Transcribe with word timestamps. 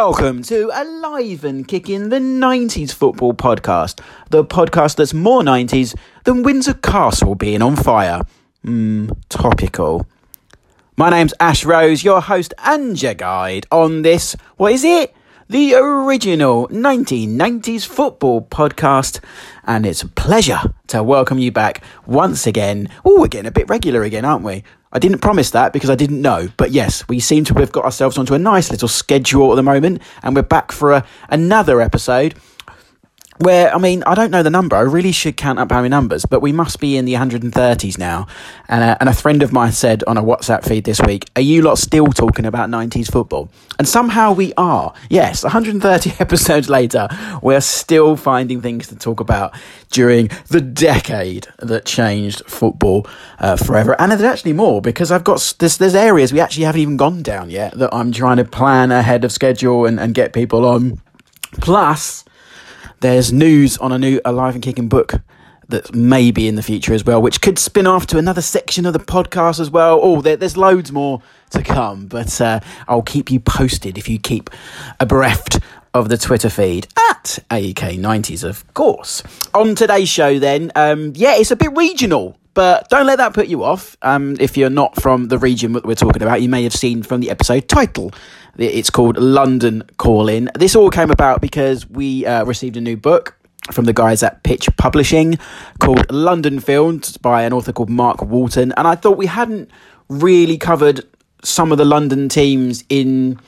Welcome 0.00 0.44
to 0.44 0.70
Alive 0.72 1.42
and 1.42 1.66
Kicking 1.66 2.08
the 2.08 2.20
90s 2.20 2.92
Football 2.92 3.34
Podcast, 3.34 4.00
the 4.30 4.44
podcast 4.44 4.94
that's 4.94 5.12
more 5.12 5.42
90s 5.42 5.98
than 6.22 6.44
Windsor 6.44 6.74
Castle 6.74 7.34
being 7.34 7.62
on 7.62 7.74
fire. 7.74 8.22
Mmm, 8.64 9.18
topical. 9.28 10.06
My 10.96 11.10
name's 11.10 11.34
Ash 11.40 11.64
Rose, 11.64 12.04
your 12.04 12.20
host 12.20 12.54
and 12.64 13.02
your 13.02 13.14
guide 13.14 13.66
on 13.72 14.02
this, 14.02 14.36
what 14.56 14.72
is 14.72 14.84
it? 14.84 15.16
The 15.48 15.74
original 15.74 16.68
1990s 16.68 17.84
football 17.84 18.42
podcast, 18.42 19.18
and 19.64 19.84
it's 19.84 20.02
a 20.02 20.08
pleasure 20.08 20.60
to 20.86 21.02
welcome 21.02 21.40
you 21.40 21.50
back 21.50 21.82
once 22.06 22.46
again. 22.46 22.88
Oh, 23.04 23.20
we're 23.20 23.26
getting 23.26 23.48
a 23.48 23.50
bit 23.50 23.68
regular 23.68 24.04
again, 24.04 24.24
aren't 24.24 24.44
we? 24.44 24.62
I 24.92 24.98
didn't 24.98 25.18
promise 25.18 25.50
that 25.50 25.72
because 25.72 25.90
I 25.90 25.94
didn't 25.94 26.22
know, 26.22 26.48
but 26.56 26.70
yes, 26.70 27.06
we 27.08 27.20
seem 27.20 27.44
to 27.44 27.54
have 27.54 27.72
got 27.72 27.84
ourselves 27.84 28.16
onto 28.16 28.34
a 28.34 28.38
nice 28.38 28.70
little 28.70 28.88
schedule 28.88 29.52
at 29.52 29.56
the 29.56 29.62
moment, 29.62 30.00
and 30.22 30.34
we're 30.34 30.42
back 30.42 30.72
for 30.72 30.92
a, 30.92 31.06
another 31.28 31.80
episode 31.82 32.34
where 33.38 33.74
I 33.74 33.78
mean 33.78 34.02
I 34.04 34.14
don't 34.14 34.30
know 34.30 34.42
the 34.42 34.50
number. 34.50 34.76
I 34.76 34.80
really 34.80 35.12
should 35.12 35.36
count 35.36 35.58
up 35.58 35.70
how 35.70 35.78
many 35.78 35.88
numbers, 35.88 36.24
but 36.24 36.40
we 36.40 36.52
must 36.52 36.80
be 36.80 36.96
in 36.96 37.04
the 37.04 37.14
130s 37.14 37.98
now. 37.98 38.26
And 38.68 38.82
a, 38.82 38.96
and 39.00 39.08
a 39.08 39.14
friend 39.14 39.42
of 39.42 39.52
mine 39.52 39.72
said 39.72 40.04
on 40.06 40.16
a 40.16 40.22
WhatsApp 40.22 40.64
feed 40.64 40.84
this 40.84 41.00
week, 41.00 41.28
"Are 41.36 41.42
you 41.42 41.62
lot 41.62 41.78
still 41.78 42.08
talking 42.08 42.44
about 42.44 42.68
90s 42.70 43.10
football?" 43.10 43.48
And 43.78 43.88
somehow 43.88 44.32
we 44.32 44.52
are. 44.56 44.92
Yes, 45.08 45.44
130 45.44 46.14
episodes 46.18 46.68
later, 46.68 47.08
we're 47.42 47.60
still 47.60 48.16
finding 48.16 48.60
things 48.60 48.88
to 48.88 48.96
talk 48.96 49.20
about 49.20 49.54
during 49.90 50.30
the 50.48 50.60
decade 50.60 51.46
that 51.58 51.84
changed 51.84 52.42
football 52.46 53.06
uh, 53.38 53.56
forever. 53.56 53.94
And 54.00 54.10
there's 54.10 54.22
actually 54.22 54.52
more 54.52 54.80
because 54.80 55.12
I've 55.12 55.24
got 55.24 55.54
there's, 55.58 55.78
there's 55.78 55.94
areas 55.94 56.32
we 56.32 56.40
actually 56.40 56.64
haven't 56.64 56.80
even 56.80 56.96
gone 56.96 57.22
down 57.22 57.50
yet 57.50 57.78
that 57.78 57.94
I'm 57.94 58.12
trying 58.12 58.38
to 58.38 58.44
plan 58.44 58.90
ahead 58.90 59.24
of 59.24 59.32
schedule 59.32 59.86
and, 59.86 60.00
and 60.00 60.14
get 60.14 60.32
people 60.32 60.64
on. 60.64 61.00
Plus 61.60 62.24
there's 63.00 63.32
news 63.32 63.78
on 63.78 63.92
a 63.92 63.98
new 63.98 64.20
Alive 64.24 64.54
and 64.54 64.62
Kicking 64.62 64.88
book 64.88 65.14
that 65.68 65.94
may 65.94 66.30
be 66.30 66.48
in 66.48 66.54
the 66.54 66.62
future 66.62 66.94
as 66.94 67.04
well, 67.04 67.20
which 67.20 67.40
could 67.40 67.58
spin 67.58 67.86
off 67.86 68.06
to 68.06 68.18
another 68.18 68.40
section 68.40 68.86
of 68.86 68.94
the 68.94 68.98
podcast 68.98 69.60
as 69.60 69.70
well. 69.70 70.00
Oh, 70.02 70.20
there, 70.22 70.36
there's 70.36 70.56
loads 70.56 70.90
more 70.90 71.22
to 71.50 71.62
come, 71.62 72.06
but 72.06 72.40
uh, 72.40 72.60
I'll 72.88 73.02
keep 73.02 73.30
you 73.30 73.38
posted 73.38 73.98
if 73.98 74.08
you 74.08 74.18
keep 74.18 74.50
abreast 74.98 75.60
of 75.94 76.08
the 76.08 76.16
Twitter 76.16 76.48
feed 76.48 76.88
at 77.10 77.38
AEK90s, 77.50 78.44
of 78.44 78.72
course. 78.74 79.22
On 79.54 79.74
today's 79.74 80.08
show, 80.08 80.38
then, 80.38 80.72
um, 80.74 81.12
yeah, 81.14 81.36
it's 81.36 81.50
a 81.50 81.56
bit 81.56 81.76
regional. 81.76 82.36
But 82.54 82.88
don't 82.88 83.06
let 83.06 83.18
that 83.18 83.34
put 83.34 83.46
you 83.46 83.62
off. 83.62 83.96
Um, 84.02 84.36
if 84.40 84.56
you're 84.56 84.68
not 84.68 85.00
from 85.00 85.28
the 85.28 85.38
region 85.38 85.74
that 85.74 85.86
we're 85.86 85.94
talking 85.94 86.22
about, 86.22 86.42
you 86.42 86.48
may 86.48 86.64
have 86.64 86.72
seen 86.72 87.04
from 87.04 87.20
the 87.20 87.30
episode 87.30 87.68
title. 87.68 88.10
It's 88.58 88.90
called 88.90 89.18
London 89.18 89.84
Calling. 89.98 90.48
This 90.58 90.74
all 90.74 90.90
came 90.90 91.10
about 91.12 91.40
because 91.40 91.88
we 91.88 92.26
uh, 92.26 92.44
received 92.44 92.76
a 92.76 92.80
new 92.80 92.96
book 92.96 93.36
from 93.70 93.84
the 93.84 93.92
guys 93.92 94.22
at 94.24 94.42
Pitch 94.42 94.68
Publishing 94.76 95.38
called 95.78 96.10
London 96.10 96.58
Fields 96.58 97.16
by 97.16 97.42
an 97.42 97.52
author 97.52 97.72
called 97.72 97.88
Mark 97.88 98.20
Walton. 98.22 98.72
And 98.76 98.88
I 98.88 98.96
thought 98.96 99.16
we 99.16 99.26
hadn't 99.26 99.70
really 100.08 100.58
covered 100.58 101.04
some 101.44 101.70
of 101.70 101.78
the 101.78 101.84
London 101.84 102.28
teams 102.28 102.82
in 102.88 103.38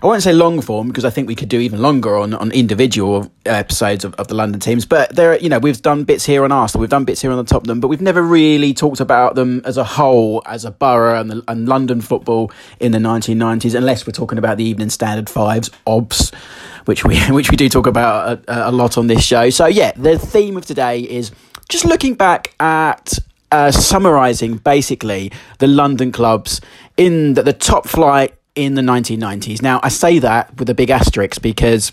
I 0.00 0.06
won't 0.06 0.22
say 0.22 0.32
long 0.32 0.60
form 0.60 0.86
because 0.86 1.04
I 1.04 1.10
think 1.10 1.26
we 1.26 1.34
could 1.34 1.48
do 1.48 1.58
even 1.58 1.82
longer 1.82 2.16
on, 2.16 2.32
on 2.32 2.52
individual 2.52 3.32
episodes 3.44 4.04
of, 4.04 4.14
of 4.14 4.28
the 4.28 4.34
London 4.34 4.60
teams. 4.60 4.86
But 4.86 5.16
there, 5.16 5.36
you 5.38 5.48
know, 5.48 5.58
we've 5.58 5.82
done 5.82 6.04
bits 6.04 6.24
here 6.24 6.44
on 6.44 6.52
Arsenal, 6.52 6.82
we've 6.82 6.90
done 6.90 7.04
bits 7.04 7.20
here 7.20 7.32
on 7.32 7.44
the 7.44 7.58
them, 7.60 7.80
but 7.80 7.88
we've 7.88 8.00
never 8.00 8.22
really 8.22 8.72
talked 8.72 9.00
about 9.00 9.34
them 9.34 9.60
as 9.64 9.76
a 9.76 9.82
whole, 9.82 10.42
as 10.46 10.64
a 10.64 10.70
borough 10.70 11.20
and, 11.20 11.30
the, 11.30 11.44
and 11.48 11.68
London 11.68 12.00
football 12.00 12.52
in 12.78 12.92
the 12.92 12.98
1990s, 12.98 13.74
unless 13.74 14.06
we're 14.06 14.12
talking 14.12 14.38
about 14.38 14.56
the 14.56 14.64
Evening 14.64 14.88
Standard 14.88 15.28
Fives, 15.28 15.68
OBS, 15.84 16.30
which 16.84 17.04
we 17.04 17.18
which 17.30 17.50
we 17.50 17.56
do 17.56 17.68
talk 17.68 17.88
about 17.88 18.44
a, 18.46 18.70
a 18.70 18.72
lot 18.72 18.96
on 18.98 19.08
this 19.08 19.24
show. 19.24 19.50
So 19.50 19.66
yeah, 19.66 19.90
the 19.96 20.16
theme 20.16 20.56
of 20.56 20.64
today 20.64 21.00
is 21.00 21.32
just 21.68 21.84
looking 21.84 22.14
back 22.14 22.54
at 22.60 23.18
uh, 23.50 23.72
summarising 23.72 24.58
basically 24.58 25.32
the 25.58 25.66
London 25.66 26.12
clubs 26.12 26.60
in 26.96 27.34
the, 27.34 27.42
the 27.42 27.52
top 27.52 27.86
flight 27.88 28.37
in 28.58 28.74
the 28.74 28.82
1990s. 28.82 29.62
Now, 29.62 29.80
I 29.82 29.88
say 29.88 30.18
that 30.18 30.56
with 30.58 30.68
a 30.68 30.74
big 30.74 30.90
asterisk 30.90 31.40
because 31.40 31.92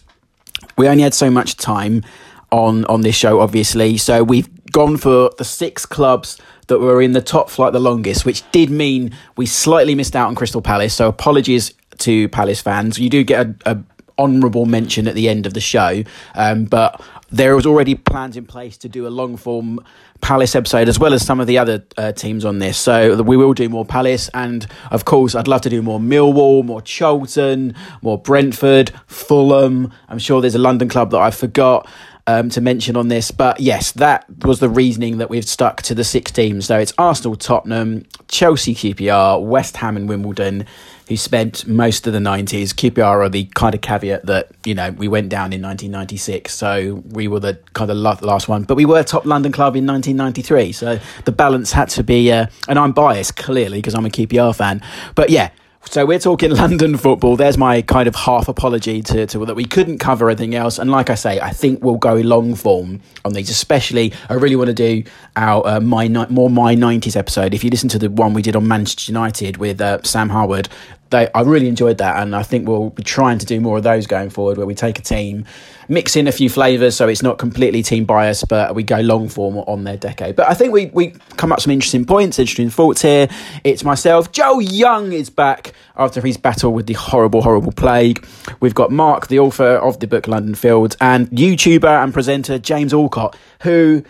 we 0.77 0.87
only 0.87 1.03
had 1.03 1.13
so 1.13 1.29
much 1.29 1.57
time 1.57 2.03
on 2.51 2.85
on 2.85 3.01
this 3.01 3.15
show, 3.15 3.39
obviously. 3.39 3.97
So 3.97 4.23
we've 4.23 4.49
gone 4.71 4.97
for 4.97 5.29
the 5.37 5.45
six 5.45 5.85
clubs 5.85 6.39
that 6.67 6.79
were 6.79 7.01
in 7.01 7.11
the 7.11 7.21
top 7.21 7.49
flight 7.49 7.73
the 7.73 7.79
longest, 7.79 8.25
which 8.25 8.49
did 8.51 8.69
mean 8.71 9.15
we 9.37 9.45
slightly 9.45 9.93
missed 9.93 10.15
out 10.15 10.27
on 10.27 10.35
Crystal 10.35 10.61
Palace. 10.61 10.93
So 10.95 11.07
apologies 11.07 11.73
to 11.99 12.27
Palace 12.29 12.61
fans. 12.61 12.97
You 12.97 13.09
do 13.09 13.23
get 13.23 13.47
a, 13.65 13.79
honourable 14.17 14.65
mention 14.65 15.09
at 15.09 15.13
the 15.13 15.27
end 15.27 15.45
of 15.45 15.53
the 15.53 15.59
show, 15.59 16.01
um, 16.35 16.63
but 16.63 17.01
there 17.35 17.53
was 17.53 17.65
already 17.65 17.95
plans 17.95 18.37
in 18.37 18.45
place 18.45 18.77
to 18.77 18.87
do 18.87 19.05
a 19.05 19.09
long 19.09 19.35
form 19.35 19.81
Palace 20.21 20.55
episode 20.55 20.87
as 20.87 20.97
well 20.97 21.13
as 21.13 21.25
some 21.25 21.41
of 21.41 21.47
the 21.47 21.57
other 21.57 21.83
uh, 21.97 22.13
teams 22.13 22.45
on 22.45 22.59
this. 22.59 22.77
So 22.77 23.21
we 23.21 23.35
will 23.35 23.53
do 23.53 23.67
more 23.67 23.85
Palace, 23.85 24.29
and 24.33 24.65
of 24.89 25.03
course, 25.03 25.35
I'd 25.35 25.47
love 25.47 25.61
to 25.61 25.69
do 25.69 25.81
more 25.81 25.99
Millwall, 25.99 26.63
more 26.63 26.81
Charlton, 26.81 27.75
more 28.01 28.17
Brentford, 28.17 28.93
Fulham. 29.07 29.91
I'm 30.07 30.17
sure 30.17 30.39
there's 30.39 30.55
a 30.55 30.59
London 30.59 30.87
club 30.87 31.11
that 31.11 31.19
I 31.19 31.31
forgot. 31.31 31.87
Um, 32.27 32.49
to 32.49 32.59
mention 32.59 32.97
on 32.97 33.07
this, 33.07 33.29
but 33.29 33.59
yes, 33.59 33.91
that 33.91 34.25
was 34.43 34.59
the 34.59 34.67
reasoning 34.67 35.19
that 35.19 35.29
we've 35.29 35.45
stuck 35.45 35.83
to 35.83 35.93
the 35.93 36.03
six 36.03 36.31
teams. 36.31 36.65
So 36.65 36.79
it's 36.79 36.91
Arsenal, 36.97 37.35
Tottenham, 37.35 38.03
Chelsea, 38.27 38.73
QPR, 38.73 39.45
West 39.45 39.77
Ham, 39.77 39.95
and 39.95 40.09
Wimbledon, 40.09 40.65
who 41.07 41.17
spent 41.17 41.67
most 41.67 42.07
of 42.07 42.13
the 42.13 42.19
90s. 42.19 42.69
QPR 42.69 43.25
are 43.25 43.29
the 43.29 43.45
kind 43.53 43.75
of 43.75 43.81
caveat 43.81 44.25
that, 44.25 44.49
you 44.65 44.73
know, 44.73 44.91
we 44.91 45.07
went 45.07 45.29
down 45.29 45.53
in 45.53 45.61
1996, 45.61 46.53
so 46.53 47.03
we 47.09 47.27
were 47.27 47.39
the 47.39 47.59
kind 47.73 47.91
of 47.91 47.97
last 47.97 48.47
one. 48.47 48.63
But 48.63 48.75
we 48.75 48.85
were 48.85 49.03
top 49.03 49.25
London 49.25 49.51
club 49.51 49.75
in 49.75 49.85
1993, 49.85 50.71
so 50.71 50.99
the 51.25 51.31
balance 51.31 51.71
had 51.71 51.89
to 51.89 52.03
be, 52.03 52.31
uh, 52.31 52.47
and 52.67 52.79
I'm 52.79 52.91
biased, 52.91 53.35
clearly, 53.35 53.77
because 53.79 53.93
I'm 53.95 54.05
a 54.05 54.09
QPR 54.09 54.55
fan. 54.55 54.81
But 55.13 55.29
yeah, 55.29 55.51
so 55.89 56.05
we're 56.05 56.19
talking 56.19 56.51
London 56.55 56.97
football. 56.97 57.35
There's 57.35 57.57
my 57.57 57.81
kind 57.81 58.07
of 58.07 58.15
half 58.15 58.47
apology 58.47 59.01
to, 59.03 59.25
to 59.27 59.45
that 59.45 59.55
we 59.55 59.65
couldn't 59.65 59.99
cover 59.99 60.29
anything 60.29 60.55
else. 60.55 60.79
And 60.79 60.91
like 60.91 61.09
I 61.09 61.15
say, 61.15 61.39
I 61.39 61.51
think 61.51 61.83
we'll 61.83 61.97
go 61.97 62.15
long 62.15 62.55
form 62.55 63.01
on 63.23 63.33
these. 63.33 63.49
Especially, 63.49 64.13
I 64.29 64.33
really 64.33 64.55
want 64.55 64.67
to 64.67 64.73
do 64.73 65.03
our 65.35 65.65
uh, 65.65 65.79
my 65.79 66.07
more 66.29 66.49
my 66.49 66.75
nineties 66.75 67.15
episode. 67.15 67.53
If 67.53 67.63
you 67.63 67.69
listen 67.69 67.89
to 67.89 67.99
the 67.99 68.09
one 68.09 68.33
we 68.33 68.41
did 68.41 68.55
on 68.55 68.67
Manchester 68.67 69.11
United 69.11 69.57
with 69.57 69.81
uh, 69.81 70.01
Sam 70.03 70.29
Harwood, 70.29 70.69
they 71.09 71.29
I 71.33 71.41
really 71.41 71.67
enjoyed 71.67 71.97
that, 71.99 72.21
and 72.21 72.35
I 72.35 72.43
think 72.43 72.67
we'll 72.67 72.89
be 72.89 73.03
trying 73.03 73.37
to 73.39 73.45
do 73.45 73.59
more 73.59 73.77
of 73.77 73.83
those 73.83 74.07
going 74.07 74.29
forward, 74.29 74.57
where 74.57 74.65
we 74.65 74.75
take 74.75 74.99
a 74.99 75.01
team, 75.01 75.45
mix 75.87 76.15
in 76.15 76.27
a 76.27 76.31
few 76.31 76.49
flavours, 76.49 76.95
so 76.95 77.07
it's 77.07 77.21
not 77.21 77.37
completely 77.37 77.83
team 77.83 78.05
biased, 78.05 78.47
but 78.47 78.75
we 78.75 78.83
go 78.83 78.99
long 78.99 79.29
form 79.29 79.57
on 79.57 79.83
their 79.83 79.97
decade. 79.97 80.35
But 80.35 80.49
I 80.49 80.53
think 80.53 80.73
we 80.73 80.87
we 80.87 81.13
come 81.37 81.51
up 81.51 81.61
some 81.61 81.71
interesting 81.71 82.05
points, 82.05 82.39
interesting 82.39 82.69
thoughts 82.69 83.01
here. 83.01 83.27
It's 83.63 83.83
myself, 83.83 84.31
Joel 84.31 84.61
Young 84.61 85.11
is 85.11 85.29
back 85.29 85.73
after 85.95 86.21
his 86.21 86.37
battle 86.37 86.73
with 86.73 86.87
the 86.87 86.93
horrible, 86.93 87.41
horrible 87.41 87.71
plague. 87.71 88.25
We've 88.59 88.75
got 88.75 88.91
Mark, 88.91 89.27
the 89.27 89.39
author 89.39 89.75
of 89.77 89.99
the 89.99 90.07
book 90.07 90.27
London 90.27 90.55
Fields, 90.55 90.97
and 90.99 91.29
YouTuber 91.29 92.03
and 92.03 92.13
presenter 92.13 92.57
James 92.57 92.93
Allcott, 92.93 93.35
who 93.61 94.03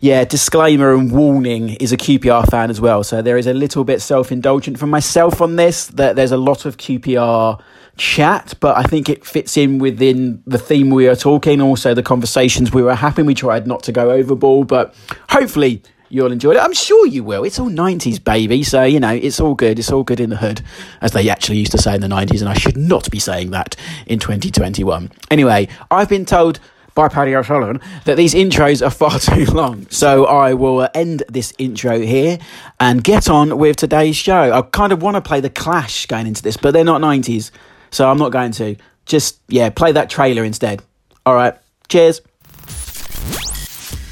yeah, 0.00 0.24
disclaimer 0.24 0.94
and 0.94 1.10
warning 1.10 1.70
is 1.70 1.92
a 1.92 1.96
QPR 1.96 2.48
fan 2.48 2.70
as 2.70 2.80
well. 2.80 3.02
So 3.02 3.20
there 3.20 3.36
is 3.36 3.46
a 3.46 3.54
little 3.54 3.82
bit 3.82 4.00
self 4.00 4.30
indulgent 4.30 4.78
from 4.78 4.90
myself 4.90 5.40
on 5.40 5.56
this. 5.56 5.86
That 5.88 6.14
there's 6.14 6.32
a 6.32 6.36
lot 6.36 6.64
of 6.64 6.76
QPR 6.76 7.60
chat, 7.96 8.54
but 8.60 8.76
I 8.76 8.84
think 8.84 9.08
it 9.08 9.26
fits 9.26 9.56
in 9.56 9.78
within 9.78 10.40
the 10.46 10.58
theme 10.58 10.90
we 10.90 11.08
are 11.08 11.16
talking. 11.16 11.60
Also, 11.60 11.94
the 11.94 12.02
conversations 12.02 12.72
we 12.72 12.82
were 12.82 12.94
having. 12.94 13.26
We 13.26 13.34
tried 13.34 13.66
not 13.66 13.82
to 13.84 13.92
go 13.92 14.10
overboard, 14.10 14.68
but 14.68 14.94
hopefully 15.30 15.82
you'll 16.10 16.30
enjoy 16.30 16.52
it. 16.52 16.58
I'm 16.58 16.72
sure 16.72 17.06
you 17.06 17.24
will. 17.24 17.42
It's 17.42 17.58
all 17.58 17.68
90s, 17.68 18.22
baby. 18.22 18.62
So, 18.62 18.84
you 18.84 19.00
know, 19.00 19.12
it's 19.12 19.40
all 19.40 19.56
good. 19.56 19.80
It's 19.80 19.90
all 19.90 20.04
good 20.04 20.20
in 20.20 20.30
the 20.30 20.36
hood, 20.36 20.62
as 21.00 21.10
they 21.10 21.28
actually 21.28 21.58
used 21.58 21.72
to 21.72 21.78
say 21.78 21.96
in 21.96 22.00
the 22.00 22.06
90s. 22.06 22.40
And 22.40 22.48
I 22.48 22.54
should 22.54 22.76
not 22.76 23.10
be 23.10 23.18
saying 23.18 23.50
that 23.50 23.74
in 24.06 24.20
2021. 24.20 25.10
Anyway, 25.30 25.68
I've 25.90 26.08
been 26.08 26.24
told 26.24 26.60
by 26.98 27.06
Paddy 27.06 27.32
O'Sullivan 27.36 27.80
that 28.06 28.16
these 28.16 28.34
intros 28.34 28.84
are 28.84 28.90
far 28.90 29.18
too 29.20 29.44
long. 29.52 29.86
So 29.88 30.26
I 30.26 30.54
will 30.54 30.88
end 30.94 31.22
this 31.28 31.54
intro 31.56 32.00
here 32.00 32.40
and 32.80 33.04
get 33.04 33.30
on 33.30 33.56
with 33.56 33.76
today's 33.76 34.16
show. 34.16 34.52
I 34.52 34.62
kind 34.62 34.92
of 34.92 35.00
want 35.00 35.14
to 35.14 35.20
play 35.20 35.40
The 35.40 35.48
Clash 35.48 36.06
going 36.06 36.26
into 36.26 36.42
this, 36.42 36.56
but 36.56 36.72
they're 36.72 36.82
not 36.82 37.00
90s. 37.00 37.52
So 37.92 38.10
I'm 38.10 38.18
not 38.18 38.32
going 38.32 38.50
to. 38.52 38.74
Just, 39.06 39.38
yeah, 39.46 39.70
play 39.70 39.92
that 39.92 40.10
trailer 40.10 40.42
instead. 40.42 40.82
All 41.24 41.36
right. 41.36 41.54
Cheers. 41.88 42.20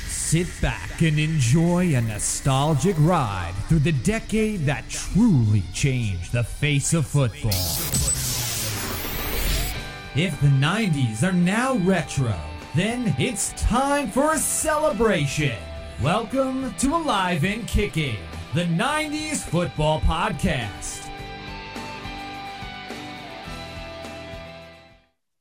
Sit 0.07 0.47
back 0.63 1.03
and 1.03 1.19
enjoy 1.19 1.97
a 1.97 2.01
nostalgic 2.01 2.95
ride 3.01 3.55
through 3.69 3.81
the 3.81 3.93
decade 3.93 4.61
that 4.67 4.89
truly 4.89 5.65
changed 5.75 6.31
the 6.33 6.45
face 6.45 6.95
of 6.95 7.05
football. 7.05 7.51
If 10.15 10.41
the 10.41 10.47
90s 10.47 11.25
are 11.25 11.33
now 11.33 11.75
retro, 11.79 12.35
then 12.77 13.15
it's 13.19 13.55
time 13.55 14.11
for 14.11 14.35
a 14.35 14.39
celebration. 14.39 15.57
Welcome 16.03 16.75
to 16.75 16.95
Alive 16.95 17.43
and 17.43 17.67
Kicking, 17.67 18.19
the 18.53 18.65
90s 18.65 19.39
football 19.39 20.03
podcast. 20.03 21.09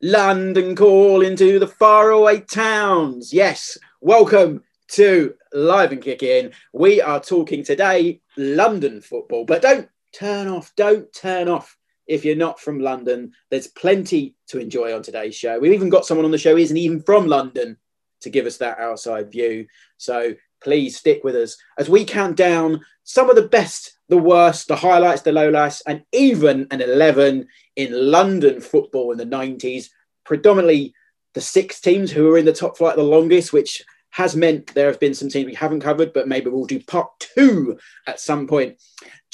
London 0.01 0.77
calling 0.77 1.35
to 1.35 1.59
the 1.59 1.67
faraway 1.67 2.39
towns. 2.39 3.33
Yes, 3.33 3.77
welcome 3.99 4.63
to 4.91 5.33
Alive 5.53 5.91
and 5.91 6.01
Kicking. 6.01 6.53
We 6.71 7.01
are 7.01 7.19
talking 7.19 7.65
today 7.65 8.21
London 8.37 9.01
football, 9.01 9.43
but 9.43 9.61
don't 9.61 9.89
turn 10.13 10.47
off, 10.47 10.71
don't 10.77 11.11
turn 11.11 11.49
off 11.49 11.75
if 12.07 12.25
you're 12.25 12.35
not 12.35 12.59
from 12.59 12.79
London. 12.79 13.33
There's 13.49 13.67
plenty 13.67 14.35
to 14.47 14.59
enjoy 14.59 14.95
on 14.95 15.01
today's 15.01 15.35
show. 15.35 15.59
We've 15.59 15.73
even 15.73 15.89
got 15.89 16.05
someone 16.05 16.25
on 16.25 16.31
the 16.31 16.37
show 16.37 16.51
who 16.51 16.61
isn't 16.61 16.77
even 16.77 17.01
from 17.01 17.27
London 17.27 17.77
to 18.21 18.29
give 18.29 18.45
us 18.45 18.57
that 18.57 18.79
outside 18.79 19.31
view. 19.31 19.67
So 19.97 20.33
please 20.61 20.97
stick 20.97 21.23
with 21.23 21.35
us 21.35 21.57
as 21.77 21.89
we 21.89 22.05
count 22.05 22.35
down 22.35 22.81
some 23.03 23.29
of 23.29 23.35
the 23.35 23.47
best, 23.47 23.97
the 24.09 24.17
worst, 24.17 24.67
the 24.67 24.75
highlights, 24.75 25.21
the 25.21 25.31
lowlights, 25.31 25.81
and 25.85 26.03
even 26.11 26.67
an 26.71 26.81
11 26.81 27.47
in 27.75 28.11
London 28.11 28.61
football 28.61 29.11
in 29.11 29.17
the 29.17 29.25
90s. 29.25 29.89
Predominantly 30.23 30.93
the 31.33 31.41
six 31.41 31.81
teams 31.81 32.11
who 32.11 32.25
were 32.25 32.37
in 32.37 32.45
the 32.45 32.53
top 32.53 32.77
flight 32.77 32.95
the 32.95 33.03
longest, 33.03 33.53
which 33.53 33.83
has 34.11 34.35
meant 34.35 34.73
there 34.73 34.87
have 34.87 34.99
been 34.99 35.13
some 35.13 35.27
teams 35.27 35.45
we 35.45 35.53
haven't 35.53 35.81
covered, 35.81 36.13
but 36.13 36.27
maybe 36.27 36.49
we'll 36.49 36.65
do 36.65 36.79
part 36.79 37.09
two 37.19 37.77
at 38.07 38.19
some 38.19 38.47
point 38.47 38.77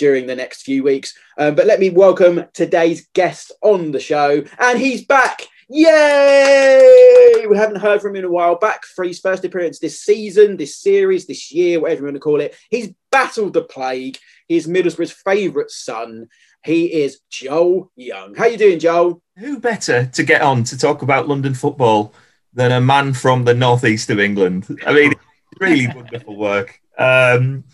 during 0.01 0.25
the 0.25 0.35
next 0.35 0.63
few 0.63 0.83
weeks. 0.83 1.13
Um, 1.37 1.53
but 1.53 1.67
let 1.67 1.79
me 1.79 1.91
welcome 1.91 2.45
today's 2.55 3.07
guest 3.13 3.51
on 3.61 3.91
the 3.91 3.99
show, 3.99 4.43
and 4.57 4.79
he's 4.79 5.05
back. 5.05 5.47
Yay! 5.69 7.45
We 7.47 7.55
haven't 7.55 7.81
heard 7.81 8.01
from 8.01 8.15
him 8.15 8.23
in 8.23 8.25
a 8.25 8.31
while. 8.31 8.55
Back 8.55 8.83
for 8.83 9.05
his 9.05 9.19
first 9.19 9.45
appearance 9.45 9.77
this 9.77 10.01
season, 10.01 10.57
this 10.57 10.75
series, 10.75 11.27
this 11.27 11.51
year, 11.51 11.79
whatever 11.79 11.99
you 12.01 12.05
want 12.05 12.15
to 12.15 12.19
call 12.19 12.41
it. 12.41 12.55
He's 12.71 12.91
battled 13.11 13.53
the 13.53 13.61
plague. 13.61 14.17
He's 14.47 14.65
Middlesbrough's 14.65 15.11
favourite 15.11 15.69
son. 15.69 16.29
He 16.65 16.87
is 17.03 17.19
Joel 17.29 17.91
Young. 17.95 18.33
How 18.33 18.45
you 18.45 18.57
doing, 18.57 18.79
Joel? 18.79 19.21
Who 19.37 19.59
better 19.59 20.07
to 20.07 20.23
get 20.23 20.41
on 20.41 20.63
to 20.63 20.77
talk 20.79 21.03
about 21.03 21.27
London 21.27 21.53
football 21.53 22.15
than 22.55 22.71
a 22.71 22.81
man 22.81 23.13
from 23.13 23.43
the 23.45 23.53
northeast 23.53 24.09
of 24.09 24.19
England? 24.19 24.65
I 24.83 24.93
mean, 24.93 25.13
really 25.59 25.87
wonderful 25.95 26.37
work. 26.37 26.81
Um, 26.97 27.65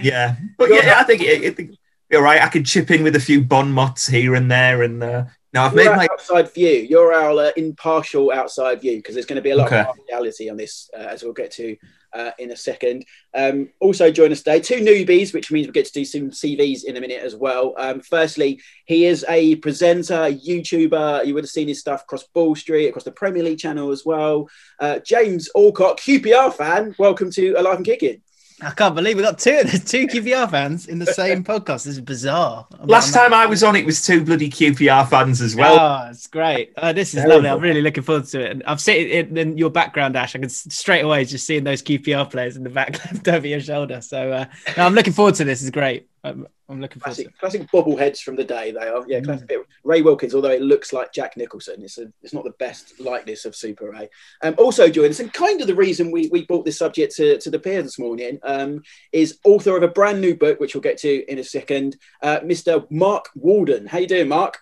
yeah, 0.00 0.36
but 0.58 0.70
yeah, 0.70 0.96
I 0.98 1.04
think 1.04 1.22
it, 1.22 1.58
it, 1.58 1.78
all 2.14 2.22
right. 2.22 2.42
I 2.42 2.48
could 2.48 2.66
chip 2.66 2.90
in 2.90 3.02
with 3.02 3.16
a 3.16 3.20
few 3.20 3.42
bon 3.42 3.72
mots 3.72 4.06
here 4.06 4.34
and 4.34 4.50
there, 4.50 4.82
and 4.82 5.02
uh, 5.02 5.24
now 5.52 5.66
I've 5.66 5.74
You're 5.74 5.84
made 5.90 5.96
my 5.96 6.08
outside 6.12 6.52
view. 6.52 6.86
You're 6.88 7.12
our 7.14 7.46
uh, 7.46 7.50
impartial 7.56 8.32
outside 8.32 8.80
view 8.80 8.96
because 8.96 9.14
there's 9.14 9.26
going 9.26 9.36
to 9.36 9.42
be 9.42 9.50
a 9.50 9.56
lot 9.56 9.66
Okay. 9.66 9.80
of 9.80 9.96
reality 10.08 10.50
on 10.50 10.56
this, 10.56 10.90
uh, 10.96 11.02
as 11.02 11.22
we'll 11.22 11.32
get 11.32 11.50
to 11.52 11.76
uh, 12.14 12.30
in 12.38 12.50
a 12.50 12.56
second. 12.56 13.04
Um, 13.34 13.70
also, 13.80 14.10
join 14.10 14.32
us 14.32 14.38
today, 14.42 14.60
two 14.60 14.80
newbies, 14.80 15.32
which 15.32 15.50
means 15.50 15.66
we 15.66 15.72
get 15.72 15.86
to 15.86 15.92
do 15.92 16.04
some 16.04 16.30
CVs 16.30 16.84
in 16.84 16.96
a 16.96 17.00
minute 17.00 17.22
as 17.22 17.34
well. 17.34 17.74
Um, 17.78 18.00
firstly, 18.00 18.60
he 18.84 19.06
is 19.06 19.24
a 19.28 19.56
presenter, 19.56 20.30
YouTuber. 20.30 21.24
You 21.24 21.34
would 21.34 21.44
have 21.44 21.50
seen 21.50 21.68
his 21.68 21.80
stuff 21.80 22.02
across 22.02 22.24
Ball 22.24 22.54
Street, 22.54 22.88
across 22.88 23.04
the 23.04 23.12
Premier 23.12 23.42
League 23.42 23.58
channel 23.58 23.90
as 23.90 24.04
well. 24.04 24.48
Uh, 24.78 24.98
James 24.98 25.48
Allcott, 25.56 25.98
QPR 25.98 26.52
fan. 26.52 26.94
Welcome 26.98 27.30
to 27.32 27.54
Alive 27.54 27.76
and 27.76 27.86
Kicking. 27.86 28.20
I 28.62 28.70
can't 28.70 28.94
believe 28.94 29.16
we 29.16 29.22
got 29.22 29.38
two 29.38 29.62
there's 29.64 29.84
two 29.90 30.06
QPR 30.06 30.50
fans 30.50 30.86
in 30.86 30.98
the 30.98 31.06
same 31.06 31.42
podcast. 31.44 31.84
This 31.84 31.86
is 31.88 32.00
bizarre. 32.00 32.66
I'm- 32.78 32.86
last 32.88 33.14
I'm- 33.16 33.30
time 33.30 33.34
I 33.38 33.46
was 33.46 33.62
on, 33.64 33.76
it 33.76 33.84
was 33.84 34.04
two 34.06 34.24
bloody 34.24 34.48
QPR 34.48 35.08
fans 35.08 35.40
as 35.40 35.56
well. 35.56 35.78
oh, 36.06 36.10
it's 36.10 36.26
great. 36.26 36.72
Uh, 36.76 36.92
this 36.92 37.08
is 37.14 37.16
Terrible. 37.22 37.34
lovely. 37.36 37.50
I'm 37.50 37.60
really 37.60 37.82
looking 37.82 38.02
forward 38.04 38.24
to 38.26 38.40
it. 38.40 38.50
And 38.52 38.62
I've 38.64 38.80
seen 38.80 39.08
it 39.08 39.36
in 39.36 39.58
your 39.58 39.70
background, 39.70 40.16
Ash. 40.16 40.34
I 40.36 40.38
can 40.38 40.48
straight 40.48 41.02
away 41.04 41.24
just 41.24 41.46
seeing 41.46 41.64
those 41.64 41.82
QPR 41.82 42.30
players 42.30 42.56
in 42.56 42.62
the 42.62 42.70
back 42.70 43.04
left 43.12 43.26
over 43.28 43.46
your 43.46 43.60
shoulder. 43.60 44.00
So 44.00 44.32
uh, 44.32 44.44
no, 44.76 44.86
I'm 44.86 44.94
looking 44.94 45.12
forward 45.12 45.34
to 45.36 45.44
this. 45.44 45.60
It's 45.62 45.70
great. 45.70 46.08
I'm, 46.24 46.46
I'm 46.68 46.80
looking 46.80 47.00
forward 47.00 47.16
to 47.16 47.22
Classic, 47.22 47.26
it. 47.26 47.38
classic 47.38 47.70
bobbleheads 47.72 48.20
from 48.20 48.36
the 48.36 48.44
day. 48.44 48.70
They 48.70 48.86
are, 48.86 49.04
yeah. 49.08 49.18
Mm. 49.20 49.24
Classic 49.24 49.48
bit. 49.48 49.66
Ray 49.82 50.02
Wilkins, 50.02 50.34
although 50.34 50.50
it 50.50 50.62
looks 50.62 50.92
like 50.92 51.12
Jack 51.12 51.36
Nicholson, 51.36 51.82
it's 51.82 51.98
a, 51.98 52.12
it's 52.22 52.32
not 52.32 52.44
the 52.44 52.54
best 52.58 53.00
likeness 53.00 53.44
of 53.44 53.56
Super 53.56 53.90
Ray. 53.90 54.08
Um, 54.42 54.54
also 54.56 54.88
joining 54.88 55.10
us, 55.10 55.20
and 55.20 55.32
kind 55.32 55.60
of 55.60 55.66
the 55.66 55.74
reason 55.74 56.10
we, 56.12 56.28
we 56.28 56.44
brought 56.46 56.64
this 56.64 56.78
subject 56.78 57.16
to, 57.16 57.38
to 57.38 57.50
the 57.50 57.58
peer 57.58 57.82
this 57.82 57.98
morning, 57.98 58.38
um, 58.44 58.82
is 59.12 59.38
author 59.44 59.76
of 59.76 59.82
a 59.82 59.88
brand 59.88 60.20
new 60.20 60.36
book, 60.36 60.60
which 60.60 60.74
we'll 60.74 60.82
get 60.82 60.98
to 60.98 61.30
in 61.30 61.38
a 61.40 61.44
second, 61.44 61.96
uh, 62.22 62.38
Mr. 62.40 62.88
Mark 62.90 63.28
Walden. 63.34 63.86
How 63.86 63.98
you 63.98 64.06
doing, 64.06 64.28
Mark? 64.28 64.58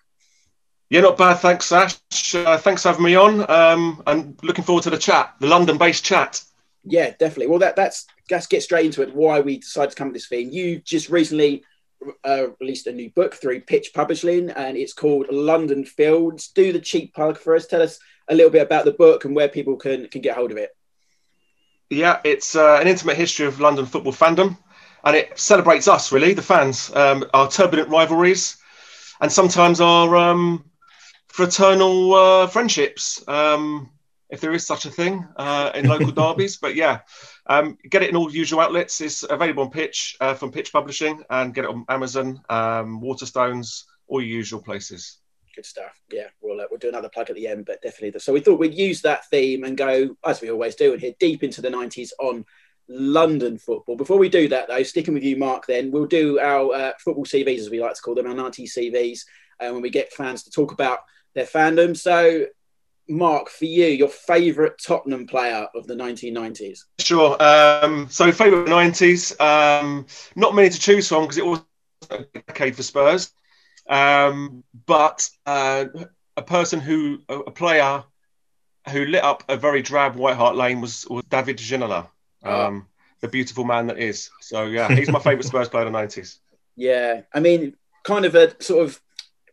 Yeah, 0.88 1.02
not 1.02 1.18
bad. 1.18 1.34
Thanks, 1.34 1.70
Ash. 1.70 1.94
Uh, 2.34 2.56
thanks 2.58 2.82
for 2.82 2.88
having 2.88 3.04
me 3.04 3.14
on. 3.14 3.48
Um, 3.48 4.02
and 4.06 4.36
looking 4.42 4.64
forward 4.64 4.82
to 4.84 4.90
the 4.90 4.98
chat, 4.98 5.34
the 5.40 5.46
London-based 5.46 6.04
chat. 6.04 6.42
Yeah, 6.84 7.10
definitely. 7.10 7.46
Well, 7.48 7.58
that 7.58 7.76
that's 7.76 8.06
let's 8.30 8.46
get 8.46 8.62
straight 8.62 8.86
into 8.86 9.02
it. 9.02 9.14
Why 9.14 9.40
we 9.40 9.58
decided 9.58 9.90
to 9.90 9.96
come 9.96 10.08
to 10.08 10.12
this 10.12 10.28
theme. 10.28 10.50
You 10.50 10.80
just 10.80 11.08
recently 11.08 11.64
uh, 12.24 12.46
released 12.60 12.86
a 12.86 12.92
new 12.92 13.10
book 13.10 13.34
through 13.34 13.62
Pitch 13.62 13.92
Publishing, 13.94 14.50
and 14.50 14.76
it's 14.76 14.92
called 14.92 15.26
London 15.30 15.84
Fields. 15.84 16.48
Do 16.48 16.72
the 16.72 16.80
cheap 16.80 17.14
plug 17.14 17.38
for 17.38 17.54
us. 17.54 17.66
Tell 17.66 17.82
us 17.82 17.98
a 18.28 18.34
little 18.34 18.50
bit 18.50 18.62
about 18.62 18.84
the 18.84 18.92
book 18.92 19.24
and 19.24 19.34
where 19.34 19.48
people 19.48 19.76
can 19.76 20.08
can 20.08 20.20
get 20.20 20.36
hold 20.36 20.52
of 20.52 20.56
it. 20.56 20.70
Yeah, 21.90 22.20
it's 22.24 22.54
uh, 22.54 22.78
an 22.80 22.86
intimate 22.86 23.16
history 23.16 23.46
of 23.46 23.60
London 23.60 23.84
football 23.84 24.12
fandom, 24.12 24.56
and 25.04 25.16
it 25.16 25.38
celebrates 25.38 25.88
us, 25.88 26.12
really, 26.12 26.34
the 26.34 26.42
fans, 26.42 26.94
um, 26.94 27.24
our 27.34 27.50
turbulent 27.50 27.88
rivalries, 27.88 28.56
and 29.20 29.30
sometimes 29.30 29.80
our 29.80 30.16
um, 30.16 30.64
fraternal 31.28 32.14
uh, 32.14 32.46
friendships, 32.46 33.26
um, 33.26 33.90
if 34.30 34.40
there 34.40 34.52
is 34.52 34.64
such 34.64 34.84
a 34.86 34.90
thing 34.90 35.26
uh, 35.36 35.72
in 35.74 35.88
local 35.88 36.10
derbies. 36.12 36.56
But 36.58 36.76
yeah, 36.76 37.00
um, 37.50 37.76
get 37.90 38.04
it 38.04 38.10
in 38.10 38.16
all 38.16 38.30
usual 38.30 38.60
outlets. 38.60 39.00
It's 39.00 39.24
available 39.24 39.64
on 39.64 39.70
Pitch 39.70 40.16
uh, 40.20 40.34
from 40.34 40.52
Pitch 40.52 40.72
Publishing, 40.72 41.24
and 41.28 41.52
get 41.52 41.64
it 41.64 41.70
on 41.70 41.84
Amazon, 41.88 42.40
um, 42.48 43.02
Waterstones, 43.02 43.84
all 44.06 44.22
your 44.22 44.30
usual 44.30 44.62
places. 44.62 45.18
Good 45.56 45.66
stuff. 45.66 46.00
Yeah, 46.12 46.28
we'll 46.40 46.60
uh, 46.60 46.66
we'll 46.70 46.78
do 46.78 46.88
another 46.88 47.08
plug 47.08 47.28
at 47.28 47.34
the 47.34 47.48
end, 47.48 47.66
but 47.66 47.82
definitely. 47.82 48.10
The, 48.10 48.20
so 48.20 48.32
we 48.32 48.38
thought 48.40 48.60
we'd 48.60 48.72
use 48.72 49.02
that 49.02 49.28
theme 49.30 49.64
and 49.64 49.76
go 49.76 50.16
as 50.24 50.40
we 50.40 50.48
always 50.48 50.76
do 50.76 50.92
and 50.92 51.00
hit 51.02 51.18
deep 51.18 51.42
into 51.42 51.60
the 51.60 51.68
nineties 51.68 52.12
on 52.20 52.44
London 52.88 53.58
football. 53.58 53.96
Before 53.96 54.18
we 54.18 54.28
do 54.28 54.46
that, 54.48 54.68
though, 54.68 54.84
sticking 54.84 55.14
with 55.14 55.24
you, 55.24 55.36
Mark, 55.36 55.66
then 55.66 55.90
we'll 55.90 56.06
do 56.06 56.38
our 56.38 56.72
uh, 56.72 56.92
football 57.00 57.24
CVs 57.24 57.58
as 57.58 57.70
we 57.70 57.80
like 57.80 57.94
to 57.94 58.00
call 58.00 58.14
them, 58.14 58.28
our 58.28 58.34
nineties 58.34 58.76
CVs, 58.76 59.22
and 59.58 59.72
when 59.72 59.82
we 59.82 59.90
get 59.90 60.12
fans 60.12 60.44
to 60.44 60.50
talk 60.52 60.70
about 60.70 61.00
their 61.34 61.46
fandom. 61.46 61.96
So, 61.96 62.46
Mark, 63.10 63.48
for 63.48 63.64
you, 63.64 63.86
your 63.86 64.08
favourite 64.08 64.78
Tottenham 64.78 65.26
player 65.26 65.66
of 65.74 65.86
the 65.86 65.96
nineteen 65.96 66.34
nineties? 66.34 66.86
Sure. 66.98 67.36
Um, 67.42 68.08
so, 68.08 68.30
favourite 68.32 68.68
nineties. 68.68 69.38
Um, 69.40 70.06
not 70.36 70.54
many 70.54 70.70
to 70.70 70.78
choose 70.78 71.08
from 71.08 71.24
because 71.24 71.38
it 71.38 71.44
was 71.44 71.62
a 72.10 72.24
decade 72.46 72.76
for 72.76 72.82
Spurs. 72.82 73.32
Um, 73.88 74.62
but 74.86 75.28
uh, 75.44 75.86
a 76.36 76.42
person 76.42 76.80
who, 76.80 77.22
a, 77.28 77.38
a 77.40 77.50
player 77.50 78.04
who 78.90 79.04
lit 79.04 79.24
up 79.24 79.42
a 79.48 79.56
very 79.56 79.82
drab 79.82 80.14
White 80.14 80.36
Hart 80.36 80.56
Lane 80.56 80.80
was, 80.80 81.06
was 81.08 81.24
David 81.28 81.58
Ginola, 81.58 82.08
um, 82.44 82.86
the 83.20 83.28
beautiful 83.28 83.64
man 83.64 83.88
that 83.88 83.98
is. 83.98 84.30
So, 84.40 84.66
yeah, 84.66 84.94
he's 84.94 85.10
my 85.10 85.18
favourite 85.18 85.44
Spurs 85.46 85.68
player 85.68 85.86
of 85.86 85.92
the 85.92 85.98
nineties. 85.98 86.38
Yeah, 86.76 87.22
I 87.34 87.40
mean, 87.40 87.74
kind 88.04 88.24
of 88.24 88.34
a 88.34 88.62
sort 88.62 88.84
of 88.84 89.00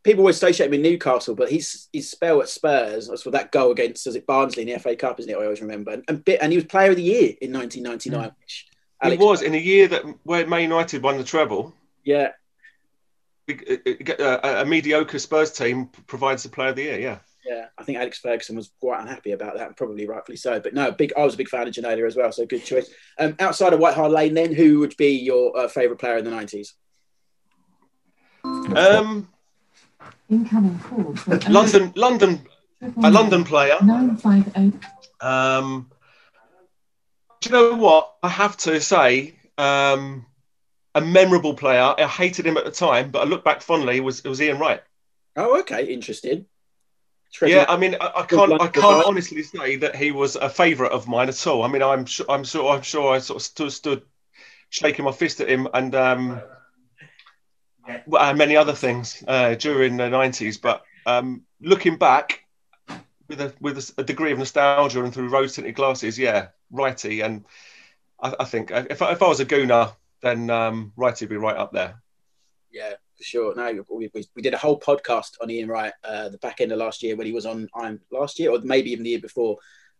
people 0.07 0.21
always 0.21 0.37
associate 0.37 0.67
him 0.67 0.71
with 0.71 0.81
Newcastle, 0.81 1.35
but 1.35 1.49
he's 1.51 1.89
his 1.93 2.09
spell 2.09 2.41
at 2.41 2.49
Spurs 2.49 3.07
was 3.09 3.21
for 3.21 3.31
that 3.31 3.51
goal 3.51 3.71
against 3.71 4.05
was 4.07 4.15
it 4.15 4.25
Barnsley 4.25 4.63
in 4.63 4.69
the 4.69 4.79
FA 4.79 4.95
Cup, 4.95 5.19
isn't 5.19 5.29
it? 5.31 5.37
I 5.37 5.43
always 5.43 5.61
remember, 5.61 5.91
and 5.91 6.03
and, 6.07 6.25
bit, 6.25 6.39
and 6.41 6.51
he 6.51 6.57
was 6.57 6.65
Player 6.65 6.89
of 6.89 6.95
the 6.95 7.03
Year 7.03 7.33
in 7.41 7.53
1999. 7.53 8.31
Which 8.39 8.65
He 9.03 9.07
Alex- 9.07 9.21
was 9.21 9.41
in 9.43 9.53
a 9.53 9.57
year 9.57 9.87
that 9.89 10.03
where 10.23 10.47
Man 10.47 10.61
United 10.63 11.03
won 11.03 11.17
the 11.17 11.23
treble. 11.23 11.73
yeah, 12.03 12.29
A, 13.49 14.23
a, 14.23 14.61
a 14.61 14.65
mediocre 14.65 15.19
Spurs 15.19 15.51
team 15.51 15.87
provides 16.07 16.41
the 16.43 16.49
player 16.49 16.69
of 16.69 16.75
the 16.77 16.83
year. 16.83 16.99
Yeah. 16.99 17.17
yeah. 17.45 17.65
I 17.77 17.83
think 17.83 17.97
Alex 17.99 18.17
Ferguson 18.19 18.55
was 18.55 18.71
quite 18.79 19.01
unhappy 19.01 19.33
about 19.33 19.55
that, 19.57 19.67
and 19.67 19.75
probably 19.77 20.07
rightfully 20.07 20.37
so. 20.37 20.59
But 20.59 20.73
no, 20.73 20.91
big. 20.91 21.13
I 21.17 21.23
was 21.23 21.33
a 21.35 21.37
big 21.37 21.49
fan 21.49 21.67
of 21.67 21.73
Ginola 21.73 22.07
as 22.07 22.15
well, 22.15 22.31
so 22.31 22.45
good 22.45 22.63
choice. 22.65 22.89
Um, 23.19 23.35
outside 23.39 23.73
of 23.73 23.79
White 23.79 23.93
Hart 23.93 24.11
Lane, 24.11 24.33
then 24.33 24.53
who 24.53 24.79
would 24.79 24.95
be 24.97 25.11
your 25.19 25.57
uh, 25.57 25.67
favourite 25.67 25.99
player 25.99 26.17
in 26.17 26.25
the 26.25 26.31
90s? 26.31 26.73
Um, 28.43 29.29
Incoming 30.29 30.79
call 30.79 31.15
from 31.15 31.39
London, 31.51 31.93
London, 31.95 32.47
a 32.81 33.09
London 33.09 33.43
player. 33.43 33.77
Nine 33.81 34.17
five 34.17 34.51
eight. 34.57 34.73
Um, 35.21 35.89
do 37.41 37.49
you 37.49 37.55
know 37.55 37.75
what? 37.75 38.15
I 38.21 38.29
have 38.29 38.57
to 38.57 38.81
say, 38.81 39.35
um, 39.57 40.25
a 40.93 41.01
memorable 41.01 41.53
player. 41.53 41.95
I 41.97 42.07
hated 42.07 42.45
him 42.45 42.57
at 42.57 42.65
the 42.65 42.71
time, 42.71 43.11
but 43.11 43.21
I 43.21 43.25
look 43.25 43.43
back 43.43 43.61
fondly. 43.61 43.99
Was 43.99 44.19
it 44.19 44.27
was 44.27 44.41
Ian 44.41 44.59
Wright? 44.59 44.83
Oh, 45.35 45.59
okay, 45.59 45.85
interesting. 45.85 46.45
Yeah, 47.41 47.65
I 47.67 47.77
mean, 47.77 47.95
I, 47.99 48.11
I 48.17 48.23
can't, 48.23 48.61
I 48.61 48.67
can't 48.67 49.05
honestly 49.05 49.43
say 49.43 49.75
that 49.77 49.95
he 49.95 50.11
was 50.11 50.35
a 50.35 50.49
favourite 50.49 50.91
of 50.91 51.07
mine 51.07 51.29
at 51.29 51.45
all. 51.45 51.63
I 51.63 51.67
mean, 51.67 51.83
I'm 51.83 52.05
sure, 52.05 52.25
I'm 52.29 52.43
sure, 52.43 52.73
I'm 52.73 52.81
sure, 52.81 53.13
I 53.13 53.19
sort 53.19 53.37
of 53.37 53.43
stood, 53.43 53.71
stood 53.71 54.01
shaking 54.69 55.05
my 55.05 55.11
fist 55.11 55.41
at 55.41 55.49
him 55.49 55.67
and 55.73 55.93
um, 55.93 56.29
well, 56.29 56.56
and 57.87 58.37
many 58.37 58.55
other 58.55 58.73
things 58.73 59.23
uh, 59.27 59.55
during 59.55 59.97
the 59.97 60.03
'90s. 60.03 60.61
But 60.61 60.83
um, 61.05 61.43
looking 61.61 61.97
back 61.97 62.43
with 63.27 63.41
a 63.41 63.53
with 63.59 63.93
a, 63.97 64.03
degree 64.03 64.31
of 64.31 64.39
nostalgia 64.39 65.03
and 65.03 65.13
through 65.13 65.29
rose 65.29 65.55
tinted 65.55 65.75
glasses, 65.75 66.17
yeah, 66.17 66.47
Wrighty. 66.71 67.23
And 67.25 67.45
I, 68.21 68.35
I 68.39 68.45
think 68.45 68.71
if 68.71 69.01
I, 69.01 69.11
if 69.11 69.21
I 69.21 69.27
was 69.27 69.39
a 69.39 69.45
gooner, 69.45 69.93
then 70.21 70.49
um, 70.49 70.93
Wrighty 70.97 71.21
would 71.21 71.29
be 71.29 71.37
right 71.37 71.57
up 71.57 71.71
there. 71.71 72.01
Yeah, 72.71 72.93
for 73.17 73.23
sure. 73.23 73.55
No, 73.55 73.83
we, 73.89 74.09
we, 74.13 74.25
we 74.35 74.41
did 74.41 74.53
a 74.53 74.57
whole 74.57 74.79
podcast 74.79 75.35
on 75.41 75.49
Ian 75.49 75.69
Wright 75.69 75.93
uh, 76.03 76.29
the 76.29 76.37
back 76.37 76.61
end 76.61 76.71
of 76.71 76.79
last 76.79 77.01
year 77.03 77.15
when 77.15 77.25
he 77.25 77.33
was 77.33 77.45
on 77.45 77.67
I'm 77.75 77.99
last 78.11 78.39
year 78.39 78.51
or 78.51 78.59
maybe 78.63 78.91
even 78.91 79.03
the 79.03 79.11
year 79.11 79.19
before 79.19 79.57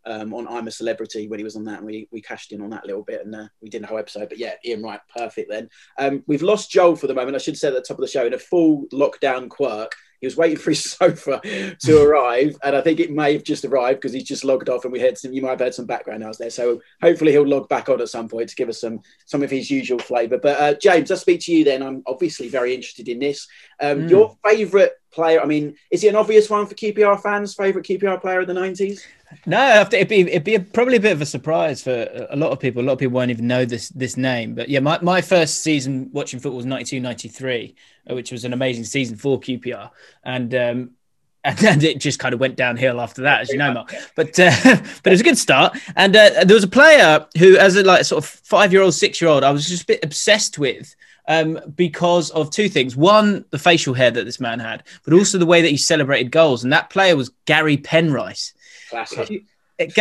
um, 0.07 0.33
on 0.33 0.47
I'm 0.47 0.67
a 0.67 0.71
Celebrity 0.71 1.27
when 1.27 1.39
he 1.39 1.43
was 1.43 1.55
on 1.55 1.65
that. 1.65 1.77
And 1.77 1.85
we 1.85 2.07
we 2.11 2.21
cashed 2.21 2.51
in 2.51 2.61
on 2.61 2.69
that 2.71 2.83
a 2.83 2.87
little 2.87 3.03
bit 3.03 3.25
and 3.25 3.35
uh, 3.35 3.47
we 3.61 3.69
did 3.69 3.83
a 3.83 3.87
whole 3.87 3.99
episode. 3.99 4.29
But 4.29 4.37
yeah, 4.37 4.53
Ian 4.65 4.83
Wright, 4.83 5.01
perfect. 5.15 5.49
Then 5.49 5.69
um, 5.99 6.23
we've 6.27 6.41
lost 6.41 6.71
Joel 6.71 6.95
for 6.95 7.07
the 7.07 7.13
moment. 7.13 7.35
I 7.35 7.39
should 7.39 7.57
say 7.57 7.67
at 7.67 7.73
the 7.73 7.81
top 7.81 7.97
of 7.97 8.01
the 8.01 8.07
show 8.07 8.25
in 8.25 8.33
a 8.33 8.39
full 8.39 8.85
lockdown 8.93 9.49
quirk. 9.49 9.93
He 10.19 10.25
was 10.25 10.35
waiting 10.35 10.57
for 10.57 10.71
his 10.71 10.83
sofa 10.91 11.39
to 11.43 12.01
arrive, 12.03 12.57
and 12.63 12.75
I 12.75 12.81
think 12.81 12.99
it 12.99 13.11
may 13.11 13.33
have 13.33 13.43
just 13.43 13.65
arrived 13.65 13.99
because 13.99 14.13
he's 14.13 14.23
just 14.23 14.43
logged 14.43 14.67
off, 14.67 14.83
and 14.83 14.91
we 14.91 14.99
had 14.99 15.15
some. 15.15 15.31
You 15.31 15.43
might 15.43 15.51
have 15.51 15.59
heard 15.59 15.75
some 15.75 15.85
background 15.85 16.21
noise 16.23 16.39
there, 16.39 16.49
so 16.49 16.81
hopefully 17.03 17.33
he'll 17.33 17.45
log 17.45 17.69
back 17.69 17.87
on 17.87 18.01
at 18.01 18.09
some 18.09 18.27
point 18.27 18.49
to 18.49 18.55
give 18.55 18.67
us 18.67 18.81
some 18.81 19.01
some 19.25 19.43
of 19.43 19.51
his 19.51 19.69
usual 19.69 19.99
flavour. 19.99 20.39
But 20.39 20.59
uh, 20.59 20.73
James, 20.81 21.11
I'll 21.11 21.17
speak 21.17 21.41
to 21.41 21.53
you 21.53 21.63
then. 21.63 21.83
I'm 21.83 22.01
obviously 22.07 22.49
very 22.49 22.73
interested 22.73 23.07
in 23.07 23.19
this. 23.19 23.47
Um, 23.79 23.97
Mm. 23.97 24.09
Your 24.09 24.37
favourite 24.43 24.91
player? 25.11 25.41
I 25.41 25.45
mean, 25.45 25.75
is 25.91 26.01
he 26.01 26.07
an 26.07 26.15
obvious 26.15 26.49
one 26.49 26.65
for 26.65 26.75
QPR 26.75 27.21
fans? 27.21 27.55
Favourite 27.55 27.85
QPR 27.85 28.21
player 28.21 28.41
of 28.41 28.47
the 28.47 28.53
'90s? 28.53 29.01
No, 29.45 29.57
I 29.57 29.71
have 29.71 29.89
to- 29.89 29.97
it'd 29.97 30.07
be 30.07 30.21
it'd 30.21 30.43
be 30.43 30.55
a, 30.55 30.59
probably 30.59 30.97
a 30.97 30.99
bit 31.01 31.11
of 31.11 31.21
a 31.21 31.25
surprise 31.25 31.83
for 31.83 32.27
a 32.29 32.35
lot 32.35 32.51
of 32.51 32.59
people. 32.59 32.81
A 32.81 32.85
lot 32.85 32.93
of 32.93 32.99
people 32.99 33.15
won't 33.15 33.31
even 33.31 33.47
know 33.47 33.65
this 33.65 33.89
this 33.89 34.17
name. 34.17 34.55
But 34.55 34.69
yeah, 34.69 34.79
my, 34.79 34.99
my 35.01 35.21
first 35.21 35.61
season 35.61 36.09
watching 36.13 36.39
football 36.39 36.57
was 36.57 36.65
92 36.65 36.99
93, 36.99 37.75
uh, 38.09 38.15
which 38.15 38.31
was 38.31 38.45
an 38.45 38.53
amazing 38.53 38.85
season 38.85 39.17
for 39.17 39.39
QPR. 39.39 39.91
And 40.23 40.55
um, 40.55 40.91
and 41.43 41.57
then 41.59 41.81
it 41.81 41.99
just 41.99 42.19
kind 42.19 42.33
of 42.33 42.39
went 42.39 42.55
downhill 42.55 42.99
after 42.99 43.21
that, 43.23 43.41
as 43.41 43.49
you 43.49 43.57
know, 43.57 43.73
Mark. 43.73 43.93
But 44.15 44.39
uh, 44.39 44.51
but 45.03 45.07
it 45.07 45.11
was 45.11 45.21
a 45.21 45.25
good 45.25 45.37
start. 45.37 45.77
And 45.95 46.15
uh, 46.15 46.43
there 46.45 46.55
was 46.55 46.63
a 46.63 46.69
player 46.69 47.25
who, 47.37 47.57
as 47.57 47.75
a 47.75 47.83
like 47.83 48.05
sort 48.05 48.23
of 48.23 48.29
five 48.29 48.71
year 48.71 48.81
old, 48.81 48.93
six 48.93 49.21
year 49.21 49.29
old, 49.29 49.43
I 49.43 49.51
was 49.51 49.67
just 49.67 49.83
a 49.83 49.87
bit 49.87 50.03
obsessed 50.03 50.57
with. 50.57 50.95
Um, 51.29 51.59
because 51.75 52.29
of 52.29 52.51
two 52.51 52.69
things. 52.69 52.95
One, 52.95 53.43
the 53.49 53.59
facial 53.59 53.93
hair 53.93 54.09
that 54.11 54.23
this 54.23 54.39
man 54.39 54.59
had, 54.59 54.83
but 55.03 55.13
also 55.13 55.37
the 55.37 55.45
way 55.45 55.61
that 55.61 55.67
he 55.67 55.75
celebrated 55.75 56.31
goals. 56.31 56.63
And 56.63 56.71
that 56.71 56.89
player 56.89 57.17
was 57.17 57.31
Gary 57.43 57.75
Penrice. 57.75 58.53
Classic. 58.89 59.43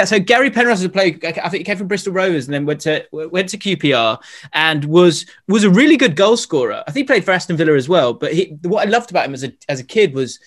So 0.05 0.19
Gary 0.19 0.50
Penrice 0.50 0.78
was 0.78 0.85
a 0.85 0.88
player. 0.88 1.19
I 1.23 1.49
think 1.50 1.55
he 1.55 1.64
came 1.64 1.76
from 1.76 1.87
Bristol 1.87 2.14
Rovers 2.14 2.47
and 2.47 2.55
then 2.55 2.64
went 2.64 2.81
to 2.83 3.05
went 3.12 3.50
to 3.50 3.59
QPR 3.59 4.19
and 4.55 4.85
was 4.87 5.26
was 5.49 5.64
a 5.64 5.71
really 5.71 5.99
good 5.99 6.16
goal 6.16 6.38
scorer. 6.38 6.83
I 6.87 6.90
think 6.90 7.05
he 7.05 7.12
played 7.12 7.25
for 7.25 7.33
Aston 7.33 7.59
Villa 7.59 7.75
as 7.75 7.88
well. 7.88 8.14
But 8.14 8.33
he, 8.33 8.57
what 8.62 8.87
I 8.87 8.90
loved 8.90 9.11
about 9.11 9.26
him 9.26 9.35
as 9.35 9.45
a 9.45 9.52
as 9.69 9.81
a 9.81 9.85
kid 9.85 10.14
was 10.14 10.40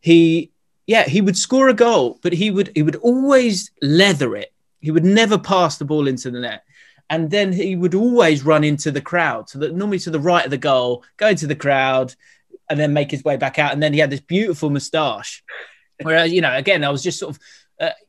he 0.00 0.52
yeah 0.86 1.04
he 1.04 1.20
would 1.20 1.36
score 1.36 1.68
a 1.68 1.74
goal, 1.74 2.20
but 2.22 2.32
he 2.32 2.52
would 2.52 2.70
he 2.76 2.82
would 2.82 2.96
always 2.96 3.72
leather 3.82 4.36
it. 4.36 4.52
He 4.80 4.92
would 4.92 5.04
never 5.04 5.38
pass 5.38 5.78
the 5.78 5.84
ball 5.84 6.06
into 6.06 6.30
the 6.30 6.40
net. 6.40 6.62
And 7.10 7.30
then 7.30 7.52
he 7.52 7.74
would 7.74 7.94
always 7.94 8.44
run 8.44 8.62
into 8.62 8.90
the 8.90 9.00
crowd, 9.00 9.48
so 9.48 9.58
that 9.60 9.74
normally 9.74 9.98
to 10.00 10.10
the 10.10 10.20
right 10.20 10.44
of 10.44 10.50
the 10.50 10.58
goal, 10.58 11.04
go 11.16 11.28
into 11.28 11.46
the 11.46 11.56
crowd, 11.56 12.14
and 12.68 12.78
then 12.78 12.92
make 12.92 13.10
his 13.10 13.24
way 13.24 13.36
back 13.36 13.58
out. 13.58 13.72
And 13.72 13.82
then 13.82 13.92
he 13.92 13.98
had 13.98 14.10
this 14.10 14.20
beautiful 14.20 14.70
moustache. 14.70 15.42
Whereas, 16.02 16.30
you 16.32 16.42
know, 16.42 16.54
again, 16.54 16.84
I 16.84 16.90
was 16.90 17.02
just 17.02 17.18
sort 17.18 17.34
of 17.34 17.42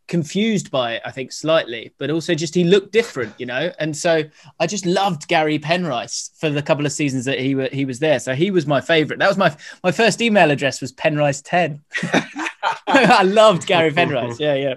confused 0.10 0.70
by 0.72 0.96
it, 0.96 1.02
I 1.06 1.12
think, 1.12 1.32
slightly, 1.32 1.94
but 1.98 2.10
also 2.10 2.36
just 2.36 2.54
he 2.54 2.66
looked 2.66 2.92
different, 2.92 3.34
you 3.38 3.46
know. 3.46 3.72
And 3.80 3.96
so 3.96 4.24
I 4.60 4.68
just 4.68 4.86
loved 4.86 5.28
Gary 5.30 5.58
Penrice 5.60 6.32
for 6.38 6.50
the 6.50 6.62
couple 6.62 6.86
of 6.86 6.92
seasons 6.92 7.24
that 7.26 7.40
he 7.40 7.56
wa- 7.56 7.70
he 7.72 7.86
was 7.86 8.00
there. 8.00 8.20
So 8.20 8.36
he 8.36 8.52
was 8.52 8.68
my 8.68 8.82
favorite. 8.82 9.20
That 9.20 9.30
was 9.30 9.38
my 9.38 9.56
my 9.84 9.92
first 9.94 10.22
email 10.22 10.52
address 10.52 10.82
was 10.82 10.92
Penrice10. 10.92 11.80
I 12.88 13.24
loved 13.24 13.66
Gary 13.68 13.92
Penrice. 13.92 14.40
Yeah, 14.40 14.56
yeah. 14.56 14.74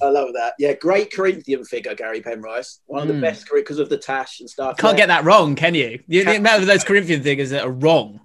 I 0.00 0.06
love 0.08 0.28
that. 0.34 0.54
Yeah, 0.58 0.72
great 0.74 1.12
Corinthian 1.12 1.64
figure, 1.64 1.94
Gary 1.94 2.20
Penrice. 2.22 2.78
One 2.86 3.02
of 3.02 3.08
the 3.08 3.14
Mm. 3.14 3.20
best 3.20 3.48
because 3.52 3.78
of 3.78 3.88
the 3.88 3.98
tash 3.98 4.40
and 4.40 4.48
stuff. 4.48 4.76
Can't 4.78 4.94
yeah. 4.94 5.02
get 5.02 5.08
that 5.08 5.24
wrong, 5.24 5.54
can 5.56 5.74
you? 5.74 6.00
The, 6.08 6.22
the 6.24 6.36
amount 6.36 6.62
of 6.62 6.68
those 6.68 6.84
Corinthian 6.84 7.22
figures 7.22 7.50
that 7.50 7.64
are 7.64 7.70
wrong. 7.70 8.20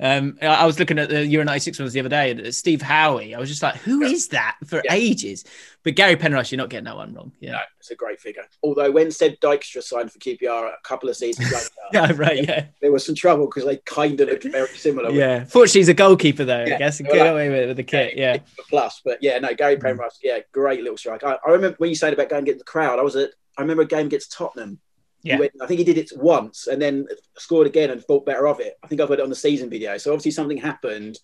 Um, 0.00 0.36
I 0.42 0.66
was 0.66 0.78
looking 0.78 0.98
at 0.98 1.08
the 1.08 1.24
Euro 1.26 1.44
96 1.44 1.78
ones 1.78 1.92
the 1.92 2.00
other 2.00 2.08
day, 2.08 2.30
and 2.32 2.54
Steve 2.54 2.82
Howie. 2.82 3.34
I 3.34 3.38
was 3.38 3.48
just 3.48 3.62
like, 3.62 3.76
who 3.76 4.02
is 4.02 4.28
that 4.28 4.56
for 4.66 4.82
Yeah. 4.84 4.92
ages? 4.94 5.44
But 5.84 5.94
Gary 5.96 6.16
Penrice, 6.16 6.50
you're 6.50 6.56
not 6.58 6.70
getting 6.70 6.86
that 6.86 6.96
one 6.96 7.14
wrong. 7.14 7.30
No, 7.42 7.48
Yeah. 7.52 7.60
it's 7.78 7.90
a 7.90 7.94
great 7.94 8.18
figure. 8.20 8.44
Although 8.62 8.90
when 8.90 9.08
Sieb 9.08 9.38
Dykstra 9.38 9.82
signed 9.82 10.10
for 10.10 10.18
QPR 10.18 10.66
a 10.68 10.72
couple 10.82 11.08
of 11.08 11.16
seasons 11.16 11.52
later, 11.52 11.68
Yeah, 11.92 12.12
right. 12.16 12.42
Yeah. 12.48 12.64
there 12.80 12.90
was 12.90 13.04
some 13.04 13.14
trouble 13.14 13.46
because 13.46 13.64
they 13.66 13.76
kind 13.84 14.18
of 14.20 14.28
looked 14.28 14.44
very 14.44 14.68
similar. 14.68 15.10
Yeah. 15.10 15.44
Fortunately, 15.44 15.80
he's 15.80 15.88
a 15.90 15.94
goalkeeper, 15.94 16.44
though, 16.44 16.64
Yeah. 16.64 16.74
I 16.74 16.78
guess. 16.78 16.98
and 17.00 17.08
Get 17.08 17.18
that- 17.18 17.32
away 17.32 17.50
with 17.50 17.68
with 17.68 17.76
the 17.76 17.82
kit. 17.84 18.16
Yeah. 18.16 18.38
plus. 18.70 19.00
But 19.04 19.18
yeah, 19.22 19.38
no, 19.38 19.54
Gary 19.54 19.76
Penrice, 19.76 20.18
yeah, 20.22 20.38
great 20.52 20.80
little 20.82 20.96
strike. 20.98 21.22
I, 21.22 21.38
I 21.46 21.50
remember 21.50 21.76
when 21.78 21.90
you 21.90 21.96
said 21.96 22.12
about 22.12 22.30
going 22.30 22.38
and 22.40 22.46
get 22.46 22.58
the 22.58 22.64
crowd. 22.64 22.98
I 22.98 23.02
was 23.02 23.14
at, 23.16 23.30
I 23.56 23.60
remember 23.60 23.82
a 23.82 23.86
game 23.86 24.06
against 24.06 24.32
Tottenham. 24.32 24.80
He 25.24 25.30
Yeah. 25.30 25.38
went- 25.38 25.52
I 25.60 25.66
think 25.66 25.78
he 25.78 25.84
did 25.84 25.98
it 25.98 26.12
once 26.16 26.66
and 26.68 26.80
then 26.80 27.06
scored 27.38 27.66
again 27.66 27.90
and 27.90 28.04
thought 28.04 28.24
better 28.26 28.46
of 28.46 28.60
it. 28.60 28.76
I 28.84 28.86
think 28.86 29.00
I've 29.00 29.08
heard 29.08 29.18
it 29.18 29.22
on 29.22 29.30
the 29.30 29.34
season 29.34 29.68
video. 29.70 29.96
So 29.98 30.12
obviously 30.12 30.30
something 30.32 30.58
happened. 30.58 31.18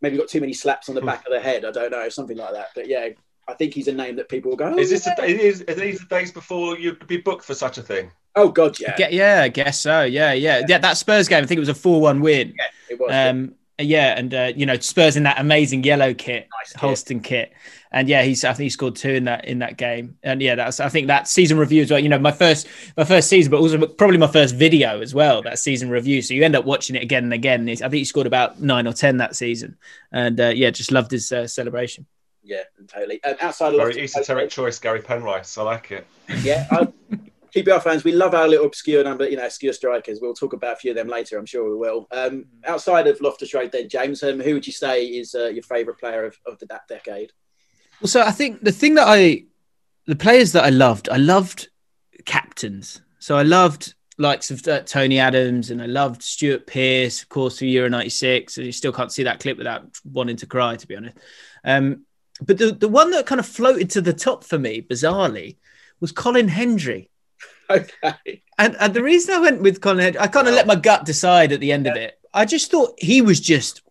Maybe 0.00 0.16
got 0.18 0.28
too 0.28 0.40
many 0.40 0.52
slaps 0.52 0.88
on 0.88 0.94
the 0.94 1.00
back 1.00 1.26
of 1.26 1.32
the 1.32 1.40
head. 1.40 1.64
I 1.64 1.72
don't 1.72 1.90
know, 1.90 2.08
something 2.10 2.36
like 2.36 2.52
that. 2.52 2.68
But 2.74 2.86
yeah, 2.88 3.08
I 3.48 3.54
think 3.54 3.72
he's 3.74 3.88
a 3.88 3.92
name 3.92 4.16
that 4.16 4.28
people 4.28 4.50
will 4.50 4.56
go. 4.56 4.74
Oh, 4.74 4.78
Is 4.78 4.90
this 4.90 5.06
yeah. 5.06 5.14
the, 5.16 5.24
is, 5.26 5.62
are 5.66 5.74
these 5.74 5.98
the 6.00 6.06
days 6.06 6.30
before 6.30 6.78
you 6.78 6.92
could 6.94 7.08
be 7.08 7.16
booked 7.16 7.44
for 7.44 7.54
such 7.54 7.78
a 7.78 7.82
thing? 7.82 8.12
Oh 8.36 8.50
God, 8.50 8.78
yeah, 8.78 8.94
Get, 8.96 9.12
yeah, 9.14 9.40
I 9.42 9.48
guess 9.48 9.80
so. 9.80 10.04
Yeah, 10.04 10.34
yeah. 10.34 10.62
Yeah, 10.68 10.78
that 10.78 10.98
Spurs 10.98 11.26
game, 11.26 11.42
I 11.42 11.46
think 11.46 11.56
it 11.56 11.60
was 11.60 11.70
a 11.70 11.74
4 11.74 12.00
1 12.02 12.20
win. 12.20 12.54
Yeah, 12.56 12.66
it 12.90 13.00
was. 13.00 13.10
Um, 13.10 13.44
yeah, 13.44 13.54
and 13.78 14.34
uh, 14.34 14.52
you 14.54 14.66
know 14.66 14.76
Spurs 14.78 15.16
in 15.16 15.22
that 15.22 15.40
amazing 15.40 15.84
yellow 15.84 16.14
kit, 16.14 16.48
Nice 16.60 16.72
kit. 16.72 16.80
Holsten 16.80 17.22
kit, 17.22 17.52
and 17.92 18.08
yeah, 18.08 18.22
he's 18.22 18.44
I 18.44 18.52
think 18.52 18.64
he 18.64 18.70
scored 18.70 18.96
two 18.96 19.10
in 19.10 19.24
that 19.24 19.44
in 19.44 19.60
that 19.60 19.76
game, 19.76 20.16
and 20.22 20.42
yeah, 20.42 20.56
that's 20.56 20.80
I 20.80 20.88
think 20.88 21.06
that 21.06 21.28
season 21.28 21.58
review 21.58 21.82
as 21.82 21.90
well. 21.90 22.00
You 22.00 22.08
know, 22.08 22.18
my 22.18 22.32
first 22.32 22.66
my 22.96 23.04
first 23.04 23.28
season, 23.28 23.50
but 23.50 23.60
also 23.60 23.86
probably 23.86 24.18
my 24.18 24.26
first 24.26 24.54
video 24.54 25.00
as 25.00 25.14
well. 25.14 25.42
That 25.42 25.58
season 25.58 25.90
review, 25.90 26.22
so 26.22 26.34
you 26.34 26.42
end 26.44 26.56
up 26.56 26.64
watching 26.64 26.96
it 26.96 27.02
again 27.02 27.24
and 27.24 27.32
again. 27.32 27.68
I 27.68 27.74
think 27.74 27.94
he 27.94 28.04
scored 28.04 28.26
about 28.26 28.60
nine 28.60 28.86
or 28.86 28.92
ten 28.92 29.18
that 29.18 29.36
season, 29.36 29.76
and 30.12 30.40
uh, 30.40 30.48
yeah, 30.48 30.70
just 30.70 30.90
loved 30.92 31.10
his 31.10 31.30
uh, 31.30 31.46
celebration. 31.46 32.06
yeah, 32.42 32.62
totally. 32.88 33.22
Um, 33.24 33.36
outside 33.40 33.74
of 33.74 33.80
Very 33.80 34.02
esoteric 34.02 34.50
choice, 34.50 34.78
Gary 34.78 35.00
Penrice. 35.00 35.56
I 35.56 35.62
like 35.62 35.92
it. 35.92 36.06
Yeah, 36.42 36.66
I, 36.70 36.88
QPR 37.54 37.82
fans, 37.82 38.04
we 38.04 38.12
love 38.12 38.34
our 38.34 38.48
little 38.48 38.66
obscure 38.66 39.04
number, 39.04 39.28
you 39.28 39.36
know, 39.36 39.46
obscure 39.46 39.72
strikers. 39.72 40.20
We'll 40.20 40.34
talk 40.34 40.52
about 40.52 40.74
a 40.74 40.76
few 40.76 40.90
of 40.90 40.96
them 40.96 41.08
later. 41.08 41.38
I'm 41.38 41.46
sure 41.46 41.68
we 41.68 41.76
will. 41.76 42.06
Um, 42.12 42.46
outside 42.64 43.06
of 43.06 43.20
Loftus 43.20 43.54
Road, 43.54 43.72
then 43.72 43.88
James, 43.88 44.22
um, 44.22 44.40
who 44.40 44.54
would 44.54 44.66
you 44.66 44.72
say 44.72 45.04
is 45.04 45.34
uh, 45.34 45.46
your 45.46 45.62
favourite 45.62 45.98
player 45.98 46.24
of, 46.24 46.36
of 46.46 46.58
the, 46.58 46.66
that 46.66 46.88
decade? 46.88 47.32
Well, 48.00 48.08
so 48.08 48.22
I 48.22 48.30
think 48.30 48.62
the 48.62 48.72
thing 48.72 48.94
that 48.94 49.08
I, 49.08 49.44
the 50.06 50.16
players 50.16 50.52
that 50.52 50.64
I 50.64 50.70
loved, 50.70 51.08
I 51.08 51.16
loved 51.16 51.68
captains. 52.24 53.00
So 53.18 53.36
I 53.36 53.42
loved 53.42 53.94
likes 54.18 54.50
of 54.50 54.66
uh, 54.66 54.80
Tony 54.80 55.18
Adams 55.18 55.70
and 55.70 55.80
I 55.80 55.86
loved 55.86 56.22
Stuart 56.22 56.66
Pearce, 56.66 57.22
of 57.22 57.28
course, 57.28 57.58
for 57.58 57.64
Euro 57.64 57.88
96. 57.88 58.56
And 58.56 58.66
you 58.66 58.72
still 58.72 58.92
can't 58.92 59.12
see 59.12 59.22
that 59.24 59.40
clip 59.40 59.58
without 59.58 59.86
wanting 60.04 60.36
to 60.36 60.46
cry, 60.46 60.76
to 60.76 60.86
be 60.86 60.96
honest. 60.96 61.16
Um, 61.64 62.04
but 62.40 62.58
the, 62.58 62.72
the 62.72 62.88
one 62.88 63.10
that 63.12 63.26
kind 63.26 63.40
of 63.40 63.46
floated 63.46 63.90
to 63.90 64.00
the 64.00 64.12
top 64.12 64.44
for 64.44 64.58
me, 64.58 64.82
bizarrely, 64.82 65.56
was 66.00 66.12
Colin 66.12 66.48
Hendry. 66.48 67.10
Okay. 67.70 68.42
And, 68.58 68.76
and 68.80 68.94
the 68.94 69.02
reason 69.02 69.34
I 69.34 69.40
went 69.40 69.62
with 69.62 69.80
Colin 69.80 69.98
Hendry, 69.98 70.20
I 70.20 70.26
kind 70.26 70.48
of 70.48 70.54
let 70.54 70.66
my 70.66 70.74
gut 70.74 71.04
decide 71.04 71.52
at 71.52 71.60
the 71.60 71.70
end 71.70 71.86
of 71.86 71.96
it. 71.96 72.18
I 72.32 72.44
just 72.44 72.70
thought 72.70 72.94
he 72.98 73.22
was 73.22 73.40
just 73.40 73.82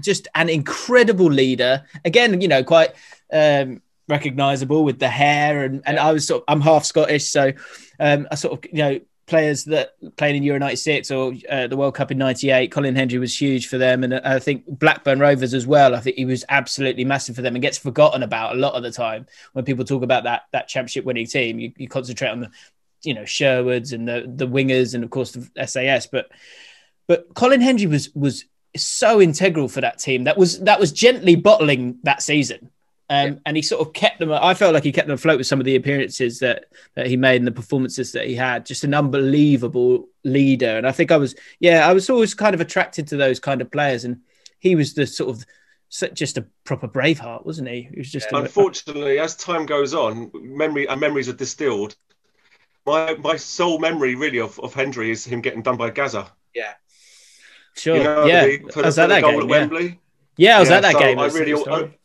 just 0.00 0.28
an 0.34 0.48
incredible 0.48 1.26
leader. 1.26 1.84
Again, 2.04 2.40
you 2.40 2.48
know, 2.48 2.62
quite 2.64 2.92
um, 3.32 3.82
recognizable 4.08 4.84
with 4.84 4.98
the 4.98 5.08
hair, 5.08 5.64
and 5.64 5.82
and 5.86 5.98
I 5.98 6.12
was 6.12 6.26
sort 6.26 6.42
of 6.42 6.44
I'm 6.48 6.60
half 6.60 6.84
Scottish, 6.84 7.28
so 7.28 7.52
um, 8.00 8.26
I 8.30 8.34
sort 8.34 8.58
of 8.58 8.72
you 8.72 8.78
know 8.78 9.00
players 9.26 9.64
that 9.64 9.94
played 10.16 10.36
in 10.36 10.42
Euro 10.42 10.58
'96 10.58 11.10
or 11.10 11.32
uh, 11.48 11.66
the 11.66 11.76
World 11.76 11.94
Cup 11.94 12.10
in 12.10 12.18
'98. 12.18 12.70
Colin 12.70 12.96
Hendry 12.96 13.18
was 13.18 13.38
huge 13.38 13.68
for 13.68 13.78
them, 13.78 14.04
and 14.04 14.14
I 14.14 14.38
think 14.38 14.64
Blackburn 14.66 15.18
Rovers 15.18 15.54
as 15.54 15.66
well. 15.66 15.94
I 15.94 16.00
think 16.00 16.16
he 16.16 16.24
was 16.24 16.44
absolutely 16.48 17.04
massive 17.04 17.36
for 17.36 17.42
them, 17.42 17.54
and 17.54 17.62
gets 17.62 17.78
forgotten 17.78 18.22
about 18.22 18.54
a 18.54 18.58
lot 18.58 18.74
of 18.74 18.82
the 18.82 18.92
time 18.92 19.26
when 19.52 19.64
people 19.64 19.84
talk 19.84 20.02
about 20.02 20.24
that 20.24 20.42
that 20.52 20.68
championship 20.68 21.04
winning 21.04 21.26
team. 21.26 21.58
You, 21.58 21.72
you 21.76 21.88
concentrate 21.88 22.30
on 22.30 22.40
the 22.40 22.50
you 23.04 23.14
know 23.14 23.24
Sherwoods 23.24 23.92
and 23.92 24.06
the 24.06 24.24
the 24.26 24.46
wingers, 24.46 24.94
and 24.94 25.04
of 25.04 25.10
course 25.10 25.32
the 25.32 25.66
SAS, 25.66 26.06
but 26.06 26.30
but 27.06 27.32
Colin 27.34 27.60
Hendry 27.60 27.86
was 27.86 28.14
was 28.14 28.44
so 28.76 29.20
integral 29.20 29.68
for 29.68 29.80
that 29.80 29.98
team. 29.98 30.24
That 30.24 30.38
was 30.38 30.60
that 30.60 30.80
was 30.80 30.92
gently 30.92 31.36
bottling 31.36 31.98
that 32.04 32.22
season. 32.22 32.70
Um, 33.10 33.40
And 33.44 33.56
he 33.56 33.62
sort 33.62 33.86
of 33.86 33.92
kept 33.92 34.20
them. 34.20 34.32
I 34.32 34.54
felt 34.54 34.72
like 34.72 34.84
he 34.84 34.92
kept 34.92 35.06
them 35.06 35.16
afloat 35.16 35.36
with 35.36 35.46
some 35.46 35.60
of 35.60 35.66
the 35.66 35.76
appearances 35.76 36.38
that 36.38 36.66
that 36.94 37.06
he 37.08 37.16
made 37.18 37.36
and 37.36 37.46
the 37.46 37.52
performances 37.52 38.12
that 38.12 38.26
he 38.26 38.34
had. 38.34 38.64
Just 38.64 38.84
an 38.84 38.94
unbelievable 38.94 40.08
leader. 40.24 40.78
And 40.78 40.86
I 40.86 40.92
think 40.92 41.10
I 41.10 41.18
was, 41.18 41.34
yeah, 41.60 41.86
I 41.86 41.92
was 41.92 42.08
always 42.08 42.32
kind 42.32 42.54
of 42.54 42.62
attracted 42.62 43.08
to 43.08 43.18
those 43.18 43.38
kind 43.38 43.60
of 43.60 43.70
players. 43.70 44.04
And 44.04 44.20
he 44.60 44.76
was 44.76 44.94
the 44.94 45.06
sort 45.06 45.36
of 45.36 45.44
just 46.14 46.38
a 46.38 46.46
proper 46.64 46.88
braveheart, 46.88 47.44
wasn't 47.44 47.68
he? 47.68 47.88
He 47.92 47.98
was 47.98 48.10
just 48.10 48.32
a, 48.32 48.36
Unfortunately, 48.36 49.18
as 49.18 49.36
time 49.36 49.66
goes 49.66 49.92
on, 49.92 50.30
memory 50.32 50.88
and 50.88 50.98
memories 50.98 51.28
are 51.28 51.34
distilled. 51.34 51.94
My 52.86 53.14
my 53.14 53.36
sole 53.36 53.78
memory 53.78 54.14
really 54.14 54.38
of, 54.40 54.58
of 54.60 54.74
Hendry 54.74 55.10
is 55.10 55.24
him 55.24 55.40
getting 55.40 55.62
done 55.62 55.76
by 55.76 55.90
Gaza. 55.90 56.32
Yeah. 56.54 56.74
sure, 57.76 57.96
You 57.96 58.02
know, 58.04 58.26
yeah. 58.26 58.44
the, 58.46 58.58
for 58.70 58.80
I 58.80 58.82
the, 58.82 58.88
was 58.88 58.98
for 58.98 59.02
at 59.02 59.08
that 59.08 59.20
goal 59.20 59.40
game. 59.40 59.40
at 59.40 59.48
Yeah. 59.48 59.60
Wembley. 59.60 60.00
yeah, 60.36 60.56
I 60.56 60.60
was 60.60 60.70
Yeah, 60.70 60.76
at 60.76 60.82
that 60.82 60.92
so 60.92 60.98
game. 60.98 61.18
I 61.18 61.26
really, 61.26 61.52
ought. 61.54 61.68
I, 61.68 61.98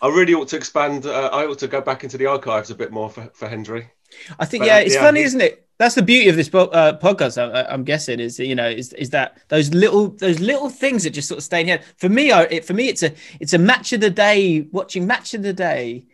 I 0.00 0.08
really 0.08 0.34
ought 0.34 0.48
to 0.48 0.56
expand. 0.56 1.06
Uh, 1.06 1.30
I 1.32 1.46
ought 1.46 1.58
to 1.60 1.68
go 1.68 1.80
back 1.80 2.04
into 2.04 2.18
the 2.18 2.26
archives 2.26 2.70
a 2.70 2.74
bit 2.74 2.92
more 2.92 3.10
for, 3.10 3.30
for 3.34 3.48
Hendry. 3.48 3.90
I 4.38 4.44
think 4.46 4.62
But, 4.62 4.66
yeah, 4.66 4.76
uh, 4.76 4.80
it's 4.80 4.94
yeah, 4.94 5.00
funny, 5.02 5.20
he- 5.20 5.26
isn't 5.26 5.40
it? 5.40 5.64
that's 5.78 5.94
the 5.94 6.02
beauty 6.02 6.28
of 6.28 6.34
this 6.34 6.48
po- 6.48 6.66
uh, 6.68 6.98
podcast. 6.98 7.38
I, 7.40 7.62
I'm 7.72 7.84
guessing 7.84 8.18
is 8.20 8.38
you 8.40 8.54
know 8.56 8.68
is 8.68 8.92
is 8.94 9.10
that 9.10 9.38
those 9.48 9.72
little 9.72 10.08
those 10.08 10.40
little 10.40 10.70
things 10.70 11.04
that 11.04 11.10
just 11.10 11.28
sort 11.28 11.38
of 11.38 11.44
stay 11.44 11.60
in 11.60 11.68
here. 11.68 11.82
For 11.98 12.08
me, 12.08 12.32
I, 12.32 12.42
it, 12.44 12.64
for 12.64 12.74
me, 12.74 12.88
it's 12.88 13.02
a 13.04 13.12
it's 13.40 13.52
a 13.52 13.58
match 13.58 13.92
of 13.92 14.00
the 14.00 14.10
day. 14.10 14.62
Watching 14.72 15.06
match 15.06 15.34
of 15.34 15.42
the 15.42 15.52
day, 15.52 16.06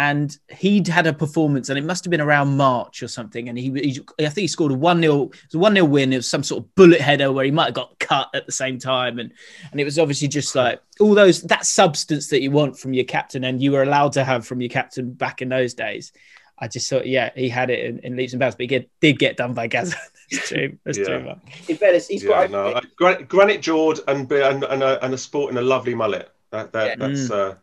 and 0.00 0.38
he'd 0.48 0.88
had 0.88 1.06
a 1.06 1.12
performance, 1.12 1.68
and 1.68 1.78
it 1.78 1.84
must 1.84 2.04
have 2.04 2.10
been 2.10 2.22
around 2.22 2.56
March 2.56 3.02
or 3.02 3.08
something. 3.08 3.50
And 3.50 3.58
he, 3.58 3.70
he 3.70 4.00
I 4.18 4.30
think 4.30 4.36
he 4.38 4.48
scored 4.48 4.72
a 4.72 4.74
one 4.74 5.02
0 5.02 5.24
It 5.24 5.30
was 5.48 5.54
a 5.54 5.58
one 5.58 5.74
0 5.74 5.84
win. 5.84 6.14
It 6.14 6.16
was 6.16 6.26
some 6.26 6.42
sort 6.42 6.64
of 6.64 6.74
bullet 6.74 7.02
header 7.02 7.30
where 7.30 7.44
he 7.44 7.50
might 7.50 7.66
have 7.66 7.74
got 7.74 7.98
cut 7.98 8.30
at 8.34 8.46
the 8.46 8.52
same 8.52 8.78
time, 8.78 9.18
and 9.18 9.30
and 9.70 9.78
it 9.78 9.84
was 9.84 9.98
obviously 9.98 10.26
just 10.28 10.54
like 10.54 10.80
all 11.00 11.14
those 11.14 11.42
that 11.42 11.66
substance 11.66 12.28
that 12.28 12.40
you 12.40 12.50
want 12.50 12.78
from 12.78 12.94
your 12.94 13.04
captain, 13.04 13.44
and 13.44 13.62
you 13.62 13.72
were 13.72 13.82
allowed 13.82 14.12
to 14.12 14.24
have 14.24 14.46
from 14.46 14.62
your 14.62 14.70
captain 14.70 15.12
back 15.12 15.42
in 15.42 15.50
those 15.50 15.74
days. 15.74 16.12
I 16.58 16.66
just 16.66 16.88
thought, 16.88 17.06
yeah, 17.06 17.30
he 17.34 17.50
had 17.50 17.68
it 17.68 17.84
in, 17.84 17.98
in 17.98 18.16
leaps 18.16 18.32
and 18.32 18.40
bounds, 18.40 18.54
but 18.54 18.62
he 18.62 18.66
get, 18.68 18.90
did 19.00 19.18
get 19.18 19.36
done 19.38 19.52
by 19.54 19.66
Gaza. 19.66 19.96
That's 20.30 20.48
true. 20.48 20.78
That's 20.84 20.98
Yeah. 20.98 21.04
true. 21.04 21.22
Man. 21.24 21.40
In 21.68 21.76
fairness, 21.76 22.06
he's 22.08 22.22
Yeah, 22.22 22.46
got. 22.46 22.50
no, 22.50 22.66
uh, 22.68 22.80
Gran- 22.96 23.24
Granite 23.24 23.60
Jord 23.62 24.00
and 24.08 24.30
and, 24.32 24.64
and, 24.64 24.82
a, 24.82 25.02
and 25.04 25.12
a 25.14 25.18
sport 25.18 25.50
and 25.50 25.58
a 25.58 25.62
lovely 25.62 25.94
mullet. 25.94 26.30
That, 26.52 26.72
that 26.72 26.86
Yeah. 26.98 27.06
that's 27.06 27.30
uh, 27.30 27.54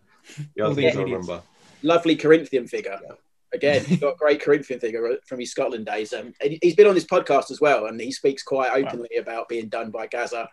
the 0.56 0.66
other 0.66 0.76
the 0.76 0.82
things 0.84 0.98
I 0.98 1.02
remember. 1.02 1.42
Lovely 1.84 2.16
Corinthian 2.16 2.68
figure. 2.68 3.00
Again, 3.54 3.86
he's 3.86 4.00
got 4.00 4.16
a 4.16 4.18
great 4.18 4.42
Corinthian 4.42 4.80
figure 4.80 5.18
from 5.26 5.40
his 5.40 5.52
Scotland 5.52 5.86
days. 5.86 6.12
Um, 6.14 6.34
and 6.42 6.58
he's 6.62 6.76
been 6.76 6.88
on 6.88 6.96
this 6.96 7.06
podcast 7.06 7.50
as 7.50 7.62
well, 7.62 7.86
and 7.86 8.00
he 8.00 8.12
speaks 8.12 8.44
quite 8.44 8.72
openly 8.72 9.16
about 9.18 9.48
being 9.48 9.70
done 9.70 9.90
by 9.90 10.08
Gaza. 10.08 10.50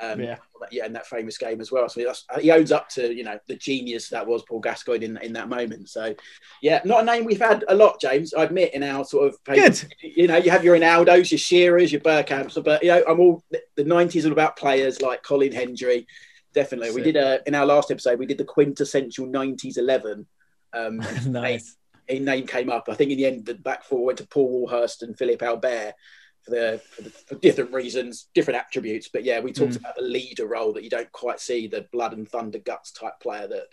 Um, 0.00 0.20
Yeah. 0.20 0.36
yeah, 0.70 0.86
in 0.86 0.92
that 0.92 1.08
famous 1.08 1.36
game 1.38 1.60
as 1.60 1.72
well. 1.72 1.88
So 1.88 2.14
he 2.40 2.50
owns 2.52 2.70
up 2.70 2.88
to 2.90 3.12
you 3.12 3.24
know 3.24 3.38
the 3.48 3.56
genius 3.56 4.08
that 4.10 4.26
was 4.26 4.44
Paul 4.44 4.60
Gascoigne 4.60 5.04
in, 5.04 5.16
in 5.18 5.32
that 5.32 5.48
moment. 5.48 5.88
So 5.88 6.14
yeah, 6.62 6.80
not 6.84 7.02
a 7.02 7.04
name 7.04 7.24
we've 7.24 7.40
had 7.40 7.64
a 7.68 7.74
lot, 7.74 8.00
James. 8.00 8.32
I 8.32 8.44
admit 8.44 8.74
in 8.74 8.84
our 8.84 9.04
sort 9.04 9.28
of 9.28 9.44
Good. 9.44 9.84
You 10.00 10.28
know, 10.28 10.36
you 10.36 10.50
have 10.52 10.64
your 10.64 10.78
Ronaldos, 10.78 11.32
your 11.32 11.38
Shearers, 11.38 11.90
your 11.92 12.00
Bergkamps, 12.00 12.62
but 12.64 12.82
you 12.82 12.90
know, 12.90 13.02
I'm 13.08 13.20
all 13.20 13.42
the 13.50 13.84
'90s 13.84 14.24
are 14.24 14.32
about 14.32 14.56
players 14.56 15.02
like 15.02 15.22
Colin 15.24 15.52
Hendry. 15.52 16.06
Definitely, 16.54 16.92
we 16.92 17.02
did 17.02 17.16
a 17.16 17.40
in 17.46 17.54
our 17.54 17.66
last 17.66 17.90
episode 17.90 18.18
we 18.18 18.26
did 18.26 18.38
the 18.38 18.44
quintessential 18.44 19.26
'90s 19.26 19.76
eleven. 19.78 20.26
Um, 20.72 20.98
nice. 21.26 21.76
a 22.08 22.18
name 22.18 22.46
came 22.46 22.70
up. 22.70 22.88
I 22.88 22.94
think 22.94 23.10
in 23.10 23.18
the 23.18 23.26
end, 23.26 23.46
the 23.46 23.54
back 23.54 23.84
four 23.84 24.04
went 24.06 24.18
to 24.18 24.26
Paul 24.26 24.48
Warhurst 24.48 25.02
and 25.02 25.16
Philip 25.16 25.42
Albert 25.42 25.94
for 26.42 26.50
the, 26.52 26.80
for 26.90 27.02
the 27.02 27.10
for 27.10 27.34
different 27.36 27.72
reasons, 27.72 28.28
different 28.34 28.58
attributes. 28.60 29.08
But 29.12 29.24
yeah, 29.24 29.40
we 29.40 29.52
talked 29.52 29.72
Mm. 29.74 29.80
about 29.80 29.96
the 29.96 30.02
leader 30.02 30.46
role 30.46 30.72
that 30.74 30.84
you 30.84 30.90
don't 30.90 31.10
quite 31.12 31.40
see 31.40 31.66
the 31.66 31.86
blood 31.92 32.12
and 32.12 32.28
thunder 32.28 32.58
guts 32.58 32.92
type 32.92 33.14
player 33.20 33.46
that 33.48 33.66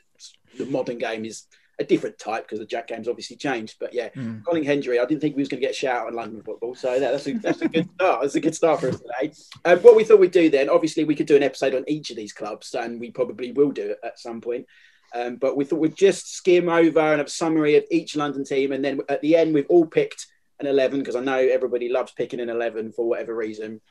the 0.58 0.66
modern 0.66 0.98
game 0.98 1.25
is 1.25 1.44
a 1.78 1.84
different 1.84 2.18
type 2.18 2.46
because 2.46 2.60
the 2.60 2.66
Jack 2.66 2.88
game's 2.88 3.10
obviously 3.10 3.36
changed. 3.36 3.75
But 3.82 3.94
yeah, 3.94 4.08
Mm. 4.16 4.46
Colin 4.46 4.64
Hendry, 4.64 4.98
I 4.98 5.06
didn't 5.06 5.20
think 5.22 5.36
we 5.36 5.42
was 5.42 5.50
going 5.50 5.60
to 5.60 5.66
get 5.68 5.72
a 5.75 5.78
shout 5.78 6.04
out 6.04 6.08
on 6.08 6.14
London 6.14 6.42
football. 6.42 6.74
So 6.74 6.98
that, 7.00 7.12
that's 7.12 7.28
a 7.28 7.34
that's 7.34 7.62
a 7.62 7.68
good 7.68 7.90
start. 7.96 8.22
That's 8.22 8.36
a 8.36 8.40
good 8.40 8.56
start 8.56 8.80
for 8.80 8.88
us 8.90 9.00
today. 9.02 9.34
Um, 9.66 9.80
what 9.80 9.96
we 9.96 10.06
thought 10.06 10.20
we'd 10.22 10.32
do 10.32 10.50
then, 10.50 10.70
obviously, 10.70 11.04
we 11.04 11.16
could 11.16 11.28
do 11.28 11.36
an 11.36 11.44
episode 11.44 11.75
on 11.75 11.84
each 11.88 12.10
of 12.12 12.16
these 12.16 12.32
clubs, 12.32 12.74
and 12.74 13.00
we 13.00 13.12
probably 13.12 13.52
will 13.52 13.72
do 13.72 13.92
it 13.92 14.00
at 14.04 14.18
some 14.20 14.40
point. 14.40 14.66
Um, 15.14 15.38
but 15.38 15.56
we 15.56 15.66
thought 15.66 15.80
we'd 15.80 15.96
just 15.96 16.36
skim 16.36 16.70
over 16.70 17.00
and 17.00 17.20
have 17.20 17.28
a 17.28 17.30
summary 17.30 17.76
of 17.78 17.86
each 17.92 18.16
London 18.16 18.44
team, 18.44 18.72
and 18.72 18.84
then 18.84 19.00
at 19.10 19.22
the 19.22 19.36
end 19.36 19.54
we've 19.54 19.70
all 19.70 19.86
picked 19.86 20.28
an 20.60 20.68
eleven 20.68 21.00
because 21.00 21.16
I 21.16 21.22
know 21.22 21.38
everybody 21.38 21.90
loves 21.90 22.12
picking 22.12 22.40
an 22.40 22.50
eleven 22.50 22.92
for 22.92 23.08
whatever 23.08 23.36
reason. 23.36 23.82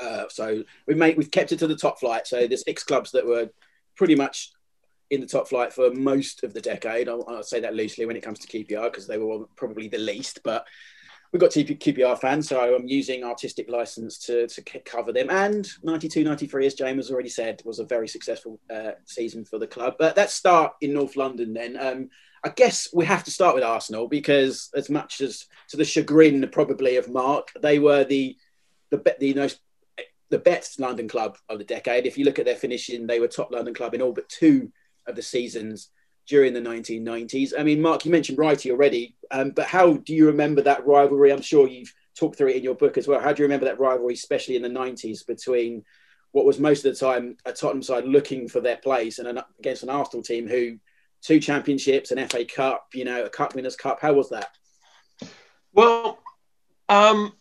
Uh, 0.00 0.24
so 0.28 0.62
we've 0.86 0.96
made 0.96 1.16
we've 1.16 1.30
kept 1.30 1.52
it 1.52 1.58
to 1.60 1.66
the 1.66 1.76
top 1.76 2.00
flight. 2.00 2.26
So 2.26 2.46
there's 2.46 2.64
six 2.64 2.82
clubs 2.82 3.12
that 3.12 3.26
were 3.26 3.50
pretty 3.96 4.14
much 4.14 4.52
in 5.10 5.20
the 5.20 5.26
top 5.26 5.48
flight 5.48 5.72
for 5.72 5.92
most 5.92 6.42
of 6.42 6.52
the 6.52 6.60
decade. 6.60 7.08
I'll, 7.08 7.24
I'll 7.28 7.42
say 7.42 7.60
that 7.60 7.74
loosely 7.74 8.06
when 8.06 8.16
it 8.16 8.22
comes 8.22 8.40
to 8.40 8.48
QPR 8.48 8.90
because 8.90 9.06
they 9.06 9.18
were 9.18 9.44
probably 9.56 9.88
the 9.88 9.98
least, 9.98 10.40
but 10.42 10.66
we've 11.32 11.40
got 11.40 11.50
QPR 11.50 12.18
fans, 12.18 12.48
so 12.48 12.74
I'm 12.74 12.86
using 12.86 13.24
artistic 13.24 13.70
license 13.70 14.18
to, 14.26 14.46
to 14.46 14.62
cover 14.80 15.12
them. 15.12 15.30
And 15.30 15.68
92 15.82 16.24
93, 16.24 16.66
as 16.66 16.74
James 16.74 17.06
has 17.06 17.10
already 17.10 17.28
said, 17.28 17.62
was 17.64 17.78
a 17.78 17.84
very 17.84 18.08
successful 18.08 18.60
uh, 18.70 18.92
season 19.04 19.44
for 19.44 19.58
the 19.58 19.66
club. 19.66 19.94
But 19.98 20.16
let's 20.16 20.34
start 20.34 20.74
in 20.80 20.92
North 20.92 21.16
London 21.16 21.52
then. 21.54 21.76
Um, 21.78 22.10
I 22.44 22.50
guess 22.50 22.88
we 22.92 23.04
have 23.06 23.24
to 23.24 23.30
start 23.30 23.54
with 23.54 23.64
Arsenal 23.64 24.08
because, 24.08 24.70
as 24.74 24.88
much 24.88 25.20
as 25.20 25.46
to 25.68 25.76
the 25.76 25.84
chagrin 25.84 26.48
probably 26.52 26.96
of 26.96 27.08
Mark, 27.08 27.50
they 27.60 27.78
were 27.78 28.04
the 28.04 28.36
the, 28.90 29.16
the 29.18 29.34
most 29.34 29.60
the 30.28 30.38
best 30.38 30.80
London 30.80 31.08
club 31.08 31.36
of 31.48 31.58
the 31.58 31.64
decade. 31.64 32.06
If 32.06 32.18
you 32.18 32.24
look 32.24 32.38
at 32.38 32.44
their 32.44 32.56
finishing, 32.56 33.06
they 33.06 33.20
were 33.20 33.28
top 33.28 33.50
London 33.52 33.74
club 33.74 33.94
in 33.94 34.02
all 34.02 34.12
but 34.12 34.28
two 34.28 34.72
of 35.06 35.14
the 35.14 35.22
seasons 35.22 35.90
during 36.26 36.52
the 36.52 36.60
1990s. 36.60 37.52
I 37.58 37.62
mean, 37.62 37.80
Mark, 37.80 38.04
you 38.04 38.10
mentioned 38.10 38.38
Wrighty 38.38 38.70
already, 38.70 39.16
um, 39.30 39.50
but 39.50 39.66
how 39.66 39.94
do 39.94 40.14
you 40.14 40.26
remember 40.26 40.62
that 40.62 40.86
rivalry? 40.86 41.32
I'm 41.32 41.40
sure 41.42 41.68
you've 41.68 41.92
talked 42.18 42.36
through 42.36 42.48
it 42.48 42.56
in 42.56 42.64
your 42.64 42.74
book 42.74 42.98
as 42.98 43.06
well. 43.06 43.20
How 43.20 43.32
do 43.32 43.42
you 43.42 43.46
remember 43.46 43.66
that 43.66 43.78
rivalry, 43.78 44.14
especially 44.14 44.56
in 44.56 44.62
the 44.62 44.68
90s, 44.68 45.26
between 45.26 45.84
what 46.32 46.44
was 46.44 46.58
most 46.58 46.84
of 46.84 46.92
the 46.92 46.98
time 46.98 47.36
a 47.44 47.52
Tottenham 47.52 47.82
side 47.82 48.04
looking 48.04 48.48
for 48.48 48.60
their 48.60 48.76
place 48.76 49.18
and 49.18 49.28
an, 49.28 49.40
against 49.58 49.82
an 49.82 49.88
Arsenal 49.88 50.22
team 50.22 50.48
who 50.48 50.78
two 51.22 51.40
championships, 51.40 52.10
an 52.10 52.28
FA 52.28 52.44
Cup, 52.44 52.88
you 52.92 53.04
know, 53.04 53.24
a 53.24 53.30
Cup 53.30 53.54
Winners' 53.54 53.76
Cup. 53.76 54.00
How 54.00 54.12
was 54.12 54.30
that? 54.30 54.48
Well, 55.72 56.18
um, 56.88 57.32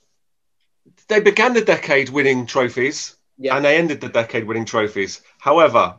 they 1.08 1.20
began 1.20 1.54
the 1.54 1.62
decade 1.62 2.10
winning 2.10 2.46
trophies, 2.46 3.16
Yeah. 3.38 3.56
and 3.56 3.66
they 3.66 3.78
ended 3.78 4.02
the 4.02 4.10
decade 4.10 4.46
winning 4.46 4.66
trophies. 4.66 5.22
However, 5.40 5.96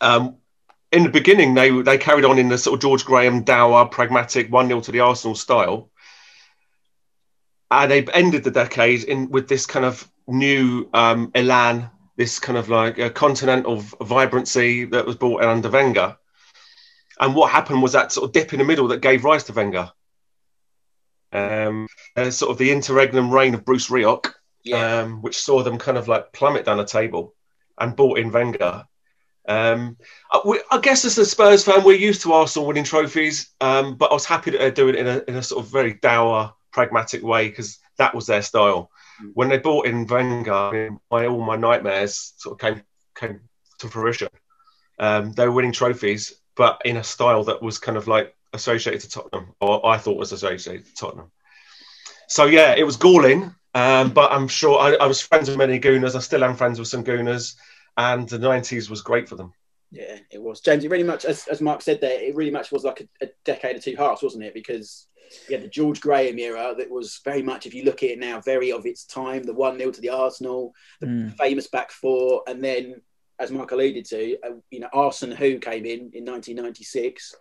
um, 0.00 0.36
in 0.94 1.02
the 1.02 1.08
beginning, 1.10 1.54
they 1.54 1.70
they 1.82 1.98
carried 1.98 2.24
on 2.24 2.38
in 2.38 2.48
the 2.48 2.56
sort 2.58 2.74
of 2.74 2.80
George 2.80 3.04
Graham 3.04 3.42
dour, 3.42 3.86
pragmatic 3.86 4.50
one 4.50 4.68
0 4.68 4.80
to 4.82 4.92
the 4.92 5.00
Arsenal 5.00 5.34
style, 5.34 5.90
and 7.70 7.90
they 7.90 8.04
ended 8.06 8.44
the 8.44 8.50
decade 8.50 9.04
in 9.04 9.28
with 9.30 9.48
this 9.48 9.66
kind 9.66 9.84
of 9.84 10.08
new 10.26 10.88
um, 10.94 11.30
elan, 11.34 11.90
this 12.16 12.38
kind 12.38 12.56
of 12.56 12.68
like 12.68 12.98
a 12.98 13.10
continent 13.10 13.66
of 13.66 13.94
vibrancy 14.00 14.84
that 14.86 15.04
was 15.04 15.16
brought 15.16 15.42
in 15.42 15.48
under 15.48 15.70
Wenger. 15.70 16.16
And 17.20 17.34
what 17.34 17.50
happened 17.50 17.82
was 17.82 17.92
that 17.92 18.12
sort 18.12 18.26
of 18.28 18.32
dip 18.32 18.52
in 18.52 18.58
the 18.58 18.64
middle 18.64 18.88
that 18.88 19.00
gave 19.00 19.24
rise 19.24 19.44
to 19.44 19.52
Wenger. 19.52 19.90
Um, 21.32 21.88
uh, 22.16 22.30
sort 22.30 22.52
of 22.52 22.58
the 22.58 22.70
interregnum 22.70 23.30
reign 23.32 23.54
of 23.54 23.64
Bruce 23.64 23.88
Rioch, 23.90 24.32
Yeah. 24.62 25.00
um, 25.00 25.22
which 25.22 25.36
saw 25.38 25.62
them 25.62 25.78
kind 25.78 25.98
of 25.98 26.06
like 26.08 26.32
plummet 26.32 26.64
down 26.64 26.78
the 26.78 26.84
table 26.84 27.34
and 27.78 27.96
brought 27.96 28.18
in 28.18 28.30
Wenger. 28.30 28.86
Um, 29.46 29.96
I, 30.32 30.40
we, 30.44 30.60
I 30.70 30.78
guess 30.78 31.04
as 31.04 31.18
a 31.18 31.26
Spurs 31.26 31.64
fan, 31.64 31.84
we're 31.84 31.96
used 31.96 32.22
to 32.22 32.32
Arsenal 32.32 32.66
winning 32.66 32.84
trophies, 32.84 33.50
um, 33.60 33.96
but 33.96 34.10
I 34.10 34.14
was 34.14 34.24
happy 34.24 34.50
that 34.50 34.58
they 34.58 34.70
do 34.70 34.88
it 34.88 34.96
in 34.96 35.06
a, 35.06 35.22
in 35.28 35.36
a 35.36 35.42
sort 35.42 35.64
of 35.64 35.70
very 35.70 35.94
dour, 35.94 36.54
pragmatic 36.72 37.22
way 37.22 37.48
because 37.48 37.78
that 37.98 38.14
was 38.14 38.26
their 38.26 38.42
style. 38.42 38.90
Mm. 39.22 39.30
When 39.34 39.48
they 39.48 39.58
bought 39.58 39.86
in 39.86 40.06
Wenger, 40.06 40.90
my, 41.10 41.26
all 41.26 41.44
my 41.44 41.56
nightmares 41.56 42.32
sort 42.36 42.54
of 42.54 42.58
came 42.60 42.82
came 43.14 43.40
to 43.78 43.88
fruition. 43.88 44.28
Um, 44.98 45.32
they 45.32 45.46
were 45.46 45.52
winning 45.52 45.72
trophies, 45.72 46.34
but 46.56 46.80
in 46.84 46.96
a 46.96 47.04
style 47.04 47.44
that 47.44 47.62
was 47.62 47.78
kind 47.78 47.96
of 47.96 48.08
like 48.08 48.34
associated 48.52 49.02
to 49.02 49.10
Tottenham, 49.10 49.54
or 49.60 49.84
I 49.86 49.98
thought 49.98 50.16
was 50.16 50.32
associated 50.32 50.86
to 50.86 50.94
Tottenham. 50.94 51.30
So 52.28 52.46
yeah, 52.46 52.74
it 52.74 52.84
was 52.84 52.96
galling, 52.96 53.54
um, 53.74 54.10
but 54.10 54.32
I'm 54.32 54.48
sure 54.48 54.78
I, 54.78 54.94
I 54.94 55.06
was 55.06 55.20
friends 55.20 55.48
with 55.48 55.58
many 55.58 55.78
Gooners. 55.78 56.14
I 56.14 56.20
still 56.20 56.44
am 56.44 56.56
friends 56.56 56.78
with 56.78 56.88
some 56.88 57.04
Gooners, 57.04 57.56
and 57.96 58.28
the 58.28 58.38
'90s 58.38 58.90
was 58.90 59.02
great 59.02 59.28
for 59.28 59.36
them. 59.36 59.52
Yeah, 59.90 60.18
it 60.30 60.42
was. 60.42 60.60
James, 60.60 60.84
it 60.84 60.90
really 60.90 61.04
much, 61.04 61.24
as, 61.24 61.46
as 61.46 61.60
Mark 61.60 61.80
said 61.80 62.00
there, 62.00 62.20
it 62.20 62.34
really 62.34 62.50
much 62.50 62.72
was 62.72 62.82
like 62.82 63.00
a, 63.00 63.26
a 63.26 63.28
decade 63.44 63.76
of 63.76 63.84
two 63.84 63.94
halves, 63.94 64.22
wasn't 64.22 64.42
it? 64.42 64.52
Because 64.52 65.06
you 65.48 65.54
had 65.56 65.64
the 65.64 65.68
George 65.68 66.00
Graham 66.00 66.38
era 66.38 66.74
that 66.76 66.90
was 66.90 67.20
very 67.24 67.42
much, 67.42 67.64
if 67.66 67.74
you 67.74 67.84
look 67.84 68.02
at 68.02 68.10
it 68.10 68.18
now, 68.18 68.40
very 68.40 68.72
of 68.72 68.86
its 68.86 69.04
time. 69.04 69.44
The 69.44 69.54
1 69.54 69.78
0 69.78 69.90
to 69.92 70.00
the 70.00 70.08
Arsenal, 70.08 70.74
the 71.00 71.06
Mm. 71.06 71.36
famous 71.36 71.68
back 71.68 71.92
four. 71.92 72.42
And 72.48 72.62
then, 72.62 73.00
as 73.38 73.52
Mark 73.52 73.70
alluded 73.70 74.04
to, 74.06 74.36
uh, 74.42 74.56
you 74.70 74.80
know, 74.80 74.88
Arsene 74.92 75.30
Who 75.30 75.58
came 75.58 75.84
in 75.84 76.10
in 76.12 76.24
1996. 76.24 77.34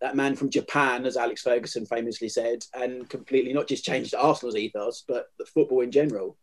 That 0.00 0.16
man 0.16 0.36
from 0.36 0.50
Japan, 0.50 1.06
as 1.06 1.16
Alex 1.16 1.40
Ferguson 1.40 1.86
famously 1.86 2.28
said, 2.28 2.66
and 2.74 3.08
completely 3.08 3.54
not 3.54 3.68
just 3.68 3.84
changed 3.84 4.14
Arsenal's 4.14 4.56
ethos, 4.56 5.04
but 5.08 5.28
the 5.38 5.46
football 5.46 5.80
in 5.80 5.90
general. 5.90 6.36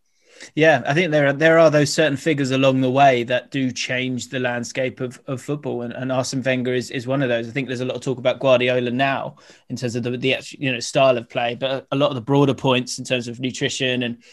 Yeah, 0.55 0.81
I 0.85 0.93
think 0.93 1.11
there 1.11 1.27
are 1.27 1.33
there 1.33 1.59
are 1.59 1.69
those 1.69 1.93
certain 1.93 2.17
figures 2.17 2.51
along 2.51 2.81
the 2.81 2.91
way 2.91 3.23
that 3.23 3.51
do 3.51 3.71
change 3.71 4.29
the 4.29 4.39
landscape 4.39 4.99
of, 4.99 5.21
of 5.27 5.41
football, 5.41 5.83
and, 5.83 5.93
and 5.93 6.11
Arsene 6.11 6.41
Wenger 6.41 6.73
is, 6.73 6.91
is 6.91 7.07
one 7.07 7.21
of 7.21 7.29
those. 7.29 7.47
I 7.47 7.51
think 7.51 7.67
there's 7.67 7.81
a 7.81 7.85
lot 7.85 7.95
of 7.95 8.01
talk 8.01 8.17
about 8.17 8.39
Guardiola 8.39 8.91
now 8.91 9.37
in 9.69 9.75
terms 9.75 9.95
of 9.95 10.03
the, 10.03 10.17
the 10.17 10.37
you 10.57 10.71
know 10.71 10.79
style 10.79 11.17
of 11.17 11.29
play, 11.29 11.55
but 11.55 11.87
a 11.91 11.95
lot 11.95 12.09
of 12.09 12.15
the 12.15 12.21
broader 12.21 12.53
points 12.53 12.99
in 12.99 13.05
terms 13.05 13.27
of 13.27 13.39
nutrition 13.39 14.03
and 14.03 14.23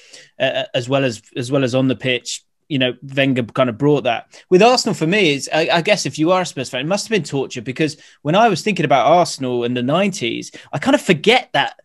uh, 0.41 0.65
as 0.75 0.89
well 0.89 1.05
as 1.05 1.23
as 1.37 1.53
well 1.53 1.65
as 1.65 1.75
on 1.75 1.89
the 1.89 1.97
pitch. 1.97 2.45
You 2.69 2.79
know, 2.79 2.93
Wenger 3.03 3.45
kind 3.45 3.71
of 3.71 3.79
brought 3.79 4.05
that 4.05 4.43
with 4.51 4.63
Arsenal. 4.63 4.95
For 4.95 5.07
me, 5.07 5.35
it's 5.35 5.49
I, 5.53 5.69
I 5.73 5.83
guess 5.83 6.05
if 6.05 6.19
you 6.19 6.33
are 6.33 6.43
a 6.43 6.47
Spurs 6.47 6.69
fan, 6.69 6.83
it 6.83 6.87
must 6.87 7.07
have 7.07 7.11
been 7.11 7.23
torture 7.23 7.63
because 7.63 7.97
when 8.21 8.35
I 8.35 8.49
was 8.49 8.61
thinking 8.61 8.85
about 8.85 9.07
Arsenal 9.07 9.65
in 9.65 9.73
the 9.73 9.81
'90s, 9.81 10.55
I 10.71 10.79
kind 10.79 10.95
of 10.95 11.01
forget 11.01 11.49
that 11.55 11.81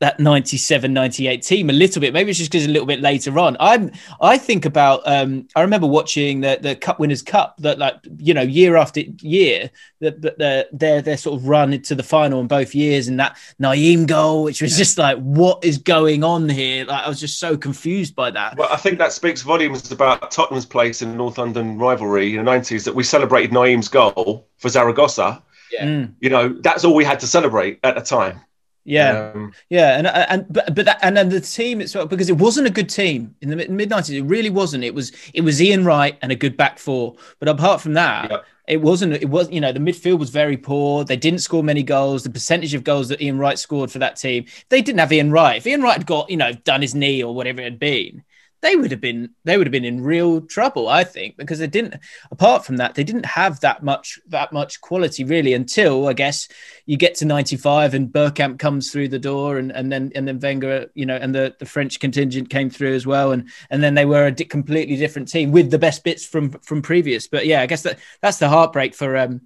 that 0.00 0.18
97 0.20 0.92
98 0.92 1.42
team 1.42 1.70
a 1.70 1.72
little 1.72 2.00
bit. 2.00 2.12
Maybe 2.12 2.30
it's 2.30 2.38
just 2.38 2.50
because 2.50 2.66
a 2.66 2.70
little 2.70 2.86
bit 2.86 3.00
later 3.00 3.38
on. 3.38 3.56
I'm 3.60 3.90
i 4.20 4.36
think 4.36 4.64
about 4.64 5.02
um 5.06 5.48
i 5.56 5.60
remember 5.62 5.86
watching 5.86 6.40
the 6.40 6.58
the 6.60 6.74
cup 6.76 6.98
winners 6.98 7.22
cup 7.22 7.56
that 7.58 7.78
like 7.78 7.96
you 8.18 8.34
know 8.34 8.42
year 8.42 8.76
after 8.76 9.00
year 9.20 9.70
that 10.00 10.20
the, 10.20 10.34
the, 10.38 10.68
their 10.72 11.02
their 11.02 11.16
sort 11.16 11.40
of 11.40 11.48
run 11.48 11.72
into 11.72 11.94
the 11.94 12.02
final 12.02 12.40
in 12.40 12.46
both 12.46 12.74
years 12.74 13.08
and 13.08 13.18
that 13.20 13.36
Nayim 13.60 14.06
goal 14.06 14.44
which 14.44 14.60
was 14.60 14.76
just 14.76 14.98
like 14.98 15.18
what 15.18 15.64
is 15.64 15.78
going 15.78 16.24
on 16.24 16.48
here? 16.48 16.84
Like 16.84 17.04
i 17.04 17.08
was 17.08 17.20
just 17.20 17.38
so 17.38 17.56
confused 17.56 18.14
by 18.14 18.30
that. 18.30 18.56
Well, 18.56 18.68
I 18.70 18.76
think 18.76 18.98
that 18.98 19.12
speaks 19.12 19.42
volumes 19.42 19.90
about 19.90 20.30
Tottenham's 20.30 20.66
place 20.66 21.02
in 21.02 21.10
the 21.10 21.16
North 21.16 21.38
London 21.38 21.78
rivalry 21.78 22.36
in 22.36 22.44
the 22.44 22.50
90s 22.50 22.84
that 22.84 22.94
we 22.94 23.02
celebrated 23.02 23.50
Nayim's 23.50 23.88
goal 23.88 24.48
for 24.58 24.68
Zaragoza. 24.68 25.42
Mm, 25.80 26.14
You 26.20 26.30
know, 26.30 26.48
that's 26.60 26.84
all 26.84 26.94
we 26.94 27.04
had 27.04 27.20
to 27.20 27.26
celebrate 27.26 27.80
at 27.82 27.94
the 27.94 28.00
time. 28.00 28.40
Yeah 28.84 29.32
Um, 29.34 29.52
Yeah, 29.70 29.96
and 29.98 30.06
and 30.06 30.46
but 30.50 30.74
but 30.74 30.84
that, 30.86 30.98
and 31.02 31.16
then 31.16 31.28
the 31.28 31.40
team 31.40 31.80
itself 31.80 32.10
because 32.10 32.28
it 32.28 32.36
wasn't 32.38 32.66
a 32.66 32.70
good 32.70 32.88
team 32.88 33.34
in 33.40 33.48
the 33.50 33.56
mid 33.68 33.90
nineties. 33.90 34.16
It 34.16 34.22
really 34.24 34.50
wasn't. 34.50 34.84
It 34.84 34.94
was 34.94 35.12
it 35.32 35.40
was 35.42 35.60
Ian 35.62 35.84
Wright 35.84 36.18
and 36.22 36.30
a 36.32 36.36
good 36.36 36.56
back 36.56 36.78
four. 36.78 37.16
But 37.40 37.48
apart 37.48 37.80
from 37.80 37.94
that, 37.94 38.30
Yep. 38.30 38.44
it 38.68 38.80
wasn't. 38.82 39.14
It 39.14 39.28
was 39.30 39.50
you 39.50 39.60
know 39.60 39.72
the 39.72 39.80
midfield 39.80 40.18
was 40.18 40.30
very 40.30 40.56
poor. 40.56 41.04
They 41.04 41.16
didn't 41.16 41.40
score 41.40 41.62
many 41.64 41.82
goals. 41.82 42.22
The 42.24 42.30
percentage 42.30 42.74
of 42.74 42.84
goals 42.84 43.08
that 43.08 43.22
Ian 43.22 43.38
Wright 43.38 43.58
scored 43.58 43.90
for 43.90 43.98
that 44.00 44.16
team, 44.16 44.46
they 44.68 44.82
didn't 44.82 45.00
have 45.00 45.12
Ian 45.12 45.30
Wright. 45.30 45.56
If 45.58 45.66
Ian 45.66 45.82
Wright 45.82 45.96
had 45.96 46.06
got 46.06 46.30
you 46.30 46.36
know 46.36 46.52
done 46.52 46.82
his 46.82 46.94
knee 46.94 47.22
or 47.22 47.34
whatever 47.34 47.60
it 47.60 47.64
had 47.64 47.78
been, 47.78 48.22
they 48.64 48.76
would 48.76 48.90
have 48.90 49.00
been 49.00 49.30
they 49.44 49.58
would 49.58 49.66
have 49.66 49.72
been 49.72 49.84
in 49.84 50.02
real 50.02 50.40
trouble. 50.40 50.88
I 50.88 51.04
think 51.04 51.36
because 51.36 51.58
they 51.58 51.66
didn't. 51.66 51.96
Apart 52.30 52.64
from 52.64 52.78
that, 52.78 52.94
they 52.94 53.04
didn't 53.04 53.26
have 53.26 53.60
that 53.60 53.82
much 53.82 54.18
that 54.28 54.52
much 54.52 54.80
quality 54.80 55.22
really 55.22 55.52
until 55.52 56.08
I 56.08 56.14
guess 56.14 56.48
you 56.86 56.96
get 56.96 57.14
to 57.16 57.26
95 57.26 57.92
and 57.92 58.08
Bergkamp 58.08 58.58
comes 58.58 58.90
through 58.90 59.08
the 59.08 59.18
door 59.18 59.58
and, 59.58 59.70
and 59.70 59.92
then 59.92 60.10
and 60.14 60.26
then 60.26 60.40
Wenger, 60.40 60.90
you 60.94 61.04
know, 61.04 61.16
and 61.16 61.34
the, 61.34 61.54
the 61.58 61.66
French 61.66 62.00
contingent 62.00 62.48
came 62.48 62.70
through 62.70 62.94
as 62.94 63.06
well. 63.06 63.32
And 63.32 63.50
and 63.68 63.82
then 63.82 63.94
they 63.94 64.06
were 64.06 64.26
a 64.26 64.32
di- 64.32 64.46
completely 64.46 64.96
different 64.96 65.28
team 65.28 65.52
with 65.52 65.70
the 65.70 65.78
best 65.78 66.02
bits 66.02 66.24
from 66.24 66.50
from 66.62 66.80
previous. 66.80 67.28
But 67.28 67.46
yeah, 67.46 67.60
I 67.60 67.66
guess 67.66 67.82
that 67.82 67.98
that's 68.22 68.38
the 68.38 68.48
heartbreak 68.48 68.94
for 68.94 69.16
um 69.16 69.42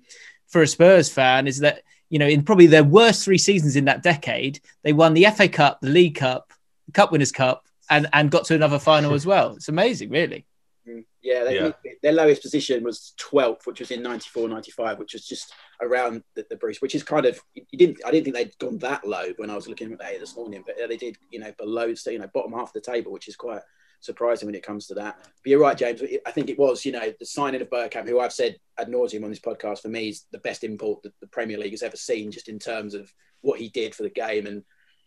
for 0.47 0.63
a 0.63 0.67
Spurs 0.67 1.11
fan 1.11 1.47
is 1.47 1.59
that, 1.59 1.83
you 2.09 2.19
know, 2.21 2.27
in 2.29 2.43
probably 2.43 2.69
their 2.69 2.85
worst 2.85 3.25
three 3.25 3.39
seasons 3.39 3.75
in 3.75 3.87
that 3.87 4.03
decade, 4.03 4.61
they 4.83 4.93
won 4.93 5.13
the 5.13 5.27
FA 5.37 5.49
Cup, 5.49 5.81
the 5.81 5.91
League 5.91 6.15
Cup, 6.15 6.53
the 6.87 6.93
Cup 6.93 7.13
Winners' 7.13 7.33
Cup, 7.33 7.68
and, 7.91 8.09
and 8.13 8.31
got 8.31 8.45
to 8.47 8.55
another 8.55 8.79
final 8.79 9.15
as 9.15 9.27
well. 9.27 9.57
It's 9.57 9.69
amazing, 9.69 10.11
really. 10.11 10.47
Mm, 10.87 11.05
Yeah, 11.23 11.45
they, 11.45 11.55
Yeah. 11.57 11.73
their 12.03 12.13
lowest 12.13 12.43
position 12.43 12.83
was 12.85 13.15
12th, 13.19 13.67
which 13.67 13.81
was 13.81 13.91
in 13.91 14.03
94, 14.03 14.49
95, 14.49 14.99
which 14.99 15.13
was 15.13 15.27
just 15.27 15.53
around 15.83 16.23
the, 16.35 16.47
the 16.49 16.57
Bruce, 16.57 16.81
which 16.81 16.95
is 16.95 17.03
kind 17.03 17.27
of, 17.27 17.41
you 17.55 17.65
didn't, 17.79 17.99
I 18.05 18.11
didn't 18.11 18.25
think 18.25 18.37
they'd 18.37 18.59
gone 18.59 18.79
that 18.79 19.07
low 19.07 19.27
when 19.37 19.51
I 19.51 19.55
was 19.55 19.69
looking 19.69 19.93
at 19.93 20.13
it 20.13 20.21
this 20.21 20.37
morning, 20.37 20.65
but 20.67 20.77
they 20.89 20.97
did, 20.97 21.17
you 21.31 21.39
know, 21.41 21.53
below, 21.59 21.95
so, 21.95 22.11
you 22.11 22.19
know, 22.19 22.31
bottom 22.33 22.53
half 22.53 22.69
of 22.69 22.73
the 22.73 22.81
table, 22.81 23.13
which 23.13 23.29
is 23.29 23.37
quite 23.37 23.61
surprising 24.01 24.47
when 24.47 24.55
it 24.55 24.63
comes 24.63 24.87
to 24.87 24.95
that. 24.95 25.17
But 25.21 25.51
you're 25.51 25.61
right, 25.61 25.77
James. 25.77 26.03
I 26.25 26.31
think 26.31 26.49
it 26.49 26.59
was, 26.59 26.85
you 26.85 26.93
know, 26.93 27.13
the 27.19 27.27
signing 27.27 27.61
of 27.61 27.69
Bergkamp, 27.71 28.09
who 28.09 28.21
I've 28.21 28.33
said 28.33 28.57
ad 28.79 28.89
nauseum 28.89 29.25
on 29.25 29.31
this 29.31 29.41
podcast, 29.41 29.81
for 29.83 29.89
me 29.89 30.09
is 30.11 30.27
the 30.31 30.39
best 30.39 30.63
import 30.65 31.03
that 31.03 31.13
the 31.21 31.27
Premier 31.27 31.59
League 31.59 31.73
has 31.73 31.83
ever 31.83 31.97
seen, 31.97 32.31
just 32.31 32.49
in 32.49 32.59
terms 32.59 32.95
of 32.95 33.13
what 33.41 33.59
he 33.59 33.69
did 33.69 33.95
for 33.95 34.05
the 34.05 34.11
game 34.11 34.47
and 34.47 34.63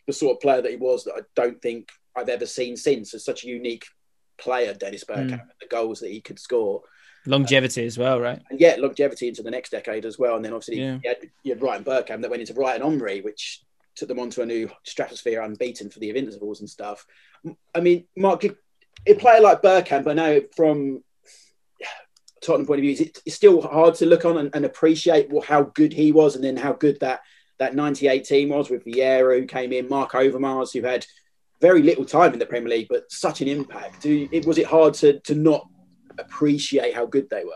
the 0.08 0.14
sort 0.14 0.36
of 0.36 0.42
player 0.42 0.62
that 0.62 0.72
he 0.72 0.78
was 0.78 1.06
that 1.06 1.14
I 1.16 1.22
don't 1.36 1.62
think 1.62 1.90
I've 2.16 2.30
ever 2.30 2.46
seen 2.46 2.76
since. 2.76 3.14
As 3.14 3.26
such 3.26 3.44
a 3.44 3.48
unique 3.48 3.86
player, 4.38 4.74
Dennis 4.74 5.04
Bergkamp, 5.04 5.28
hmm. 5.28 5.34
and 5.34 5.52
the 5.62 5.68
goals 5.68 6.00
that 6.00 6.12
he 6.12 6.22
could 6.22 6.40
score. 6.40 6.82
Longevity 7.26 7.86
as 7.86 7.98
well, 7.98 8.20
right? 8.20 8.42
And 8.50 8.60
yet 8.60 8.80
longevity 8.80 9.28
into 9.28 9.44
the 9.44 9.52
next 9.52 9.70
decade 9.70 10.06
as 10.06 10.18
well. 10.18 10.36
And 10.36 10.44
then 10.44 10.54
obviously 10.54 10.82
Yeah. 10.82 10.98
you, 11.04 11.10
had, 11.10 11.18
you 11.44 11.54
had 11.54 11.62
Ryan 11.62 11.84
Burkham 11.84 12.22
that 12.22 12.32
went 12.32 12.42
into 12.42 12.54
Brighton 12.54 12.82
Omri, 12.82 13.22
which 13.22 13.62
took 13.96 14.08
them 14.08 14.20
onto 14.20 14.42
a 14.42 14.46
new 14.46 14.70
stratosphere 14.84 15.42
unbeaten 15.42 15.90
for 15.90 16.00
the 16.00 16.10
Invincibles 16.10 16.62
and 16.62 16.70
stuff. 16.70 17.06
I 17.76 17.80
mean, 17.80 18.06
Mark, 18.18 18.44
a 19.06 19.14
player 19.16 19.42
like 19.42 19.62
Bergkamp, 19.62 20.08
I 20.08 20.14
know 20.14 20.42
from 20.56 21.04
Tottenham 22.42 22.66
point 22.66 22.80
of 22.80 22.84
view, 22.84 22.96
it's, 23.00 23.22
it's 23.26 23.36
still 23.36 23.62
hard 23.62 23.96
to 23.96 24.06
look 24.08 24.26
on 24.26 24.38
and, 24.38 24.50
and 24.56 24.66
appreciate 24.66 25.30
how 25.46 25.64
good 25.64 25.94
he 25.94 26.12
was 26.12 26.36
and 26.36 26.44
then 26.44 26.58
how 26.58 26.74
good 26.74 27.00
that, 27.02 27.22
that 27.60 27.76
98 27.76 28.26
team 28.26 28.50
was 28.50 28.70
with 28.70 28.86
Vieira 28.86 29.40
who 29.40 29.46
came 29.46 29.72
in, 29.72 29.90
Marc 29.90 30.14
Overmars 30.14 30.74
who 30.74 30.82
had 30.82 31.06
very 31.62 31.84
little 31.84 32.06
time 32.06 32.34
in 32.34 32.40
the 32.40 32.46
Premier 32.46 32.70
League, 32.70 32.88
but 32.90 33.12
such 33.12 33.42
an 33.42 33.48
impact. 33.48 34.02
Do, 34.02 34.28
it, 34.32 34.46
was 34.46 34.58
it 34.58 34.66
hard 34.66 34.94
to, 34.96 35.20
to 35.22 35.36
not 35.36 35.68
appreciate 36.18 36.94
how 36.94 37.06
good 37.06 37.30
they 37.30 37.44
were? 37.44 37.54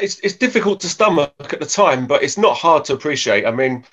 it's, 0.00 0.18
it's 0.20 0.36
difficult 0.36 0.80
to 0.80 0.88
stomach 0.88 1.32
at 1.52 1.60
the 1.60 1.66
time, 1.66 2.06
but 2.06 2.22
it's 2.22 2.38
not 2.38 2.56
hard 2.56 2.84
to 2.86 2.94
appreciate. 2.94 3.44
I 3.46 3.50
mean, 3.50 3.84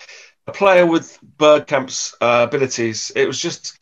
a 0.47 0.51
player 0.51 0.85
with 0.85 1.19
Bergkamp's 1.37 2.15
uh, 2.21 2.45
abilities, 2.47 3.11
it 3.15 3.27
was 3.27 3.39
just, 3.39 3.79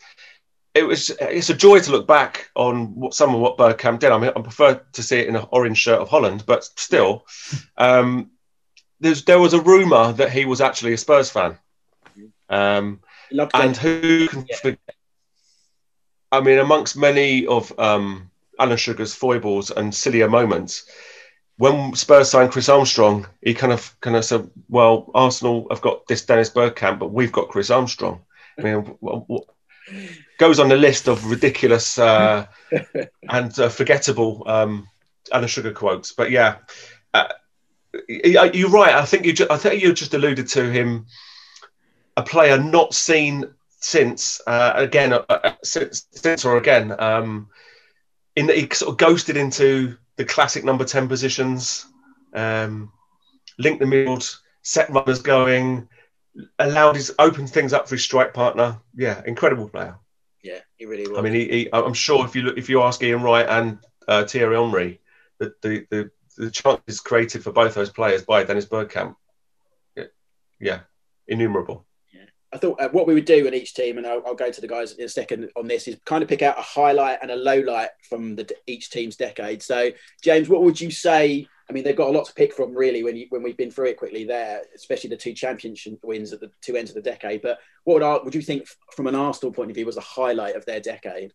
it 0.74 0.84
was, 0.84 1.12
it's 1.22 1.50
a 1.50 1.54
joy 1.54 1.80
to 1.80 1.92
look 1.92 2.08
back 2.08 2.50
on 2.56 2.96
what 2.96 3.14
some 3.14 3.36
of 3.36 3.42
what 3.42 3.58
Bergkamp 3.58 4.00
did. 4.00 4.12
I 4.12 4.18
mean, 4.18 4.32
I 4.36 4.42
prefer 4.42 4.82
to 4.94 5.04
see 5.04 5.20
it 5.20 5.28
in 5.28 5.36
an 5.36 5.46
orange 5.52 5.78
shirt 5.78 6.00
of 6.00 6.10
Holland, 6.10 6.44
but 6.46 6.64
still, 6.64 7.26
um, 7.78 8.32
there's, 9.00 9.24
there 9.26 9.40
was 9.40 9.54
a 9.54 9.62
rumor 9.62 10.14
that 10.14 10.32
he 10.32 10.46
was 10.46 10.60
actually 10.60 10.94
a 10.94 10.98
Spurs 10.98 11.30
fan. 11.30 11.58
Um, 12.50 13.02
and 13.54 13.78
who 13.78 14.28
can 14.28 14.46
Yeah. 14.50 14.56
forget? 14.56 14.80
I 16.32 16.42
mean, 16.42 16.60
amongst 16.60 16.98
many 16.98 17.48
of 17.48 17.78
um, 17.80 18.30
Alan 18.60 18.78
Sugar's 18.78 19.14
foibles 19.14 19.72
and 19.72 19.94
sillier 19.94 20.30
moments, 20.30 20.86
when 21.58 21.96
Spurs 21.96 22.30
signed 22.30 22.52
Chris 22.52 22.70
Armstrong, 22.70 23.28
he 23.42 23.54
kind 23.54 23.74
of 23.74 23.96
kind 24.02 24.16
of 24.16 24.26
said, 24.26 24.50
"Well, 24.70 25.10
Arsenal 25.16 25.68
have 25.72 25.82
got 25.82 26.08
this 26.08 26.26
Dennis 26.26 26.50
Bergkamp, 26.50 27.00
but 27.00 27.12
we've 27.12 27.32
got 27.32 27.50
Chris 27.50 27.70
Armstrong." 27.70 28.22
I 28.60 28.62
mean, 28.62 28.76
what, 29.00 29.28
what 29.30 29.44
goes 30.38 30.60
on 30.60 30.70
the 30.70 30.76
list 30.76 31.08
of 31.08 31.30
ridiculous 31.30 31.98
uh, 31.98 32.46
and 33.30 33.60
uh, 33.60 33.70
forgettable 33.70 34.44
um, 34.46 34.88
Alan 35.32 35.48
Sugar 35.48 35.72
quotes. 35.72 36.12
But 36.12 36.32
yeah, 36.32 36.58
uh, 37.14 37.30
you're 38.08 38.70
right. 38.70 38.94
I 38.94 39.06
think 39.06 39.26
you. 39.26 39.34
Ju- 39.34 39.48
I 39.50 39.58
think 39.58 39.82
you 39.82 39.94
just 39.94 40.14
alluded 40.14 40.48
to 40.50 40.70
him, 40.70 41.08
a 42.16 42.24
player 42.24 42.58
not 42.58 42.94
seen 42.94 43.54
since 43.80 44.42
uh, 44.48 44.74
again, 44.76 45.14
uh, 45.14 45.24
uh, 45.30 45.54
since, 45.64 46.08
since 46.12 46.46
or 46.46 46.58
again, 46.58 46.96
um, 47.00 47.50
in 48.36 48.48
that 48.48 48.58
he 48.58 48.68
sort 48.74 48.92
of 48.92 48.98
ghosted 48.98 49.38
into 49.38 49.98
the 50.16 50.26
classic 50.26 50.64
number 50.64 50.86
ten 50.86 51.08
positions, 51.08 51.86
um, 52.34 52.92
linked 53.58 53.80
the 53.80 53.86
midfield, 53.86 54.38
set 54.62 54.90
runners 54.90 55.22
going, 55.22 55.88
allowed 56.60 56.96
his 56.96 57.14
opened 57.20 57.50
things 57.50 57.74
up 57.74 57.88
for 57.88 57.96
his 57.96 58.04
strike 58.04 58.34
partner. 58.34 58.80
Yeah, 58.96 59.22
incredible 59.26 59.70
player. 59.70 59.96
Yeah, 60.44 60.60
he 60.78 60.86
really 60.86 61.08
was. 61.08 61.18
I 61.18 61.22
mean, 61.22 61.34
he, 61.34 61.48
he, 61.48 61.70
I'm 61.74 61.94
sure 61.94 62.26
if 62.26 62.36
you 62.36 62.44
look, 62.44 62.58
if 62.58 62.70
you 62.70 62.82
ask 62.82 63.02
Ian 63.02 63.24
Wright 63.24 63.48
and 63.48 63.80
uh, 64.08 64.26
Thierry 64.26 64.56
Henry, 64.56 65.02
the, 65.40 65.54
the 65.62 65.88
the 65.90 66.12
the 66.38 66.52
chances 66.52 67.00
created 67.00 67.44
for 67.44 67.52
both 67.52 67.74
those 67.74 67.90
players 67.90 68.24
by 68.24 68.44
Dennis 68.44 68.66
Bergkamp, 68.66 69.16
yeah, 69.96 70.04
yeah 70.60 70.80
innumerable. 71.28 71.87
I 72.54 72.58
thought 72.58 72.80
uh, 72.80 72.90
what 72.90 73.08
we 73.08 73.14
would 73.14 73.26
do 73.26 73.46
in 73.46 73.54
each 73.54 73.74
team, 73.74 73.98
and 73.98 74.08
I'll, 74.08 74.24
I'll 74.26 74.36
go 74.36 74.50
to 74.50 74.62
the 74.62 74.68
guys 74.68 74.94
in 74.94 75.06
a 75.06 75.10
second 75.10 75.50
on 75.58 75.68
this, 75.68 75.88
is 75.88 75.98
kind 76.06 76.24
of 76.24 76.30
pick 76.30 76.42
out 76.42 76.58
a 76.58 76.62
highlight 76.62 77.20
and 77.22 77.30
a 77.30 77.36
low 77.36 77.60
light 77.60 77.90
from 78.10 78.36
the, 78.36 78.50
each 78.68 78.90
team's 78.90 79.18
decade. 79.18 79.62
So, 79.62 79.92
James, 80.22 80.48
what 80.48 80.64
would 80.64 80.80
you 80.80 80.90
say? 80.90 81.48
I 81.70 81.74
mean, 81.74 81.84
they've 81.84 81.96
got 81.96 82.08
a 82.08 82.18
lot 82.18 82.26
to 82.26 82.34
pick 82.34 82.54
from, 82.54 82.74
really, 82.74 83.04
when 83.04 83.18
you, 83.18 83.26
when 83.30 83.44
we've 83.44 83.58
been 83.58 83.72
through 83.72 83.88
it 83.88 83.98
quickly 83.98 84.24
there, 84.24 84.62
especially 84.74 85.10
the 85.10 85.18
two 85.18 85.34
championship 85.34 86.00
wins 86.04 86.32
at 86.32 86.40
the 86.40 86.50
two 86.62 86.78
ends 86.78 86.90
of 86.90 86.96
the 86.96 87.02
decade. 87.02 87.42
But 87.42 87.60
what 87.84 88.02
would, 88.02 88.24
would 88.24 88.36
you 88.36 88.42
think, 88.42 88.66
from 88.96 89.08
an 89.08 89.16
Arsenal 89.16 89.52
point 89.52 89.70
of 89.70 89.76
view, 89.76 89.86
was 89.86 89.98
a 89.98 90.02
highlight 90.02 90.56
of 90.56 90.66
their 90.66 90.80
decade? 90.80 91.34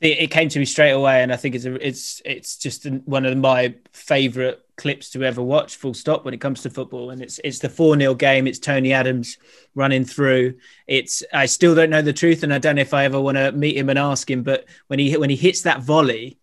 It, 0.00 0.30
came 0.30 0.48
to 0.48 0.58
me 0.58 0.64
straight 0.64 0.90
away, 0.90 1.22
and 1.22 1.32
I 1.32 1.36
think 1.36 1.54
it's 1.54 1.64
a, 1.64 1.74
it's 1.86 2.20
it's 2.24 2.56
just 2.56 2.86
one 3.04 3.24
of 3.24 3.36
my 3.36 3.74
favourite 3.92 4.58
clips 4.76 5.10
to 5.10 5.22
ever 5.22 5.42
watch. 5.42 5.76
Full 5.76 5.94
stop 5.94 6.24
when 6.24 6.34
it 6.34 6.40
comes 6.40 6.62
to 6.62 6.70
football, 6.70 7.10
and 7.10 7.22
it's 7.22 7.40
it's 7.44 7.60
the 7.60 7.68
four 7.68 7.96
0 7.98 8.14
game. 8.14 8.46
It's 8.46 8.58
Tony 8.58 8.92
Adams 8.92 9.38
running 9.74 10.04
through. 10.04 10.54
It's 10.86 11.22
I 11.32 11.46
still 11.46 11.74
don't 11.74 11.90
know 11.90 12.02
the 12.02 12.12
truth, 12.12 12.42
and 12.42 12.52
I 12.52 12.58
don't 12.58 12.76
know 12.76 12.82
if 12.82 12.94
I 12.94 13.04
ever 13.04 13.20
want 13.20 13.38
to 13.38 13.52
meet 13.52 13.76
him 13.76 13.88
and 13.88 13.98
ask 13.98 14.30
him. 14.30 14.42
But 14.42 14.66
when 14.88 14.98
he 14.98 15.16
when 15.16 15.30
he 15.30 15.36
hits 15.36 15.62
that 15.62 15.82
volley, 15.82 16.38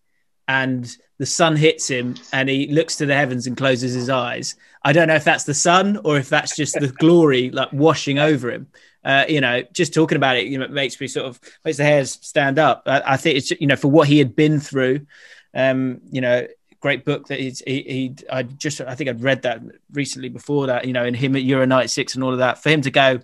and 0.48 0.90
the 1.18 1.26
sun 1.26 1.56
hits 1.56 1.88
him, 1.88 2.16
and 2.32 2.48
he 2.48 2.68
looks 2.68 2.96
to 2.96 3.06
the 3.06 3.14
heavens 3.14 3.46
and 3.46 3.56
closes 3.56 3.94
his 3.94 4.08
eyes. 4.08 4.56
I 4.84 4.92
don't 4.92 5.06
know 5.06 5.14
if 5.14 5.24
that's 5.24 5.44
the 5.44 5.54
sun 5.54 6.00
or 6.04 6.18
if 6.18 6.28
that's 6.28 6.56
just 6.56 6.74
the 6.74 6.88
glory 6.88 7.50
like 7.50 7.72
washing 7.72 8.18
over 8.18 8.50
him 8.50 8.66
uh, 9.04 9.24
you 9.28 9.40
know, 9.40 9.62
just 9.72 9.92
talking 9.92 10.16
about 10.16 10.36
it, 10.36 10.46
you 10.46 10.58
know, 10.58 10.64
it 10.64 10.70
makes 10.70 11.00
me 11.00 11.08
sort 11.08 11.26
of 11.26 11.40
makes 11.64 11.78
the 11.78 11.84
hairs 11.84 12.18
stand 12.22 12.58
up. 12.58 12.82
I, 12.86 13.02
I 13.06 13.16
think 13.16 13.36
it's 13.36 13.50
you 13.50 13.66
know 13.66 13.76
for 13.76 13.90
what 13.90 14.08
he 14.08 14.18
had 14.18 14.36
been 14.36 14.60
through, 14.60 15.06
um, 15.54 16.00
you 16.10 16.20
know, 16.20 16.46
great 16.80 17.04
book 17.04 17.28
that 17.28 17.40
he's, 17.40 17.60
he 17.60 17.82
he 17.82 18.16
I 18.30 18.42
just 18.42 18.80
I 18.80 18.94
think 18.94 19.08
I'd 19.08 19.22
read 19.22 19.42
that 19.42 19.62
recently 19.92 20.28
before 20.28 20.66
that, 20.66 20.84
you 20.84 20.92
know, 20.92 21.04
in 21.04 21.14
him 21.14 21.34
at 21.36 21.42
Euro 21.42 21.64
'96 21.66 22.14
and 22.14 22.24
all 22.24 22.32
of 22.32 22.38
that. 22.38 22.62
For 22.62 22.68
him 22.68 22.82
to 22.82 22.90
go, 22.90 23.20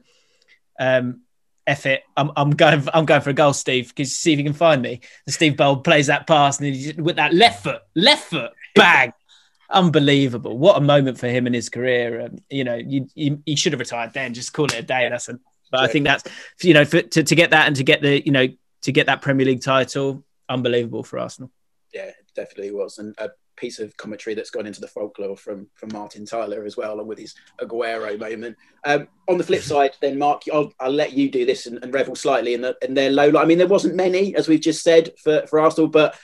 um, 0.81 1.21
F 1.67 1.85
it, 1.87 2.03
I'm, 2.17 2.31
I'm 2.37 2.51
going 2.51 2.89
I'm 2.95 3.05
going 3.05 3.21
for 3.21 3.31
a 3.31 3.35
goal, 3.35 3.53
Steve, 3.53 3.89
because 3.89 4.17
see 4.17 4.33
if 4.33 4.39
you 4.39 4.45
can 4.45 4.55
find 4.55 4.81
me. 4.81 5.01
And 5.27 5.35
Steve 5.35 5.57
Bould 5.57 5.85
plays 5.85 6.07
that 6.07 6.27
pass 6.27 6.59
and 6.59 6.75
he 6.75 6.93
with 6.93 7.17
that 7.17 7.35
left 7.35 7.63
foot, 7.63 7.83
left 7.95 8.31
foot, 8.31 8.53
bang. 8.75 9.13
Unbelievable! 9.71 10.57
What 10.57 10.79
a 10.79 10.81
moment 10.81 11.19
for 11.19 11.27
him 11.27 11.47
in 11.47 11.53
his 11.53 11.69
career. 11.69 12.23
Um, 12.23 12.39
you 12.49 12.65
know, 12.65 12.77
you, 12.77 13.07
you, 13.15 13.43
he 13.45 13.55
should 13.55 13.75
have 13.75 13.81
retired 13.81 14.15
then. 14.15 14.33
Just 14.33 14.55
call 14.55 14.65
it 14.65 14.79
a 14.79 14.83
day. 14.83 15.07
That's 15.11 15.29
a 15.29 15.39
But 15.71 15.81
I 15.81 15.87
think 15.89 16.05
that's 16.05 16.25
you 16.63 16.75
know 16.75 16.85
for, 16.85 17.03
to 17.03 17.23
to 17.23 17.35
get 17.35 17.51
that 17.51 17.67
and 17.67 17.77
to 17.77 17.85
get 17.85 18.03
the 18.03 18.25
you 18.25 18.33
know 18.33 18.49
to 18.83 18.93
get 18.93 19.07
that 19.07 19.23
Premier 19.23 19.47
League 19.47 19.63
title, 19.63 20.25
unbelievable 20.49 21.03
for 21.03 21.19
Arsenal. 21.19 21.51
Yeah, 21.93 22.11
definitely 22.35 22.73
was, 22.73 22.99
and 22.99 23.15
a 23.19 23.31
piece 23.57 23.81
of 23.81 23.97
commentary 23.97 24.35
that's 24.35 24.51
gone 24.51 24.67
into 24.67 24.81
the 24.81 24.89
folklore 24.89 25.37
from 25.37 25.69
from 25.75 25.91
Martin 25.93 26.25
Tyler 26.25 26.65
as 26.65 26.77
well, 26.77 26.95
along 26.95 27.09
with 27.09 27.19
his 27.19 27.35
Aguero 27.61 28.19
moment. 28.19 28.57
Um, 28.85 29.09
on 29.29 29.39
the 29.39 29.45
flip 29.45 29.63
side, 29.73 29.97
then 30.01 30.19
Mark, 30.19 30.43
I'll, 30.53 30.73
I'll 30.81 30.93
let 30.93 31.13
you 31.13 31.31
do 31.31 31.45
this 31.45 31.67
and, 31.67 31.83
and 31.83 31.93
revel 31.93 32.15
slightly 32.15 32.55
in, 32.55 32.61
the, 32.61 32.77
in 32.83 32.95
their 32.95 33.11
low. 33.11 33.29
light. 33.29 33.43
I 33.43 33.47
mean, 33.47 33.59
there 33.59 33.67
wasn't 33.67 33.97
many, 33.97 34.35
as 34.37 34.49
we've 34.49 34.61
just 34.61 34.83
said, 34.83 35.11
for 35.23 35.47
for 35.47 35.61
Arsenal, 35.61 35.89
but 35.89 36.19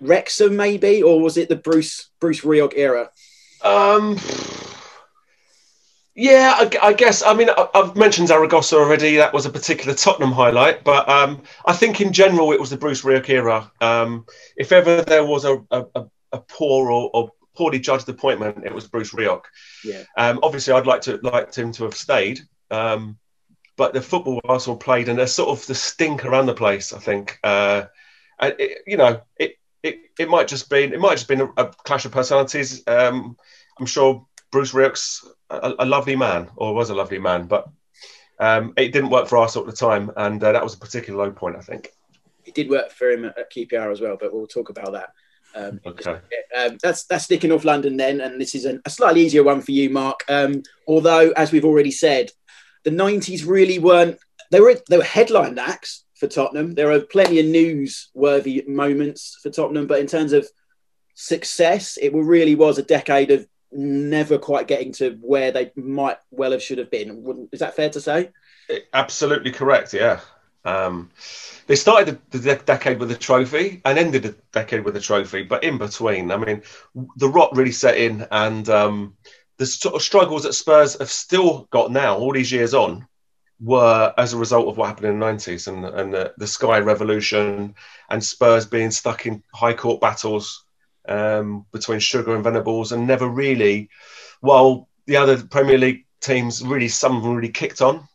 Wrexham 0.00 0.56
maybe, 0.56 1.02
or 1.02 1.20
was 1.20 1.36
it 1.36 1.48
the 1.48 1.56
Bruce 1.56 2.10
Bruce 2.20 2.40
Rioch 2.40 2.74
era? 2.76 3.10
Um, 3.62 4.16
yeah, 6.14 6.54
I, 6.56 6.88
I 6.88 6.92
guess. 6.92 7.22
I 7.22 7.34
mean, 7.34 7.50
I, 7.50 7.68
I've 7.74 7.96
mentioned 7.96 8.28
Zaragoza 8.28 8.76
already. 8.76 9.16
That 9.16 9.32
was 9.32 9.46
a 9.46 9.50
particular 9.50 9.94
Tottenham 9.94 10.32
highlight, 10.32 10.84
but 10.84 11.08
um, 11.08 11.42
I 11.66 11.72
think 11.72 12.00
in 12.00 12.12
general 12.12 12.52
it 12.52 12.60
was 12.60 12.70
the 12.70 12.76
Bruce 12.76 13.02
Rioch 13.02 13.28
era. 13.28 13.70
Um, 13.80 14.26
if 14.56 14.72
ever 14.72 15.02
there 15.02 15.24
was 15.24 15.44
a, 15.44 15.62
a, 15.70 15.84
a 16.32 16.38
poor 16.40 16.90
or, 16.90 17.10
or, 17.14 17.30
poorly 17.56 17.78
judged 17.78 18.08
appointment, 18.08 18.64
it 18.64 18.74
was 18.74 18.88
Bruce 18.88 19.12
Rioch. 19.12 19.42
Yeah. 19.84 20.04
Um, 20.16 20.40
obviously, 20.42 20.72
I'd 20.72 20.86
like 20.86 21.02
to 21.02 21.18
like 21.22 21.54
him 21.54 21.72
to 21.72 21.84
have 21.84 21.94
stayed, 21.94 22.40
um, 22.70 23.18
but 23.76 23.92
the 23.92 24.00
football 24.00 24.40
Arsenal 24.44 24.76
played 24.76 25.08
and 25.08 25.18
there's 25.18 25.32
sort 25.32 25.50
of 25.50 25.66
the 25.66 25.74
stink 25.74 26.24
around 26.24 26.46
the 26.46 26.54
place. 26.54 26.92
I 26.92 26.98
think, 26.98 27.38
uh, 27.44 27.84
and 28.38 28.54
it, 28.58 28.78
you 28.86 28.96
know, 28.96 29.20
it, 29.36 29.56
it 29.82 30.00
it 30.18 30.28
might 30.28 30.48
just 30.48 30.70
been 30.70 30.92
it 30.92 31.00
might 31.00 31.16
just 31.16 31.28
been 31.28 31.42
a, 31.42 31.52
a 31.56 31.66
clash 31.66 32.04
of 32.04 32.12
personalities. 32.12 32.82
Um, 32.86 33.36
I'm 33.78 33.86
sure 33.86 34.26
Bruce 34.50 34.72
Rioch's 34.72 35.24
a, 35.50 35.74
a, 35.80 35.86
lovely 35.86 36.16
man, 36.16 36.48
or 36.56 36.74
was 36.74 36.90
a 36.90 36.94
lovely 36.94 37.18
man, 37.18 37.46
but 37.46 37.68
um, 38.38 38.72
it 38.76 38.92
didn't 38.92 39.10
work 39.10 39.28
for 39.28 39.36
Arsenal 39.38 39.68
at 39.68 39.70
the 39.70 39.76
time, 39.76 40.10
and 40.16 40.42
uh, 40.42 40.52
that 40.52 40.62
was 40.62 40.74
a 40.74 40.78
particular 40.78 41.24
low 41.24 41.30
point, 41.30 41.56
I 41.56 41.60
think. 41.60 41.92
It 42.44 42.54
did 42.54 42.70
work 42.70 42.90
for 42.90 43.10
him 43.10 43.24
at 43.26 43.52
QPR 43.52 43.92
as 43.92 44.00
well, 44.00 44.16
but 44.18 44.32
we'll 44.32 44.46
talk 44.46 44.70
about 44.70 44.92
that. 44.92 45.10
Um, 45.54 45.80
okay. 45.84 46.20
Um, 46.56 46.78
that's 46.82 47.04
that's 47.04 47.24
sticking 47.24 47.52
off 47.52 47.64
London 47.64 47.96
then, 47.96 48.20
and 48.20 48.40
this 48.40 48.54
is 48.54 48.64
an, 48.64 48.80
a 48.84 48.90
slightly 48.90 49.22
easier 49.22 49.42
one 49.42 49.60
for 49.60 49.72
you, 49.72 49.90
Mark. 49.90 50.24
Um, 50.28 50.62
although, 50.86 51.30
as 51.32 51.52
we've 51.52 51.64
already 51.64 51.90
said, 51.90 52.30
the 52.84 52.90
'90s 52.90 53.46
really 53.46 53.78
weren't. 53.78 54.18
They 54.50 54.60
were 54.60 54.76
they 54.88 54.96
were 54.96 55.04
headline 55.04 55.58
acts 55.58 56.04
for 56.16 56.28
Tottenham. 56.28 56.74
There 56.74 56.92
are 56.92 57.00
plenty 57.00 57.40
of 57.40 57.46
news-worthy 57.46 58.64
moments 58.68 59.38
for 59.42 59.50
Tottenham, 59.50 59.86
but 59.86 60.00
in 60.00 60.06
terms 60.06 60.32
of 60.32 60.48
success, 61.14 61.98
it 62.00 62.14
really 62.14 62.54
was 62.54 62.78
a 62.78 62.82
decade 62.82 63.30
of 63.30 63.46
never 63.72 64.38
quite 64.38 64.66
getting 64.66 64.92
to 64.92 65.18
where 65.20 65.52
they 65.52 65.72
might 65.76 66.18
well 66.30 66.52
have 66.52 66.62
should 66.62 66.78
have 66.78 66.90
been. 66.90 67.48
Is 67.52 67.60
that 67.60 67.76
fair 67.76 67.90
to 67.90 68.00
say? 68.00 68.30
Absolutely 68.92 69.52
correct. 69.52 69.92
Yeah. 69.92 70.20
Um, 70.64 71.10
they 71.66 71.76
started 71.76 72.18
the, 72.30 72.38
the, 72.38 72.56
decade 72.56 72.98
with 72.98 73.10
a 73.10 73.16
trophy 73.16 73.80
and 73.84 73.98
ended 73.98 74.24
the 74.24 74.36
decade 74.52 74.84
with 74.84 74.94
a 74.96 75.00
trophy, 75.00 75.42
but 75.42 75.64
in 75.64 75.78
between, 75.78 76.30
I 76.30 76.36
mean, 76.36 76.62
the 77.16 77.28
rot 77.28 77.56
really 77.56 77.72
set 77.72 77.96
in, 77.96 78.26
and 78.30 78.68
um, 78.68 79.16
the 79.56 79.64
sort 79.64 79.94
of 79.94 80.02
struggles 80.02 80.42
that 80.42 80.52
Spurs 80.52 80.98
have 80.98 81.10
still 81.10 81.66
got 81.70 81.90
now, 81.90 82.18
all 82.18 82.32
these 82.32 82.52
years 82.52 82.74
on, 82.74 83.06
were 83.60 84.12
as 84.18 84.32
a 84.32 84.38
result 84.38 84.68
of 84.68 84.76
what 84.76 84.88
happened 84.88 85.06
in 85.06 85.18
the 85.18 85.26
90s 85.26 85.68
and, 85.68 85.84
and 85.84 86.12
the, 86.12 86.34
the 86.38 86.46
Sky 86.46 86.78
Revolution 86.78 87.74
and 88.10 88.24
Spurs 88.24 88.66
being 88.66 88.90
stuck 88.90 89.26
in 89.26 89.42
high 89.54 89.74
court 89.74 90.00
battles 90.00 90.64
um, 91.08 91.66
between 91.72 91.98
Sugar 91.98 92.34
and 92.34 92.44
Venables 92.44 92.92
and 92.92 93.06
never 93.06 93.28
really, 93.28 93.88
while 94.40 94.88
the 95.06 95.16
other 95.16 95.42
Premier 95.42 95.78
League 95.78 96.06
teams 96.20 96.62
really, 96.62 96.88
some 96.88 97.16
of 97.16 97.22
them 97.22 97.34
really 97.34 97.52
kicked 97.52 97.82
on. 97.82 98.08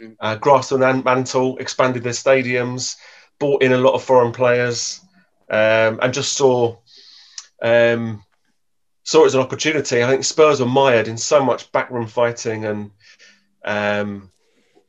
Mm. 0.00 0.16
Uh, 0.18 0.36
grasped 0.36 0.72
and 0.72 1.04
mantle, 1.04 1.58
expanded 1.58 2.02
their 2.02 2.12
stadiums, 2.12 2.96
bought 3.38 3.62
in 3.62 3.72
a 3.72 3.78
lot 3.78 3.94
of 3.94 4.02
foreign 4.02 4.32
players, 4.32 5.00
um, 5.50 6.00
and 6.02 6.14
just 6.14 6.32
saw 6.32 6.76
um, 7.62 8.22
saw 9.04 9.22
it 9.22 9.26
as 9.26 9.34
an 9.34 9.40
opportunity. 9.40 10.02
I 10.02 10.08
think 10.08 10.24
Spurs 10.24 10.60
were 10.60 10.66
mired 10.66 11.08
in 11.08 11.16
so 11.16 11.44
much 11.44 11.70
backroom 11.72 12.06
fighting 12.06 12.64
and 12.64 12.90
um, 13.64 14.30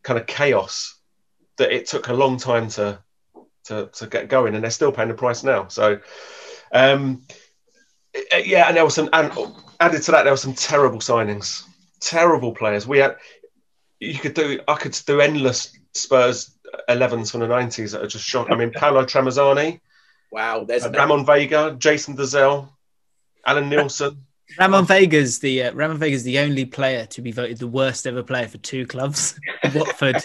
kind 0.03 0.19
of 0.19 0.27
chaos 0.27 0.99
that 1.57 1.71
it 1.71 1.87
took 1.87 2.07
a 2.07 2.13
long 2.13 2.37
time 2.37 2.69
to 2.69 2.99
to, 3.65 3.89
to 3.93 4.07
get 4.07 4.27
going, 4.27 4.55
and 4.55 4.63
they're 4.63 4.71
still 4.71 4.91
paying 4.91 5.07
the 5.09 5.13
price 5.13 5.43
now. 5.43 5.67
So, 5.67 5.99
um, 6.71 7.25
yeah, 8.45 8.67
and 8.67 8.77
there 8.77 8.83
was 8.83 8.95
some, 8.95 9.09
and 9.13 9.31
added 9.79 10.01
to 10.03 10.11
that, 10.11 10.23
there 10.23 10.33
were 10.33 10.37
some 10.37 10.53
terrible 10.53 10.99
signings, 10.99 11.63
terrible 11.99 12.53
players. 12.53 12.87
We 12.87 12.99
had, 12.99 13.17
you 13.99 14.19
could 14.19 14.33
do, 14.33 14.59
I 14.67 14.75
could 14.75 14.97
do 15.05 15.21
endless 15.21 15.77
Spurs 15.93 16.55
11s 16.89 17.31
from 17.31 17.41
the 17.41 17.47
90s 17.47 17.91
that 17.91 18.01
are 18.01 18.07
just 18.07 18.25
shot. 18.25 18.51
I 18.51 18.55
mean, 18.55 18.71
Paolo 18.75 19.05
Tramezzani. 19.05 19.79
Wow, 20.31 20.63
there's 20.63 20.85
uh, 20.85 20.91
Ramon 20.91 21.25
Vega, 21.25 21.75
Jason 21.77 22.17
Dozzell, 22.17 22.69
Allan 23.45 23.69
Nielsen. 23.69 24.25
Ramon 24.59 24.85
Vega's 24.85 25.39
the 25.39 25.63
uh, 25.63 25.73
Ramon 25.73 25.97
Vega's 25.97 26.23
the 26.23 26.39
only 26.39 26.65
player 26.65 27.05
to 27.07 27.21
be 27.21 27.31
voted 27.31 27.57
the 27.57 27.67
worst 27.67 28.05
ever 28.05 28.21
player 28.21 28.47
for 28.47 28.57
two 28.57 28.85
clubs, 28.85 29.39
Watford 29.73 30.17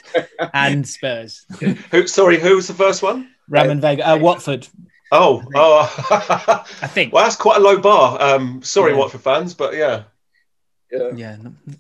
and 0.53 0.87
Spurs. 0.87 1.47
Who? 1.91 2.07
Sorry, 2.07 2.39
who 2.39 2.57
was 2.57 2.67
the 2.67 2.75
first 2.75 3.03
one? 3.03 3.31
Ramon 3.49 3.81
Vega, 3.81 4.11
uh, 4.11 4.19
Watford. 4.19 4.67
Oh, 5.11 5.43
oh, 5.55 6.65
I 6.83 6.87
think. 6.87 7.13
Well, 7.19 7.25
that's 7.25 7.37
quite 7.37 7.57
a 7.57 7.61
low 7.61 7.79
bar. 7.79 8.21
Um, 8.21 8.63
sorry, 8.63 8.93
yeah. 8.93 8.99
Watford 8.99 9.23
fans, 9.23 9.55
but 9.55 9.75
yeah. 9.75 10.05
yeah, 10.91 11.11
yeah, 11.15 11.37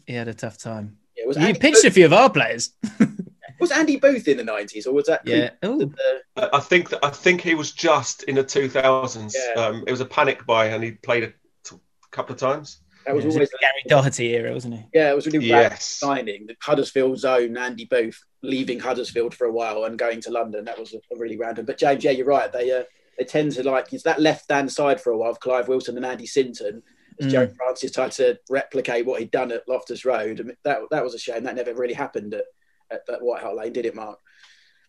he 0.06 0.14
had 0.14 0.28
a 0.28 0.34
tough 0.34 0.58
time. 0.58 0.96
Yeah, 1.16 1.26
was 1.26 1.36
you 1.36 1.54
pitched 1.54 1.82
Booth. 1.82 1.84
a 1.84 1.90
few 1.90 2.06
of 2.06 2.12
our 2.12 2.30
players. 2.30 2.70
was 3.60 3.70
Andy 3.70 3.96
Booth 3.96 4.28
in 4.28 4.36
the 4.36 4.44
nineties, 4.44 4.86
or 4.86 4.94
was 4.94 5.06
that? 5.06 5.22
Yeah, 5.26 5.50
the, 5.60 5.92
I 6.36 6.60
think 6.60 6.90
that 6.90 7.04
I 7.04 7.10
think 7.10 7.40
he 7.40 7.54
was 7.54 7.72
just 7.72 8.22
in 8.24 8.36
the 8.36 8.44
two 8.44 8.68
thousands. 8.68 9.36
Yeah. 9.36 9.62
Um, 9.62 9.84
it 9.86 9.90
was 9.90 10.00
a 10.00 10.06
panic 10.06 10.46
buy, 10.46 10.66
and 10.66 10.82
he 10.82 10.92
played 10.92 11.24
a 11.24 11.32
t- 11.64 11.76
couple 12.10 12.34
of 12.34 12.40
times. 12.40 12.80
That 13.06 13.14
was 13.14 13.24
yeah, 13.24 13.32
always 13.32 13.50
Gary 13.60 13.82
Doherty 13.88 14.34
era, 14.34 14.52
wasn't 14.52 14.74
he? 14.74 14.84
Yeah, 14.92 15.10
it 15.10 15.14
was 15.14 15.26
really 15.26 15.46
yes. 15.46 15.86
signing. 15.86 16.46
The 16.46 16.56
Huddersfield 16.60 17.18
zone. 17.18 17.56
Andy 17.56 17.86
Booth 17.86 18.22
leaving 18.42 18.78
Huddersfield 18.78 19.34
for 19.34 19.46
a 19.46 19.52
while 19.52 19.84
and 19.84 19.98
going 19.98 20.20
to 20.22 20.30
London. 20.30 20.66
That 20.66 20.78
was 20.78 20.92
a, 20.92 20.98
a 21.14 21.18
really 21.18 21.38
random. 21.38 21.64
But 21.64 21.78
James, 21.78 22.04
yeah, 22.04 22.10
you're 22.10 22.26
right. 22.26 22.52
They 22.52 22.70
uh, 22.70 22.82
they 23.18 23.24
tend 23.24 23.52
to 23.52 23.62
like 23.68 23.92
it's 23.92 24.04
that 24.04 24.20
left 24.20 24.50
hand 24.50 24.70
side 24.70 25.00
for 25.00 25.10
a 25.10 25.18
while 25.18 25.30
of 25.30 25.40
Clive 25.40 25.68
Wilson 25.68 25.96
and 25.96 26.06
Andy 26.06 26.26
Sinton. 26.26 26.82
As 27.20 27.26
mm. 27.26 27.30
Joe 27.30 27.48
Francis 27.48 27.92
tried 27.92 28.12
to 28.12 28.38
replicate 28.48 29.04
what 29.04 29.18
he'd 29.20 29.32
done 29.32 29.50
at 29.50 29.68
Loftus 29.68 30.04
Road, 30.04 30.40
and 30.40 30.54
that 30.64 30.78
that 30.90 31.04
was 31.04 31.14
a 31.14 31.18
shame. 31.18 31.44
That 31.44 31.56
never 31.56 31.74
really 31.74 31.94
happened 31.94 32.34
at, 32.34 32.44
at, 32.90 33.02
at 33.12 33.22
White 33.22 33.42
Hart 33.42 33.56
Lane, 33.56 33.72
did 33.72 33.86
it, 33.86 33.94
Mark? 33.94 34.18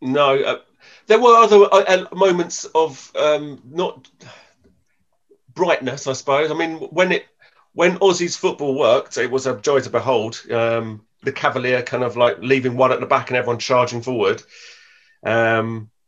No, 0.01 0.39
uh, 0.41 0.59
there 1.07 1.19
were 1.19 1.35
other 1.35 1.67
uh, 1.71 2.05
moments 2.15 2.65
of 2.65 3.11
um, 3.15 3.61
not 3.69 4.09
brightness, 5.53 6.07
I 6.07 6.13
suppose. 6.13 6.51
I 6.51 6.53
mean, 6.53 6.77
when 6.77 7.11
it 7.11 7.25
when 7.73 7.97
Ossie's 7.97 8.37
football 8.37 8.77
worked, 8.77 9.17
it 9.17 9.31
was 9.31 9.47
a 9.47 9.59
joy 9.59 9.79
to 9.81 9.89
behold. 9.89 10.41
Um, 10.51 11.05
the 11.23 11.31
Cavalier 11.31 11.81
kind 11.81 12.03
of 12.03 12.15
like 12.15 12.37
leaving 12.39 12.77
one 12.77 12.91
at 12.91 12.99
the 12.99 13.05
back 13.05 13.29
and 13.29 13.37
everyone 13.37 13.59
charging 13.59 14.01
forward. 14.01 14.41
Um, 15.23 15.89
uh, 15.97 15.98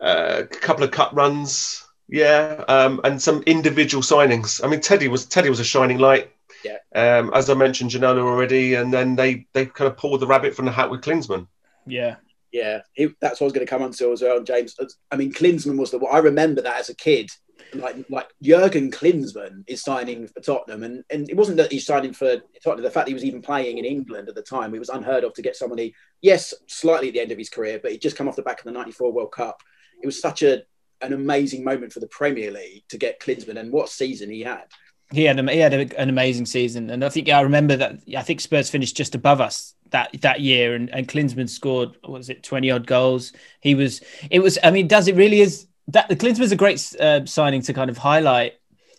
a 0.00 0.44
couple 0.44 0.84
of 0.84 0.90
cut 0.90 1.14
runs, 1.14 1.86
yeah, 2.08 2.64
um, 2.68 3.00
and 3.04 3.20
some 3.20 3.42
individual 3.44 4.02
signings. 4.02 4.64
I 4.64 4.68
mean, 4.68 4.80
Teddy 4.80 5.08
was 5.08 5.26
Teddy 5.26 5.50
was 5.50 5.60
a 5.60 5.64
shining 5.64 5.98
light. 5.98 6.30
Yeah. 6.64 6.78
Um, 6.94 7.32
as 7.34 7.48
I 7.50 7.54
mentioned, 7.54 7.90
Ginola 7.90 8.20
already, 8.20 8.74
and 8.74 8.92
then 8.92 9.16
they 9.16 9.46
they 9.52 9.66
kind 9.66 9.90
of 9.90 9.96
pulled 9.96 10.20
the 10.20 10.26
rabbit 10.26 10.54
from 10.54 10.64
the 10.64 10.72
hat 10.72 10.90
with 10.90 11.02
Klinsmann. 11.02 11.46
Yeah. 11.86 12.16
Yeah, 12.50 12.80
he, 12.94 13.08
that's 13.20 13.40
what 13.40 13.44
I 13.44 13.48
was 13.48 13.52
going 13.52 13.66
to 13.66 13.70
come 13.70 13.82
on 13.82 13.92
to 13.92 14.10
as 14.10 14.22
well, 14.22 14.42
James. 14.42 14.74
I 15.10 15.16
mean, 15.16 15.34
Klinsmann 15.34 15.76
was 15.76 15.90
the. 15.90 15.98
I 15.98 16.16
remember 16.16 16.62
that 16.62 16.80
as 16.80 16.88
a 16.88 16.94
kid 16.94 17.30
like 17.74 17.96
like 18.08 18.28
Jurgen 18.42 18.90
Klinsmann 18.90 19.64
is 19.66 19.82
signing 19.82 20.26
for 20.26 20.40
Tottenham, 20.40 20.82
and 20.82 21.04
and 21.10 21.28
it 21.28 21.36
wasn't 21.36 21.58
that 21.58 21.72
he's 21.72 21.86
signing 21.86 22.12
for 22.12 22.36
Tottenham. 22.62 22.84
The 22.84 22.90
fact 22.90 23.08
he 23.08 23.14
was 23.14 23.24
even 23.24 23.42
playing 23.42 23.78
in 23.78 23.84
England 23.84 24.28
at 24.28 24.34
the 24.34 24.42
time, 24.42 24.74
it 24.74 24.78
was 24.78 24.88
unheard 24.88 25.24
of 25.24 25.34
to 25.34 25.42
get 25.42 25.56
somebody. 25.56 25.94
Yes, 26.22 26.54
slightly 26.66 27.08
at 27.08 27.14
the 27.14 27.20
end 27.20 27.32
of 27.32 27.38
his 27.38 27.50
career, 27.50 27.78
but 27.82 27.92
he'd 27.92 28.00
just 28.00 28.16
come 28.16 28.28
off 28.28 28.36
the 28.36 28.42
back 28.42 28.58
of 28.58 28.64
the 28.64 28.72
'94 28.72 29.12
World 29.12 29.32
Cup. 29.32 29.62
It 30.02 30.06
was 30.06 30.20
such 30.20 30.42
a 30.42 30.62
an 31.00 31.12
amazing 31.12 31.62
moment 31.62 31.92
for 31.92 32.00
the 32.00 32.08
Premier 32.08 32.50
League 32.50 32.82
to 32.88 32.98
get 32.98 33.20
Klinsmann, 33.20 33.58
and 33.58 33.72
what 33.72 33.88
season 33.88 34.30
he 34.30 34.42
had. 34.42 34.64
He 35.10 35.24
had 35.24 35.38
he 35.48 35.58
had 35.58 35.72
an 35.72 36.08
amazing 36.08 36.46
season, 36.46 36.90
and 36.90 37.04
I 37.04 37.08
think 37.08 37.30
I 37.30 37.40
remember 37.40 37.76
that. 37.76 38.00
I 38.16 38.22
think 38.22 38.40
Spurs 38.40 38.68
finished 38.68 38.96
just 38.96 39.14
above 39.14 39.40
us 39.40 39.74
that 39.90 40.10
that 40.20 40.40
year, 40.40 40.74
and, 40.74 40.90
and 40.90 41.08
Klinsmann 41.08 41.48
scored 41.48 41.96
was 42.06 42.28
it 42.28 42.42
twenty 42.42 42.70
odd 42.70 42.86
goals. 42.86 43.32
He 43.60 43.74
was 43.74 44.02
it 44.30 44.40
was. 44.40 44.58
I 44.62 44.70
mean, 44.70 44.86
does 44.86 45.08
it 45.08 45.16
really 45.16 45.40
is 45.40 45.66
that 45.88 46.08
the 46.08 46.16
Klinsmann's 46.16 46.52
a 46.52 46.56
great 46.56 46.94
uh, 47.00 47.24
signing 47.24 47.62
to 47.62 47.72
kind 47.72 47.88
of 47.88 47.96
highlight, 47.96 48.54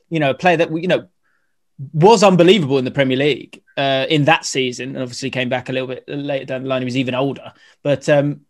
you 0.09 0.19
know, 0.19 0.31
a 0.31 0.33
player 0.33 0.57
that 0.57 0.71
you 0.71 0.88
know 0.88 1.07
was 1.93 2.23
unbelievable 2.23 2.77
in 2.77 2.85
the 2.85 2.91
Premier 2.91 3.17
League 3.17 3.62
uh, 3.77 4.05
in 4.09 4.25
that 4.25 4.45
season, 4.45 4.89
and 4.89 5.03
obviously 5.03 5.29
came 5.29 5.49
back 5.49 5.69
a 5.69 5.73
little 5.73 5.88
bit 5.88 6.05
later 6.07 6.45
down 6.45 6.63
the 6.63 6.69
line. 6.69 6.81
He 6.81 6.85
was 6.85 6.97
even 6.97 7.13
older, 7.13 7.53
but 7.83 8.09
um, 8.09 8.41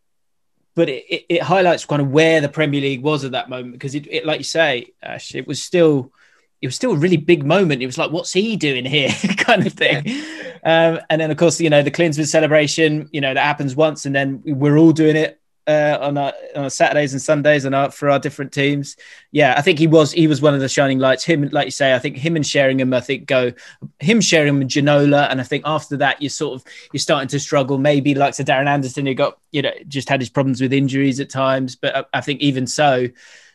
but 0.80 0.88
it, 0.88 1.04
it, 1.10 1.26
it 1.28 1.42
highlights 1.42 1.84
kind 1.84 2.02
of 2.02 2.10
where 2.10 2.39
the 2.39 2.48
Premier 2.48 2.80
League 2.80 3.04
was 3.04 3.26
at 3.26 3.32
that 3.34 3.50
moment 3.50 3.74
because 3.74 3.96
it, 3.96 4.08
it 4.10 4.26
like 4.26 4.38
you 4.38 4.46
say, 4.46 4.94
Ash, 5.04 5.36
it 5.36 5.46
was 5.46 5.62
still 5.62 6.13
it 6.62 6.68
was 6.68 6.76
still 6.76 6.94
a 6.94 6.98
really 6.98 7.18
big 7.18 7.46
moment. 7.46 7.82
It 7.82 7.86
was 7.86 7.98
like, 7.98 8.12
what's 8.12 8.32
he 8.32 8.56
doing 8.56 8.86
here, 8.86 9.10
kind 9.38 9.68
of 9.68 9.74
thing. 9.74 10.08
Um, 10.63 11.02
and 11.10 11.20
then, 11.20 11.32
of 11.32 11.36
course, 11.36 11.60
you 11.60 11.70
know, 11.70 11.84
the 11.84 11.92
Klinsmann 11.92 12.28
celebration, 12.28 13.10
you 13.12 13.20
know, 13.20 13.34
that 13.34 13.44
happens 13.44 13.76
once, 13.76 14.06
and 14.06 14.15
then 14.15 14.42
we're 14.46 14.78
all 14.78 14.94
doing 14.94 15.18
it 15.18 15.38
uh, 15.69 15.99
on, 16.01 16.17
our, 16.17 16.34
on 16.55 16.63
our 16.63 16.69
Saturdays 16.69 17.13
and 17.13 17.21
Sundays 17.21 17.63
and 17.63 17.75
our, 17.75 17.91
for 17.91 18.10
our 18.10 18.17
different 18.17 18.51
teams. 18.51 18.97
Yeah, 19.32 19.53
I 19.55 19.62
think 19.62 19.77
he 19.77 19.86
was 19.86 20.12
he 20.12 20.25
was 20.25 20.41
one 20.41 20.55
of 20.55 20.62
the 20.62 20.67
shining 20.67 20.97
lights. 20.97 21.23
Him, 21.23 21.47
like 21.49 21.65
you 21.65 21.71
say, 21.71 21.93
I 21.93 21.99
think 21.99 22.17
him 22.17 22.36
and 22.36 22.45
Sheringham, 22.45 22.91
I 22.91 23.01
think 23.01 23.27
go 23.27 23.53
him, 23.99 24.19
Sheringham, 24.19 24.62
and 24.62 24.69
Ginola, 24.69 25.29
and 25.29 25.39
I 25.39 25.43
think 25.43 25.63
after 25.67 25.95
that 25.97 26.21
you're 26.21 26.32
sort 26.32 26.55
of 26.55 26.65
you're 26.91 26.99
starting 26.99 27.27
to 27.27 27.39
struggle. 27.39 27.77
Maybe 27.77 28.15
like 28.15 28.34
to 28.36 28.43
Darren 28.43 28.67
Anderton, 28.67 29.05
who 29.05 29.13
got 29.13 29.38
you 29.51 29.62
know 29.62 29.71
just 29.88 30.10
had 30.10 30.19
his 30.19 30.29
problems 30.29 30.60
with 30.60 30.73
injuries 30.73 31.19
at 31.19 31.29
times, 31.29 31.75
but 31.75 31.95
I, 31.95 32.05
I 32.13 32.21
think 32.21 32.41
even 32.41 32.65
so, 32.65 33.08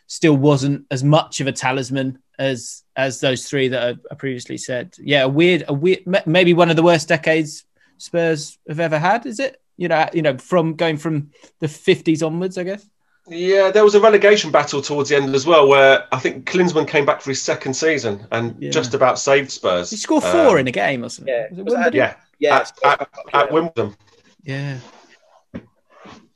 still 0.07 0.37
wasn't 0.37 0.85
as 0.91 1.03
much 1.03 1.41
of 1.41 1.47
a 1.47 1.51
talisman 1.51 2.19
as 2.39 2.83
as 2.95 3.19
those 3.19 3.49
three 3.49 3.67
that 3.67 3.83
I, 3.83 4.13
I 4.13 4.15
previously 4.15 4.57
said. 4.57 4.95
Yeah, 4.97 5.23
a 5.23 5.27
weird, 5.27 5.65
a 5.67 5.73
weird, 5.73 5.99
maybe 6.25 6.53
one 6.53 6.69
of 6.69 6.77
the 6.77 6.83
worst 6.83 7.09
decades 7.09 7.65
Spurs 7.97 8.57
have 8.69 8.79
ever 8.79 8.99
had. 8.99 9.25
Is 9.25 9.41
it? 9.41 9.61
You 9.77 9.87
know, 9.89 10.07
you 10.13 10.21
know, 10.21 10.37
from 10.37 10.75
going 10.75 10.97
from 10.97 11.31
the 11.59 11.67
fifties 11.67 12.23
onwards, 12.23 12.57
I 12.57 12.63
guess. 12.63 12.87
Yeah, 13.27 13.71
there 13.71 13.83
was 13.83 13.95
a 13.95 13.99
relegation 13.99 14.51
battle 14.51 14.81
towards 14.83 15.09
the 15.09 15.15
end 15.15 15.33
as 15.33 15.45
well, 15.47 15.67
where 15.67 16.05
I 16.11 16.19
think 16.19 16.45
Klinsmann 16.45 16.87
came 16.87 17.05
back 17.05 17.21
for 17.21 17.31
his 17.31 17.41
second 17.41 17.73
season 17.73 18.27
and 18.31 18.55
Yeah. 18.59 18.69
just 18.69 18.93
about 18.93 19.17
saved 19.19 19.49
Spurs. 19.51 19.89
He 19.89 19.97
scored 19.97 20.23
four 20.23 20.51
Um, 20.51 20.57
in 20.59 20.67
a 20.67 20.71
game 20.71 21.03
or 21.03 21.09
something. 21.09 21.33
yeah. 21.33 21.47
Was 21.49 21.57
it 21.59 21.65
Was 21.65 21.73
that- 21.73 21.93
Yeah, 21.95 22.13
Yeah, 22.39 22.57
at, 22.57 22.71
at, 22.83 23.09
at 23.33 23.51
Wimbledon. 23.51 23.95
yeah. 24.43 24.77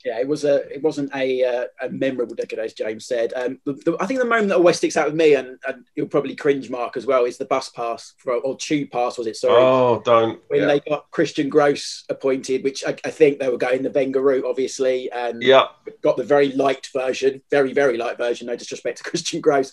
Yeah, 0.04 0.18
it 0.18 0.26
was 0.26 0.44
a 0.44 0.66
it 0.72 0.82
wasn't 0.82 1.14
a 1.14 1.44
uh, 1.44 1.64
a 1.82 1.88
memorable 1.90 2.34
decade, 2.34 2.58
as 2.58 2.72
James 2.72 3.06
said. 3.06 3.32
Um, 3.34 3.60
the, 3.64 3.74
the, 3.74 3.96
I 4.00 4.06
think 4.06 4.20
the 4.20 4.26
moment 4.26 4.48
that 4.48 4.56
always 4.56 4.76
sticks 4.78 4.96
out 4.96 5.06
with 5.06 5.14
me, 5.14 5.34
and, 5.34 5.58
and 5.66 5.84
you'll 5.94 6.06
probably 6.08 6.34
cringe, 6.34 6.70
Mark, 6.70 6.96
as 6.96 7.06
well, 7.06 7.24
is 7.24 7.36
the 7.38 7.44
bus 7.44 7.68
pass 7.68 8.14
for, 8.18 8.34
or 8.34 8.56
tube 8.56 8.90
pass, 8.90 9.18
was 9.18 9.26
it? 9.26 9.36
Sorry, 9.36 9.62
Oh, 9.62 10.00
don't. 10.04 10.40
when 10.48 10.60
Yeah. 10.60 10.66
they 10.66 10.80
got 10.80 11.10
Christian 11.10 11.48
Gross 11.48 12.04
appointed, 12.08 12.64
which 12.64 12.84
I, 12.84 12.96
I 13.04 13.10
think 13.10 13.38
they 13.38 13.48
were 13.48 13.58
going 13.58 13.82
the 13.82 13.90
Wenger 13.90 14.22
route, 14.22 14.44
obviously, 14.46 15.10
and 15.12 15.42
yeah, 15.42 15.66
got 16.02 16.16
the 16.16 16.24
very 16.24 16.52
light 16.52 16.88
version, 16.94 17.42
very 17.50 17.72
very 17.72 17.96
light 17.98 18.16
version. 18.16 18.46
No 18.46 18.56
disrespect 18.56 18.98
to 18.98 19.04
Christian 19.10 19.40
Gross 19.40 19.70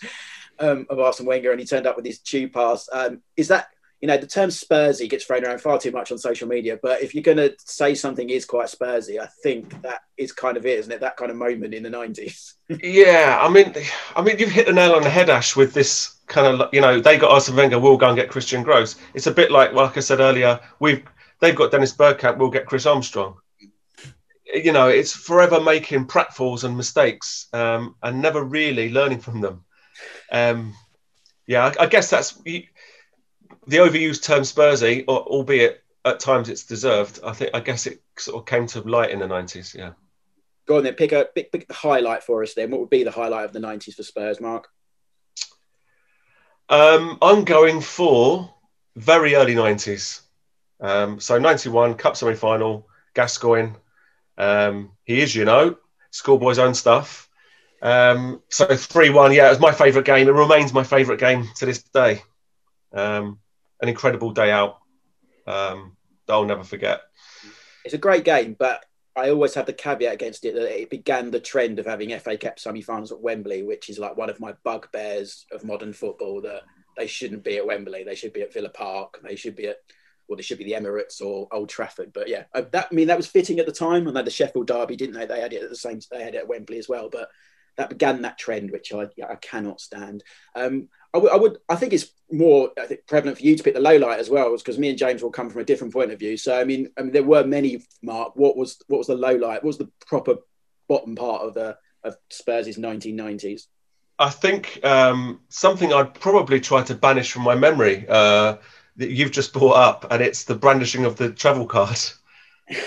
um, 0.60 0.86
of 0.90 1.00
Arsene 1.00 1.26
Wenger, 1.26 1.52
and 1.52 1.60
he 1.60 1.66
turned 1.66 1.88
up 1.88 1.96
with 1.96 2.06
his 2.06 2.20
tube 2.20 2.52
pass. 2.54 2.90
Um, 2.92 3.22
is 3.38 3.48
that 3.48 3.68
you 4.02 4.08
know 4.08 4.18
the 4.18 4.28
term 4.28 4.50
Spursy 4.50 5.10
gets 5.10 5.26
thrown 5.26 5.44
around 5.44 5.60
far 5.60 5.80
too 5.80 5.92
much 5.92 6.12
on 6.12 6.18
social 6.18 6.48
media, 6.48 6.80
but 6.82 7.02
if 7.02 7.16
you're 7.16 7.24
going 7.24 7.38
to 7.38 7.56
say 7.60 7.96
something 7.96 8.30
is 8.30 8.46
quite 8.46 8.68
Spursy, 8.68 9.20
I 9.20 9.28
think 9.44 9.82
that 9.82 10.02
is 10.18 10.32
kind 10.32 10.56
of 10.56 10.66
it, 10.66 10.80
isn't 10.80 10.92
it? 10.92 11.00
That 11.00 11.18
kind 11.18 11.32
of 11.32 11.38
moment 11.38 11.74
in 11.74 11.84
the 11.84 11.90
nineties. 11.90 12.56
yeah. 12.84 13.40
I 13.42 13.50
mean, 13.50 13.74
I 14.16 14.22
mean, 14.22 14.38
you've 14.38 14.52
hit 14.52 14.68
the 14.68 14.74
nail 14.74 14.94
on 14.94 15.02
the 15.02 15.10
head, 15.10 15.30
Ash, 15.30 15.56
with 15.56 15.74
this 15.74 16.16
kind 16.28 16.62
of, 16.62 16.70
you 16.74 16.82
know, 16.82 17.00
they 17.00 17.18
got 17.18 17.32
Arsene 17.32 17.56
Wenger, 17.56 17.80
we'll 17.80 17.98
go 17.98 18.08
and 18.08 18.16
get 18.16 18.30
Christian 18.30 18.62
Gross. 18.62 18.98
It's 19.14 19.28
a 19.28 19.32
bit 19.32 19.52
like, 19.52 19.74
like 19.74 19.98
I 19.98 20.02
said 20.02 20.20
earlier, 20.20 20.60
we've 20.80 21.04
they've 21.40 21.56
got 21.56 21.72
Dennis 21.72 21.94
Bergkamp, 21.94 22.38
we'll 22.38 22.50
get 22.50 22.66
Chris 22.66 22.86
Armstrong. 22.86 23.38
You 24.46 24.72
know, 24.72 24.88
it's 24.88 25.14
forever 25.14 25.60
making 25.60 26.08
pratfalls 26.08 26.64
and 26.64 26.78
mistakes 26.78 27.48
um, 27.52 27.96
and 28.02 28.22
never 28.22 28.44
really 28.44 28.92
learning 28.92 29.20
from 29.20 29.42
them. 29.42 29.66
Um, 30.32 30.74
yeah, 31.48 31.66
I, 31.66 31.84
I 31.84 31.86
guess 31.88 32.10
that's 32.10 32.40
the 33.68 33.78
overused 33.78 34.24
term 34.24 34.42
Spursy, 34.42 35.04
or, 35.08 35.20
albeit 35.20 35.84
at 36.06 36.20
times 36.20 36.50
it's 36.50 36.64
deserved. 36.64 37.20
I 37.24 37.34
think 37.34 37.52
I 37.54 37.60
guess 37.60 37.86
it 37.86 38.02
sort 38.18 38.42
of 38.42 38.46
came 38.46 38.68
to 38.68 38.82
light 38.82 39.12
in 39.12 39.20
the 39.20 39.28
nineties. 39.28 39.76
Yeah. 39.78 39.92
Go 40.66 40.78
on 40.78 40.84
then, 40.84 40.96
pick 40.96 41.12
a 41.12 41.26
pick, 41.34 41.52
pick 41.52 41.68
the 41.68 41.74
highlight 41.74 42.24
for 42.24 42.44
us. 42.44 42.54
Then, 42.54 42.72
what 42.72 42.80
would 42.80 42.90
be 42.90 43.04
the 43.04 43.12
highlight 43.12 43.46
of 43.46 43.54
the 43.54 43.60
nineties 43.60 43.96
for 43.96 44.04
Spurs, 44.04 44.42
Mark? 44.42 44.68
Um, 46.70 47.18
I'm 47.22 47.46
going 47.46 47.80
for 47.80 48.54
very 48.96 49.36
early 49.36 49.56
90s. 49.56 50.22
Um, 50.82 51.20
so 51.20 51.40
91, 51.40 51.96
Cup 51.96 52.18
semi 52.18 52.34
final, 52.34 52.88
Gascoigne. 53.14 53.74
Um, 54.38 54.92
he 55.06 55.22
is, 55.22 55.34
you 55.34 55.46
know, 55.46 55.78
schoolboy's 56.12 56.60
own 56.60 56.74
stuff. 56.74 57.30
Um, 57.82 58.42
so 58.50 58.66
3 58.76 59.12
1, 59.12 59.34
yeah, 59.34 59.48
it 59.48 59.52
was 59.52 59.60
my 59.60 59.72
favourite 59.72 60.06
game. 60.06 60.28
It 60.28 60.32
remains 60.32 60.74
my 60.74 60.84
favourite 60.84 61.20
game 61.20 61.48
to 61.56 61.66
this 61.66 61.84
day. 61.84 62.22
Um, 62.94 63.40
an 63.82 63.90
incredible 63.90 64.32
day 64.32 64.52
out 64.52 64.80
um, 65.46 65.96
that 66.26 66.34
I'll 66.34 66.46
never 66.46 66.64
forget. 66.64 67.02
It's 67.86 67.94
a 67.94 68.00
great 68.00 68.24
game, 68.24 68.56
but 68.58 68.84
I 69.18 69.32
always 69.32 69.56
have 69.56 69.66
the 69.66 69.74
caveat 69.74 70.14
against 70.14 70.46
it 70.46 70.54
that 70.54 70.80
it 70.80 70.92
began 70.92 71.32
the 71.32 71.40
trend 71.40 71.80
of 71.80 71.88
having 71.88 72.18
FA 72.20 72.38
Cup 72.38 72.60
semi-finals 72.60 73.12
at 73.12 73.20
Wembley, 73.20 73.64
which 73.64 73.90
is 73.90 73.98
like 73.98 74.16
one 74.16 74.30
of 74.30 74.40
my 74.40 74.54
bugbears 74.64 75.46
of 75.52 75.64
modern 75.64 75.92
football. 75.92 76.40
That 76.42 76.62
they 76.96 77.08
shouldn't 77.08 77.44
be 77.44 77.58
at 77.58 77.66
Wembley; 77.66 78.04
they 78.04 78.14
should 78.14 78.34
be 78.34 78.44
at 78.44 78.54
Villa 78.54 78.70
Park. 78.70 79.20
They 79.24 79.36
should 79.36 79.56
be 79.56 79.68
at, 79.68 79.78
well, 80.28 80.38
they 80.38 80.44
should 80.44 80.60
be 80.60 80.66
the 80.66 80.74
Emirates 80.74 81.20
or 81.20 81.48
Old 81.52 81.70
Trafford. 81.70 82.14
But 82.14 82.28
yeah, 82.28 82.44
uh, 82.54 82.64
that 82.72 82.90
I 82.92 82.94
mean 82.94 83.08
that 83.08 83.18
was 83.18 83.26
fitting 83.26 83.58
at 83.58 83.66
the 83.66 83.72
time. 83.72 84.08
And 84.08 84.16
they 84.16 84.22
the 84.22 84.30
Sheffield 84.30 84.68
Derby, 84.68 84.96
didn't 84.96 85.16
they? 85.16 85.26
They 85.26 85.42
had 85.42 85.54
it 85.54 85.64
at 85.64 85.70
the 85.70 85.76
same. 85.76 86.00
They 86.12 86.24
had 86.24 86.36
it 86.36 86.40
at 86.40 86.48
Wembley 86.48 86.78
as 86.78 86.88
well, 86.88 87.10
but 87.10 87.30
that 87.78 87.90
began 87.90 88.22
that 88.22 88.38
trend, 88.38 88.70
which 88.70 88.94
I 88.94 89.08
I 89.28 89.36
cannot 89.36 89.82
stand. 89.82 90.24
Um, 90.56 90.90
I 91.14 91.18
would, 91.20 91.32
I 91.32 91.36
would, 91.36 91.58
I 91.70 91.76
think 91.76 91.94
it's 91.94 92.12
more 92.32 92.72
I 92.80 92.86
think 92.86 93.08
prevalent 93.08 93.38
for 93.38 93.44
you 93.44 93.56
to 93.56 93.64
pick 93.64 93.74
the 93.74 93.80
low 93.80 93.98
light 93.98 94.20
as 94.20 94.30
well, 94.30 94.56
because 94.56 94.78
me 94.78 94.90
and 94.90 94.98
James 94.98 95.24
will 95.24 95.32
come 95.32 95.50
from 95.50 95.62
a 95.62 95.66
different 95.66 95.94
point 95.94 96.12
of 96.12 96.20
view. 96.20 96.38
So 96.38 96.60
I 96.60 96.64
mean, 96.64 96.90
I 96.98 97.02
mean, 97.02 97.12
there 97.12 97.24
were 97.24 97.46
many. 97.46 97.84
Mark, 98.02 98.36
what 98.36 98.58
was 98.58 98.82
what 98.88 98.98
was 98.98 99.08
the 99.08 99.16
low 99.16 99.36
light? 99.36 99.64
What 99.64 99.66
was 99.66 99.78
the 99.78 99.92
proper 100.06 100.36
bottom 100.88 101.16
part 101.16 101.42
of 101.42 101.54
the 101.54 101.78
of 102.04 102.18
Spurs' 102.30 102.78
1990s? 102.78 103.64
I 104.20 104.30
think 104.30 104.80
um, 104.84 105.42
something 105.50 105.94
I'd 105.94 106.14
probably 106.14 106.60
try 106.60 106.84
to 106.84 106.96
banish 106.96 107.32
from 107.32 107.44
my 107.44 107.56
memory 107.56 108.06
uh, 108.10 108.58
that 108.96 109.12
you've 109.12 109.32
just 109.32 109.54
brought 109.54 109.76
up, 109.76 110.12
and 110.12 110.22
it's 110.22 110.44
the 110.44 110.56
brandishing 110.56 111.06
of 111.06 111.16
the 111.16 111.32
travel 111.32 111.66
card. 111.66 112.00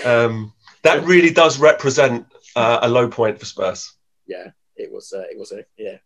Um, 0.05 0.53
that 0.83 1.03
really 1.05 1.31
does 1.31 1.57
represent 1.57 2.27
uh, 2.55 2.79
a 2.83 2.87
low 2.87 3.07
point 3.07 3.39
for 3.39 3.45
Spurs. 3.45 3.93
Yeah, 4.27 4.51
it 4.75 4.91
was. 4.91 5.11
Uh, 5.11 5.23
it 5.31 5.39
was 5.39 5.51
a 5.51 5.65
yeah. 5.75 5.97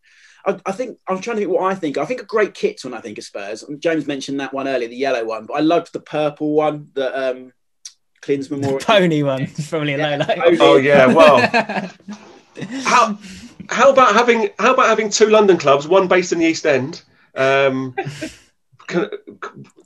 I, 0.46 0.60
I 0.66 0.72
think 0.72 1.00
I'm 1.08 1.22
trying 1.22 1.38
to 1.38 1.42
think 1.42 1.52
what 1.52 1.72
I 1.72 1.76
think. 1.76 1.98
I 1.98 2.06
think 2.06 2.22
a 2.22 2.26
great 2.26 2.54
kit 2.54 2.84
when 2.84 2.94
I 2.94 3.02
think 3.02 3.18
of 3.18 3.24
Spurs. 3.24 3.64
James 3.80 4.08
mentioned 4.08 4.40
that 4.40 4.54
one 4.54 4.68
earlier, 4.68 4.88
the 4.88 4.96
yellow 4.96 5.26
one, 5.26 5.46
but 5.46 5.54
I 5.54 5.62
loved 5.62 5.94
the 5.94 6.00
purple 6.00 6.54
one 6.54 6.90
that 6.94 7.14
um, 7.14 7.52
Klinsmann 8.22 8.66
wore. 8.66 8.80
Pony 8.80 9.24
one, 9.24 9.42
is 9.58 9.70
probably 9.70 9.94
a 9.94 9.98
low 9.98 10.18
light. 10.18 10.38
Pony. 10.38 10.58
Oh 10.60 10.78
yeah, 10.78 11.08
well, 11.08 11.40
how 12.84 13.18
how 13.70 13.92
about 13.92 14.14
having 14.14 14.50
how 14.60 14.74
about 14.74 14.88
having 14.88 15.10
two 15.10 15.30
London 15.30 15.58
clubs, 15.58 15.88
one 15.88 16.08
based 16.08 16.32
in 16.32 16.40
the 16.40 16.46
East 16.46 16.66
End, 16.66 17.02
um, 17.36 17.96
c- 18.10 18.38
c- 18.90 19.10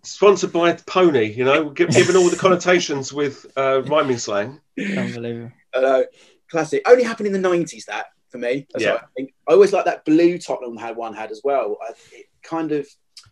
sponsored 0.03 0.51
by 0.51 0.73
Pony? 0.73 1.31
You 1.31 1.45
know, 1.45 1.69
given 1.69 2.15
all 2.15 2.29
the 2.29 2.37
connotations 2.37 3.13
with 3.13 3.45
uh, 3.55 3.81
rhyming 3.83 4.17
slang. 4.17 4.59
Unbelievable. 4.77 5.51
Uh, 5.73 6.03
classic. 6.49 6.81
Only 6.87 7.03
happened 7.03 7.27
in 7.27 7.33
the 7.33 7.39
nineties. 7.39 7.85
That 7.85 8.07
for 8.29 8.37
me. 8.37 8.67
That's 8.71 8.83
Yeah. 8.85 8.93
what 8.93 9.03
I 9.03 9.07
think. 9.17 9.33
I 9.47 9.53
always 9.53 9.73
like 9.73 9.85
that 9.85 10.05
blue 10.05 10.37
Tottenham 10.37 10.77
had 10.77 10.95
one 10.95 11.13
had 11.13 11.31
as 11.31 11.41
well. 11.43 11.77
I, 11.81 11.91
it 12.13 12.27
kind 12.43 12.71
of 12.71 12.87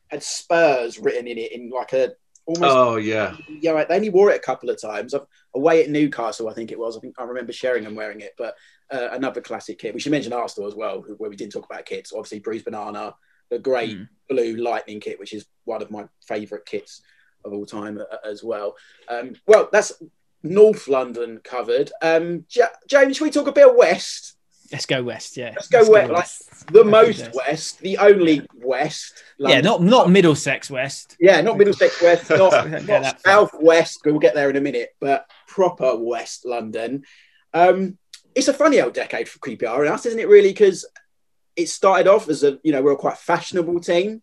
had 0.08 0.24
Spurs 0.24 1.00
written 1.00 1.28
in 1.28 1.38
it 1.38 1.52
in 1.52 1.70
like 1.70 1.94
a 1.94 2.14
almost. 2.46 2.76
Oh 2.76 2.96
yeah, 2.98 3.36
Yeah, 3.62 3.84
they 3.84 3.96
only 3.96 4.10
wore 4.10 4.32
it 4.32 4.36
a 4.38 4.40
couple 4.46 4.70
of 4.70 4.82
times. 4.82 5.14
I've- 5.14 5.26
Away 5.56 5.84
at 5.84 5.90
Newcastle, 5.90 6.50
I 6.50 6.54
think 6.54 6.72
it 6.72 6.78
was. 6.78 6.96
I 6.96 7.00
think 7.00 7.16
I 7.18 7.24
remember 7.24 7.52
Sheringham 7.52 7.96
wearing 7.96 8.22
it. 8.22 8.34
But 8.38 8.54
uh, 8.92 9.10
another 9.14 9.42
classic 9.42 9.80
kit. 9.80 9.94
We 9.94 10.00
should 10.00 10.12
mention 10.12 10.34
Arsenal 10.34 10.68
as 10.70 10.76
well, 10.76 11.02
where 11.18 11.30
we 11.32 11.36
didn't 11.36 11.52
talk 11.54 11.66
about 11.66 11.86
kits. 11.86 12.14
Obviously, 12.14 12.40
Bruce 12.40 12.62
Banana, 12.62 13.16
the 13.50 13.58
great 13.58 13.98
Mm. 13.98 14.08
blue 14.30 14.56
lightning 14.58 15.00
kit, 15.00 15.20
which 15.20 15.34
is 15.34 15.46
one 15.66 15.82
of 15.82 15.90
my 15.90 16.06
favourite 16.28 16.66
kits 16.66 17.02
of 17.44 17.54
all 17.54 17.66
time 17.66 17.98
uh, 18.00 18.18
as 18.24 18.44
well. 18.44 18.76
Um, 19.10 19.34
well, 19.48 19.68
that's 19.72 19.94
North 20.44 20.88
London 20.88 21.40
covered. 21.44 21.92
Um, 22.04 22.46
Ja- 22.52 22.68
James, 22.88 23.18
should 23.18 23.24
we 23.26 23.32
talk 23.32 23.48
a 23.48 23.52
bit 23.52 23.68
of 23.68 23.76
West? 23.76 24.37
Let's 24.72 24.86
go 24.86 25.04
west. 25.04 25.38
Yeah. 25.38 25.52
Let's 25.56 25.68
go 25.68 25.90
west, 25.90 26.12
like, 26.12 26.74
The 26.74 26.84
most 26.84 27.20
Yes. 27.20 27.36
West, 27.36 27.80
the 27.80 27.98
only 27.98 28.46
West. 28.54 29.24
Yeah, 29.38 29.62
not 29.62 29.82
not 29.82 30.10
Middlesex 30.10 30.70
West. 30.70 31.16
Yeah, 31.20 31.42
not 31.42 31.58
Middlesex 31.58 32.02
West, 32.02 32.30
not, 32.30 32.52
go 32.52 32.70
not 32.70 32.86
that 32.86 33.22
far. 33.22 33.34
South 33.34 33.52
West. 33.62 34.02
We'll 34.06 34.20
get 34.20 34.36
there 34.36 34.50
in 34.50 34.56
a 34.56 34.62
minute, 34.62 34.90
but 35.00 35.30
proper 35.48 35.96
West 35.96 36.46
London. 36.46 37.04
Um, 37.54 37.98
it's 38.36 38.48
a 38.48 38.54
funny 38.54 38.82
old 38.82 38.94
decade 38.94 39.30
for 39.30 39.40
QPR 39.40 39.80
and 39.80 39.90
us, 39.90 40.06
isn't 40.06 40.20
it? 40.20 40.28
Really, 40.28 40.50
because 40.50 40.86
it 41.56 41.70
started 41.70 42.08
off 42.08 42.30
as 42.30 42.44
a 42.44 42.60
you 42.64 42.72
know 42.72 42.82
we're 42.82 42.92
a 42.92 42.98
quite 42.98 43.18
fashionable 43.18 43.80
team. 43.80 44.22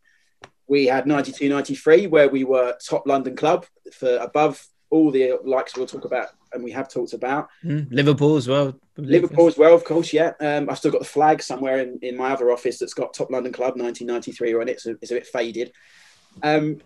We 0.67 0.87
had 0.87 1.07
92, 1.07 1.49
93, 1.49 2.07
where 2.07 2.29
we 2.29 2.45
were 2.45 2.75
top 2.87 3.07
London 3.07 3.37
club 3.37 3.67
for 3.93 4.17
above 4.17 4.67
all 4.91 5.11
the 5.11 5.39
likes 5.45 5.77
we'll 5.77 5.87
talk 5.87 6.05
about 6.05 6.29
and 6.55 6.65
we 6.65 6.71
have 6.71 6.89
talked 6.89 7.13
about. 7.13 7.49
Mm, 7.65 7.89
Liverpool 7.91 8.37
as 8.37 8.49
well. 8.49 8.79
Liverpool 8.97 9.49
as 9.49 9.59
well, 9.59 9.75
of 9.75 9.85
course, 9.85 10.13
yeah. 10.13 10.33
Um, 10.41 10.71
I've 10.71 10.79
still 10.79 10.93
got 10.93 11.01
the 11.01 11.07
flag 11.07 11.43
somewhere 11.43 11.79
in, 11.79 11.99
in 12.03 12.17
my 12.17 12.31
other 12.31 12.51
office 12.51 12.79
that's 12.79 12.95
got 12.95 13.13
Top 13.13 13.31
London 13.31 13.53
Club 13.53 13.77
1993 13.77 14.55
on 14.55 14.69
it, 14.69 14.81
so 14.81 14.97
it's 15.03 15.11
a 15.11 15.15
bit 15.15 15.27
faded. 15.27 15.73
Um, 16.43 16.81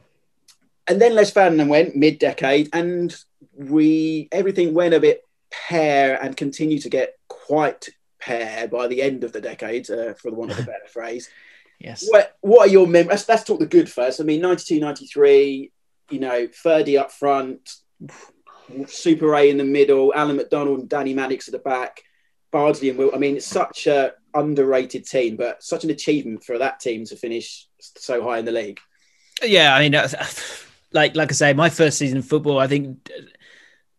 and 0.87 1.01
then 1.01 1.15
Les 1.15 1.31
Ferdinand 1.31 1.69
went 1.69 1.97
mid 1.97 2.19
decade, 2.19 2.71
and 2.73 3.15
we 3.55 4.29
everything 4.33 4.75
went 4.75 4.95
a 4.95 5.01
bit 5.01 5.23
pear 5.51 6.23
and 6.23 6.37
continued 6.37 6.83
to 6.83 6.91
get 6.91 7.19
quite 7.29 7.89
pear 8.21 8.69
by 8.69 8.87
the 8.87 9.03
end 9.03 9.25
of 9.25 9.33
the 9.33 9.41
decade, 9.41 9.91
uh, 9.91 10.15
for 10.15 10.31
the 10.31 10.37
want 10.37 10.51
of 10.51 10.59
a 10.59 10.63
better 10.63 10.87
phrase. 10.89 11.29
Yes. 11.79 12.07
What, 12.09 12.37
what 12.41 12.69
are 12.69 12.73
your 12.73 12.87
memories? 12.87 13.11
Let's, 13.11 13.29
let's 13.29 13.45
talk 13.45 13.61
the 13.61 13.67
good 13.67 13.91
first. 13.91 14.21
I 14.21 14.25
mean, 14.25 14.41
92, 14.41 14.81
93, 14.81 15.71
you 16.11 16.19
know, 16.19 16.49
Ferdy 16.49 16.99
up 16.99 17.13
front, 17.13 17.71
Super 18.87 19.35
A 19.35 19.49
in 19.49 19.57
the 19.57 19.65
middle, 19.65 20.13
Alan 20.15 20.37
McDonald 20.37 20.81
and 20.81 20.89
Danny 20.89 21.15
Maddix 21.15 21.49
at 21.49 21.53
the 21.53 21.59
back, 21.59 22.03
Bardsley 22.51 22.91
and 22.91 22.99
Will. 22.99 23.15
I 23.15 23.19
mean, 23.19 23.37
it's 23.37 23.47
such 23.47 23.87
a 23.87 24.13
underrated 24.35 25.07
team, 25.07 25.37
but 25.37 25.63
such 25.63 25.85
an 25.85 25.91
achievement 25.91 26.45
for 26.45 26.59
that 26.59 26.81
team 26.81 27.05
to 27.07 27.17
finish 27.17 27.67
so 27.79 28.23
high 28.23 28.39
in 28.39 28.45
the 28.45 28.53
league. 28.53 28.81
Yeah, 29.43 29.75
I 29.75 29.89
mean, 29.89 30.01
like 30.93 31.17
like 31.17 31.31
I 31.31 31.35
say, 31.35 31.53
my 31.53 31.71
first 31.71 31.99
season 31.99 32.19
of 32.19 32.27
football, 32.27 32.59
I 32.59 32.67
think 32.67 33.09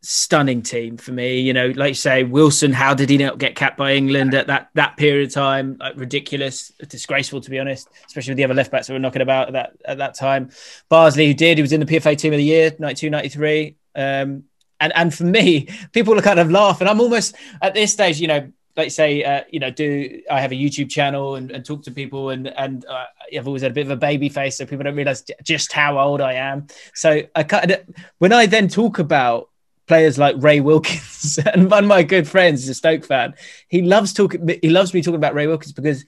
stunning 0.02 0.62
team 0.62 0.98
for 0.98 1.12
me. 1.12 1.42
You 1.42 1.54
know, 1.54 1.68
like 1.76 1.90
you 1.90 1.96
say, 1.96 2.24
Wilson, 2.24 2.72
how 2.72 2.94
did 2.94 3.10
he 3.10 3.18
not 3.18 3.38
get 3.38 3.56
capped 3.56 3.78
by 3.78 3.94
England 3.94 4.34
at 4.34 4.48
that 4.48 4.70
that 4.76 4.98
period 4.98 5.28
of 5.28 5.34
time? 5.34 5.78
Like 5.80 5.98
ridiculous, 5.98 6.72
disgraceful 6.88 7.42
to 7.42 7.50
be 7.50 7.60
honest, 7.60 7.90
especially 8.08 8.32
with 8.32 8.38
the 8.38 8.44
other 8.46 8.54
left 8.54 8.72
backs 8.72 8.88
that 8.88 8.94
were 8.94 9.00
knocking 9.00 9.22
about 9.22 9.48
at 9.48 9.54
that 9.54 9.72
at 9.86 9.98
that 10.00 10.16
time. 10.16 10.52
Bardsley, 10.90 11.28
who 11.28 11.34
did, 11.34 11.58
he 11.58 11.62
was 11.62 11.74
in 11.74 11.80
the 11.80 11.86
PFA 11.86 12.18
team 12.18 12.34
of 12.34 12.38
the 12.38 12.44
year, 12.44 12.76
92, 12.80 13.10
93. 13.10 13.76
Um, 13.96 14.44
and 14.80 14.94
and 14.96 15.14
for 15.14 15.24
me, 15.24 15.68
people 15.92 16.18
are 16.18 16.22
kind 16.22 16.40
of 16.40 16.52
laughing. 16.52 16.88
I'm 16.88 17.02
almost 17.02 17.36
at 17.62 17.74
this 17.74 17.94
stage, 17.94 18.20
you 18.20 18.28
know, 18.28 18.52
like 18.76 18.92
say, 18.92 19.24
uh, 19.24 19.44
you 19.50 19.60
know, 19.60 19.70
do 19.70 20.22
I 20.32 20.40
have 20.42 20.52
a 20.52 20.56
YouTube 20.56 20.90
channel 20.90 21.36
and, 21.36 21.52
and 21.52 21.66
talk 21.66 21.84
to 21.84 21.92
people 21.92 22.30
and 22.30 22.48
and 22.48 22.86
uh, 22.86 23.06
I've 23.36 23.48
always 23.48 23.62
had 23.62 23.72
a 23.72 23.74
bit 23.74 23.86
of 23.86 23.92
a 23.92 23.98
baby 23.98 24.30
face, 24.30 24.58
so 24.58 24.66
people 24.66 24.84
don't 24.84 24.96
realize 24.96 25.24
just 25.44 25.72
how 25.74 26.00
old 26.00 26.22
I 26.22 26.34
am. 26.34 26.68
So 26.94 27.22
I 27.36 27.44
kind 27.44 27.72
of 27.72 27.82
when 28.20 28.34
I 28.34 28.46
then 28.46 28.68
talk 28.68 29.00
about 29.00 29.50
players 29.88 30.18
like 30.18 30.36
Ray 30.38 30.62
Wilkins 30.62 31.40
and 31.54 31.70
one 31.70 31.84
of 31.84 31.90
my 31.90 32.04
good 32.04 32.28
friends 32.28 32.64
is 32.64 32.70
a 32.70 32.74
Stoke 32.74 33.04
fan. 33.04 33.34
He 33.68 33.82
loves 33.82 34.14
talking. 34.14 34.48
He 34.62 34.70
loves 34.70 34.94
me 34.94 35.02
talking 35.02 35.16
about 35.16 35.34
Ray 35.34 35.48
Wilkins 35.48 35.74
because 35.74 36.06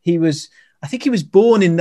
he 0.00 0.18
was. 0.18 0.48
I 0.82 0.86
think 0.86 1.02
he 1.02 1.10
was 1.10 1.22
born 1.22 1.62
in 1.62 1.76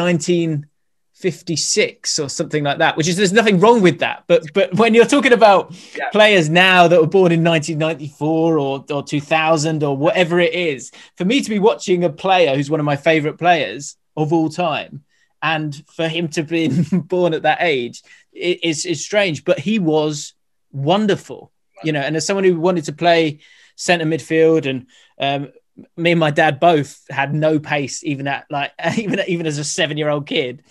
1956 1.23 2.19
or 2.19 2.29
something 2.29 2.63
like 2.63 2.77
that. 2.79 2.97
Which 2.97 3.07
is 3.07 3.15
there's 3.17 3.33
nothing 3.33 3.59
wrong 3.59 3.81
with 3.81 3.99
that. 3.99 4.23
But 4.27 4.43
but 4.53 4.73
when 4.75 4.93
you're 4.93 5.05
talking 5.05 5.33
about 5.33 5.73
Yeah. 5.95 6.09
players 6.11 6.49
now 6.49 6.87
that 6.87 6.99
were 6.99 7.07
born 7.07 7.31
in 7.31 7.43
1994 7.43 8.57
or 8.57 8.85
or 8.89 9.03
2000 9.03 9.83
or 9.83 9.95
whatever 9.97 10.39
it 10.39 10.53
is, 10.53 10.91
for 11.17 11.25
me 11.25 11.41
to 11.41 11.49
be 11.49 11.59
watching 11.59 12.03
a 12.03 12.09
player 12.09 12.55
who's 12.55 12.69
one 12.69 12.79
of 12.79 12.85
my 12.85 12.95
favorite 12.95 13.37
players 13.37 13.95
of 14.15 14.31
all 14.33 14.49
time. 14.49 15.03
And 15.41 15.75
for 15.87 16.07
him 16.07 16.29
to 16.29 16.43
be 16.43 16.69
born 16.93 17.33
at 17.33 17.41
that 17.43 17.59
age 17.61 18.01
is 18.31 18.85
is 18.85 19.03
strange, 19.03 19.43
but 19.43 19.59
he 19.59 19.79
was 19.79 20.33
wonderful, 20.71 21.51
you 21.83 21.91
know. 21.91 21.99
And 21.99 22.15
as 22.15 22.25
someone 22.25 22.45
who 22.45 22.59
wanted 22.59 22.85
to 22.85 22.93
play 22.93 23.39
centre 23.75 24.05
midfield, 24.05 24.65
and 24.65 24.85
um, 25.19 25.51
me 25.97 26.11
and 26.11 26.19
my 26.19 26.31
dad 26.31 26.59
both 26.61 27.01
had 27.09 27.33
no 27.33 27.59
pace, 27.59 28.03
even 28.05 28.27
at 28.27 28.45
like 28.49 28.71
even 28.97 29.19
even 29.27 29.45
as 29.45 29.57
a 29.57 29.63
seven 29.63 29.97
year 29.97 30.09
old 30.09 30.27
kid. 30.27 30.63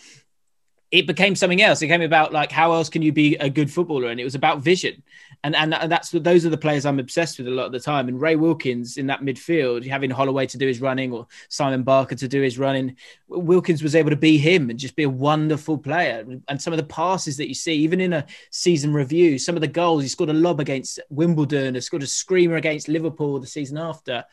It 0.93 1.07
became 1.07 1.35
something 1.35 1.63
else. 1.63 1.81
It 1.81 1.89
came 1.89 2.03
about 2.03 2.33
like 2.35 2.53
how 2.53 2.73
else 2.73 2.91
can 2.91 3.01
you 3.01 3.13
be 3.13 3.35
a 3.37 3.49
good 3.49 3.71
footballer, 3.71 4.09
and 4.09 4.21
it 4.21 4.25
was 4.25 4.35
about 4.35 4.61
vision, 4.61 5.03
and 5.43 5.57
and 5.57 5.73
that's 5.73 6.11
those 6.11 6.45
are 6.45 6.51
the 6.51 6.59
players 6.59 6.85
I'm 6.85 7.01
obsessed 7.01 7.39
with 7.39 7.49
a 7.49 7.51
lot 7.51 7.65
of 7.65 7.73
the 7.73 7.81
time. 7.81 8.09
And 8.09 8.21
Ray 8.21 8.37
Wilkins 8.37 8.99
in 8.99 9.07
that 9.07 9.23
midfield, 9.23 9.89
having 9.89 10.11
Holloway 10.11 10.47
to 10.47 10.59
do 10.59 10.67
his 10.69 10.83
running 10.83 11.11
or 11.11 11.27
Simon 11.49 11.83
Barker 11.83 12.15
to 12.17 12.29
do 12.29 12.43
his 12.43 12.59
running, 12.59 12.97
Wilkins 13.29 13.83
was 13.83 13.95
able 13.95 14.11
to 14.11 14.17
be 14.17 14.37
him 14.37 14.69
and 14.69 14.79
just 14.79 14.95
be 14.95 15.05
a 15.05 15.09
wonderful 15.09 15.79
player. 15.79 16.27
And 16.49 16.61
some 16.61 16.75
of 16.75 16.77
the 16.77 16.85
passes 16.85 17.39
that 17.39 17.49
you 17.49 17.55
see, 17.55 17.75
even 17.77 18.01
in 18.01 18.13
a 18.13 18.27
season 18.51 18.93
review, 18.93 19.39
some 19.39 19.57
of 19.57 19.63
the 19.63 19.69
goals 19.69 20.03
he 20.03 20.09
scored 20.09 20.29
a 20.29 20.35
lob 20.35 20.61
against 20.61 21.01
Wimbledon, 21.09 21.75
he 21.75 21.81
scored 21.81 22.03
a 22.03 22.07
screamer 22.07 22.57
against 22.57 22.89
Liverpool 22.89 23.41
the 23.41 23.47
season 23.47 23.79
after. 23.79 24.25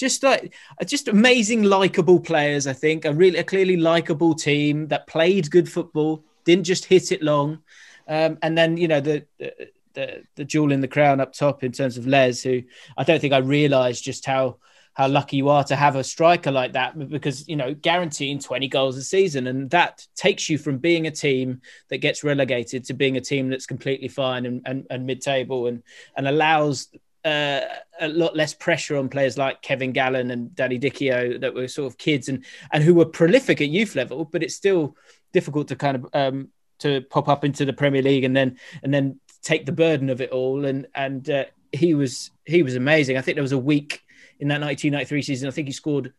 Just 0.00 0.22
like 0.22 0.54
just 0.86 1.08
amazing, 1.08 1.62
likable 1.62 2.18
players. 2.18 2.66
I 2.66 2.72
think 2.72 3.04
a 3.04 3.12
really 3.12 3.38
a 3.38 3.44
clearly 3.44 3.76
likable 3.76 4.34
team 4.34 4.88
that 4.88 5.06
played 5.06 5.50
good 5.50 5.68
football, 5.68 6.24
didn't 6.44 6.64
just 6.64 6.86
hit 6.86 7.12
it 7.12 7.22
long. 7.22 7.62
Um, 8.08 8.38
and 8.42 8.56
then 8.56 8.78
you 8.78 8.88
know 8.88 9.00
the, 9.00 9.26
the 9.38 9.68
the 9.92 10.22
the 10.36 10.44
jewel 10.44 10.72
in 10.72 10.80
the 10.80 10.88
crown 10.88 11.20
up 11.20 11.34
top 11.34 11.62
in 11.62 11.72
terms 11.72 11.98
of 11.98 12.06
Les, 12.06 12.42
who 12.42 12.62
I 12.96 13.04
don't 13.04 13.20
think 13.20 13.34
I 13.34 13.38
realised 13.38 14.02
just 14.02 14.24
how 14.24 14.56
how 14.94 15.06
lucky 15.06 15.36
you 15.36 15.48
are 15.48 15.64
to 15.64 15.76
have 15.76 15.96
a 15.96 16.04
striker 16.04 16.50
like 16.50 16.72
that 16.72 16.98
because 17.10 17.46
you 17.48 17.56
know 17.56 17.74
guaranteeing 17.74 18.38
20 18.38 18.68
goals 18.68 18.96
a 18.96 19.02
season 19.02 19.46
and 19.46 19.70
that 19.70 20.06
takes 20.16 20.48
you 20.48 20.58
from 20.58 20.78
being 20.78 21.06
a 21.06 21.10
team 21.10 21.60
that 21.88 21.98
gets 21.98 22.24
relegated 22.24 22.84
to 22.84 22.94
being 22.94 23.16
a 23.16 23.20
team 23.20 23.48
that's 23.48 23.66
completely 23.66 24.08
fine 24.08 24.46
and, 24.46 24.62
and, 24.66 24.86
and 24.90 25.06
mid-table 25.06 25.68
and 25.68 25.82
and 26.16 26.26
allows 26.26 26.88
uh, 27.24 27.60
a 28.00 28.08
lot 28.08 28.34
less 28.34 28.54
pressure 28.54 28.96
on 28.96 29.08
players 29.08 29.36
like 29.36 29.60
Kevin 29.62 29.92
Gallen 29.92 30.30
and 30.30 30.54
Danny 30.54 30.78
Dichio 30.78 31.40
that 31.40 31.54
were 31.54 31.68
sort 31.68 31.92
of 31.92 31.98
kids 31.98 32.28
and 32.28 32.44
and 32.72 32.82
who 32.82 32.94
were 32.94 33.04
prolific 33.04 33.60
at 33.60 33.68
youth 33.68 33.94
level 33.94 34.24
but 34.24 34.42
it's 34.42 34.54
still 34.54 34.96
difficult 35.32 35.68
to 35.68 35.76
kind 35.76 35.96
of 35.96 36.06
um, 36.14 36.48
to 36.78 37.02
pop 37.02 37.28
up 37.28 37.44
into 37.44 37.64
the 37.64 37.72
Premier 37.72 38.02
League 38.02 38.24
and 38.24 38.34
then 38.34 38.58
and 38.82 38.92
then 38.92 39.20
take 39.42 39.66
the 39.66 39.72
burden 39.72 40.08
of 40.10 40.20
it 40.20 40.30
all 40.30 40.64
and 40.64 40.86
and 40.94 41.28
uh, 41.30 41.44
he 41.72 41.94
was 41.94 42.30
he 42.46 42.62
was 42.62 42.74
amazing 42.74 43.16
I 43.16 43.20
think 43.20 43.36
there 43.36 43.42
was 43.42 43.52
a 43.52 43.58
week 43.58 44.02
in 44.38 44.48
that 44.48 44.60
1993 44.60 45.22
season. 45.22 45.48
I 45.48 45.50
think 45.50 45.68
he 45.68 45.72
scored 45.72 46.14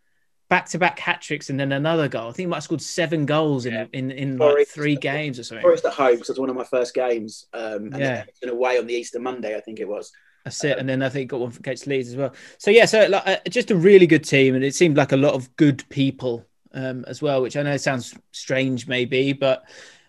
back-to-back 0.49 0.99
hat 0.99 1.21
tricks 1.21 1.49
and 1.49 1.59
then 1.59 1.71
another 1.71 2.07
goal. 2.07 2.23
I 2.23 2.33
think 2.33 2.39
he 2.39 2.45
might 2.45 2.57
have 2.57 2.63
scored 2.65 2.81
seven 2.81 3.25
goals 3.25 3.65
in 3.65 3.73
Yeah. 3.73 3.85
in, 3.93 4.11
in 4.11 4.37
like 4.37 4.67
three 4.67 4.95
games 4.97 5.39
or 5.39 5.43
something. 5.43 5.61
Forest 5.63 5.85
at 5.85 5.93
home 5.93 6.15
because 6.15 6.29
it 6.29 6.33
was 6.33 6.39
one 6.39 6.49
of 6.49 6.55
my 6.55 6.65
first 6.65 6.93
games. 6.93 7.47
Um, 7.53 7.93
and 7.93 7.99
Yeah. 7.99 8.25
away 8.43 8.77
on 8.77 8.85
the 8.85 8.93
Easter 8.93 9.19
Monday, 9.19 9.55
I 9.55 9.61
think 9.61 9.79
it 9.79 9.87
was. 9.87 10.11
That's 10.43 10.63
it. 10.63 10.77
And 10.77 10.89
then 10.89 11.03
I 11.03 11.09
think 11.09 11.29
got 11.29 11.39
one 11.39 11.53
against 11.57 11.87
Leeds 11.87 12.09
as 12.09 12.15
well. 12.15 12.33
So 12.57 12.71
yeah, 12.71 12.85
so 12.85 13.07
like, 13.07 13.27
uh, 13.27 13.37
just 13.49 13.71
a 13.71 13.75
really 13.75 14.07
good 14.07 14.23
team, 14.23 14.55
and 14.55 14.63
it 14.63 14.75
seemed 14.75 14.97
like 14.97 15.11
a 15.11 15.17
lot 15.17 15.33
of 15.33 15.55
good 15.55 15.87
people 15.89 16.45
um, 16.73 17.05
as 17.07 17.21
well, 17.21 17.41
which 17.41 17.57
I 17.57 17.63
know 17.63 17.77
sounds 17.77 18.15
strange 18.31 18.87
maybe, 18.87 19.33
but 19.33 19.63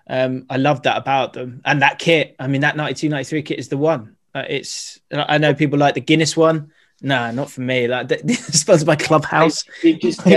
um, 0.09 0.47
I 0.49 0.57
love 0.57 0.83
that 0.83 0.97
about 0.97 1.33
them 1.33 1.61
and 1.65 1.83
that 1.83 1.99
kit. 1.99 2.37
I 2.39 2.47
mean, 2.47 2.63
that 2.63 2.77
92-93 2.77 3.45
kit 3.45 3.59
is 3.59 3.69
the 3.69 3.77
one. 3.77 4.17
Uh, 4.35 4.45
it's 4.49 5.01
I 5.13 5.39
know 5.39 5.53
people 5.53 5.79
like 5.79 5.95
the 5.95 6.01
Guinness 6.01 6.37
one. 6.37 6.73
Nah, 7.03 7.33
not 7.33 7.51
for 7.51 7.61
me. 7.61 7.89
Like 7.89 8.11
sponsored 8.31 8.87
by 8.87 8.97
Clubhouse. 8.97 9.65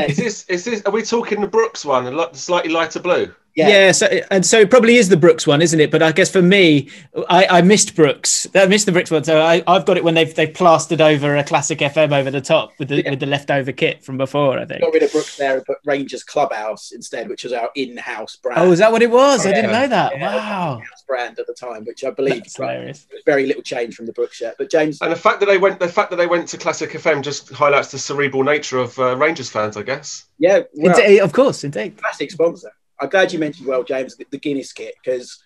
Is 0.09 0.17
this 0.17 0.45
is 0.49 0.65
this? 0.65 0.81
Are 0.85 0.91
we 0.91 1.03
talking 1.03 1.39
the 1.39 1.47
Brooks 1.47 1.85
one, 1.85 2.07
a 2.07 2.11
lot 2.11 2.35
slightly 2.35 2.71
lighter 2.71 2.99
blue? 2.99 3.33
Yeah. 3.55 3.67
Yeah. 3.69 3.91
so 3.91 4.07
and 4.31 4.45
so 4.45 4.59
it 4.59 4.69
probably 4.69 4.97
is 4.97 5.09
the 5.09 5.17
Brooks 5.17 5.47
one, 5.47 5.61
isn't 5.61 5.79
it? 5.79 5.89
But 5.91 6.03
I 6.03 6.11
guess 6.11 6.29
for 6.31 6.41
me, 6.41 6.89
I, 7.29 7.47
I 7.47 7.61
missed 7.61 7.95
Brooks. 7.95 8.45
I 8.53 8.65
missed 8.65 8.85
the 8.85 8.91
Brooks 8.91 9.09
one. 9.11 9.23
So 9.23 9.41
I, 9.41 9.63
I've 9.67 9.85
got 9.85 9.97
it 9.97 10.03
when 10.03 10.13
they've 10.13 10.33
they've 10.33 10.53
plastered 10.53 11.01
over 11.01 11.35
a 11.37 11.43
classic 11.43 11.79
FM 11.79 12.11
over 12.17 12.29
the 12.31 12.41
top 12.41 12.73
with 12.79 12.89
the 12.89 13.03
Yeah. 13.03 13.11
with 13.11 13.19
the 13.19 13.25
leftover 13.25 13.71
kit 13.71 14.03
from 14.03 14.17
before. 14.17 14.59
I 14.59 14.65
think. 14.65 14.81
got 14.81 14.93
rid 14.93 15.03
of 15.03 15.11
Brooks 15.11 15.37
there 15.37 15.55
and 15.57 15.65
put 15.65 15.77
Rangers 15.85 16.23
Clubhouse 16.23 16.91
instead, 16.91 17.29
which 17.29 17.43
was 17.43 17.53
our 17.53 17.69
in-house 17.75 18.35
brand. 18.37 18.59
Oh, 18.59 18.71
is 18.71 18.79
that 18.79 18.91
what 18.91 19.01
it 19.01 19.09
was? 19.11 19.45
I 19.45 19.53
didn't 19.53 19.71
know 19.71 19.87
that. 19.87 20.13
Yeah. 20.17 20.35
Wow, 20.35 20.81
brand 21.07 21.39
at 21.39 21.47
the 21.47 21.53
time, 21.53 21.85
which 21.85 22.03
I 22.03 22.09
believe 22.11 22.37
that's 22.39 22.57
hilarious. 22.57 23.07
was 23.11 23.21
very 23.25 23.45
little 23.45 23.61
change 23.63 23.95
from 23.95 24.05
the 24.05 24.13
Brooks 24.13 24.37
shirt. 24.37 24.55
But 24.57 24.69
James, 24.69 24.99
And 25.01 25.11
the 25.11 25.15
fact 25.15 25.39
that 25.39 25.45
they 25.45 25.57
went, 25.57 25.79
the 25.79 25.87
fact 25.87 26.09
that 26.09 26.15
they 26.17 26.27
went 26.27 26.47
to 26.49 26.57
Classic 26.57 26.89
FM 26.91 27.21
just 27.23 27.49
highlights 27.51 27.91
the 27.91 27.99
cerebral 27.99 28.43
nature 28.43 28.79
of 28.79 28.97
uh, 28.99 29.15
Rangers 29.15 29.49
fans, 29.49 29.77
I 29.77 29.83
guess. 29.83 30.25
yeah, 30.39 30.61
well, 30.73 30.99
Indeed, 30.99 31.19
of 31.19 31.31
course, 31.31 31.63
indeed. 31.63 31.97
classic 31.97 32.31
sponsor. 32.31 32.71
I'm 32.99 33.09
glad 33.09 33.33
you 33.33 33.39
mentioned 33.39 33.67
well, 33.67 33.83
James, 33.83 34.15
the, 34.15 34.25
the 34.31 34.37
Guinness 34.37 34.71
kit 34.73 34.95
because 35.03 35.43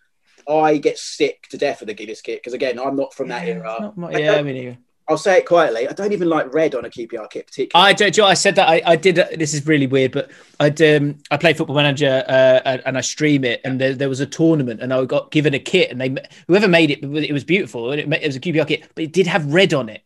I 0.47 0.78
get 0.78 0.97
sick 0.97 1.47
to 1.50 1.58
death 1.58 1.82
of 1.82 1.88
the 1.88 1.93
Guinness 1.93 2.22
kit 2.22 2.39
because 2.39 2.54
again, 2.54 2.80
I'm 2.80 2.95
not 2.95 3.14
from 3.14 3.28
that 3.30 3.45
Yeah, 3.47 3.54
era. 3.56 3.78
not 3.82 3.97
my- 3.97 4.12
yeah, 4.12 4.34
I 4.34 4.41
mean, 4.43 4.56
either. 4.58 4.78
I'll 5.08 5.18
say 5.18 5.39
it 5.39 5.47
quietly. 5.47 5.88
I 5.88 5.93
don't 5.93 6.12
even 6.14 6.30
like 6.30 6.54
red 6.54 6.76
on 6.76 6.86
a 6.86 6.89
QPR 6.89 7.28
kit 7.32 7.47
particularly. 7.47 7.89
I 7.89 7.93
don't. 7.93 8.14
do 8.14 8.22
you 8.22 8.26
know, 8.26 8.30
I 8.30 8.36
said 8.36 8.54
that 8.58 8.70
I, 8.70 8.80
I 8.86 8.95
did. 8.95 9.18
uh, 9.18 9.26
This 9.36 9.56
is 9.56 9.66
really 9.66 9.88
weird, 9.88 10.12
but 10.12 10.30
I 10.60 10.68
um 10.95 11.18
I 11.32 11.38
play 11.38 11.54
Football 11.54 11.78
Manager 11.78 12.24
uh, 12.28 12.60
and 12.64 12.84
and 12.86 12.95
I 12.95 13.02
stream 13.02 13.43
it, 13.43 13.60
and 13.66 13.82
there, 13.82 13.95
there 13.95 14.08
was 14.08 14.20
a 14.20 14.28
tournament, 14.28 14.82
and 14.84 14.93
I 14.93 15.04
got 15.06 15.32
given 15.32 15.56
a 15.56 15.60
kit, 15.60 15.89
and 15.89 16.00
they 16.00 16.16
whoever 16.47 16.68
made 16.68 16.91
it, 16.91 17.04
it 17.04 17.34
was 17.34 17.43
beautiful, 17.43 17.91
and 17.91 18.00
it, 18.00 18.22
it 18.22 18.28
was 18.28 18.36
a 18.36 18.39
QPR 18.39 18.68
kit, 18.68 18.88
but 18.93 19.04
it 19.04 19.12
did 19.12 19.26
have 19.26 19.52
red 19.52 19.74
on 19.74 19.89
it, 19.89 20.04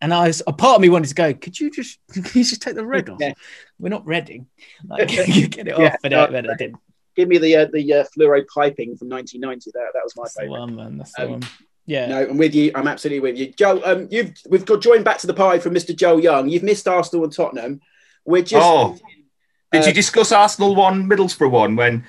and 0.00 0.12
I 0.14 0.26
was 0.28 0.42
a 0.46 0.52
part 0.52 0.76
of 0.76 0.80
me 0.82 0.88
wanted 0.88 1.08
to 1.08 1.14
go. 1.14 1.34
Could 1.34 1.58
you 1.60 1.70
just 1.70 1.98
can 2.12 2.22
you 2.34 2.44
just 2.44 2.62
take 2.62 2.74
the 2.74 2.86
red 2.86 3.08
off? 3.10 3.18
Yeah. 3.20 3.34
We're 3.78 3.88
not 3.90 4.06
redding. 4.06 4.46
Like, 4.88 5.10
you 5.28 5.48
get 5.48 5.68
it 5.68 5.78
Yeah, 5.78 5.88
off, 5.88 5.96
but, 6.02 6.10
no, 6.12 6.20
uh, 6.22 6.30
but 6.30 6.50
I 6.50 6.54
didn't. 6.54 6.76
Give 7.16 7.28
me 7.28 7.38
the 7.38 7.56
uh, 7.56 7.66
the 7.72 7.92
uh, 7.92 8.04
fluoro 8.16 8.42
piping 8.54 8.96
from 8.96 9.08
1990. 9.08 9.70
That 9.74 9.90
that 9.94 10.00
was 10.04 10.16
my 10.16 10.22
That's 10.24 10.36
favourite. 10.38 10.58
one, 10.60 10.76
man. 10.76 10.98
That's 10.98 11.12
the 11.14 11.24
Um, 11.24 11.30
one. 11.32 11.42
Yeah. 11.86 12.06
No, 12.06 12.22
I'm 12.28 12.36
with 12.38 12.54
you. 12.54 12.70
I'm 12.74 12.86
absolutely 12.86 13.20
with 13.20 13.36
you, 13.36 13.52
Joe. 13.52 13.82
Um, 13.84 14.06
you've 14.10 14.32
we've 14.48 14.64
got 14.64 14.80
joined 14.80 15.04
back 15.04 15.18
to 15.18 15.26
the 15.26 15.34
party 15.34 15.58
from 15.60 15.74
Mr. 15.74 15.94
Joe 15.94 16.18
Young. 16.18 16.48
You've 16.48 16.62
missed 16.62 16.86
Arsenal 16.86 17.24
and 17.24 17.32
Tottenham. 17.32 17.80
We're 18.24 18.42
just 18.42 18.64
Oh. 18.64 18.96
Did 19.72 19.82
Uh, 19.84 19.86
you 19.86 19.92
discuss 19.92 20.30
Arsenal 20.32 20.74
one, 20.74 21.08
Middlesbrough 21.08 21.50
one, 21.50 21.76
when 21.76 22.04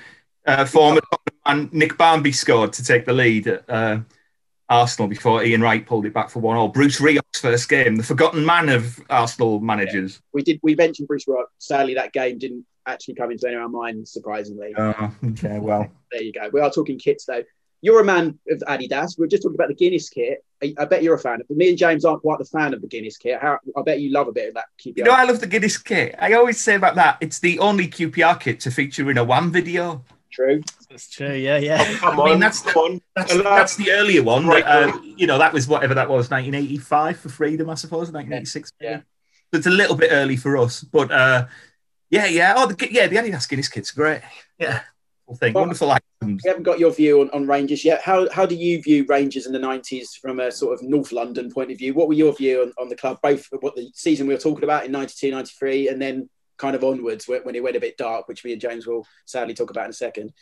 uh, 0.46 0.64
former 0.64 1.00
Tottenham 1.00 1.68
man 1.70 1.70
Nick 1.72 1.96
Barmby 1.96 2.32
scored 2.32 2.72
to 2.74 2.84
take 2.84 3.04
the 3.04 3.12
lead 3.12 3.46
at 3.48 3.68
uh, 3.68 3.98
Arsenal 4.72 5.08
before 5.08 5.44
Ian 5.44 5.60
Wright 5.60 5.84
pulled 5.86 6.06
it 6.06 6.14
back 6.14 6.30
for 6.30 6.40
one 6.40 6.56
all? 6.56 6.68
Bruce 6.68 7.00
Rioch's 7.00 7.40
first 7.40 7.68
game, 7.68 7.96
the 7.96 8.02
forgotten 8.02 8.44
man 8.44 8.68
of 8.68 8.98
Arsenal 9.10 9.60
managers. 9.60 10.20
we 10.32 10.42
did 10.42 10.58
we 10.62 10.74
mentioned 10.74 11.08
Bruce 11.08 11.26
Rioch. 11.26 11.44
Sadly, 11.58 11.94
that 11.94 12.12
game 12.12 12.38
didn't 12.38 12.64
actually 12.86 13.14
come 13.14 13.30
into 13.30 13.46
any 13.46 13.56
of 13.56 13.62
our 13.62 13.68
minds. 13.68 14.12
Surprisingly, 14.12 14.72
Oh, 14.76 15.12
okay, 15.30 15.58
well. 15.58 15.88
there 16.10 16.22
you 16.22 16.32
go. 16.32 16.48
We 16.52 16.60
are 16.60 16.70
talking 16.70 16.98
kits 16.98 17.26
though. 17.26 17.42
you're 17.82 18.00
a 18.00 18.04
man 18.04 18.38
of 18.50 18.58
Adidas. 18.68 19.18
We 19.18 19.24
are 19.26 19.28
just 19.28 19.42
talking 19.42 19.56
about 19.56 19.68
the 19.68 19.74
Guinness 19.74 20.08
kit. 20.08 20.44
I, 20.62 20.74
I, 20.78 20.84
bet 20.84 21.02
you're 21.02 21.14
a 21.16 21.18
fan 21.18 21.40
of. 21.40 21.50
Me 21.56 21.68
and 21.70 21.76
James 21.78 22.04
aren't 22.04 22.22
quite 22.22 22.38
the 22.38 22.44
fan 22.44 22.72
of 22.72 22.80
the 22.80 22.86
Guinness 22.86 23.16
kit. 23.16 23.38
How, 23.40 23.58
I 23.76 23.82
bet 23.82 24.00
you 24.00 24.10
love 24.12 24.28
a 24.28 24.32
bit 24.32 24.48
of 24.48 24.54
that 24.54 24.66
QPR. 24.80 24.98
You 24.98 25.04
know, 25.04 25.10
I 25.10 25.24
love 25.24 25.40
the 25.40 25.48
Guinness 25.48 25.76
kit. 25.76 26.14
I 26.18 26.32
always 26.34 26.60
say 26.60 26.76
about 26.76 26.94
that, 26.94 27.18
it's 27.20 27.40
the 27.40 27.58
only 27.58 27.88
QPR 27.88 28.40
kit 28.40 28.60
to 28.60 28.70
feature 28.70 29.10
in 29.10 29.18
a 29.18 29.24
one 29.24 29.50
video. 29.50 30.04
True. 30.32 30.62
That's 30.88 31.08
true. 31.10 31.34
Yeah, 31.34 31.58
yeah. 31.58 31.84
Oh, 31.86 31.96
come 31.98 32.20
I 32.20 32.24
mean, 32.24 32.34
on, 32.34 32.40
that's 32.40 32.62
come 32.62 32.72
the, 32.72 32.80
on. 32.80 33.00
that's, 33.14 33.32
Hello. 33.32 33.44
that's 33.44 33.76
the 33.76 33.92
earlier 33.92 34.22
one. 34.22 34.46
Right, 34.46 34.64
that, 34.64 34.94
uh, 34.94 35.00
you 35.02 35.26
know, 35.26 35.38
that 35.38 35.52
was 35.52 35.68
whatever 35.68 35.94
that 35.94 36.08
was, 36.08 36.30
1985 36.30 37.18
for 37.18 37.28
freedom, 37.28 37.68
I 37.68 37.74
suppose, 37.74 38.10
1986. 38.10 38.72
Yeah. 38.80 38.90
maybe. 38.90 39.02
So 39.52 39.58
it's 39.58 39.66
a 39.66 39.70
little 39.70 39.96
bit 39.96 40.08
early 40.10 40.36
for 40.36 40.56
us, 40.56 40.82
but 40.82 41.12
uh, 41.12 41.46
yeah, 42.08 42.24
yeah. 42.26 42.54
Oh, 42.56 42.66
the, 42.66 42.88
yeah, 42.90 43.06
the 43.06 43.16
Adidas 43.16 43.46
Guinness 43.46 43.68
kit's 43.68 43.90
great. 43.90 44.22
Yeah, 44.58 44.80
whole 45.26 45.36
thing, 45.36 45.52
Well, 45.52 45.64
wonderful 45.64 45.90
items. 45.90 46.42
We 46.42 46.48
haven't 46.48 46.62
got 46.62 46.78
your 46.78 46.92
view 46.92 47.20
on, 47.20 47.28
on 47.30 47.46
Rangers 47.46 47.84
yet. 47.84 48.00
How, 48.00 48.30
how 48.30 48.46
do 48.46 48.54
you 48.54 48.80
view 48.82 49.04
Rangers 49.06 49.46
in 49.46 49.52
the 49.52 49.58
90s 49.58 50.16
from 50.20 50.40
a 50.40 50.50
sort 50.50 50.72
of 50.72 50.82
North 50.82 51.12
London 51.12 51.50
point 51.50 51.70
of 51.70 51.76
view? 51.76 51.92
What 51.92 52.08
were 52.08 52.14
your 52.14 52.34
view 52.34 52.62
on, 52.62 52.72
on 52.78 52.88
the 52.88 52.96
club, 52.96 53.18
both 53.22 53.46
what 53.60 53.76
the 53.76 53.90
season 53.94 54.26
we 54.26 54.32
were 54.32 54.40
talking 54.40 54.64
about 54.64 54.86
in 54.86 54.92
92, 54.92 55.30
93, 55.30 55.88
and 55.88 56.00
then 56.00 56.30
kind 56.62 56.76
of 56.76 56.84
onwards 56.84 57.26
when, 57.26 57.42
when 57.42 57.56
it 57.56 57.62
went 57.62 57.74
a 57.74 57.80
bit 57.80 57.98
dark, 57.98 58.28
which 58.28 58.44
me 58.44 58.52
and 58.52 58.60
James 58.60 58.86
will 58.86 59.04
sadly 59.26 59.52
talk 59.52 59.70
about 59.70 59.86
in 59.86 59.90
a 59.90 59.94
second? 59.94 60.32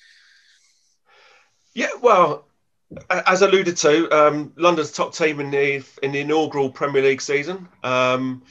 Yeah, 1.74 1.88
well, 2.02 2.46
as 3.08 3.40
alluded 3.40 3.78
to, 3.78 4.10
um, 4.10 4.52
London's 4.56 4.92
top 4.92 5.14
team 5.14 5.40
in 5.40 5.50
the 5.50 5.82
in 6.02 6.12
the 6.12 6.20
inaugural 6.20 6.70
Premier 6.70 7.02
League 7.02 7.22
season. 7.22 7.68
Um, 7.82 8.42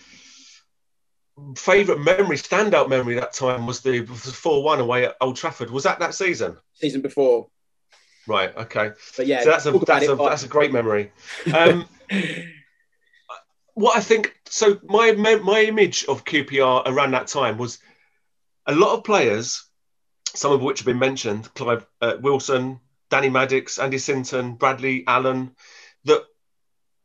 favorite 1.55 1.99
memory, 1.99 2.37
standout 2.37 2.89
memory 2.89 3.15
that 3.15 3.33
time 3.33 3.67
was 3.67 3.81
the 3.81 4.03
four 4.05 4.63
one 4.63 4.79
away 4.79 5.05
at 5.05 5.15
Old 5.21 5.35
Trafford. 5.35 5.69
Was 5.69 5.83
that 5.83 5.99
that 5.99 6.15
season? 6.15 6.57
Season 6.73 7.01
before. 7.01 7.49
Right. 8.25 8.55
Okay. 8.57 8.91
But 9.15 9.27
yeah, 9.27 9.43
so 9.43 9.49
that's 9.51 9.65
a 9.67 9.71
that's 9.77 10.07
a 10.07 10.15
that's 10.15 10.43
a 10.43 10.47
great 10.47 10.71
memory. 10.71 11.11
Um, 11.53 11.87
what 13.79 13.95
I 13.97 14.01
think 14.01 14.35
so 14.45 14.77
my 14.83 15.13
my 15.13 15.61
image 15.61 16.03
of 16.05 16.25
QPR 16.25 16.83
around 16.85 17.11
that 17.11 17.27
time 17.27 17.57
was 17.57 17.79
a 18.65 18.75
lot 18.75 18.97
of 18.97 19.05
players, 19.05 19.63
some 20.35 20.51
of 20.51 20.61
which 20.61 20.79
have 20.79 20.85
been 20.85 20.99
mentioned, 20.99 21.51
Clive 21.53 21.85
uh, 22.01 22.17
Wilson, 22.19 22.81
Danny 23.09 23.29
Maddix, 23.29 23.81
Andy 23.81 23.97
Sinton, 23.97 24.55
Bradley 24.55 25.05
Allen, 25.07 25.51
that 26.03 26.23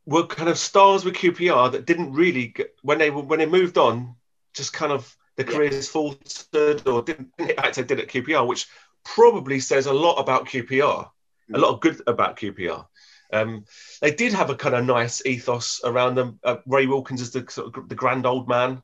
were 0.05 0.27
kind 0.27 0.49
of 0.49 0.59
stars 0.59 1.05
with 1.05 1.15
QPR 1.15 1.73
that 1.73 1.87
didn't 1.87 2.13
really 2.13 2.49
get, 2.49 2.75
when 2.83 2.99
they 2.99 3.11
were 3.11 3.23
when 3.23 3.39
they 3.39 3.47
moved 3.47 3.79
on, 3.79 4.17
just 4.53 4.73
kind 4.73 4.91
of 4.91 5.17
their 5.37 5.47
Yeah. 5.49 5.57
careers 5.57 5.89
faltered 5.89 6.87
or 6.89 7.03
didn't, 7.03 7.31
hit 7.39 7.57
like 7.57 7.75
they 7.75 7.85
did 7.85 8.01
at 8.01 8.09
QPR, 8.09 8.47
which 8.47 8.67
probably 9.05 9.61
says 9.61 9.87
a 9.87 9.93
lot 9.93 10.17
about 10.17 10.47
QPR, 10.47 11.09
a 11.55 11.59
lot 11.59 11.73
of 11.75 11.81
good 11.81 12.03
about 12.09 12.37
QPR. 12.37 12.87
Um, 13.35 13.65
they 14.01 14.13
did 14.13 14.33
have 14.33 14.51
a 14.51 14.55
kind 14.55 14.75
of 14.75 14.85
nice 14.85 15.25
ethos 15.27 15.81
around 15.85 16.15
them. 16.15 16.39
Uh, 16.45 16.57
Ray 16.67 16.87
Wilkins 16.87 17.21
is 17.21 17.33
the 17.33 17.41
the 17.89 17.95
grand 17.95 18.27
old 18.27 18.49
man, 18.49 18.83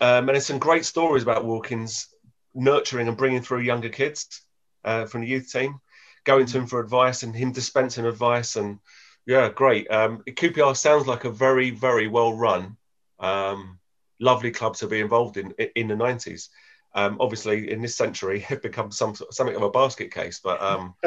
um, 0.00 0.28
and 0.28 0.28
there's 0.28 0.46
some 0.46 0.58
great 0.58 0.84
stories 0.84 1.24
about 1.24 1.44
Wilkins 1.44 2.08
nurturing 2.54 3.08
and 3.08 3.16
bringing 3.16 3.42
through 3.42 3.60
younger 3.60 3.88
kids 3.88 4.42
uh, 4.84 5.06
from 5.06 5.22
the 5.22 5.26
youth 5.26 5.52
team, 5.52 5.80
going 6.24 6.46
to 6.46 6.58
him 6.58 6.66
for 6.66 6.80
advice 6.80 7.22
and 7.22 7.34
him 7.34 7.52
dispensing 7.52 8.06
advice. 8.06 8.56
And 8.56 8.78
yeah, 9.26 9.48
great. 9.48 9.90
Um, 9.90 10.22
QPR 10.26 10.76
sounds 10.76 11.06
like 11.06 11.24
a 11.24 11.30
very, 11.30 11.70
very 11.70 12.08
well 12.08 12.34
run, 12.34 12.76
um, 13.18 13.78
lovely 14.20 14.50
club 14.50 14.76
to 14.76 14.86
be 14.86 15.00
involved 15.00 15.36
in 15.36 15.52
in 15.74 15.88
the 15.88 15.94
90s. 15.94 16.48
Um, 16.94 17.18
obviously, 17.20 17.70
in 17.70 17.82
this 17.82 17.96
century, 17.96 18.46
it 18.50 18.62
becomes 18.62 18.96
some 18.96 19.14
something 19.30 19.56
of 19.56 19.62
a 19.62 19.70
basket 19.70 20.12
case, 20.12 20.40
but 20.42 20.60
um, 20.62 20.94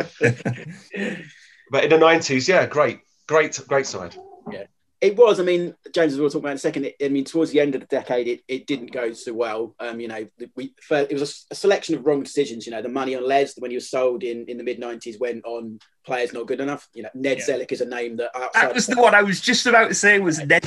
but 1.74 1.84
in 1.84 1.90
the 1.90 1.98
90s, 1.98 2.48
yeah, 2.48 2.68
great, 2.68 3.00
great, 3.28 3.60
great 3.68 3.88
side. 3.88 4.16
Yeah, 4.52 4.66
it 5.02 5.16
was. 5.18 5.40
I 5.40 5.44
mean, 5.44 5.74
James, 5.92 6.14
as 6.14 6.20
we'll 6.20 6.30
talk 6.30 6.42
about 6.42 6.50
in 6.52 6.56
a 6.56 6.60
second. 6.60 6.86
It, 6.86 6.96
I 7.04 7.08
mean, 7.10 7.24
towards 7.26 7.50
the 7.50 7.60
end 7.60 7.74
of 7.74 7.82
the 7.82 7.88
decade, 7.88 8.28
it, 8.28 8.42
it 8.48 8.68
didn't 8.68 8.92
go 8.92 9.12
so 9.14 9.34
well. 9.34 9.74
Um, 9.80 10.00
you 10.00 10.08
know, 10.08 10.28
the- 10.38 10.52
we 10.56 10.76
for, 10.88 10.98
it 11.00 11.12
was 11.14 11.48
a, 11.50 11.56
selection 11.56 11.96
of 11.96 12.06
wrong 12.06 12.22
decisions. 12.22 12.68
You 12.68 12.74
know, 12.74 12.84
the 12.84 12.90
money 12.90 13.16
on 13.16 13.28
Les 13.28 13.56
when 13.58 13.72
he 13.72 13.76
was 13.78 13.90
sold 13.90 14.22
in, 14.22 14.46
in 14.48 14.58
the 14.60 14.64
mid 14.64 14.80
'90s 14.80 15.20
went 15.20 15.44
on 15.46 15.80
players 16.06 16.32
not 16.32 16.46
good 16.46 16.62
enough. 16.62 16.88
You 16.94 17.04
know, 17.04 17.10
Ned 17.16 17.40
Yeah. 17.40 17.46
Zelic 17.56 17.72
is 17.72 17.82
a 17.82 17.86
name 17.86 18.18
that 18.18 18.30
outside. 18.36 18.62
That 18.68 18.76
was 18.76 18.86
the 18.86 19.02
one 19.02 19.16
I 19.16 19.24
was 19.24 19.42
just 19.42 19.66
about 19.66 19.88
to 19.88 19.96
say 19.96 20.20
was 20.20 20.38
Ned. 20.46 20.64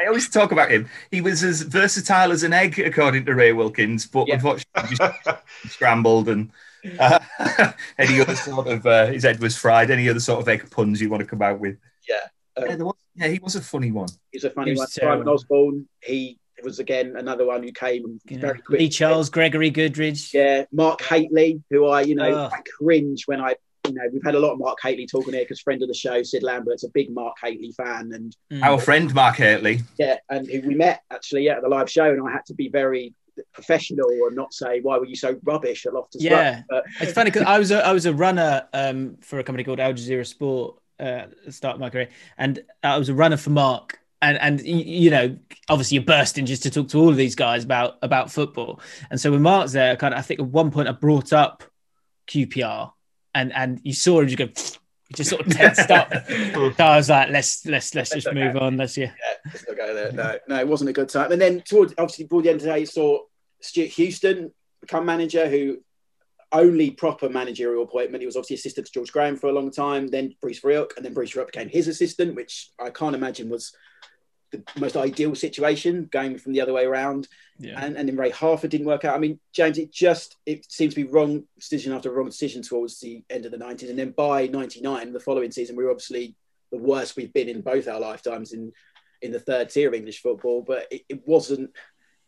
I 0.00 0.06
always 0.06 0.28
talk 0.30 0.50
about 0.52 0.70
him. 0.70 0.88
He 1.10 1.20
was 1.20 1.42
as 1.44 1.60
versatile 1.62 2.32
as 2.32 2.42
an 2.44 2.54
egg, 2.54 2.78
according 2.78 3.26
to 3.26 3.34
Ray 3.34 3.52
Wilkins, 3.52 4.06
but 4.06 4.28
Yeah. 4.28 4.34
unfortunately 4.36 4.96
just 4.96 5.28
scrambled 5.66 6.28
and 6.28 6.50
uh, 6.98 7.18
any 7.98 8.20
other 8.20 8.34
sort 8.36 8.66
of 8.68 8.86
uh, 8.86 9.06
his 9.06 9.24
head 9.24 9.40
was 9.40 9.56
fried. 9.56 9.90
Any 9.90 10.08
other 10.08 10.20
sort 10.20 10.40
of 10.40 10.48
egg 10.48 10.70
puns 10.70 11.00
you 11.00 11.08
want 11.10 11.20
to 11.22 11.26
come 11.26 11.42
out 11.42 11.58
with? 11.60 11.76
Yeah. 12.08 12.16
Um, 12.56 12.64
yeah, 12.68 12.76
there 12.76 12.86
was, 12.86 12.94
yeah, 13.14 13.28
he 13.28 13.38
was 13.38 13.56
a 13.56 13.60
funny 13.60 13.90
one. 13.92 14.08
He's 14.32 14.44
a 14.44 14.50
funny 14.50 14.72
He 14.72 14.76
one. 14.76 14.82
was 14.84 14.94
Simon. 14.94 15.28
Osborne. 15.28 15.88
He 16.02 16.38
was 16.64 16.78
again 16.80 17.14
another 17.16 17.46
one 17.46 17.62
who 17.62 17.70
came 17.72 18.04
and 18.04 18.20
You 18.28 18.36
know, 18.38 18.48
very 18.48 18.60
quick. 18.60 18.80
Lee 18.80 18.88
Charles, 18.88 19.30
Gregory 19.30 19.70
Goodridge. 19.70 20.32
Yeah, 20.34 20.64
Mark 20.72 21.00
Hateley, 21.02 21.62
who 21.70 21.86
I, 21.86 22.00
you 22.02 22.14
know, 22.16 22.32
Ugh. 22.34 22.52
I 22.52 22.60
cringe 22.82 23.24
when 23.26 23.40
I, 23.40 23.54
you 23.86 23.94
know, 23.94 24.02
we've 24.12 24.24
had 24.24 24.34
a 24.34 24.40
lot 24.40 24.52
of 24.54 24.58
Mark 24.58 24.78
Hateley 24.82 25.06
talking 25.06 25.34
here 25.34 25.44
because 25.44 25.60
friend 25.60 25.80
of 25.82 25.88
the 25.88 25.94
show, 25.94 26.20
Sid 26.22 26.42
Lambert's 26.42 26.82
a 26.82 26.88
big 26.88 27.10
Mark 27.10 27.36
Hateley 27.40 27.72
fan, 27.72 28.10
and 28.12 28.36
Mm. 28.52 28.62
Our 28.64 28.80
friend 28.80 29.14
Mark 29.14 29.36
Hateley. 29.36 29.80
yeah, 29.98 30.16
and 30.28 30.48
who 30.48 30.62
we 30.66 30.74
met 30.74 31.02
actually 31.12 31.44
yeah, 31.44 31.56
at 31.58 31.62
the 31.62 31.68
live 31.68 31.88
show, 31.88 32.10
and 32.10 32.26
I 32.26 32.32
had 32.32 32.44
to 32.46 32.54
be 32.54 32.68
very 32.68 33.14
professional 33.52 34.08
and 34.08 34.36
not 34.36 34.52
say 34.52 34.80
why 34.80 34.98
were 34.98 35.06
you 35.06 35.16
so 35.16 35.38
rubbish 35.42 35.86
at 35.86 35.94
Loftus 35.94 36.22
Road?" 36.22 36.30
Yeah. 36.30 36.62
but 36.68 36.84
It's 37.00 37.12
funny 37.12 37.30
because 37.30 37.46
I 37.46 37.58
was 37.58 37.70
a, 37.70 37.84
I 37.84 37.92
was 37.92 38.06
a 38.06 38.14
runner 38.14 38.68
um, 38.72 39.16
for 39.20 39.38
a 39.38 39.44
company 39.44 39.64
called 39.64 39.80
Al 39.80 39.92
Jazeera 39.92 40.26
Sport 40.26 40.76
uh, 41.00 41.26
start 41.50 41.74
of 41.74 41.80
my 41.80 41.90
career, 41.90 42.08
and 42.36 42.60
I 42.82 42.98
was 42.98 43.08
a 43.08 43.14
runner 43.14 43.36
for 43.36 43.50
Mark. 43.50 44.00
And 44.20 44.36
and 44.38 44.60
you 44.60 45.10
know, 45.10 45.38
obviously 45.68 45.96
you're 45.96 46.04
bursting 46.04 46.44
just 46.44 46.64
to 46.64 46.70
talk 46.70 46.88
to 46.88 46.98
all 46.98 47.08
of 47.08 47.16
these 47.16 47.36
guys 47.36 47.62
about 47.62 47.98
about 48.02 48.32
football. 48.32 48.80
And 49.10 49.20
so 49.20 49.30
when 49.30 49.42
Mark's 49.42 49.72
there, 49.72 49.94
kind 49.94 50.12
of, 50.12 50.18
I 50.18 50.22
think 50.22 50.40
at 50.40 50.46
one 50.46 50.72
point 50.72 50.88
I 50.88 50.92
brought 50.92 51.32
up 51.32 51.62
QPR, 52.26 52.90
and 53.34 53.52
and 53.52 53.80
you 53.84 53.92
saw 53.92 54.20
him 54.20 54.26
just 54.26 54.38
go, 54.38 54.46
he 54.46 55.14
just 55.14 55.30
sort 55.30 55.46
of 55.46 55.52
tensed 55.52 55.90
up. 55.90 56.12
So 56.28 56.84
I 56.84 56.96
was 56.96 57.08
like, 57.08 57.30
let's 57.30 57.64
let's 57.66 57.94
let's 57.94 58.10
just 58.10 58.32
move 58.32 58.56
on. 58.56 58.76
Let's 58.76 58.96
yeah. 58.96 59.12
let's 59.46 59.66
not 59.68 59.76
go 59.76 59.94
there. 59.94 60.12
No, 60.12 60.38
no, 60.48 60.58
it 60.58 60.66
wasn't 60.66 60.90
a 60.90 60.92
good 60.92 61.08
time. 61.08 61.30
And 61.30 61.40
then 61.40 61.60
towards 61.60 61.94
obviously 61.96 62.26
toward 62.26 62.44
the 62.44 62.50
end 62.50 62.60
of 62.60 62.66
the 62.66 62.72
day, 62.72 62.80
you 62.80 62.86
saw 62.86 63.20
Stewart 63.60 63.90
Houston 63.90 64.52
become 64.80 65.04
manager, 65.04 65.48
who 65.48 65.78
only 66.52 66.90
proper 66.90 67.28
managerial 67.28 67.82
appointment. 67.82 68.22
He 68.22 68.26
was 68.26 68.36
obviously 68.36 68.56
assistant 68.56 68.86
to 68.86 68.92
George 68.92 69.12
Graham 69.12 69.36
for 69.36 69.48
a 69.48 69.52
long 69.52 69.70
time, 69.70 70.08
then 70.08 70.34
Bruce 70.40 70.60
Rioch, 70.60 70.96
and 70.96 71.04
then 71.04 71.14
Bruce 71.14 71.34
Rioch 71.34 71.46
became 71.46 71.68
his 71.68 71.88
assistant, 71.88 72.34
which 72.34 72.70
I 72.80 72.90
can't 72.90 73.14
imagine 73.14 73.50
was 73.50 73.74
the 74.50 74.62
most 74.78 74.96
ideal 74.96 75.34
situation 75.34 76.08
going 76.10 76.38
from 76.38 76.52
the 76.52 76.60
other 76.60 76.72
way 76.72 76.84
around. 76.84 77.28
Yeah. 77.58 77.74
And, 77.82 77.96
and 77.96 78.08
then 78.08 78.16
Ray 78.16 78.30
Harford 78.30 78.70
didn't 78.70 78.86
work 78.86 79.04
out. 79.04 79.14
I 79.14 79.18
mean, 79.18 79.38
James, 79.52 79.78
it 79.78 79.92
just 79.92 80.36
it 80.46 80.70
seems 80.70 80.94
to 80.94 81.04
be 81.04 81.10
wrong 81.10 81.44
decision 81.58 81.92
after 81.92 82.10
wrong 82.10 82.26
decision 82.26 82.62
towards 82.62 82.98
the 83.00 83.22
end 83.28 83.44
of 83.44 83.52
the 83.52 83.58
90s. 83.58 83.90
And 83.90 83.98
then 83.98 84.12
by 84.12 84.46
99, 84.46 85.12
the 85.12 85.20
following 85.20 85.50
season, 85.50 85.76
we 85.76 85.84
were 85.84 85.90
obviously 85.90 86.34
the 86.72 86.78
worst 86.78 87.16
we've 87.16 87.32
been 87.32 87.48
in 87.48 87.60
both 87.60 87.88
our 87.88 88.00
lifetimes 88.00 88.52
in 88.52 88.72
in 89.20 89.32
the 89.32 89.40
third 89.40 89.68
tier 89.68 89.88
of 89.88 89.94
English 89.94 90.22
football. 90.22 90.62
But 90.62 90.86
it, 90.90 91.02
it 91.08 91.26
wasn't. 91.26 91.70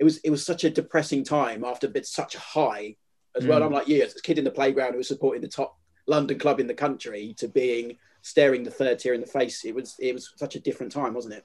It 0.01 0.05
was 0.05 0.18
it 0.18 0.30
was 0.30 0.44
such 0.44 0.64
a 0.64 0.70
depressing 0.70 1.22
time 1.22 1.62
after 1.62 1.86
but 1.86 2.07
such 2.07 2.34
a 2.34 2.40
high 2.40 2.96
as 3.36 3.46
well. 3.46 3.61
Mm. 3.61 3.66
I'm 3.66 3.72
like 3.72 3.86
you, 3.86 4.03
as 4.03 4.16
a 4.16 4.22
kid 4.22 4.38
in 4.38 4.44
the 4.44 4.51
playground 4.51 4.92
who 4.92 4.98
was 4.98 5.09
supporting 5.09 5.42
the 5.42 5.48
top 5.48 5.78
London 6.07 6.38
club 6.38 6.59
in 6.59 6.66
the 6.66 6.74
country 6.74 7.34
to 7.38 7.46
being 7.46 7.96
staring 8.22 8.62
the 8.62 8.70
third 8.70 8.98
tier 8.98 9.14
in 9.14 9.20
the 9.20 9.26
face. 9.26 9.64
It 9.64 9.74
was 9.74 9.96
it 9.98 10.12
was 10.12 10.32
such 10.36 10.57
a 10.57 10.61
different 10.61 10.92
time, 10.92 11.14
wasn't 11.14 11.34
it? 11.34 11.44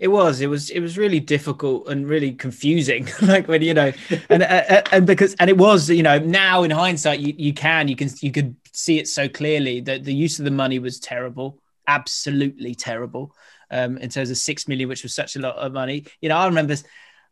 It 0.00 0.08
was. 0.08 0.40
It 0.40 0.46
was. 0.46 0.70
It 0.70 0.80
was 0.80 0.96
really 0.96 1.20
difficult 1.20 1.88
and 1.88 2.08
really 2.08 2.32
confusing. 2.32 3.08
like 3.22 3.46
when 3.48 3.62
you 3.62 3.74
know, 3.74 3.92
and 4.30 4.42
uh, 4.42 4.82
and 4.92 5.06
because 5.06 5.34
and 5.34 5.50
it 5.50 5.58
was. 5.58 5.90
You 5.90 6.02
know, 6.02 6.18
now 6.18 6.62
in 6.62 6.70
hindsight, 6.70 7.20
you, 7.20 7.34
you 7.36 7.52
can 7.52 7.88
you 7.88 7.96
can 7.96 8.08
you 8.20 8.32
could 8.32 8.56
see 8.72 8.98
it 8.98 9.08
so 9.08 9.28
clearly 9.28 9.80
that 9.80 10.04
the 10.04 10.14
use 10.14 10.38
of 10.38 10.44
the 10.44 10.50
money 10.50 10.78
was 10.78 10.98
terrible, 10.98 11.60
absolutely 11.86 12.74
terrible. 12.74 13.34
Um, 13.68 13.98
in 13.98 14.10
terms 14.10 14.30
of 14.30 14.36
six 14.36 14.68
million, 14.68 14.88
which 14.88 15.02
was 15.02 15.12
such 15.12 15.34
a 15.34 15.40
lot 15.40 15.56
of 15.56 15.72
money. 15.72 16.04
You 16.20 16.28
know, 16.28 16.36
I 16.36 16.46
remember. 16.46 16.76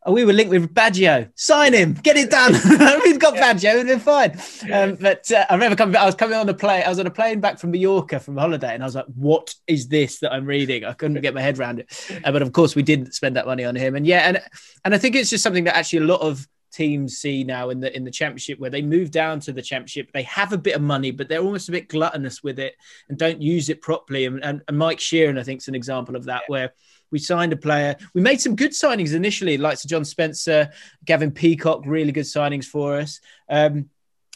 Oh, 0.07 0.11
we 0.11 0.23
were 0.23 0.33
linked 0.33 0.51
with 0.51 0.71
Baggio. 0.71 1.31
Sign 1.33 1.73
him, 1.73 1.93
get 1.93 2.15
it 2.15 2.29
done. 2.29 2.51
We've 3.03 3.19
got 3.19 3.33
Baggio, 3.33 3.79
and 3.79 3.89
we're 3.89 3.97
fine. 3.97 4.39
Um, 4.71 4.97
but 5.01 5.31
uh, 5.31 5.47
I 5.49 5.53
remember 5.55 5.75
coming. 5.75 5.95
I 5.95 6.05
was 6.05 6.13
coming 6.13 6.37
on 6.37 6.47
a 6.47 6.53
plane. 6.53 6.83
I 6.85 6.89
was 6.89 6.99
on 6.99 7.07
a 7.07 7.11
plane 7.11 7.39
back 7.39 7.57
from 7.57 7.71
Mallorca 7.71 8.19
from 8.19 8.37
holiday, 8.37 8.75
and 8.75 8.83
I 8.83 8.85
was 8.85 8.93
like, 8.93 9.07
"What 9.15 9.55
is 9.65 9.87
this 9.87 10.19
that 10.19 10.31
I'm 10.31 10.45
reading?" 10.45 10.85
I 10.85 10.93
couldn't 10.93 11.19
get 11.21 11.33
my 11.33 11.41
head 11.41 11.57
around 11.57 11.79
it. 11.79 12.21
Uh, 12.23 12.31
but 12.31 12.43
of 12.43 12.53
course, 12.53 12.75
we 12.75 12.83
didn't 12.83 13.15
spend 13.15 13.35
that 13.35 13.47
money 13.47 13.65
on 13.65 13.75
him. 13.75 13.95
And 13.95 14.05
yeah, 14.05 14.27
and 14.27 14.39
and 14.83 14.93
I 14.93 14.99
think 14.99 15.15
it's 15.15 15.31
just 15.31 15.43
something 15.43 15.63
that 15.63 15.75
actually 15.75 15.99
a 15.99 16.07
lot 16.07 16.21
of 16.21 16.47
teams 16.71 17.17
see 17.17 17.43
now 17.43 17.69
in 17.69 17.79
the 17.79 17.95
in 17.95 18.03
the 18.03 18.11
championship 18.11 18.59
where 18.59 18.69
they 18.69 18.81
move 18.81 19.09
down 19.09 19.39
to 19.39 19.53
the 19.53 19.61
championship 19.61 20.11
they 20.11 20.23
have 20.23 20.51
a 20.51 20.57
bit 20.57 20.75
of 20.75 20.81
money 20.81 21.09
but 21.09 21.29
they're 21.29 21.41
almost 21.41 21.69
a 21.69 21.71
bit 21.71 21.87
gluttonous 21.87 22.43
with 22.43 22.59
it 22.59 22.75
and 23.07 23.17
don't 23.17 23.41
use 23.41 23.69
it 23.69 23.81
properly 23.81 24.25
and, 24.25 24.43
and, 24.43 24.61
and 24.67 24.77
mike 24.77 24.97
sheron 24.97 25.39
i 25.39 25.43
think 25.43 25.61
is 25.61 25.69
an 25.69 25.75
example 25.75 26.17
of 26.17 26.25
that 26.25 26.43
where 26.47 26.73
we 27.15 27.19
signed 27.19 27.53
a 27.53 27.57
player 27.57 27.95
we 28.13 28.19
made 28.19 28.41
some 28.41 28.55
good 28.55 28.71
signings 28.71 29.13
initially 29.13 29.57
like 29.57 29.77
Sir 29.77 29.87
john 29.87 30.03
spencer 30.03 30.69
gavin 31.05 31.31
peacock 31.31 31.83
really 31.85 32.11
good 32.11 32.25
signings 32.25 32.65
for 32.65 32.97
us 32.99 33.21
um, 33.49 33.89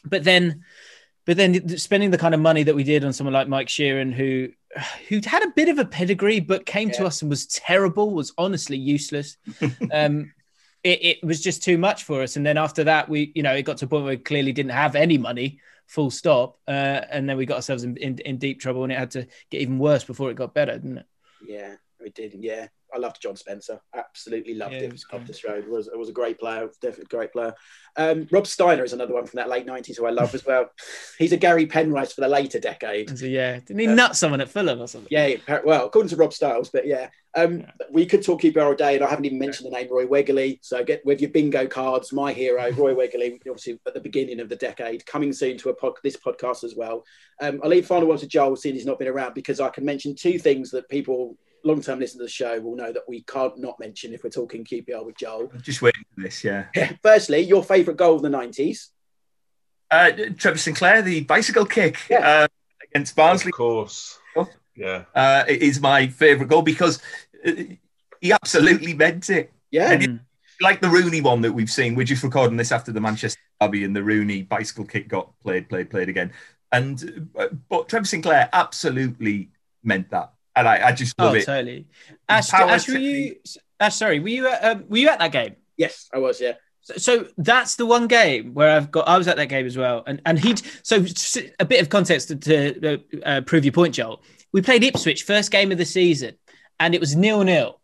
but 0.06 0.24
then 0.24 0.64
but 1.30 1.38
then 1.38 1.78
spending 1.78 2.10
the 2.10 2.18
kind 2.18 2.34
of 2.34 2.42
money 2.42 2.64
that 2.64 2.74
we 2.74 2.84
did 2.84 3.06
on 3.06 3.14
someone 3.14 3.36
like 3.36 3.48
Mike 3.48 3.68
Sheron, 3.68 4.12
who 4.12 4.50
who 5.10 5.22
had 5.24 5.44
a 5.44 5.52
bit 5.56 5.70
of 5.70 5.78
a 5.78 5.86
pedigree, 5.86 6.40
but 6.40 6.66
came 6.66 6.90
to 6.90 7.06
us 7.06 7.22
and 7.22 7.30
was 7.30 7.46
terrible, 7.46 8.16
was 8.16 8.34
honestly 8.36 8.78
useless. 8.78 9.38
um, 9.94 10.34
it, 10.84 11.06
it 11.06 11.24
was 11.24 11.40
just 11.40 11.64
too 11.64 11.78
much 11.78 12.04
for 12.04 12.24
us. 12.24 12.36
And 12.36 12.44
then 12.44 12.58
after 12.58 12.86
that, 12.86 13.10
we, 13.10 13.32
you 13.36 13.44
know, 13.44 13.54
it 13.54 13.62
got 13.62 13.78
to 13.78 13.86
a 13.86 13.88
point 13.88 14.06
where 14.06 14.16
we 14.16 14.18
clearly 14.18 14.54
didn't 14.54 14.72
have 14.72 14.96
any 14.96 15.20
money, 15.20 15.60
full 15.86 16.10
stop. 16.10 16.58
Uh, 16.68 17.02
and 17.12 17.30
then 17.30 17.38
we 17.38 17.46
got 17.46 17.58
ourselves 17.58 17.84
in, 17.84 17.96
in, 17.98 18.18
in 18.20 18.38
deep 18.38 18.60
trouble, 18.60 18.82
and 18.84 18.92
it 18.92 18.98
had 18.98 19.12
to 19.12 19.28
get 19.52 19.62
even 19.62 19.78
worse 19.78 20.04
before 20.04 20.32
it 20.32 20.36
got 20.36 20.56
better, 20.56 20.74
didn't 20.74 21.00
it? 21.00 21.06
Yeah, 21.48 21.76
we 22.02 22.10
did. 22.12 22.34
Yeah, 22.40 22.68
I 22.94 22.98
loved 22.98 23.22
John 23.22 23.36
Spencer. 23.36 23.80
Absolutely 23.96 24.54
loved 24.56 24.74
Yeah, 24.74 24.82
him. 24.82 24.96
Off 25.14 25.26
this 25.28 25.44
road 25.44 25.68
was 25.68 25.88
it 25.88 25.98
was 25.98 26.10
a 26.10 26.14
great 26.14 26.40
player. 26.40 26.70
Definitely 26.82 27.06
great 27.10 27.32
player. 27.32 27.54
Um, 27.98 28.28
Rob 28.32 28.48
Steiner 28.48 28.84
is 28.84 28.94
another 28.94 29.14
one 29.14 29.26
from 29.26 29.38
that 29.38 29.50
late 29.50 29.66
nineties 29.66 29.98
who 29.98 30.06
I 30.06 30.12
love 30.12 30.34
as 30.34 30.46
well. 30.46 30.70
He's 31.18 31.32
a 31.34 31.38
Gary 31.38 31.66
Penrice 31.66 32.14
for 32.14 32.22
the 32.22 32.28
later 32.28 32.60
decade. 32.60 33.18
So, 33.18 33.26
yeah, 33.26 33.60
didn't 33.60 33.80
he 33.80 33.86
Yeah. 33.86 33.94
nut 33.96 34.16
someone 34.16 34.42
at 34.42 34.50
Fulham 34.50 34.82
or 34.82 34.88
something? 34.88 35.10
Yeah, 35.12 35.36
well, 35.64 35.86
according 35.86 36.10
to 36.10 36.16
Rob 36.16 36.34
Styles, 36.34 36.70
but 36.70 36.88
yeah, 36.88 37.10
um, 37.36 37.66
we 37.92 38.06
could 38.06 38.24
talk 38.24 38.42
QPR 38.42 38.66
all 38.68 38.74
day, 38.76 38.96
and 38.96 39.04
I 39.04 39.10
haven't 39.10 39.26
even 39.26 39.38
mentioned 39.40 39.68
the 39.72 39.78
name 39.78 39.88
Roy 39.92 40.06
Wegerle. 40.06 40.58
So 40.62 40.84
get 40.84 41.06
with 41.06 41.22
your 41.22 41.30
bingo 41.30 41.68
cards, 41.68 42.12
my 42.14 42.34
hero, 42.34 42.72
Roy 42.72 42.94
Wegerle, 42.96 43.36
obviously 43.48 43.80
at 43.86 43.94
the 43.94 44.00
beginning 44.00 44.40
of 44.40 44.50
the 44.50 44.56
decade, 44.56 45.06
coming 45.06 45.32
soon 45.34 45.58
to 45.60 45.70
a 45.70 45.74
pod, 45.76 45.94
this 46.04 46.18
podcast 46.18 46.64
as 46.64 46.76
well. 46.76 47.04
Um, 47.42 47.60
I'll 47.64 47.70
leave 47.70 47.86
final 47.86 48.08
one 48.08 48.18
to 48.20 48.28
Joel, 48.28 48.56
seeing 48.56 48.76
he's 48.76 48.86
not 48.86 48.98
been 49.00 49.08
around, 49.08 49.34
because 49.36 49.60
I 49.60 49.70
can 49.70 49.86
mention 49.86 50.16
two 50.16 50.40
things 50.40 50.72
that 50.72 50.90
people 50.90 51.38
long-term 51.64 52.00
listeners 52.00 52.20
to 52.20 52.24
the 52.24 52.30
show 52.30 52.60
will 52.62 52.76
know 52.76 52.92
that 52.94 53.04
we 53.08 53.22
can't 53.24 53.58
not 53.58 53.80
mention 53.80 54.14
if 54.14 54.24
we're 54.24 54.30
talking 54.30 54.64
QPR 54.64 55.06
with 55.06 55.18
Joel. 55.18 55.50
I'm 55.54 55.62
just 55.62 55.82
waiting 55.82 56.04
for 56.16 56.22
this. 56.22 56.44
Yeah. 56.44 56.68
Firstly, 57.04 57.40
your 57.40 57.64
favourite 57.64 57.98
goal 57.98 58.16
of 58.16 58.22
the 58.22 58.30
nineties. 58.30 58.90
Uh, 59.92 60.12
Trevor 60.38 60.58
Sinclair, 60.58 61.02
the 61.02 61.22
bicycle 61.22 61.66
kick 61.66 61.98
Yeah. 62.10 62.20
uh, 62.28 62.48
against 62.92 63.16
Barnsley. 63.16 63.50
Of 63.50 63.56
course. 63.56 64.20
Yeah. 64.76 65.04
uh, 65.14 65.44
is 65.48 65.82
my 65.82 66.08
favourite 66.08 66.50
goal 66.50 66.62
because 66.62 67.02
uh, 67.46 67.52
he 68.22 68.32
absolutely 68.32 68.94
meant 68.94 69.30
it. 69.30 69.52
Yeah, 69.72 69.92
And 69.92 70.02
Mm. 70.04 70.20
Like 70.62 70.82
the 70.82 70.90
Rooney 70.90 71.22
one 71.22 71.40
that 71.42 71.54
we've 71.54 71.70
seen. 71.72 71.96
We're 71.96 72.04
just 72.06 72.22
recording 72.24 72.58
this 72.58 72.74
after 72.74 72.92
the 72.92 73.00
Manchester 73.00 73.40
Derby 73.62 73.86
and 73.86 73.96
the 73.96 74.04
Rooney 74.04 74.42
bicycle 74.42 74.84
kick 74.86 75.08
got 75.08 75.32
played, 75.42 75.70
played, 75.70 75.90
played 75.90 76.10
again. 76.10 76.34
And 76.72 77.30
uh, 77.38 77.48
but 77.70 77.88
Trevor 77.88 78.06
Sinclair 78.06 78.50
absolutely 78.52 79.52
meant 79.84 80.10
that, 80.12 80.34
and 80.60 80.68
I, 80.68 80.88
I 80.90 80.92
just 80.92 81.18
love 81.20 81.34
Oh, 81.34 81.36
it. 81.36 81.46
totally. 81.46 81.88
Ash, 82.28 82.54
Ash, 82.54 82.88
were 82.88 82.98
you? 82.98 83.36
Ash, 83.80 83.96
sorry, 83.96 84.20
were 84.20 84.30
you? 84.30 84.48
At, 84.48 84.64
um, 84.64 84.86
were 84.90 84.98
you 84.98 85.10
at 85.10 85.20
that 85.20 85.32
game? 85.32 85.56
yes, 85.78 86.10
I 86.14 86.18
was. 86.20 86.40
Yeah, 86.42 86.54
So, 86.82 86.94
so 86.98 87.28
that's 87.38 87.76
the 87.76 87.86
one 87.86 88.08
game 88.08 88.54
where 88.54 88.70
I've 88.76 88.92
got. 88.92 89.08
I 89.08 89.18
was 89.18 89.28
at 89.28 89.38
that 89.38 89.48
game 89.48 89.66
as 89.66 89.78
well, 89.78 90.04
and 90.06 90.22
and 90.26 90.38
he. 90.40 90.56
So 90.84 91.06
a 91.60 91.66
bit 91.66 91.82
of 91.82 91.90
context 91.90 92.28
to, 92.30 92.36
to 92.36 93.04
uh, 93.26 93.42
prove 93.42 93.64
your 93.66 93.72
point, 93.74 93.96
Joel. 93.96 94.22
We 94.52 94.62
played 94.62 94.84
Ipswich 94.84 95.24
first 95.24 95.52
game 95.52 95.72
of 95.72 95.78
the 95.78 95.86
season, 95.86 96.36
and 96.80 96.94
it 96.94 97.00
was 97.00 97.16
nil 97.16 97.44
nil, 97.44 97.80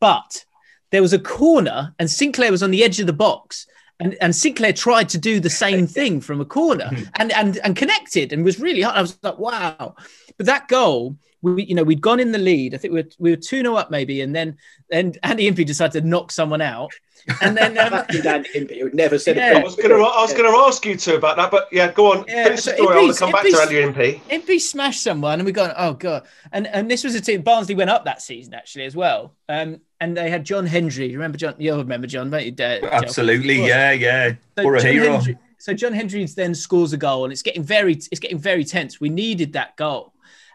but 0.00 0.44
there 0.90 1.02
was 1.02 1.12
a 1.12 1.18
corner, 1.18 1.94
and 1.98 2.10
Sinclair 2.10 2.50
was 2.50 2.62
on 2.62 2.70
the 2.70 2.84
edge 2.84 3.00
of 3.00 3.06
the 3.06 3.12
box. 3.12 3.66
And, 4.00 4.16
and 4.20 4.34
Sinclair 4.34 4.72
tried 4.72 5.08
to 5.10 5.18
do 5.18 5.38
the 5.38 5.48
same 5.50 5.86
thing 5.98 6.20
from 6.20 6.40
a 6.40 6.44
corner 6.44 6.90
and, 7.14 7.30
and 7.32 7.58
and 7.58 7.76
connected 7.76 8.32
and 8.32 8.44
was 8.44 8.58
really 8.58 8.80
hard. 8.82 8.96
I 8.96 9.00
was 9.00 9.16
like, 9.22 9.38
wow. 9.38 9.94
But 10.36 10.46
that 10.46 10.66
goal, 10.66 11.16
we 11.42 11.64
you 11.64 11.74
know, 11.74 11.82
we'd 11.82 12.00
gone 12.00 12.20
in 12.20 12.32
the 12.32 12.38
lead. 12.38 12.74
I 12.74 12.78
think 12.78 12.94
we 12.94 13.02
were 13.02 13.08
we 13.18 13.30
were 13.30 13.36
2 13.36 13.60
0 13.62 13.74
up 13.74 13.90
maybe, 13.90 14.20
and 14.20 14.34
then 14.34 14.56
and 14.90 15.18
Andy 15.22 15.46
Impey 15.48 15.64
decided 15.64 16.02
to 16.02 16.08
knock 16.08 16.30
someone 16.32 16.60
out. 16.62 16.92
And 17.40 17.56
then 17.56 17.78
um, 17.78 17.90
Fucking 17.90 18.22
Dan 18.22 18.44
Impey, 18.54 18.80
who 18.80 18.90
never 18.92 19.16
said 19.16 19.36
Yeah. 19.36 19.52
a 19.52 19.60
I 19.60 19.62
was 19.62 19.76
gonna 19.76 19.94
I 19.94 20.22
was 20.22 20.32
gonna 20.32 20.56
ask 20.66 20.84
you 20.84 20.96
two 20.96 21.14
about 21.14 21.36
that, 21.36 21.50
but 21.52 21.68
yeah, 21.70 21.92
go 21.92 22.12
on. 22.12 22.24
Yeah, 22.26 22.44
Finish 22.44 22.62
so 22.62 22.70
the 22.72 22.76
story. 22.78 22.88
I 22.88 22.94
want 22.94 23.00
Impey's- 23.04 23.16
to 23.18 23.20
come 23.24 23.32
back 23.32 23.42
to 23.48 23.60
Andy 23.60 23.80
Impey. 23.82 24.22
Impey 24.30 24.58
smashed 24.58 25.02
someone, 25.02 25.34
and 25.38 25.46
we 25.46 25.52
gone, 25.52 25.72
oh 25.76 25.92
god! 25.94 26.24
And 26.52 26.66
and 26.66 26.90
this 26.90 27.04
was 27.04 27.14
a 27.14 27.20
team. 27.20 27.42
Barnsley 27.42 27.74
went 27.76 27.90
up 27.90 28.04
that 28.06 28.22
season 28.22 28.54
actually 28.54 28.86
as 28.86 28.96
well. 28.96 29.34
Um, 29.48 29.80
and 30.00 30.16
they 30.16 30.30
had 30.30 30.44
John 30.44 30.66
Hendrie. 30.66 31.08
You 31.10 31.12
remember 31.18 31.38
John? 31.38 31.54
You'll 31.58 31.78
remember 31.78 32.08
John, 32.08 32.28
don't 32.30 32.44
you? 32.44 32.50
Dad? 32.50 32.80
Joe? 32.82 32.88
Absolutely, 32.90 33.66
yeah, 33.66 33.92
yeah. 33.92 34.32
So 34.58 34.64
Or 34.64 34.74
a 34.76 34.80
John 34.80 34.92
hero. 34.92 35.16
Hendrie, 35.18 35.38
so 35.58 35.72
John 35.74 35.92
Hendrys 35.92 36.34
then 36.34 36.56
scores 36.56 36.92
a 36.92 36.96
goal, 36.96 37.22
and 37.22 37.32
it's 37.32 37.42
getting 37.42 37.62
very, 37.62 37.92
it's 37.92 38.18
getting 38.18 38.38
very 38.38 38.64
tense. 38.64 39.00
We 39.00 39.10
needed 39.10 39.52
that 39.52 39.76
goal, 39.76 40.12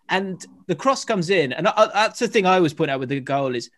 and 0.09 0.45
the 0.67 0.75
cross 0.75 1.05
comes 1.05 1.29
in, 1.29 1.53
and 1.53 1.67
I, 1.67 1.73
I- 1.75 1.87
that's 1.93 2.19
the 2.19 2.27
thing 2.27 2.45
I 2.45 2.55
always 2.55 2.73
point 2.73 2.91
out 2.91 2.99
with 2.99 3.09
the 3.09 3.19
goal 3.19 3.55
is, 3.55 3.69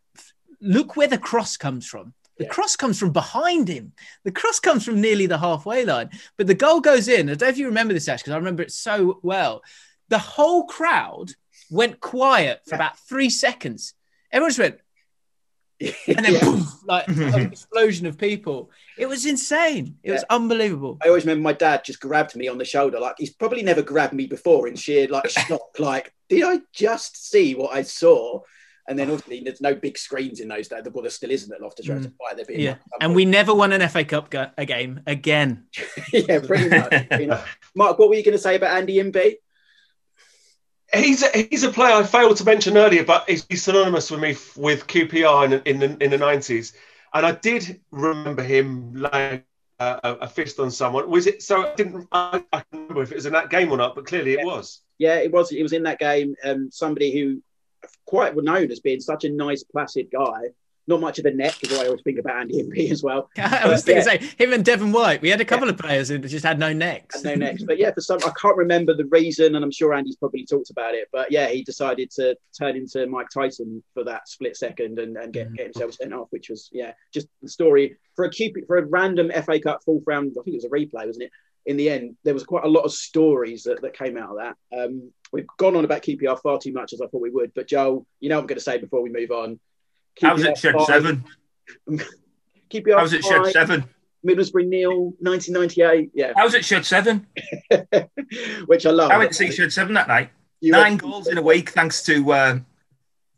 look 0.61 0.95
where 0.95 1.07
the 1.07 1.17
cross 1.17 1.57
comes 1.57 1.85
from. 1.87 2.13
The 2.37 2.45
Yeah. 2.45 2.51
cross 2.51 2.75
comes 2.75 2.97
from 2.99 3.11
behind 3.11 3.67
him. 3.67 3.91
The 4.23 4.31
cross 4.31 4.59
comes 4.59 4.85
from 4.85 5.01
nearly 5.01 5.25
the 5.25 5.37
halfway 5.37 5.85
line, 5.85 6.09
but 6.37 6.47
the 6.47 6.53
goal 6.53 6.79
goes 6.79 7.07
in. 7.07 7.29
I 7.29 7.33
don't 7.33 7.41
know 7.41 7.47
if 7.49 7.57
you 7.57 7.67
remember 7.67 7.93
this, 7.93 8.07
Ash, 8.07 8.21
because 8.21 8.33
I 8.33 8.37
remember 8.37 8.63
it 8.63 8.71
so 8.71 9.19
well. 9.23 9.61
The 10.09 10.19
whole 10.19 10.65
crowd 10.65 11.31
went 11.69 11.99
quiet 11.99 12.61
for 12.65 12.75
about 12.75 12.97
three 12.99 13.29
seconds. 13.29 13.93
Everyone 14.31 14.49
just 14.49 14.59
went, 14.59 14.79
and 16.07 16.25
then 16.25 16.33
Yeah. 16.33 16.39
poof, 16.41 16.67
like 16.85 17.07
an 17.07 17.41
explosion 17.41 18.05
of 18.05 18.17
people. 18.17 18.69
It 18.97 19.07
was 19.07 19.25
insane. 19.25 19.97
It 20.03 20.11
was 20.11 20.25
unbelievable. 20.29 20.97
I 21.03 21.07
always 21.07 21.23
remember 21.23 21.43
my 21.43 21.53
dad 21.53 21.83
just 21.85 22.01
grabbed 22.01 22.35
me 22.35 22.47
on 22.47 22.57
the 22.57 22.65
shoulder. 22.65 22.99
Like 22.99 23.15
he's 23.17 23.33
probably 23.33 23.63
never 23.63 23.81
grabbed 23.81 24.13
me 24.13 24.27
before 24.27 24.67
in 24.67 24.75
sheer 24.75 25.07
like 25.07 25.29
shock. 25.47 25.79
Like, 25.79 26.13
did 26.27 26.43
I 26.43 26.59
just 26.73 27.29
see 27.31 27.55
what 27.55 27.73
I 27.73 27.83
saw? 27.83 28.41
And 28.87 28.97
then 28.97 29.11
obviously 29.11 29.41
there's 29.41 29.61
no 29.61 29.75
big 29.75 29.97
screens 29.99 30.39
in 30.39 30.47
those 30.47 30.67
days. 30.67 30.81
Well, 30.91 31.03
there 31.03 31.11
still 31.11 31.29
isn't 31.29 31.53
at 31.53 31.61
Loftus 31.61 31.87
Road. 31.87 32.01
Mm. 32.01 32.13
Right, 32.19 32.59
Yeah, 32.59 32.75
and 32.99 33.13
we 33.13 33.23
never 33.23 33.53
won 33.53 33.71
an 33.71 33.87
FA 33.87 34.03
Cup 34.03 34.31
go- 34.31 34.49
a 34.57 34.65
game 34.65 35.01
again. 35.05 35.65
yeah, 36.11 36.39
pretty 36.39 36.69
much. 36.69 37.07
pretty 37.07 37.27
much. 37.27 37.47
Mark, 37.75 37.99
what 37.99 38.09
were 38.09 38.15
you 38.15 38.23
going 38.23 38.35
to 38.35 38.41
say 38.41 38.55
about 38.55 38.75
Andy 38.75 38.97
Impey? 38.99 39.37
He's 40.93 41.23
a, 41.23 41.47
he's 41.49 41.63
a 41.63 41.71
player 41.71 41.93
I 41.93 42.03
failed 42.03 42.37
to 42.37 42.43
mention 42.43 42.77
earlier, 42.77 43.03
but 43.03 43.29
he's, 43.29 43.45
he's 43.49 43.63
synonymous 43.63 44.09
with 44.09 44.19
me 44.19 44.31
f- 44.31 44.57
with 44.57 44.87
QPR 44.87 45.45
in, 45.45 45.61
in 45.65 45.79
the 45.79 46.03
in 46.03 46.09
the 46.09 46.17
nineties, 46.17 46.73
and 47.13 47.25
I 47.25 47.33
did 47.33 47.79
remember 47.91 48.41
him 48.41 48.93
laying 48.95 49.43
a, 49.79 50.17
a 50.21 50.27
fist 50.27 50.59
on 50.59 50.71
someone. 50.71 51.09
Was 51.09 51.27
it 51.27 51.41
so? 51.41 51.67
I 51.67 51.75
didn't 51.75 52.07
I, 52.11 52.43
I 52.51 52.57
can't 52.57 52.65
remember 52.71 53.03
if 53.03 53.11
it 53.11 53.15
was 53.15 53.25
in 53.25 53.33
that 53.33 53.49
game 53.49 53.71
or 53.71 53.77
not, 53.77 53.95
but 53.95 54.05
clearly 54.05 54.33
it 54.33 54.45
was. 54.45 54.81
Yeah, 54.97 55.15
it 55.15 55.31
was. 55.31 55.51
It 55.51 55.63
was 55.63 55.73
in 55.73 55.83
that 55.83 55.99
game. 55.99 56.35
Um, 56.43 56.69
somebody 56.71 57.11
who 57.11 57.41
quite 58.05 58.35
were 58.35 58.41
known 58.41 58.71
as 58.71 58.79
being 58.79 58.99
such 58.99 59.23
a 59.23 59.29
nice, 59.29 59.63
placid 59.63 60.09
guy. 60.11 60.49
Not 60.89 61.01
much 61.01 61.19
of 61.19 61.25
a 61.25 61.31
neck, 61.31 61.63
is 61.63 61.69
what 61.69 61.81
I 61.81 61.85
always 61.85 62.01
think 62.01 62.17
about 62.17 62.37
Andy 62.37 62.59
Impey 62.59 62.89
as 62.89 63.03
well. 63.03 63.29
I 63.37 63.67
was 63.67 63.83
going 63.83 64.01
thinking, 64.01 64.27
say 64.27 64.43
him 64.43 64.53
and 64.53 64.65
Devon 64.65 64.91
White. 64.91 65.21
We 65.21 65.29
had 65.29 65.39
a 65.39 65.45
couple 65.45 65.69
of 65.69 65.77
players 65.77 66.09
who 66.09 66.17
just 66.17 66.43
had 66.43 66.57
no 66.57 66.73
necks. 66.73 67.23
and 67.23 67.23
no 67.25 67.35
next. 67.35 67.65
But 67.65 67.77
yeah, 67.77 67.93
for 67.93 68.01
some, 68.01 68.19
I 68.25 68.31
can't 68.41 68.57
remember 68.57 68.95
the 68.95 69.05
reason, 69.05 69.55
and 69.55 69.63
I'm 69.63 69.71
sure 69.71 69.93
Andy's 69.93 70.15
probably 70.15 70.47
talked 70.47 70.71
about 70.71 70.95
it. 70.95 71.07
But 71.13 71.31
yeah, 71.31 71.47
he 71.49 71.63
decided 71.63 72.09
to 72.15 72.35
turn 72.57 72.75
into 72.75 73.05
Mike 73.05 73.29
Tyson 73.31 73.83
for 73.93 74.03
that 74.03 74.27
split 74.27 74.57
second 74.57 74.97
and, 74.97 75.15
and 75.15 75.31
get, 75.31 75.53
get 75.53 75.65
himself 75.65 75.93
sent 75.93 76.11
off, 76.11 76.27
which 76.31 76.49
was 76.49 76.69
yeah, 76.71 76.93
just 77.13 77.27
the 77.43 77.49
story 77.49 77.95
for 78.15 78.25
a 78.25 78.29
Cupid 78.31 78.65
for 78.65 78.77
a 78.77 78.85
random 78.85 79.31
FA 79.43 79.59
Cup 79.59 79.83
fourth 79.85 80.03
round. 80.07 80.35
I 80.39 80.43
think 80.43 80.55
it 80.55 80.63
was 80.63 80.65
a 80.65 80.69
replay, 80.69 81.05
wasn't 81.05 81.25
it? 81.25 81.31
In 81.65 81.77
the 81.77 81.89
end, 81.89 82.17
there 82.23 82.33
was 82.33 82.43
quite 82.43 82.63
a 82.63 82.69
lot 82.69 82.85
of 82.85 82.91
stories 82.91 83.63
that, 83.63 83.81
that 83.83 83.93
came 83.93 84.17
out 84.17 84.31
of 84.31 84.37
that. 84.37 84.55
Um, 84.75 85.11
we've 85.31 85.45
gone 85.57 85.75
on 85.75 85.85
about 85.85 86.01
QPR 86.01 86.41
far 86.41 86.57
too 86.57 86.73
much 86.73 86.93
as 86.93 87.01
I 87.01 87.07
thought 87.07 87.21
we 87.21 87.29
would. 87.29 87.53
But 87.53 87.67
Joel, 87.67 88.07
you 88.19 88.29
know 88.29 88.35
what 88.35 88.41
I'm 88.41 88.47
going 88.47 88.57
to 88.57 88.63
say 88.63 88.77
before 88.77 89.01
we 89.01 89.11
move 89.11 89.31
on. 89.31 89.59
How 90.21 90.33
was 90.33 90.43
it 90.43 90.57
Shed 90.57 90.75
Seven? 90.81 91.23
QPR 92.69 92.95
How 92.95 93.01
was 93.03 93.13
it 93.13 93.23
Shed 93.23 93.45
Seven? 93.47 93.85
Middlesbrough 94.25 94.67
nil, 94.67 95.13
1998. 95.19 96.11
Yeah, 96.13 96.33
How 96.35 96.43
was 96.43 96.53
it 96.53 96.65
Shed 96.65 96.85
Seven? 96.85 97.25
which 98.65 98.85
I 98.85 98.91
love. 98.91 99.11
I 99.11 99.17
went 99.17 99.31
to 99.31 99.35
see 99.35 99.51
Shed 99.51 99.71
Seven 99.71 99.93
that 99.93 100.07
night. 100.07 100.29
You 100.61 100.73
Nine 100.73 100.97
goals 100.97 101.27
in 101.27 101.37
a 101.37 101.41
week, 101.41 101.69
thanks 101.69 102.03
to 102.03 102.31
uh, 102.33 102.59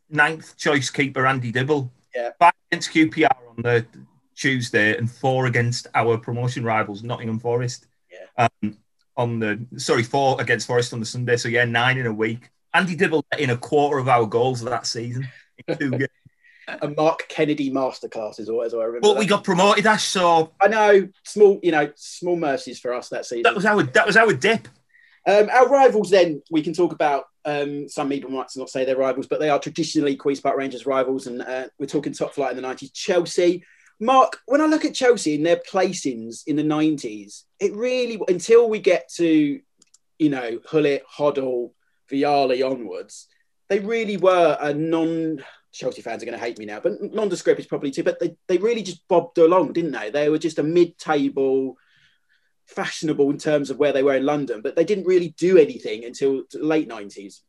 ninth 0.10 0.58
choice 0.58 0.90
keeper 0.90 1.28
Andy 1.28 1.52
Dibble. 1.52 1.92
Yeah. 2.16 2.32
Five 2.40 2.54
against 2.72 2.92
QPR 2.92 3.30
on 3.50 3.64
the 3.64 3.86
Tuesday 4.36 4.98
and 4.98 5.10
four 5.10 5.46
against 5.46 5.88
our 5.94 6.18
promotion 6.18 6.64
rivals, 6.64 7.04
Nottingham 7.04 7.40
Forest. 7.40 7.86
Yeah. 8.12 8.48
Um, 8.64 8.78
on 9.18 9.40
the 9.40 9.64
sorry, 9.78 10.04
four 10.04 10.42
against 10.42 10.66
Forest 10.66 10.94
on 10.94 11.00
the 11.00 11.06
Sunday. 11.06 11.38
So 11.38 11.48
yeah, 11.48 11.66
nine 11.66 12.00
in 12.00 12.08
a 12.08 12.14
week. 12.14 12.50
Andy 12.74 12.96
Dibble 12.96 13.24
in 13.38 13.52
a 13.52 13.58
quarter 13.58 14.00
of 14.00 14.08
our 14.08 14.26
goals 14.26 14.62
of 14.64 14.70
that 14.70 14.88
season. 14.88 15.28
in 15.68 15.78
two 15.78 15.92
games. 15.98 16.08
A 16.68 16.88
Mark 16.90 17.26
Kennedy 17.28 17.72
masterclass 17.72 18.40
is 18.40 18.50
always 18.50 18.74
I 18.74 18.78
remember. 18.78 19.00
but 19.02 19.14
that. 19.14 19.20
we 19.20 19.26
got 19.26 19.44
promoted, 19.44 19.86
Ash. 19.86 20.04
So 20.04 20.52
I 20.62 20.68
know 20.68 21.10
small, 21.24 21.60
you 21.64 21.72
know, 21.72 21.92
small 21.96 22.36
mercies 22.36 22.80
for 22.80 22.94
us 22.94 23.10
that 23.10 23.26
season. 23.26 23.44
that 23.44 23.56
was 23.56 23.66
our 23.66 23.84
that 23.84 24.06
was 24.06 24.16
our 24.16 24.34
dip. 24.34 24.68
Um, 25.28 25.50
our 25.52 25.70
rivals, 25.70 26.10
then 26.10 26.42
we 26.50 26.62
can 26.62 26.74
talk 26.74 26.94
about. 26.94 27.26
Um, 27.44 27.90
some 27.90 28.10
people 28.10 28.30
might 28.30 28.48
not 28.56 28.70
say 28.70 28.86
they're 28.86 28.96
rivals, 28.96 29.28
but 29.28 29.40
they 29.40 29.50
are 29.50 29.60
traditionally 29.60 30.16
Queens 30.16 30.40
Park 30.40 30.58
Rangers 30.58 30.86
rivals, 30.86 31.28
and 31.28 31.42
uh, 31.42 31.66
we're 31.80 31.88
talking 31.88 32.14
top 32.14 32.34
flight 32.34 32.52
in 32.52 32.56
the 32.56 32.62
nineties. 32.62 32.92
Chelsea, 32.92 33.64
Mark. 34.00 34.40
When 34.46 34.62
I 34.62 34.66
look 34.68 34.86
at 34.86 34.94
Chelsea 34.94 35.36
and 35.36 35.46
their 35.46 35.58
placings 35.58 36.44
in 36.46 36.56
the 36.56 36.64
nineties, 36.64 37.46
it 37.60 37.74
really 37.74 38.20
until 38.28 38.70
we 38.70 38.80
get 38.80 39.10
to, 39.16 39.60
you 40.20 40.30
know, 40.30 40.60
Gullit, 40.72 41.04
Hoddle, 41.18 41.72
Vialli 42.12 42.64
onwards, 42.64 43.28
they 43.70 43.80
really 43.80 44.18
were 44.18 44.58
a 44.60 44.74
non. 44.74 45.44
Chelsea 45.72 46.02
fans 46.02 46.22
are 46.22 46.26
going 46.26 46.38
to 46.38 46.44
hate 46.44 46.58
me 46.58 46.66
now, 46.66 46.80
but 46.80 47.02
nondescript 47.02 47.60
is 47.60 47.66
probably 47.66 47.92
too. 47.92 48.04
But 48.04 48.20
they, 48.20 48.36
they 48.48 48.58
really 48.58 48.84
just 48.84 49.08
bobbed 49.08 49.38
along, 49.38 49.74
didn't 49.74 49.92
they? 49.92 50.10
They 50.10 50.30
were 50.30 50.38
just 50.38 50.60
a 50.60 50.64
mid-table 50.64 51.78
fashionable 52.68 53.30
in 53.30 53.38
terms 53.38 53.70
of 53.70 53.78
where 53.78 53.92
they 53.92 54.04
were 54.04 54.16
in 54.16 54.26
London, 54.26 54.62
but 54.62 54.76
they 54.76 54.84
didn't 54.84 55.06
really 55.06 55.30
do 55.38 55.58
anything 55.58 56.06
until 56.06 56.44
late 56.54 56.88
nineties. 56.88 57.42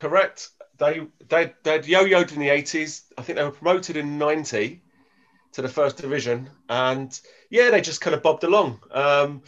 Correct. 0.00 0.50
They 0.78 1.06
they 1.28 1.54
they'd 1.62 1.86
yo-yoed 1.86 2.32
in 2.32 2.40
the 2.40 2.48
eighties. 2.48 3.04
I 3.16 3.22
think 3.22 3.38
they 3.38 3.44
were 3.44 3.50
promoted 3.50 3.96
in 3.96 4.18
ninety 4.18 4.82
to 5.52 5.62
the 5.62 5.68
first 5.68 5.96
division, 5.96 6.50
and 6.68 7.18
yeah, 7.48 7.70
they 7.70 7.80
just 7.80 8.00
kind 8.00 8.14
of 8.14 8.22
bobbed 8.22 8.44
along. 8.44 8.80
Um, 8.90 9.42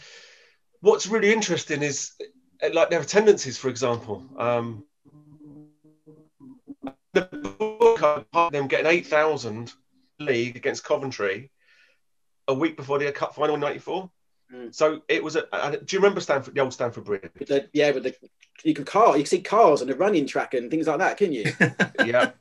what's 0.79 1.07
really 1.07 1.33
interesting 1.33 1.83
is 1.83 2.13
like 2.73 2.89
their 2.89 3.01
attendances, 3.01 3.57
for 3.57 3.69
example. 3.69 4.23
Um, 4.37 4.85
book 8.15 8.27
of 8.33 8.51
them 8.51 8.67
getting 8.67 8.87
eight 8.87 9.07
thousand 9.07 9.73
league 10.19 10.55
against 10.55 10.83
Coventry 10.83 11.51
a 12.47 12.53
week 12.53 12.77
before 12.77 12.99
the 12.99 13.11
cup 13.11 13.35
final 13.35 13.55
in 13.55 13.61
'94. 13.61 14.09
Mm. 14.53 14.73
So 14.73 15.01
it 15.07 15.23
was 15.23 15.35
a. 15.35 15.45
a- 15.51 15.77
Do 15.77 15.95
you 15.95 15.99
remember 15.99 16.21
Stanford, 16.21 16.55
the 16.55 16.61
old 16.61 16.73
Stamford 16.73 17.05
Bridge? 17.05 17.29
But 17.37 17.47
the, 17.47 17.69
yeah, 17.73 17.91
but 17.91 18.03
the 18.03 18.15
you 18.63 18.73
could 18.73 18.85
car 18.85 19.15
you 19.17 19.23
could 19.23 19.29
see 19.29 19.41
cars 19.41 19.81
on 19.81 19.87
the 19.87 19.95
running 19.95 20.25
track 20.25 20.53
and 20.53 20.71
things 20.71 20.87
like 20.87 20.99
that, 20.99 21.17
can 21.17 21.31
you? 21.31 21.45
yeah. 22.05 22.31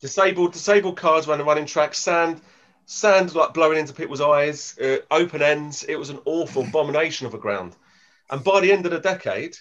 Disabled, 0.00 0.52
disabled 0.52 0.96
cars 0.96 1.28
around 1.28 1.38
the 1.38 1.44
running 1.44 1.66
track, 1.66 1.94
sand, 1.94 2.40
sand 2.86 3.34
like 3.36 3.54
blowing 3.54 3.78
into 3.78 3.92
people's 3.94 4.20
eyes, 4.20 4.76
uh, 4.78 4.96
open 5.12 5.42
ends. 5.42 5.84
It 5.84 5.94
was 5.94 6.10
an 6.10 6.18
awful 6.24 6.64
abomination 6.64 7.26
of 7.28 7.34
a 7.34 7.38
ground. 7.38 7.76
And 8.28 8.42
by 8.42 8.60
the 8.60 8.72
end 8.72 8.84
of 8.84 8.90
the 8.90 8.98
decade, 8.98 9.56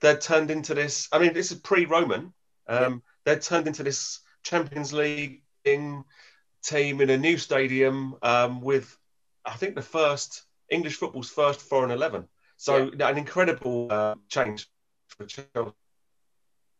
they'd 0.00 0.20
turned 0.20 0.52
into 0.52 0.74
this. 0.74 1.08
I 1.10 1.18
mean, 1.18 1.32
this 1.32 1.50
is 1.50 1.58
pre-Roman. 1.58 2.32
Um, 2.68 3.02
They'd 3.24 3.42
turned 3.42 3.66
into 3.66 3.82
this 3.82 4.20
Champions 4.48 4.92
League 4.92 5.42
team 5.64 7.00
in 7.00 7.10
a 7.10 7.18
new 7.18 7.36
stadium 7.36 8.16
um, 8.22 8.60
with, 8.60 8.96
I 9.44 9.52
think, 9.52 9.74
the 9.74 9.82
first 9.82 10.44
English 10.70 10.96
football's 10.96 11.30
first 11.30 11.60
foreign 11.60 11.90
eleven. 11.90 12.24
So 12.56 12.90
an 12.98 13.18
incredible 13.18 13.88
uh, 13.90 14.14
change 14.28 14.66
for 15.08 15.26
Chelsea. 15.26 15.72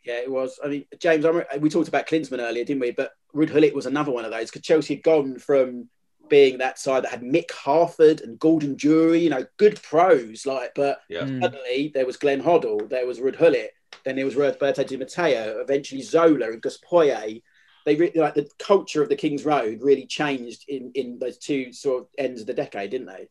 Yeah, 0.05 0.21
it 0.21 0.31
was. 0.31 0.59
I 0.65 0.69
mean, 0.69 0.85
James, 0.99 1.25
I 1.25 1.29
remember, 1.29 1.49
we 1.61 1.69
talked 1.69 1.89
about 1.89 2.07
Klinsmann 2.07 2.41
earlier, 2.41 2.65
didn't 2.65 2.81
we? 2.81 2.93
But 2.93 3.13
Ruud 3.35 3.53
Gullit 3.53 3.75
was 3.75 3.87
another 3.87 4.11
one 4.11 4.25
of 4.25 4.31
those 4.31 4.51
because 4.51 4.63
Chelsea 4.63 4.95
had 4.95 5.05
gone 5.05 5.39
from 5.39 5.89
being 6.31 6.59
that 6.59 6.79
side 6.79 7.05
that 7.05 7.11
had 7.11 7.23
Mick 7.23 7.51
Harford 7.51 8.23
and 8.23 8.39
Gordon 8.39 8.75
Durie, 8.75 9.21
you 9.21 9.31
know, 9.31 9.45
good 9.57 9.81
pros, 9.83 10.47
like, 10.47 10.73
but 10.75 11.01
Yeah. 11.09 11.25
Mm. 11.25 11.41
suddenly 11.43 11.91
there 11.95 12.07
was 12.07 12.17
Glenn 12.17 12.43
Hoddle, 12.43 12.89
there 12.89 13.07
was 13.07 13.19
Ruud 13.19 13.39
Gullit, 13.39 13.73
then 14.05 14.17
there 14.17 14.25
was 14.25 14.37
Roberto 14.37 14.85
Di 14.85 14.97
Matteo, 14.97 15.61
eventually 15.61 16.03
Zola 16.03 16.51
and 16.51 16.63
Gus 16.63 16.79
Poyet. 16.79 17.43
They 17.89 17.97
really, 17.97 18.21
like 18.21 18.35
the 18.35 18.51
culture 18.59 19.03
of 19.03 19.09
the 19.09 19.17
King's 19.17 19.47
Road 19.47 19.81
really 19.81 20.05
changed 20.05 20.67
in 20.69 20.93
in 20.95 21.19
those 21.19 21.39
two 21.39 21.73
sort 21.73 22.03
of 22.03 22.09
ends 22.19 22.43
of 22.43 22.47
the 22.47 22.53
decade, 22.53 22.91
didn't 22.91 23.07
they? 23.07 23.29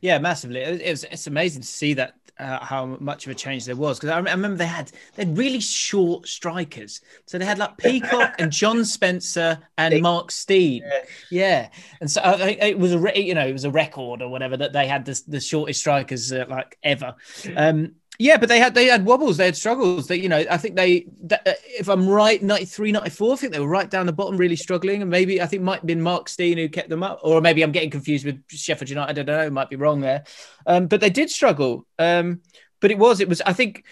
Yeah, 0.00 0.18
massively. 0.18 0.60
It 0.60 0.80
it 0.80 0.90
was, 0.90 1.02
it's 1.02 1.26
amazing 1.26 1.62
to 1.62 1.68
see 1.68 1.94
that 1.94 2.14
uh, 2.38 2.64
how 2.64 2.86
much 3.00 3.26
of 3.26 3.32
a 3.32 3.34
change 3.34 3.64
there 3.64 3.74
was 3.74 3.98
because 3.98 4.10
I, 4.10 4.18
remember 4.18 4.56
they 4.56 4.66
had 4.66 4.92
they 5.14 5.24
had 5.24 5.36
really 5.36 5.58
short 5.58 6.28
strikers. 6.28 7.00
So 7.24 7.36
they 7.36 7.44
had 7.44 7.58
like 7.58 7.76
Peacock 7.78 8.36
and 8.38 8.52
John 8.52 8.84
Spencer 8.84 9.58
and. 9.76 10.00
Mark 10.00 10.30
Stein. 10.30 10.82
Yeah. 10.84 11.02
Yeah, 11.30 11.68
and 12.00 12.08
so 12.08 12.20
think 12.36 12.62
it 12.62 12.78
was 12.78 12.92
a 12.92 12.98
re- 13.00 13.18
you 13.18 13.34
know 13.34 13.44
it 13.44 13.52
was 13.52 13.64
a 13.64 13.72
record 13.72 14.22
or 14.22 14.28
whatever 14.28 14.56
that 14.56 14.72
they 14.72 14.86
had 14.86 15.04
the, 15.04 15.20
the 15.26 15.40
shortest 15.40 15.80
strikers 15.80 16.32
uh, 16.32 16.44
like 16.48 16.78
ever. 16.84 17.16
Um, 17.56 17.96
yeah, 18.18 18.36
but 18.36 18.48
they 18.48 18.58
had 18.58 18.74
they 18.74 18.86
had 18.86 19.04
wobbles, 19.04 19.36
they 19.36 19.46
had 19.46 19.56
struggles. 19.56 20.06
They 20.06 20.16
you 20.16 20.28
know 20.28 20.44
I 20.50 20.56
think 20.56 20.76
they 20.76 21.06
that, 21.24 21.46
uh, 21.46 21.52
if 21.78 21.88
I'm 21.88 22.08
right 22.08 22.42
93, 22.42 22.92
94, 22.92 23.32
I 23.32 23.36
think 23.36 23.52
they 23.52 23.60
were 23.60 23.68
right 23.68 23.90
down 23.90 24.06
the 24.06 24.12
bottom, 24.12 24.36
really 24.36 24.56
struggling, 24.56 25.02
and 25.02 25.10
maybe 25.10 25.40
I 25.42 25.46
think 25.46 25.62
might 25.62 25.80
have 25.80 25.86
been 25.86 26.02
Mark 26.02 26.28
Stein 26.28 26.58
who 26.58 26.68
kept 26.68 26.88
them 26.88 27.02
up, 27.02 27.20
or 27.22 27.40
maybe 27.40 27.62
I'm 27.62 27.72
getting 27.72 27.90
confused 27.90 28.24
with 28.24 28.42
Sheffield 28.48 28.90
United. 28.90 29.18
I 29.18 29.22
don't 29.22 29.44
know, 29.44 29.50
might 29.50 29.70
be 29.70 29.76
wrong 29.76 30.00
there, 30.00 30.24
um, 30.66 30.86
but 30.86 31.00
they 31.00 31.10
did 31.10 31.30
struggle. 31.30 31.86
Um, 31.98 32.40
but 32.80 32.90
it 32.90 32.98
was 32.98 33.20
it 33.20 33.28
was 33.28 33.40
I 33.42 33.52
think 33.52 33.84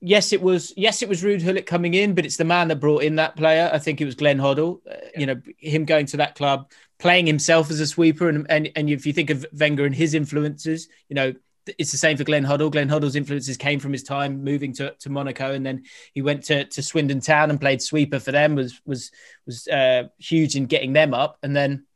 yes, 0.00 0.32
it 0.32 0.42
was 0.42 0.72
yes, 0.76 1.02
it 1.02 1.08
was 1.08 1.22
Ruud 1.22 1.44
Gullit 1.44 1.66
coming 1.66 1.94
in, 1.94 2.14
but 2.14 2.24
it's 2.24 2.36
the 2.36 2.44
man 2.44 2.68
that 2.68 2.80
brought 2.80 3.02
in 3.02 3.16
that 3.16 3.36
player. 3.36 3.70
I 3.72 3.78
think 3.78 4.00
it 4.00 4.04
was 4.04 4.14
Glenn 4.14 4.38
Hoddle. 4.38 4.80
Uh, 4.90 4.96
You 5.16 5.26
know, 5.26 5.40
him 5.58 5.84
going 5.84 6.06
to 6.06 6.18
that 6.18 6.34
club, 6.34 6.70
playing 6.98 7.26
himself 7.26 7.70
as 7.70 7.80
a 7.80 7.86
sweeper, 7.86 8.28
and 8.28 8.46
and 8.50 8.70
and 8.76 8.90
if 8.90 9.06
you 9.06 9.12
think 9.12 9.30
of 9.30 9.46
Wenger 9.52 9.86
and 9.86 9.94
his 9.94 10.14
influences, 10.14 10.88
you 11.08 11.14
know. 11.14 11.34
It's 11.78 11.92
the 11.92 11.98
same 11.98 12.16
for 12.16 12.24
Glenn 12.24 12.44
Hoddle. 12.44 12.70
Glenn 12.70 12.88
Hoddle's 12.88 13.16
influences 13.16 13.56
came 13.56 13.80
from 13.80 13.92
his 13.92 14.02
time 14.02 14.44
moving 14.44 14.72
to, 14.74 14.94
to 15.00 15.10
Monaco, 15.10 15.52
and 15.52 15.64
then 15.64 15.84
he 16.12 16.22
went 16.22 16.44
to, 16.44 16.64
to 16.64 16.82
Swindon 16.82 17.20
Town 17.20 17.50
and 17.50 17.60
played 17.60 17.80
sweeper 17.80 18.20
for 18.20 18.32
them. 18.32 18.54
was 18.54 18.80
was 18.84 19.10
was 19.46 19.66
uh, 19.68 20.04
huge 20.18 20.56
in 20.56 20.66
getting 20.66 20.92
them 20.92 21.14
up, 21.14 21.38
and 21.42 21.54
then 21.56 21.86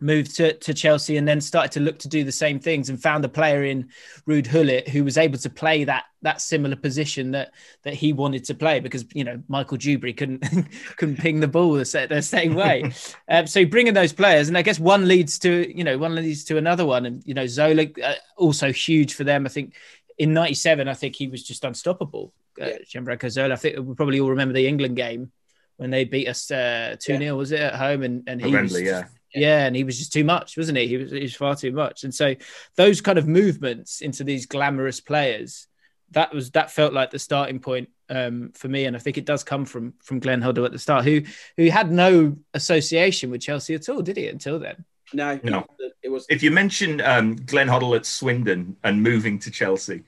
moved 0.00 0.36
to, 0.36 0.52
to 0.54 0.72
Chelsea 0.72 1.16
and 1.16 1.26
then 1.26 1.40
started 1.40 1.72
to 1.72 1.80
look 1.80 1.98
to 1.98 2.08
do 2.08 2.24
the 2.24 2.32
same 2.32 2.60
things 2.60 2.88
and 2.88 3.00
found 3.00 3.24
a 3.24 3.28
player 3.28 3.64
in 3.64 3.88
Ruud 4.26 4.50
Gullit 4.50 4.88
who 4.88 5.04
was 5.04 5.18
able 5.18 5.38
to 5.38 5.50
play 5.50 5.84
that 5.84 6.04
that 6.22 6.40
similar 6.40 6.74
position 6.74 7.30
that 7.30 7.52
that 7.84 7.94
he 7.94 8.12
wanted 8.12 8.44
to 8.44 8.54
play 8.54 8.80
because 8.80 9.04
you 9.14 9.24
know 9.24 9.40
Michael 9.48 9.78
Duberry 9.78 10.16
couldn't 10.16 10.40
couldn't 10.96 11.18
ping 11.18 11.40
the 11.40 11.48
ball 11.48 11.72
the, 11.72 12.06
the 12.08 12.22
same 12.22 12.54
way. 12.54 12.92
um, 13.28 13.46
so 13.46 13.64
bringing 13.64 13.94
those 13.94 14.12
players 14.12 14.48
and 14.48 14.58
I 14.58 14.62
guess 14.62 14.78
one 14.78 15.06
leads 15.06 15.38
to 15.40 15.76
you 15.76 15.84
know 15.84 15.98
one 15.98 16.14
leads 16.14 16.44
to 16.44 16.56
another 16.56 16.86
one 16.86 17.06
and 17.06 17.22
you 17.24 17.34
know 17.34 17.46
Zola 17.46 17.86
uh, 18.02 18.14
also 18.36 18.72
huge 18.72 19.14
for 19.14 19.24
them. 19.24 19.46
I 19.46 19.48
think 19.48 19.74
in 20.18 20.32
'97 20.32 20.88
I 20.88 20.94
think 20.94 21.14
he 21.14 21.28
was 21.28 21.42
just 21.42 21.64
unstoppable. 21.64 22.32
Uh, 22.60 22.66
Yeah. 22.66 23.28
Zola. 23.28 23.54
I 23.54 23.56
think 23.56 23.78
we 23.78 23.94
probably 23.94 24.20
all 24.20 24.30
remember 24.30 24.54
the 24.54 24.66
England 24.66 24.96
game 24.96 25.30
when 25.76 25.90
they 25.90 26.04
beat 26.04 26.28
us 26.28 26.50
uh, 26.50 26.96
two 27.00 27.16
0 27.16 27.36
was 27.36 27.52
it 27.52 27.60
at 27.60 27.76
home 27.76 28.02
and 28.02 28.24
and 28.26 28.40
he 28.40 28.52
Wembley, 28.52 28.82
was 28.82 28.90
yeah. 28.90 29.04
Yeah, 29.34 29.66
and 29.66 29.76
he 29.76 29.84
was 29.84 29.98
just 29.98 30.12
too 30.12 30.24
much, 30.24 30.56
wasn't 30.56 30.78
he? 30.78 30.86
He 30.86 30.96
was, 30.96 31.10
he 31.10 31.20
was 31.20 31.34
far 31.34 31.54
too 31.54 31.72
much. 31.72 32.04
And 32.04 32.14
so 32.14 32.34
those 32.76 33.00
kind 33.00 33.18
of 33.18 33.26
movements 33.26 34.00
into 34.00 34.24
these 34.24 34.46
glamorous 34.46 35.00
players, 35.00 35.66
that 36.12 36.32
was 36.32 36.50
that 36.52 36.70
felt 36.70 36.92
like 36.92 37.10
the 37.10 37.18
starting 37.18 37.58
point 37.60 37.90
um, 38.08 38.52
for 38.54 38.68
me. 38.68 38.86
And 38.86 38.96
I 38.96 38.98
think 38.98 39.18
it 39.18 39.26
does 39.26 39.44
come 39.44 39.64
from 39.64 39.94
from 40.02 40.20
Glenn 40.20 40.40
Hoddle 40.40 40.64
at 40.64 40.72
the 40.72 40.78
start, 40.78 41.04
who 41.04 41.22
who 41.56 41.70
had 41.70 41.90
no 41.90 42.36
association 42.54 43.30
with 43.30 43.42
Chelsea 43.42 43.74
at 43.74 43.88
all, 43.88 44.02
did 44.02 44.16
he? 44.16 44.28
Until 44.28 44.58
then, 44.58 44.84
No, 45.12 45.38
No. 45.42 45.66
it 46.02 46.08
was. 46.08 46.26
If 46.30 46.42
you 46.42 46.50
mention 46.50 47.00
um, 47.02 47.36
Glenn 47.36 47.68
Hoddle 47.68 47.96
at 47.96 48.06
Swindon 48.06 48.76
and 48.82 49.02
moving 49.02 49.38
to 49.40 49.50
Chelsea, 49.50 50.04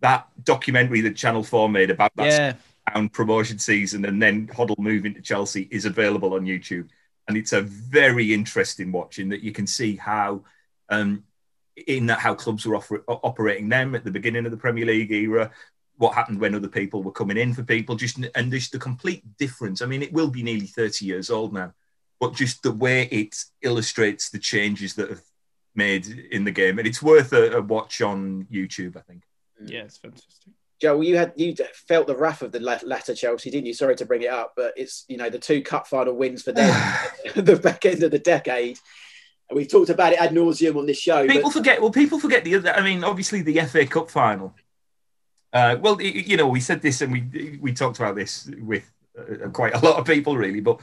that 0.00 0.26
documentary 0.42 1.00
that 1.02 1.16
Channel 1.16 1.42
4 1.42 1.68
made 1.68 1.90
about 1.90 2.12
that 2.16 2.26
yeah, 2.26 2.54
down 2.92 3.08
promotion 3.08 3.58
season 3.58 4.04
and 4.04 4.20
then 4.20 4.48
Hoddle 4.48 4.78
moving 4.78 5.14
to 5.14 5.20
Chelsea 5.20 5.68
is 5.70 5.84
available 5.84 6.34
on 6.34 6.44
YouTube. 6.44 6.88
And 7.28 7.36
it's 7.36 7.52
a 7.52 7.62
very 7.62 8.34
interesting 8.34 8.92
watch 8.92 9.18
in 9.18 9.28
that 9.30 9.42
you 9.42 9.52
can 9.52 9.66
see 9.66 9.96
how, 9.96 10.42
um, 10.88 11.24
in 11.86 12.06
that 12.06 12.18
how 12.18 12.34
clubs 12.34 12.66
were 12.66 12.76
offer- 12.76 13.04
operating 13.08 13.68
them 13.68 13.94
at 13.94 14.04
the 14.04 14.10
beginning 14.10 14.44
of 14.44 14.50
the 14.50 14.56
Premier 14.56 14.84
League 14.84 15.12
era, 15.12 15.50
what 15.96 16.14
happened 16.14 16.40
when 16.40 16.54
other 16.54 16.68
people 16.68 17.02
were 17.02 17.12
coming 17.12 17.36
in 17.36 17.54
for 17.54 17.62
people, 17.62 17.94
just 17.94 18.18
and 18.34 18.50
just 18.50 18.72
the 18.72 18.78
complete 18.78 19.22
difference. 19.38 19.82
I 19.82 19.86
mean, 19.86 20.02
it 20.02 20.12
will 20.12 20.28
be 20.28 20.42
nearly 20.42 20.66
30 20.66 21.04
years 21.06 21.30
old 21.30 21.52
now, 21.52 21.72
but 22.18 22.34
just 22.34 22.62
the 22.62 22.72
way 22.72 23.04
it 23.04 23.36
illustrates 23.62 24.28
the 24.28 24.38
changes 24.38 24.94
that 24.94 25.10
have 25.10 25.22
made 25.74 26.06
in 26.06 26.44
the 26.44 26.50
game. 26.50 26.78
And 26.78 26.88
it's 26.88 27.02
worth 27.02 27.32
a, 27.32 27.58
a 27.58 27.62
watch 27.62 28.00
on 28.00 28.46
YouTube, 28.50 28.96
I 28.96 29.00
think. 29.00 29.22
yeah, 29.64 29.82
it's 29.82 29.98
fantastic. 29.98 30.52
Joe, 30.82 31.00
you 31.00 31.16
had 31.16 31.32
you 31.36 31.54
felt 31.86 32.08
the 32.08 32.16
wrath 32.16 32.42
of 32.42 32.50
the 32.50 32.58
la- 32.58 32.80
latter 32.82 33.14
Chelsea, 33.14 33.52
didn't 33.52 33.66
you? 33.66 33.72
Sorry 33.72 33.94
to 33.94 34.04
bring 34.04 34.22
it 34.22 34.30
up, 34.30 34.54
but 34.56 34.72
it's 34.76 35.04
you 35.06 35.16
know 35.16 35.30
the 35.30 35.38
two 35.38 35.62
cup 35.62 35.86
final 35.86 36.12
wins 36.12 36.42
for 36.42 36.50
them 36.50 36.74
the 37.36 37.54
back 37.54 37.86
end 37.86 38.02
of 38.02 38.10
the 38.10 38.18
decade. 38.18 38.80
And 39.48 39.56
we've 39.56 39.70
talked 39.70 39.90
about 39.90 40.12
it 40.12 40.20
ad 40.20 40.32
nauseum 40.32 40.74
on 40.76 40.86
this 40.86 40.98
show. 40.98 41.24
People 41.24 41.50
but 41.50 41.52
forget. 41.52 41.80
Well, 41.80 41.92
people 41.92 42.18
forget 42.18 42.42
the 42.42 42.56
other. 42.56 42.72
I 42.72 42.82
mean, 42.82 43.04
obviously 43.04 43.42
the 43.42 43.60
FA 43.60 43.86
Cup 43.86 44.10
final. 44.10 44.56
Uh, 45.52 45.76
well, 45.80 46.00
you 46.02 46.36
know, 46.36 46.48
we 46.48 46.58
said 46.58 46.82
this 46.82 47.00
and 47.00 47.12
we 47.12 47.58
we 47.60 47.72
talked 47.72 48.00
about 48.00 48.16
this 48.16 48.50
with 48.60 48.90
uh, 49.16 49.50
quite 49.50 49.74
a 49.74 49.84
lot 49.84 50.00
of 50.00 50.04
people, 50.04 50.36
really. 50.36 50.60
But 50.60 50.80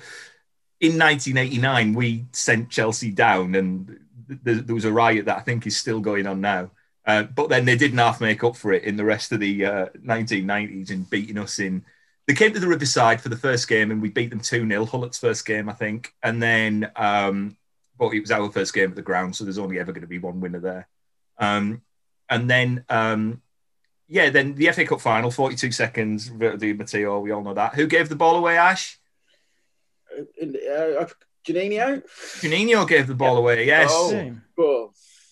in 0.80 0.98
1989, 0.98 1.94
we 1.94 2.26
sent 2.32 2.70
Chelsea 2.70 3.12
down, 3.12 3.54
and 3.54 4.00
th- 4.46 4.66
there 4.66 4.76
was 4.76 4.86
a 4.86 4.94
riot 4.94 5.26
that 5.26 5.40
I 5.40 5.42
think 5.42 5.68
is 5.68 5.76
still 5.76 6.00
going 6.00 6.26
on 6.26 6.40
now. 6.40 6.72
Uh, 7.10 7.24
but 7.24 7.50
then 7.50 7.66
they 7.66 7.76
didn't 7.76 7.98
half 7.98 8.22
make 8.22 8.44
up 8.44 8.56
for 8.56 8.72
it 8.72 8.84
in 8.84 8.96
the 8.96 9.04
rest 9.04 9.32
of 9.32 9.40
the 9.40 9.66
uh, 9.66 9.86
1990s 10.06 10.92
in 10.92 11.02
beating 11.06 11.40
us 11.40 11.58
in. 11.58 11.84
They 12.28 12.36
came 12.36 12.54
to 12.54 12.60
the 12.60 12.68
Riverside 12.68 13.20
for 13.20 13.30
the 13.30 13.36
first 13.36 13.68
game 13.68 13.90
and 13.90 14.00
we 14.00 14.10
beat 14.10 14.30
them 14.30 14.42
2 14.42 14.68
0, 14.68 14.86
Gullit's 14.86 15.18
first 15.18 15.44
game, 15.44 15.70
I 15.70 15.74
think. 15.74 16.14
And 16.22 16.40
then, 16.40 16.92
um, 16.96 17.58
but 17.98 18.14
it 18.14 18.20
was 18.20 18.30
our 18.30 18.52
first 18.52 18.76
game 18.76 18.92
at 18.92 18.96
the 18.96 19.02
ground, 19.02 19.36
so 19.36 19.44
there's 19.44 19.58
only 19.58 19.80
ever 19.80 19.92
going 19.92 20.04
to 20.04 20.08
be 20.08 20.20
one 20.20 20.40
winner 20.40 20.60
there. 20.60 20.88
Um, 21.40 21.82
and 22.30 22.48
then, 22.48 22.86
um, 22.90 23.42
yeah, 24.08 24.30
then 24.30 24.54
the 24.54 24.72
FA 24.72 24.86
Cup 24.86 25.02
final, 25.02 25.32
42 25.32 25.72
seconds, 25.72 26.30
Roberto 26.30 26.58
Di 26.58 26.74
Matteo, 26.74 27.20
we 27.22 27.32
all 27.32 27.42
know 27.42 27.56
that. 27.56 27.74
Who 27.74 27.88
gave 27.88 28.10
the 28.10 28.16
ball 28.16 28.36
away, 28.36 28.56
Ash? 28.60 29.00
uh, 30.16 31.06
Janino, 31.44 32.04
Juninho 32.04 32.88
gave 32.88 33.08
the 33.08 33.16
ball 33.16 33.38
away, 33.38 33.66
yes. 33.66 33.90
Oh. 33.92 34.10
Same. 34.12 34.44
oh, 34.60 34.92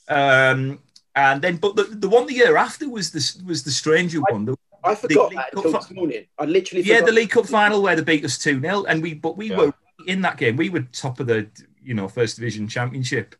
Um, 0.09 0.79
and 1.17 1.41
then, 1.41 1.57
but 1.57 1.75
the, 1.75 1.83
the 1.83 2.07
one 2.07 2.27
the 2.27 2.35
year 2.35 2.55
after 2.57 2.87
was 2.87 3.09
the 3.11 3.43
was 3.45 3.63
the 3.63 3.71
stranger 3.71 4.19
one. 4.29 4.45
The, 4.45 4.55
I 4.83 4.93
forgot 4.93 5.33
that 5.33 5.49
until 5.51 5.71
fi- 5.71 5.79
this 5.79 5.89
morning. 5.91 6.25
I 6.37 6.45
literally 6.45 6.83
yeah, 6.83 6.97
forgot. 6.97 7.07
the 7.07 7.11
League 7.13 7.31
Cup 7.31 7.47
final 7.47 7.81
where 7.81 7.95
they 7.95 8.03
beat 8.03 8.23
us 8.23 8.37
two 8.37 8.61
0 8.61 8.83
and 8.83 9.01
we 9.01 9.15
but 9.15 9.35
we 9.35 9.49
Yeah. 9.49 9.57
were 9.57 9.73
in 10.05 10.21
that 10.21 10.37
game. 10.37 10.57
We 10.57 10.69
were 10.69 10.81
top 10.91 11.19
of 11.19 11.25
the 11.25 11.47
you 11.81 11.95
know 11.95 12.07
first 12.07 12.35
division 12.35 12.67
championship, 12.67 13.35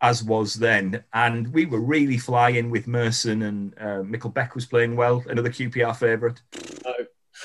as 0.00 0.24
was 0.24 0.54
then. 0.54 1.04
And 1.12 1.52
we 1.52 1.66
were 1.66 1.80
really 1.80 2.16
flying 2.16 2.70
with 2.70 2.86
Merson 2.86 3.42
and 3.42 3.74
uh, 3.78 4.00
Mikkel 4.02 4.32
Beck 4.32 4.54
was 4.54 4.64
playing 4.64 4.96
well, 4.96 5.22
another 5.28 5.50
QPR 5.50 5.94
favourite. 5.94 6.40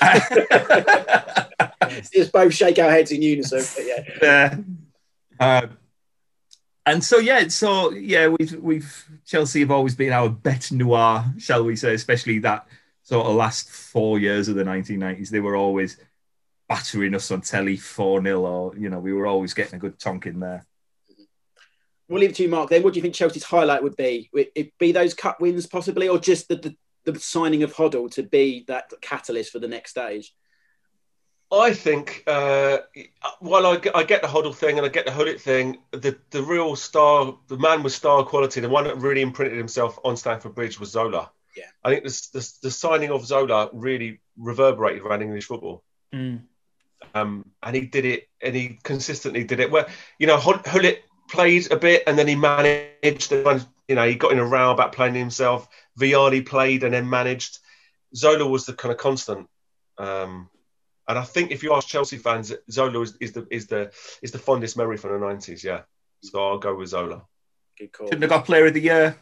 Just 2.12 2.32
both 2.32 2.54
shake 2.54 2.78
our 2.78 2.90
heads 2.90 3.12
in 3.12 3.20
unison. 3.20 3.62
But 3.76 3.86
yeah. 4.22 4.56
uh, 5.38 5.44
uh, 5.44 5.66
and 6.86 7.02
so 7.02 7.18
yeah, 7.18 7.48
so 7.48 7.92
yeah, 7.92 8.28
we've 8.28 8.52
we've 8.60 9.08
Chelsea 9.24 9.60
have 9.60 9.70
always 9.70 9.94
been 9.94 10.12
our 10.12 10.28
bête 10.28 10.70
noir, 10.72 11.24
shall 11.38 11.64
we 11.64 11.76
say, 11.76 11.94
especially 11.94 12.38
that 12.40 12.66
sort 13.02 13.26
of 13.26 13.36
last 13.36 13.70
four 13.70 14.18
years 14.18 14.48
of 14.48 14.56
the 14.56 14.64
1990s. 14.64 15.30
They 15.30 15.40
were 15.40 15.56
always 15.56 15.98
battering 16.68 17.14
us 17.14 17.30
on 17.30 17.42
telly 17.42 17.76
4 17.76 18.22
0, 18.22 18.40
or 18.40 18.76
you 18.76 18.90
know, 18.90 18.98
we 18.98 19.12
were 19.12 19.26
always 19.26 19.54
getting 19.54 19.76
a 19.76 19.78
good 19.78 19.98
tonk 19.98 20.26
in 20.26 20.40
there. 20.40 20.66
We'll 22.08 22.20
leave 22.20 22.30
it 22.30 22.36
to 22.36 22.42
you, 22.42 22.48
Mark. 22.50 22.68
Then, 22.68 22.82
what 22.82 22.92
do 22.92 22.98
you 22.98 23.02
think 23.02 23.14
Chelsea's 23.14 23.44
highlight 23.44 23.82
would 23.82 23.96
be? 23.96 24.28
Would 24.34 24.48
it 24.54 24.76
be 24.78 24.92
those 24.92 25.14
cup 25.14 25.40
wins, 25.40 25.66
possibly, 25.66 26.08
or 26.08 26.18
just 26.18 26.48
the, 26.48 26.56
the, 26.56 27.10
the 27.10 27.18
signing 27.18 27.62
of 27.62 27.74
Hoddle 27.74 28.10
to 28.12 28.22
be 28.22 28.64
that 28.68 28.92
catalyst 29.00 29.52
for 29.52 29.58
the 29.58 29.68
next 29.68 29.92
stage? 29.92 30.34
I 31.60 31.74
think 31.74 32.22
uh, 32.26 32.78
while 33.40 33.66
I 33.66 33.76
get, 33.76 33.96
I 33.96 34.04
get 34.04 34.22
the 34.22 34.28
Hoddle 34.28 34.54
thing 34.54 34.78
and 34.78 34.86
I 34.86 34.88
get 34.88 35.06
the 35.06 35.12
Gullit 35.12 35.40
thing, 35.40 35.78
the, 35.90 36.16
the 36.30 36.42
real 36.42 36.76
star, 36.76 37.36
the 37.48 37.56
man 37.56 37.82
with 37.82 37.92
star 37.92 38.24
quality, 38.24 38.60
the 38.60 38.68
one 38.68 38.84
that 38.84 38.96
really 38.98 39.22
imprinted 39.22 39.58
himself 39.58 39.98
on 40.04 40.16
Stamford 40.16 40.54
Bridge 40.54 40.78
was 40.78 40.90
Zola. 40.90 41.30
Yeah. 41.56 41.64
I 41.82 41.90
think 41.90 42.04
the, 42.04 42.28
the, 42.32 42.52
the 42.62 42.70
signing 42.70 43.10
of 43.10 43.26
Zola 43.26 43.70
really 43.72 44.20
reverberated 44.36 45.02
around 45.02 45.22
English 45.22 45.46
football. 45.46 45.82
Mm. 46.12 46.42
Um, 47.14 47.50
and 47.62 47.76
he 47.76 47.82
did 47.82 48.04
it, 48.04 48.28
and 48.40 48.54
he 48.54 48.78
consistently 48.82 49.44
did 49.44 49.60
it. 49.60 49.70
Well, 49.70 49.86
you 50.18 50.26
know, 50.26 50.40
Gullit 50.40 51.04
played 51.28 51.70
a 51.70 51.76
bit, 51.76 52.04
and 52.06 52.18
then 52.18 52.28
he 52.28 52.34
managed. 52.34 53.32
And 53.32 53.66
you 53.88 53.94
know, 53.94 54.06
he 54.06 54.14
got 54.14 54.32
in 54.32 54.38
a 54.38 54.44
row 54.44 54.70
about 54.70 54.92
playing 54.92 55.14
himself. 55.14 55.68
Vialli 55.98 56.44
played 56.46 56.82
and 56.82 56.94
then 56.94 57.08
managed. 57.08 57.58
Zola 58.16 58.46
was 58.46 58.66
the 58.66 58.72
kind 58.72 58.92
of 58.92 58.98
constant. 58.98 59.48
Um, 59.98 60.48
and 61.08 61.18
I 61.18 61.22
think 61.22 61.50
if 61.50 61.62
you 61.62 61.74
ask 61.74 61.86
Chelsea 61.86 62.16
fans, 62.16 62.52
Zola 62.70 63.00
is, 63.00 63.16
is 63.20 63.32
the 63.32 63.46
is 63.50 63.66
the 63.66 63.92
is 64.22 64.30
the 64.30 64.38
fondest 64.38 64.76
memory 64.76 64.96
from 64.96 65.12
the 65.12 65.26
nineties. 65.26 65.62
Yeah, 65.62 65.82
so 66.22 66.42
I'll 66.42 66.58
go 66.58 66.74
with 66.74 66.88
Zola. 66.88 67.22
Good 67.78 67.92
call. 67.92 68.06
Shouldn't 68.06 68.22
have 68.22 68.30
got 68.30 68.44
Player 68.44 68.66
of 68.66 68.74
the 68.74 68.80
Year. 68.80 69.16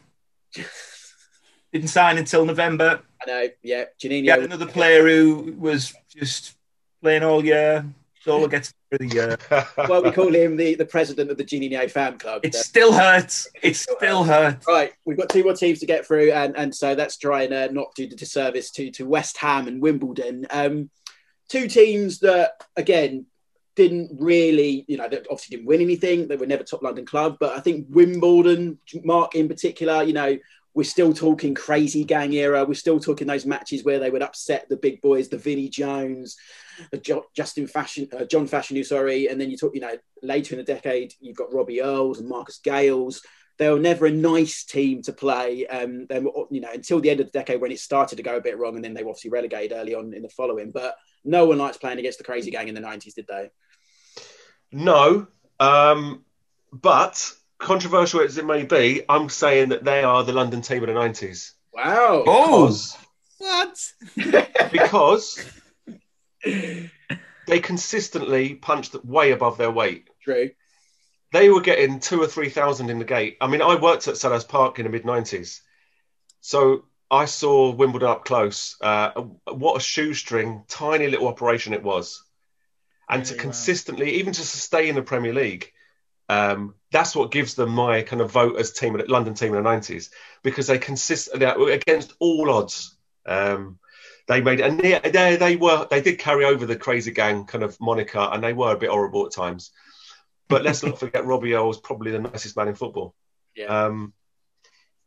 Didn't 1.73 1.89
sign 1.89 2.19
until 2.19 2.45
November. 2.45 3.01
I 3.23 3.31
know. 3.31 3.49
Yeah, 3.63 3.85
Juninho. 4.01 4.25
You 4.25 4.31
had 4.31 4.43
another 4.43 4.67
player 4.67 5.07
who 5.07 5.55
was 5.59 5.95
just 6.15 6.57
playing 7.01 7.23
all 7.23 7.45
year. 7.45 7.85
Zola 8.23 8.49
gets 8.49 8.73
Player 8.91 8.99
of 9.01 9.11
the 9.11 9.15
Year. 9.15 9.67
well, 9.89 10.03
we 10.03 10.13
call 10.13 10.33
him 10.33 10.57
the, 10.57 10.75
the 10.75 10.85
president 10.85 11.31
of 11.31 11.39
the 11.39 11.45
Juninho 11.45 11.91
fan 11.91 12.19
club. 12.19 12.43
It 12.45 12.55
still 12.55 12.93
hurts. 12.93 13.49
It 13.63 13.75
still 13.75 14.23
hurts. 14.23 14.67
Right, 14.69 14.93
we've 15.05 15.17
got 15.17 15.31
two 15.31 15.43
more 15.43 15.55
teams 15.55 15.81
to 15.81 15.87
get 15.87 16.07
through, 16.07 16.31
and, 16.33 16.57
and 16.57 16.75
so 16.75 16.95
that's 16.95 17.17
trying 17.17 17.53
uh, 17.53 17.69
not 17.73 17.95
do 17.97 18.07
the 18.07 18.17
disservice 18.17 18.71
to 18.73 18.91
to 18.93 19.07
West 19.07 19.39
Ham 19.39 19.67
and 19.67 19.81
Wimbledon. 19.83 20.47
Um, 20.51 20.91
two 21.53 21.69
teams 21.69 22.21
that 22.21 22.53
again 22.77 23.27
didn't 23.77 24.11
really, 24.19 24.87
you 24.89 24.97
know, 24.97 25.09
they 25.09 25.19
obviously 25.19 25.57
didn't 25.57 25.67
win 25.67 25.83
anything. 25.83 26.27
They 26.27 26.37
were 26.37 26.47
never 26.47 26.65
top 26.65 26.83
London 26.83 27.05
club, 27.05 27.37
but 27.39 27.57
I 27.57 27.61
think 27.61 27.87
Wimbledon, 27.91 28.79
Mark 29.05 29.35
in 29.35 29.49
particular, 29.49 30.03
you 30.03 30.15
know, 30.15 30.39
we're 30.75 30.85
still 30.85 31.13
talking 31.13 31.55
crazy 31.55 32.05
gang 32.05 32.33
era. 32.33 32.65
We're 32.65 32.75
still 32.75 32.99
talking 32.99 33.27
those 33.27 33.45
matches 33.45 33.85
where 33.85 33.99
they 33.99 34.09
would 34.09 34.23
upset 34.23 34.67
the 34.71 34.79
big 34.79 35.03
boys, 35.03 35.29
the 35.29 35.37
Vinnie 35.37 35.69
Jones, 35.69 36.37
the 36.91 37.23
Justin 37.37 37.67
Fashanu, 37.67 38.15
uh, 38.19 38.25
John 38.25 38.49
Fashanu, 38.49 38.85
sorry. 38.85 39.29
And 39.29 39.39
then 39.39 39.51
you 39.51 39.59
talk, 39.59 39.75
you 39.75 39.83
know, 39.83 39.99
later 40.23 40.55
in 40.55 40.59
the 40.59 40.65
decade, 40.65 41.13
you've 41.21 41.37
got 41.37 41.53
Robbie 41.53 41.83
Earles 41.83 42.21
and 42.21 42.29
Marcus 42.29 42.61
Gayles. 42.65 43.21
They 43.59 43.71
were 43.71 43.79
never 43.79 44.07
a 44.07 44.11
nice 44.11 44.65
team 44.65 45.03
to 45.03 45.13
play. 45.13 45.67
Um, 45.67 46.07
they 46.07 46.21
were, 46.21 46.47
you 46.51 46.61
know, 46.61 46.71
until 46.73 47.01
the 47.01 47.11
end 47.11 47.21
of 47.21 47.27
the 47.27 47.39
decade 47.39 47.61
when 47.61 47.71
it 47.71 47.79
started 47.81 48.17
to 48.17 48.23
go 48.23 48.37
a 48.37 48.41
bit 48.41 48.59
wrong, 48.59 48.77
and 48.77 48.85
then 48.85 48.95
they 48.95 49.03
were 49.03 49.11
obviously 49.11 49.31
relegated 49.31 49.77
early 49.77 49.95
on 49.95 50.15
in 50.15 50.23
the 50.23 50.29
following. 50.29 50.71
But 50.71 50.97
no 51.25 51.47
one 51.47 51.59
likes 51.59 51.77
playing 51.77 51.99
against 51.99 52.19
the 52.19 52.25
crazy 52.25 52.51
gang 52.51 52.69
in 52.69 52.75
the 52.75 52.81
90s, 52.81 53.15
did 53.15 53.27
they? 53.29 53.51
No, 54.73 55.27
um, 55.61 56.25
but 56.73 57.31
controversial 57.59 58.21
as 58.21 58.39
it 58.39 58.47
may 58.47 58.65
be, 58.65 59.03
I'm 59.09 59.29
saying 59.29 59.69
that 59.69 59.85
they 59.85 60.03
are 60.03 60.25
the 60.25 60.33
London 60.33 60.63
team 60.63 60.83
of 60.83 60.89
the 60.89 60.95
90s. 60.95 61.53
Wow. 61.73 62.25
Oh, 62.27 62.67
Because, 63.39 63.95
What? 64.17 64.73
because 64.73 65.45
they 66.45 67.61
consistently 67.61 68.55
punched 68.55 68.95
way 69.05 69.33
above 69.33 69.59
their 69.59 69.71
weight. 69.71 70.09
True. 70.23 70.51
They 71.33 71.49
were 71.49 71.61
getting 71.61 71.99
two 71.99 72.23
or 72.23 72.27
three 72.27 72.51
thousand 72.51 72.91
in 72.91 72.99
the 72.99 73.05
gate. 73.05 73.39
I 73.41 73.47
mean, 73.47 73.63
I 73.63 73.77
worked 73.77 74.07
at 74.09 74.15
Selhurst 74.15 74.49
Park 74.49 74.79
in 74.79 74.85
the 74.85 74.91
mid 74.91 75.05
90s. 75.05 75.61
So 76.41 76.85
I 77.11 77.27
saw 77.27 77.71
Wimbledon 77.71 78.09
up 78.09 78.25
close. 78.25 78.77
Uh, 78.81 79.11
what 79.51 79.77
a 79.77 79.81
shoestring, 79.81 80.65
tiny 80.69 81.09
little 81.09 81.29
operation 81.29 81.73
it 81.73 81.83
was. 81.83 82.23
And 83.09 83.25
to 83.25 83.33
Really, 83.33 83.39
wow. 83.39 83.43
consistently, 83.43 84.11
even 84.15 84.33
to 84.33 84.43
stay 84.43 84.89
in 84.89 84.95
the 84.95 85.03
Premier 85.03 85.35
League, 85.35 85.73
um, 86.29 86.75
that's 86.91 87.15
what 87.15 87.31
gives 87.31 87.55
them 87.55 87.71
my 87.71 88.03
kind 88.03 88.23
of 88.23 88.31
vote 88.31 88.57
as 88.59 88.73
team, 88.73 89.01
London 89.09 89.35
team 89.35 89.55
in 89.55 89.63
the 89.63 89.69
90s, 89.69 90.11
because 90.43 90.67
they 90.67 90.79
consist 90.79 91.29
against 91.35 92.15
all 92.19 92.51
odds. 92.51 92.97
Um, 93.27 93.79
they 94.29 94.41
made 94.41 94.61
and 94.61 94.79
they, 94.81 94.99
they, 94.99 95.37
they 95.37 95.57
were 95.57 95.87
they 95.91 96.01
did 96.01 96.19
carry 96.19 96.45
over 96.45 96.65
the 96.65 96.77
crazy 96.77 97.11
gang 97.11 97.45
kind 97.45 97.65
of 97.65 97.79
moniker, 97.81 98.21
and 98.33 98.43
they 98.43 98.53
were 98.53 98.73
a 98.73 98.79
bit 98.79 98.91
horrible 98.91 99.27
at 99.27 99.33
times. 99.33 99.73
But 100.53 100.63
let's 100.65 100.83
not 100.83 100.99
forget 100.99 101.25
Robbie 101.25 101.55
Earle 101.55 101.69
was 101.69 101.81
probably 101.81 102.11
the 102.11 102.19
nicest 102.21 102.57
man 102.57 102.69
in 102.69 102.75
football. 102.75 103.15
Yeah. 103.55 103.67
Um, 103.67 104.13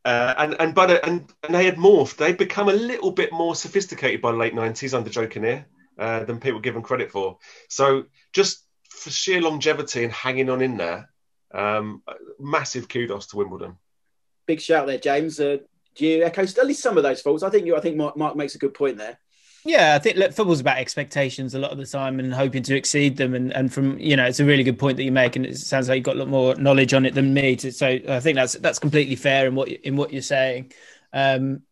uh, 0.03 0.35
and 0.37 0.55
and 0.59 0.75
but 0.75 1.03
and 1.03 1.31
and 1.43 1.55
they 1.55 1.65
had 1.65 1.77
morphed. 1.77 2.17
They'd 2.17 2.37
become 2.37 2.69
a 2.69 2.73
little 2.73 3.11
bit 3.11 3.31
more 3.31 3.55
sophisticated 3.55 4.21
by 4.21 4.31
the 4.31 4.37
late 4.37 4.53
nineties 4.53 4.93
under 4.93 5.09
Joe 5.09 5.27
Kinnear 5.27 5.65
uh, 5.97 6.23
than 6.25 6.39
people 6.39 6.59
give 6.59 6.75
them 6.75 6.83
credit 6.83 7.11
for. 7.11 7.39
So 7.69 8.05
just 8.31 8.65
for 8.89 9.09
sheer 9.09 9.41
longevity 9.41 10.03
and 10.03 10.13
hanging 10.13 10.49
on 10.49 10.61
in 10.61 10.77
there, 10.77 11.09
um, 11.53 12.03
massive 12.39 12.87
kudos 12.87 13.27
to 13.27 13.37
Wimbledon. 13.37 13.77
Big 14.45 14.61
shout 14.61 14.85
there, 14.85 14.99
James. 14.99 15.39
Uh, 15.39 15.57
do 15.95 16.05
you 16.05 16.23
echo 16.23 16.43
at 16.43 16.65
least 16.67 16.83
some 16.83 16.97
of 16.97 17.03
those 17.03 17.21
faults? 17.21 17.41
I 17.41 17.49
think 17.49 17.65
you. 17.65 17.75
I 17.75 17.79
think 17.79 17.95
Mark, 17.95 18.15
Mark 18.15 18.35
makes 18.35 18.55
a 18.55 18.59
good 18.59 18.73
point 18.73 18.97
there. 18.97 19.17
Yeah, 19.68 19.95
I 19.95 19.99
think 19.99 20.18
look, 20.18 20.32
football's 20.32 20.59
about 20.59 20.78
expectations 20.78 21.55
a 21.55 21.59
lot 21.59 21.72
of 21.72 21.80
the 21.80 21.88
time 21.88 22.20
and 22.20 22.32
hoping 22.32 22.61
to 22.63 22.76
exceed 22.76 23.18
them. 23.18 23.34
And, 23.34 23.51
and 23.51 23.74
from 23.74 23.97
you 23.97 24.16
know, 24.16 24.26
it's 24.26 24.39
a 24.39 24.45
really 24.45 24.63
good 24.63 24.78
point 24.78 24.95
that 24.97 25.03
you 25.03 25.11
make, 25.11 25.36
and 25.36 25.43
it 25.43 25.57
sounds 25.57 25.89
like 25.89 25.95
you've 25.97 26.05
got 26.05 26.16
a 26.16 26.20
lot 26.20 26.28
more 26.28 26.53
knowledge 26.55 26.93
on 26.93 27.03
it 27.03 27.16
than 27.16 27.34
me. 27.34 27.55
To, 27.55 27.72
so 27.72 27.88
I 28.07 28.20
think 28.20 28.36
that's 28.36 28.53
that's 28.53 28.78
completely 28.78 29.16
fair 29.16 29.47
in 29.47 29.55
what 29.55 29.68
in 29.68 29.97
what 29.97 30.13
you're 30.13 30.22
saying. 30.22 30.72
Um, 31.13 31.63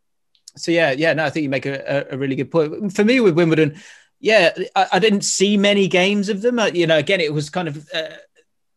so 0.55 0.71
yeah, 0.71 0.91
yeah, 0.91 1.13
no, 1.13 1.23
I 1.23 1.29
think 1.29 1.43
you 1.43 1.49
make 1.49 1.67
a, 1.67 2.07
a, 2.09 2.17
really 2.17 2.35
good 2.35 2.49
point. 2.49 2.95
For 2.95 3.03
me 3.03 3.19
with 3.19 3.35
Wimbledon, 3.35 3.79
yeah, 4.19 4.53
I, 4.75 4.87
I 4.93 4.99
didn't 4.99 5.21
see 5.21 5.55
many 5.55 5.87
games 5.87 6.29
of 6.29 6.41
them. 6.41 6.57
Uh, 6.57 6.71
you 6.73 6.87
know, 6.87 6.97
again, 6.97 7.21
it 7.21 7.33
was 7.33 7.49
kind 7.49 7.67
of. 7.67 7.87
Uh, 7.93 8.09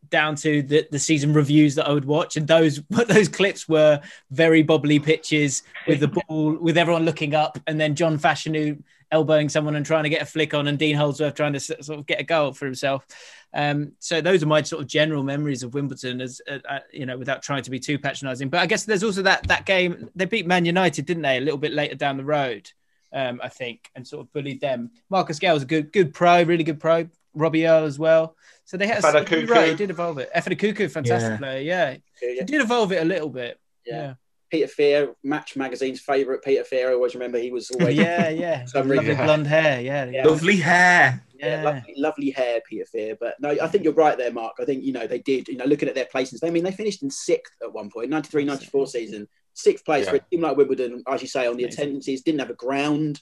down 0.08 0.36
to 0.36 0.62
the, 0.62 0.86
the 0.92 1.00
season 1.00 1.32
reviews 1.32 1.74
that 1.74 1.88
I 1.88 1.92
would 1.92 2.04
watch, 2.04 2.36
and 2.36 2.46
those 2.46 2.80
those 2.90 3.28
clips 3.28 3.68
were 3.68 4.00
very 4.30 4.62
bobbly 4.62 5.02
pitches 5.02 5.62
with 5.88 5.98
the 5.98 6.08
ball, 6.08 6.52
with 6.52 6.76
everyone 6.76 7.04
looking 7.04 7.34
up, 7.34 7.58
and 7.66 7.80
then 7.80 7.96
John 7.96 8.18
Fashanu 8.18 8.82
elbowing 9.12 9.48
someone 9.48 9.76
and 9.76 9.86
trying 9.86 10.02
to 10.04 10.08
get 10.10 10.22
a 10.22 10.26
flick 10.26 10.54
on, 10.54 10.66
and 10.66 10.78
Dean 10.78 10.96
Holdsworth 10.96 11.34
trying 11.34 11.52
to 11.52 11.60
sort 11.60 11.90
of 11.98 12.06
get 12.06 12.20
a 12.20 12.24
goal 12.24 12.52
for 12.52 12.64
himself. 12.64 13.06
Um, 13.54 13.92
so 14.00 14.20
those 14.20 14.42
are 14.42 14.46
my 14.46 14.62
sort 14.62 14.82
of 14.82 14.88
general 14.88 15.22
memories 15.22 15.62
of 15.62 15.72
Wimbledon, 15.74 16.20
as 16.20 16.40
uh, 16.50 16.58
uh, 16.68 16.80
you 16.92 17.06
know, 17.06 17.16
without 17.16 17.42
trying 17.42 17.62
to 17.62 17.70
be 17.70 17.78
too 17.78 17.98
patronising. 17.98 18.48
But 18.48 18.60
I 18.60 18.66
guess 18.66 18.84
there's 18.84 19.04
also 19.04 19.22
that 19.22 19.46
that 19.48 19.64
game 19.64 20.10
they 20.14 20.24
beat 20.26 20.46
Man 20.46 20.64
United, 20.64 21.06
didn't 21.06 21.22
they? 21.22 21.38
A 21.38 21.40
little 21.40 21.58
bit 21.58 21.72
later 21.72 21.94
down 21.94 22.16
the 22.16 22.24
road, 22.24 22.70
um, 23.12 23.40
I 23.42 23.48
think, 23.48 23.90
and 23.94 24.06
sort 24.06 24.26
of 24.26 24.32
bullied 24.32 24.60
them. 24.60 24.90
Marcus 25.08 25.38
Gayle 25.38 25.54
was 25.54 25.62
a 25.62 25.66
good 25.66 25.92
good 25.92 26.12
pro, 26.12 26.42
really 26.42 26.64
good 26.64 26.80
pro. 26.80 27.08
Robbie 27.34 27.66
Earle 27.66 27.84
as 27.84 27.98
well. 27.98 28.34
So 28.64 28.76
they 28.76 28.86
had 28.86 29.02
Fada 29.02 29.24
you're 29.30 29.46
right, 29.46 29.68
it 29.68 29.76
did 29.76 29.90
evolve 29.90 30.18
it. 30.18 30.30
Effa 30.34 30.58
Kuku, 30.58 30.90
fantastic 30.90 31.32
Yeah. 31.32 31.36
player. 31.36 31.60
Yeah, 31.60 31.90
Yeah. 32.22 32.40
it 32.40 32.46
did 32.46 32.62
evolve 32.62 32.92
it 32.92 33.02
a 33.02 33.04
little 33.04 33.28
bit. 33.28 33.60
Yeah. 33.86 33.94
Yeah, 33.94 34.14
Peter 34.50 34.68
Fear, 34.68 35.14
Match 35.24 35.56
Magazine's 35.56 36.00
favourite 36.00 36.42
Peter 36.42 36.64
Fear. 36.64 36.90
I 36.90 36.94
always 36.94 37.14
remember 37.14 37.38
he 37.38 37.50
was 37.50 37.70
always 37.70 37.96
yeah, 37.96 38.28
yeah. 38.28 38.64
Some 38.66 38.88
Lovely 38.88 39.08
reason. 39.10 39.24
blonde 39.24 39.46
hair. 39.46 39.80
Yeah, 39.80 40.04
yeah. 40.06 40.24
Lovely 40.26 40.56
hair. 40.56 41.22
Yeah, 41.38 41.46
Yeah. 41.46 41.62
lovely, 41.64 41.94
lovely 41.96 42.30
hair, 42.30 42.60
Peter 42.68 42.86
Fear. 42.86 43.16
But 43.20 43.34
no, 43.40 43.50
I 43.60 43.66
think 43.68 43.84
you're 43.84 43.92
right 43.92 44.16
there, 44.16 44.32
Mark. 44.32 44.54
I 44.60 44.64
think, 44.64 44.84
you 44.84 44.92
know, 44.92 45.06
they 45.06 45.18
did, 45.18 45.48
you 45.48 45.56
know, 45.56 45.64
looking 45.64 45.88
at 45.88 45.94
their 45.94 46.06
placings, 46.14 46.38
I 46.42 46.50
mean, 46.50 46.64
they 46.64 46.72
finished 46.72 47.02
in 47.02 47.10
sixth 47.10 47.54
at 47.62 47.72
one 47.72 47.90
point, 47.90 48.08
93 48.10 48.44
94 48.44 48.86
season, 48.86 49.28
sixth 49.52 49.84
place 49.84 50.08
for 50.08 50.16
a 50.16 50.20
team 50.20 50.40
like 50.42 50.56
Wimbledon, 50.56 51.02
as 51.08 51.20
you 51.22 51.28
say, 51.28 51.46
on 51.46 51.56
the 51.56 51.64
Amazing. 51.64 51.80
attendances, 51.82 52.22
didn't 52.22 52.40
have 52.40 52.50
a 52.50 52.54
ground. 52.54 53.20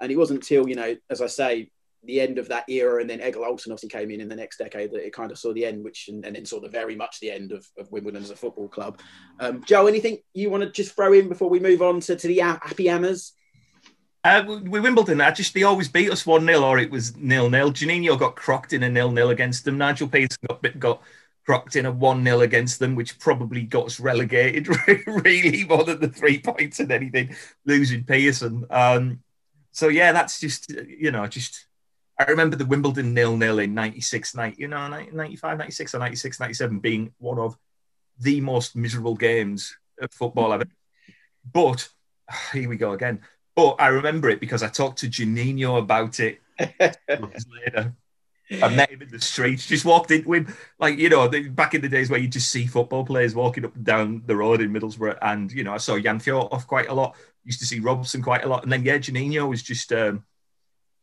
And 0.00 0.12
it 0.12 0.16
wasn't 0.16 0.40
until, 0.40 0.68
you 0.68 0.74
know, 0.74 0.96
as 1.10 1.20
I 1.22 1.26
say, 1.28 1.70
the 2.04 2.20
end 2.20 2.38
of 2.38 2.48
that 2.48 2.68
era, 2.68 3.00
and 3.00 3.08
then 3.08 3.20
Egil 3.20 3.44
Olsen 3.44 3.72
obviously 3.72 3.88
came 3.88 4.10
in 4.10 4.20
in 4.20 4.28
the 4.28 4.36
next 4.36 4.56
decade 4.58 4.90
that 4.92 5.06
it 5.06 5.12
kind 5.12 5.30
of 5.30 5.38
saw 5.38 5.52
the 5.52 5.64
end, 5.64 5.84
which 5.84 6.08
and, 6.08 6.24
and 6.24 6.34
then 6.34 6.44
saw 6.44 6.60
the 6.60 6.68
very 6.68 6.96
much 6.96 7.20
the 7.20 7.30
end 7.30 7.52
of, 7.52 7.66
of 7.78 7.90
Wimbledon 7.92 8.22
as 8.22 8.30
a 8.30 8.36
football 8.36 8.68
club. 8.68 9.00
Um, 9.40 9.62
Joe, 9.64 9.86
anything 9.86 10.18
you 10.34 10.50
want 10.50 10.64
to 10.64 10.70
just 10.70 10.94
throw 10.96 11.12
in 11.12 11.28
before 11.28 11.48
we 11.48 11.60
move 11.60 11.82
on 11.82 12.00
to, 12.00 12.16
to 12.16 12.26
the 12.26 12.38
Happy 12.38 12.86
Hammers? 12.86 13.34
Uh, 14.24 14.44
with 14.46 14.82
Wimbledon, 14.84 15.20
I 15.20 15.32
just 15.32 15.52
they 15.52 15.64
always 15.64 15.88
beat 15.88 16.10
us 16.10 16.24
one 16.24 16.46
0 16.46 16.62
or 16.62 16.78
it 16.78 16.90
was 16.90 17.16
nil 17.16 17.50
nil. 17.50 17.72
Juninho 17.72 18.18
got 18.18 18.36
crocked 18.36 18.72
in 18.72 18.84
a 18.84 18.88
nil 18.88 19.10
nil 19.10 19.30
against 19.30 19.64
them. 19.64 19.78
Nigel 19.78 20.06
Peterson 20.06 20.38
got 20.48 20.78
got 20.78 21.02
crocked 21.44 21.76
in 21.76 21.86
a 21.86 21.90
1 21.90 22.24
0 22.24 22.40
against 22.40 22.78
them, 22.78 22.94
which 22.94 23.18
probably 23.18 23.62
got 23.62 23.86
us 23.86 24.00
relegated 24.00 24.68
really 25.06 25.64
more 25.64 25.84
than 25.84 26.00
the 26.00 26.08
three 26.08 26.38
points 26.38 26.80
and 26.80 26.92
anything, 26.92 27.34
losing 27.64 28.04
Pearson. 28.04 28.64
Um, 28.70 29.20
so, 29.72 29.88
yeah, 29.88 30.12
that's 30.12 30.40
just, 30.40 30.70
you 30.70 31.10
know, 31.10 31.26
just. 31.26 31.66
I 32.18 32.24
remember 32.24 32.56
the 32.56 32.66
Wimbledon 32.66 33.14
nil 33.14 33.36
nil 33.36 33.58
in 33.58 33.74
96, 33.74 34.34
90, 34.34 34.60
you 34.60 34.68
know, 34.68 34.88
95, 34.88 35.58
96 35.58 35.94
or 35.94 35.98
96, 35.98 36.40
97 36.40 36.78
being 36.78 37.12
one 37.18 37.38
of 37.38 37.56
the 38.18 38.40
most 38.40 38.76
miserable 38.76 39.14
games 39.14 39.76
of 40.00 40.12
football 40.12 40.52
ever. 40.52 40.64
But 41.52 41.88
here 42.52 42.68
we 42.68 42.76
go 42.76 42.92
again. 42.92 43.20
But 43.54 43.76
I 43.78 43.88
remember 43.88 44.30
it 44.30 44.40
because 44.40 44.62
I 44.62 44.68
talked 44.68 45.00
to 45.00 45.08
Juninho 45.08 45.78
about 45.78 46.20
it 46.20 46.40
later. 46.58 47.94
I 48.60 48.68
met 48.68 48.90
him 48.90 49.00
in 49.00 49.08
the 49.08 49.20
streets, 49.20 49.66
just 49.66 49.84
walked 49.84 50.10
into 50.10 50.32
him. 50.32 50.54
Like, 50.78 50.98
you 50.98 51.08
know, 51.08 51.28
the, 51.28 51.48
back 51.48 51.74
in 51.74 51.80
the 51.80 51.88
days 51.88 52.10
where 52.10 52.20
you 52.20 52.28
just 52.28 52.50
see 52.50 52.66
football 52.66 53.04
players 53.04 53.34
walking 53.34 53.64
up 53.64 53.74
and 53.74 53.84
down 53.84 54.22
the 54.26 54.36
road 54.36 54.60
in 54.60 54.72
Middlesbrough. 54.72 55.18
And, 55.22 55.50
you 55.50 55.64
know, 55.64 55.72
I 55.72 55.78
saw 55.78 55.98
Jan 55.98 56.18
Fjortoft 56.18 56.66
quite 56.66 56.88
a 56.88 56.94
lot. 56.94 57.16
Used 57.44 57.60
to 57.60 57.66
see 57.66 57.80
Robson 57.80 58.22
quite 58.22 58.44
a 58.44 58.48
lot. 58.48 58.62
And 58.62 58.72
then, 58.72 58.84
yeah, 58.84 58.98
Juninho 58.98 59.48
was 59.48 59.62
just 59.62 59.92
um, 59.92 60.24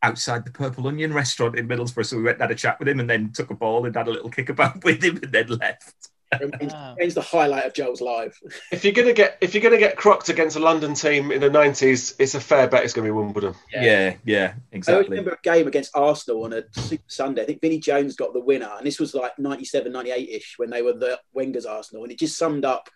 outside 0.04 0.46
the 0.46 0.52
Purple 0.52 0.88
Onion 0.88 1.14
restaurant 1.14 1.58
in 1.58 1.68
Middlesbrough. 1.68 2.06
So 2.06 2.18
we 2.18 2.24
went 2.24 2.36
and 2.36 2.44
had 2.44 2.52
a 2.52 2.56
chat 2.56 2.80
with 2.80 2.88
him 2.88 3.00
and 3.00 3.10
then 3.10 3.32
took 3.32 3.50
a 3.50 3.56
ball 3.56 3.86
and 3.86 3.96
had 3.96 4.08
a 4.08 4.12
little 4.12 4.30
kickabout 4.30 4.84
with 4.84 5.04
him 5.04 5.20
and 5.22 5.32
then 5.32 5.48
left. 5.48 5.94
Remains 6.40 6.74
remains 6.96 7.14
the 7.16 7.22
highlight 7.22 7.66
of 7.66 7.74
Joel's 7.74 8.02
life. 8.02 8.40
If 8.72 8.84
you're 8.84 8.94
gonna 8.94 9.14
get 9.14 9.40
if 9.42 9.56
you're 9.56 9.64
gonna 9.64 9.80
get 9.80 9.98
crocked 9.98 10.30
against 10.30 10.56
a 10.56 10.60
London 10.60 10.94
team 10.94 11.32
in 11.32 11.42
the 11.42 11.50
nineties, 11.50 12.14
it's 12.20 12.36
a 12.36 12.40
fair 12.40 12.68
bet 12.68 12.84
it's 12.84 12.94
gonna 12.94 13.08
be 13.08 13.12
Wimbledon. 13.12 13.56
Yeah, 13.74 14.16
yeah, 14.24 14.54
Exactly. 14.72 14.94
I 14.94 14.96
always 14.96 15.08
exactly. 15.08 15.10
remember 15.10 15.32
a 15.32 15.42
game 15.42 15.68
against 15.68 15.96
Arsenal 15.96 16.44
on 16.44 16.54
a 16.54 16.64
Super 16.72 17.04
Sunday. 17.08 17.42
I 17.42 17.46
think 17.46 17.62
Vinnie 17.62 17.80
Jones 17.80 18.16
got 18.16 18.34
the 18.34 18.42
winner, 18.42 18.70
and 18.78 18.86
this 18.86 19.00
was 19.00 19.16
like 19.16 19.40
97, 19.40 19.92
98 19.92 20.30
ish 20.30 20.54
when 20.58 20.70
they 20.70 20.84
were 20.84 20.94
the 20.94 21.20
Wenger's 21.34 21.66
Arsenal, 21.66 22.04
and 22.04 22.12
it 22.12 22.20
just 22.20 22.38
summed 22.38 22.64
up 22.64 22.90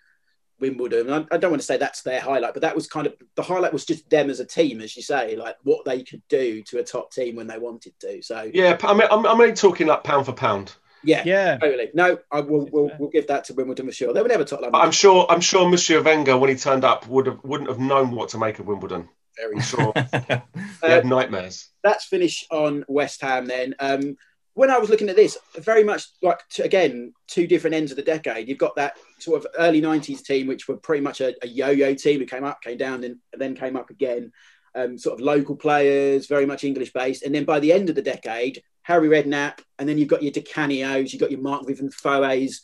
Wimbledon. 0.60 1.10
And 1.10 1.28
I, 1.32 1.36
I 1.36 1.38
don't 1.38 1.52
want 1.52 1.62
to 1.62 1.66
say 1.66 1.78
that's 1.78 2.02
their 2.02 2.22
highlight, 2.22 2.54
but 2.54 2.62
that 2.62 2.76
was 2.76 2.88
kind 2.88 3.08
of 3.08 3.14
the 3.36 3.44
highlight 3.44 3.74
was 3.74 3.86
just 3.86 4.10
them 4.10 4.30
as 4.30 4.40
a 4.40 4.46
team, 4.46 4.82
as 4.82 4.96
you 4.96 5.02
say, 5.02 5.36
like 5.36 5.58
what 5.64 5.86
they 5.86 6.04
could 6.04 6.22
do 6.30 6.62
to 6.64 6.80
a 6.80 6.84
top 6.84 7.12
team 7.12 7.36
when 7.36 7.48
they 7.48 7.58
wanted 7.58 7.94
to. 8.02 8.22
So 8.22 8.50
Yeah, 8.54 8.78
I 8.84 8.94
mean, 8.94 9.08
I'm, 9.12 9.26
I'm 9.26 9.40
only 9.42 9.54
talking 9.54 9.88
like 9.88 10.04
pound 10.04 10.26
for 10.26 10.34
pound. 10.34 10.76
yeah, 11.04 11.24
Yeah. 11.26 11.58
totally. 11.58 11.90
No, 11.94 12.18
I 12.32 12.40
will. 12.42 12.68
We'll, 12.72 12.92
we'll 12.98 13.10
give 13.10 13.28
that 13.28 13.44
to 13.46 13.54
Wimbledon 13.54 13.86
for 13.88 13.92
sure. 13.92 14.14
They 14.14 14.22
were 14.22 14.28
never 14.28 14.46
top 14.46 14.60
But 14.60 14.72
London. 14.74 14.82
I'm 14.82 14.92
sure 14.92 15.26
I'm 15.30 15.42
sure 15.42 15.68
Monsieur 15.70 16.02
Wenger, 16.02 16.38
when 16.38 16.50
he 16.50 16.56
turned 16.56 16.84
up, 16.86 17.08
would 17.08 17.26
have 17.28 17.40
wouldn't 17.44 17.70
have 17.70 17.80
known 17.80 18.12
what 18.12 18.30
to 18.30 18.38
make 18.38 18.60
of 18.60 18.68
Wimbledon. 18.68 19.10
Very 19.38 19.60
sure 19.62 19.94
he 20.12 20.34
Uh, 20.82 20.90
had 20.90 21.06
nightmares. 21.06 21.70
that's 21.84 22.06
finish 22.06 22.46
on 22.52 22.86
West 22.88 23.22
Ham 23.22 23.46
then. 23.48 23.76
Um, 23.80 24.16
when 24.56 24.70
I 24.70 24.78
was 24.78 24.90
looking 24.90 25.10
at 25.10 25.16
this, 25.16 25.38
very 25.58 25.84
much 25.84 26.06
like 26.22 26.48
to, 26.52 26.64
again 26.64 27.14
two 27.28 27.48
different 27.48 27.76
ends 27.76 27.92
of 27.92 27.98
the 27.98 28.04
decade. 28.04 28.48
You've 28.48 28.58
got 28.58 28.76
that 28.76 28.98
sort 29.20 29.44
of 29.44 29.52
early 29.58 29.82
'90s 29.82 30.24
team, 30.24 30.48
which 30.48 30.68
were 30.68 30.78
pretty 30.78 31.02
much 31.02 31.22
a, 31.22 31.34
a 31.44 31.48
yo-yo 31.48 31.94
team 31.94 32.20
who 32.20 32.26
came 32.26 32.44
up, 32.44 32.62
came 32.62 32.78
down, 32.78 33.04
and, 33.04 33.18
then 33.34 33.56
came 33.56 33.76
up 33.76 33.90
again. 33.90 34.32
Um, 34.76 34.98
sort 34.98 35.20
of 35.20 35.24
local 35.24 35.56
players, 35.56 36.26
very 36.26 36.48
much 36.48 36.64
English 36.64 36.94
based, 36.94 37.22
and 37.22 37.36
then 37.36 37.46
by 37.46 37.60
the 37.60 37.72
end 37.72 37.90
of 37.90 37.96
the 37.96 38.02
decade, 38.02 38.64
Harry 38.82 39.08
Redknapp, 39.08 39.60
and 39.78 39.88
then 39.88 40.00
you've 40.00 40.08
got 40.08 40.24
your 40.24 40.32
Di 40.32 40.42
Canios, 40.42 41.14
you've 41.14 41.20
got 41.22 41.30
your 41.30 41.42
Marc-Vivien 41.42 41.92
Foés 41.92 42.56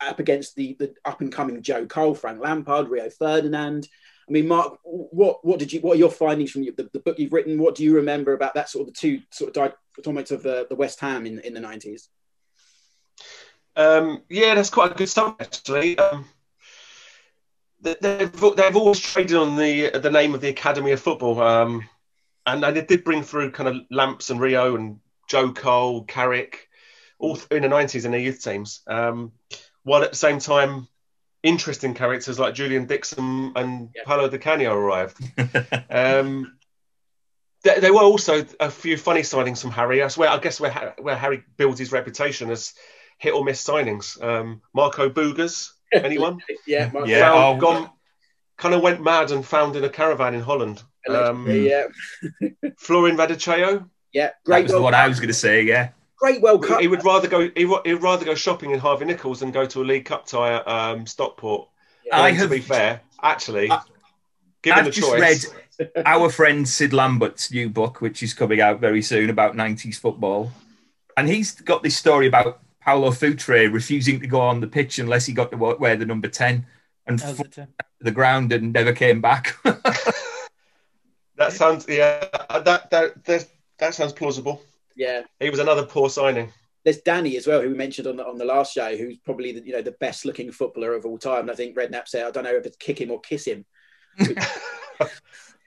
up 0.00 0.18
against 0.18 0.54
the, 0.56 0.76
the 0.78 0.94
up 1.04 1.20
and 1.20 1.32
coming 1.32 1.62
Joe 1.62 1.86
Cole, 1.86 2.14
Frank 2.14 2.40
Lampard, 2.40 2.88
Rio 2.88 3.08
Ferdinand. 3.10 3.88
I 4.28 4.32
mean, 4.32 4.48
Mark, 4.48 4.78
what 4.82 5.44
what 5.44 5.58
did 5.58 5.72
you 5.72 5.80
what 5.80 5.94
are 5.94 5.98
your 5.98 6.10
findings 6.10 6.50
from 6.50 6.64
the, 6.64 6.88
the 6.92 6.98
book 6.98 7.18
you've 7.18 7.32
written? 7.32 7.58
What 7.58 7.76
do 7.76 7.84
you 7.84 7.94
remember 7.94 8.32
about 8.32 8.54
that 8.54 8.68
sort 8.68 8.88
of 8.88 8.94
the 8.94 8.98
two 8.98 9.20
sort 9.30 9.56
of 9.56 9.72
dichotomies 10.04 10.32
of 10.32 10.42
the, 10.42 10.66
the 10.68 10.74
West 10.74 11.00
Ham 11.00 11.26
in, 11.26 11.38
in 11.40 11.54
the 11.54 11.60
nineties? 11.60 12.08
Um, 13.76 14.22
yeah, 14.28 14.54
that's 14.54 14.70
quite 14.70 14.92
a 14.92 14.94
good 14.94 15.08
stuff 15.08 15.36
actually. 15.38 15.98
Um, 15.98 16.24
they- 17.80 17.96
they've 18.00 18.32
they've 18.56 18.76
always 18.76 18.98
traded 18.98 19.36
on 19.36 19.56
the 19.56 19.90
the 19.90 20.10
name 20.10 20.34
of 20.34 20.40
the 20.40 20.48
Academy 20.48 20.92
of 20.92 21.00
Football, 21.00 21.40
um, 21.40 21.88
and, 22.46 22.64
it 22.64 22.88
did 22.88 23.04
bring 23.04 23.22
through 23.22 23.52
kind 23.52 23.68
of 23.68 23.82
Lamps 23.90 24.30
and 24.30 24.40
Rio 24.40 24.76
and 24.76 24.98
Joe 25.28 25.52
Cole, 25.52 26.04
Carrick, 26.04 26.68
all 27.18 27.38
in 27.50 27.62
the 27.62 27.68
nineties 27.68 28.04
in 28.04 28.10
their 28.12 28.20
youth 28.20 28.42
teams. 28.42 28.80
Um, 28.86 29.32
while 29.82 30.02
at 30.02 30.10
the 30.10 30.16
same 30.16 30.40
time, 30.40 30.88
interesting 31.46 31.94
characters 31.94 32.38
like 32.38 32.54
Julian 32.54 32.86
Dixon 32.86 33.52
and 33.56 33.90
Yeah. 33.94 34.02
Paolo 34.04 34.28
Di 34.28 34.38
Canio 34.38 34.74
arrived. 34.74 35.16
Um, 35.90 36.58
there, 37.64 37.80
there 37.80 37.92
were 37.94 38.02
also 38.02 38.44
a 38.60 38.70
few 38.70 38.96
funny 38.96 39.22
signings 39.22 39.60
from 39.60 39.70
Harry. 39.72 39.98
That's 39.98 40.16
where 40.18 40.28
I 40.28 40.38
guess 40.38 40.60
where 40.60 40.94
where 40.98 41.16
Harry 41.16 41.42
builds 41.56 41.78
his 41.80 41.90
reputation 41.92 42.50
as 42.50 42.74
hit 43.18 43.32
or 43.34 43.42
miss 43.44 43.64
signings. 43.64 44.22
Um, 44.22 44.60
Marco 44.74 45.08
Boogers, 45.08 45.70
anyone? 45.92 46.38
Yeah, 46.66 46.90
Mark, 46.92 47.08
Yeah. 47.08 47.20
Found- 47.32 47.58
oh. 47.58 47.60
gone, 47.60 47.90
kind 48.58 48.74
of 48.74 48.82
went 48.82 49.02
mad 49.02 49.30
and 49.32 49.44
found 49.44 49.74
in 49.76 49.84
a 49.84 49.88
caravan 49.88 50.34
in 50.34 50.42
Holland. 50.42 50.82
Um, 51.08 51.46
allegedly, 51.46 51.70
yeah, 51.70 51.86
Florin 52.78 53.16
Raducioiu, 53.16 53.88
yeah, 54.12 54.30
great. 54.44 54.44
That 54.44 54.44
great. 54.44 54.62
was 54.64 54.72
the 54.72 54.82
one 54.82 54.94
I 54.94 55.08
was 55.08 55.18
going 55.20 55.28
to 55.28 55.34
say, 55.34 55.62
yeah. 55.62 55.90
Great 56.18 56.40
World 56.40 56.64
Cup. 56.64 56.80
he 56.80 56.88
would 56.88 57.04
rather 57.04 57.28
go. 57.28 57.50
He 57.54 57.64
would, 57.64 57.82
he 57.84 57.92
would 57.94 58.02
rather 58.02 58.24
go 58.24 58.34
shopping 58.34 58.70
in 58.70 58.78
Harvey 58.78 59.04
Nichols 59.04 59.40
than 59.40 59.50
go 59.50 59.66
to 59.66 59.82
a 59.82 59.84
League 59.84 60.06
Cup 60.06 60.26
tie 60.26 60.54
at 60.54 60.66
um, 60.66 61.06
Stockport. 61.06 61.68
Yeah. 62.04 62.20
I 62.20 62.30
have- 62.32 62.48
to 62.48 62.54
be 62.54 62.60
fair, 62.60 63.00
actually, 63.22 63.70
I- 63.70 63.82
given 64.62 64.78
I've 64.78 64.84
the 64.86 64.90
just 64.92 65.08
choice, 65.08 65.52
read 65.78 65.90
our 66.06 66.30
friend 66.30 66.66
Sid 66.66 66.92
Lambert's 66.92 67.50
new 67.52 67.68
book, 67.68 68.00
which 68.00 68.22
is 68.22 68.32
coming 68.32 68.60
out 68.60 68.80
very 68.80 69.02
soon 69.02 69.28
about 69.28 69.54
90s 69.54 69.98
football. 69.98 70.50
And 71.18 71.28
he's 71.28 71.52
got 71.52 71.82
this 71.82 71.96
story 71.96 72.26
about 72.26 72.60
Paulo 72.82 73.10
Futre 73.10 73.70
refusing 73.70 74.20
to 74.20 74.26
go 74.26 74.40
on 74.40 74.60
the 74.60 74.66
pitch 74.66 74.98
unless 74.98 75.26
he 75.26 75.32
got 75.32 75.50
to 75.50 75.56
wear 75.56 75.96
the 75.96 76.06
number 76.06 76.28
10 76.28 76.64
and 77.06 77.18
That 77.18 77.28
was 77.28 77.36
fought 77.36 77.58
it, 77.58 77.58
uh, 77.58 77.64
to 77.64 78.04
the 78.04 78.10
ground 78.10 78.52
and 78.52 78.72
never 78.72 78.92
came 78.92 79.20
back. 79.20 79.54
that 81.36 81.52
sounds 81.52 81.86
yeah, 81.88 82.26
that 82.64 82.90
that 82.90 83.24
that, 83.24 83.48
that 83.78 83.94
sounds 83.94 84.12
plausible. 84.12 84.62
Yeah, 84.96 85.22
He 85.40 85.50
was 85.50 85.58
another 85.60 85.84
poor 85.84 86.08
signing. 86.08 86.52
there's 86.84 87.02
Dani 87.02 87.36
as 87.36 87.46
well, 87.46 87.60
who 87.60 87.68
we 87.68 87.74
mentioned 87.76 88.06
on 88.08 88.16
the 88.16 88.26
on 88.26 88.38
the 88.38 88.44
last 88.44 88.72
show, 88.72 88.96
who's 88.96 89.18
probably 89.18 89.52
the, 89.52 89.66
you 89.66 89.72
know 89.72 89.82
the 89.82 89.92
best 90.00 90.24
looking 90.24 90.50
footballer 90.50 90.94
of 90.94 91.04
all 91.04 91.18
time. 91.18 91.40
And 91.42 91.50
I 91.50 91.54
think 91.54 91.76
Redknapp 91.76 92.08
said, 92.08 92.24
I 92.24 92.30
don't 92.30 92.44
know 92.44 92.54
if 92.56 92.64
it's 92.66 92.76
kick 92.78 93.00
him 93.00 93.10
or 93.10 93.20
kiss 93.20 93.44
him. 93.44 93.64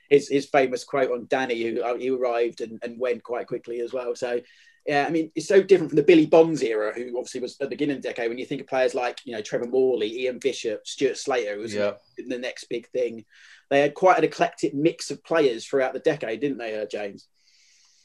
his 0.10 0.28
his 0.28 0.46
famous 0.48 0.84
quote 0.84 1.12
on 1.12 1.26
Dani, 1.28 1.62
who 1.76 1.82
uh, 1.84 1.96
he 1.96 2.10
arrived 2.10 2.62
and, 2.62 2.80
and 2.84 3.00
went 3.00 3.24
quite 3.24 3.48
quickly 3.48 3.80
as 3.82 3.94
well. 3.94 4.16
So 4.16 4.42
yeah, 4.88 5.06
I 5.08 5.12
mean 5.12 5.32
it's 5.36 5.48
so 5.48 5.62
different 5.62 5.92
from 5.92 5.98
the 5.98 6.04
Billy 6.04 6.26
Bonds 6.26 6.64
era, 6.64 6.94
who 6.96 7.18
obviously 7.18 7.42
was 7.42 7.54
at 7.54 7.60
the 7.60 7.68
beginning 7.70 7.98
of 7.98 8.02
the 8.02 8.10
decade. 8.10 8.30
When 8.30 8.40
you 8.40 8.46
think 8.46 8.62
of 8.62 8.68
players 8.68 8.96
like 8.96 9.20
you 9.26 9.34
know 9.34 9.42
Trevor 9.42 9.68
Morley, 9.68 10.22
Ian 10.22 10.40
Bishop, 10.40 10.88
Stuart 10.88 11.18
Slater, 11.18 11.56
who 11.56 11.62
was 11.62 11.74
Yeah. 11.76 11.94
the 12.18 12.40
next 12.40 12.66
big 12.70 12.88
thing. 12.90 13.26
They 13.70 13.82
had 13.82 13.94
quite 13.94 14.18
an 14.18 14.24
eclectic 14.24 14.74
mix 14.74 15.12
of 15.12 15.24
players 15.24 15.66
throughout 15.66 15.94
the 15.94 16.00
decade, 16.00 16.40
didn't 16.42 16.58
they, 16.58 16.80
uh, 16.82 16.86
James? 16.88 17.28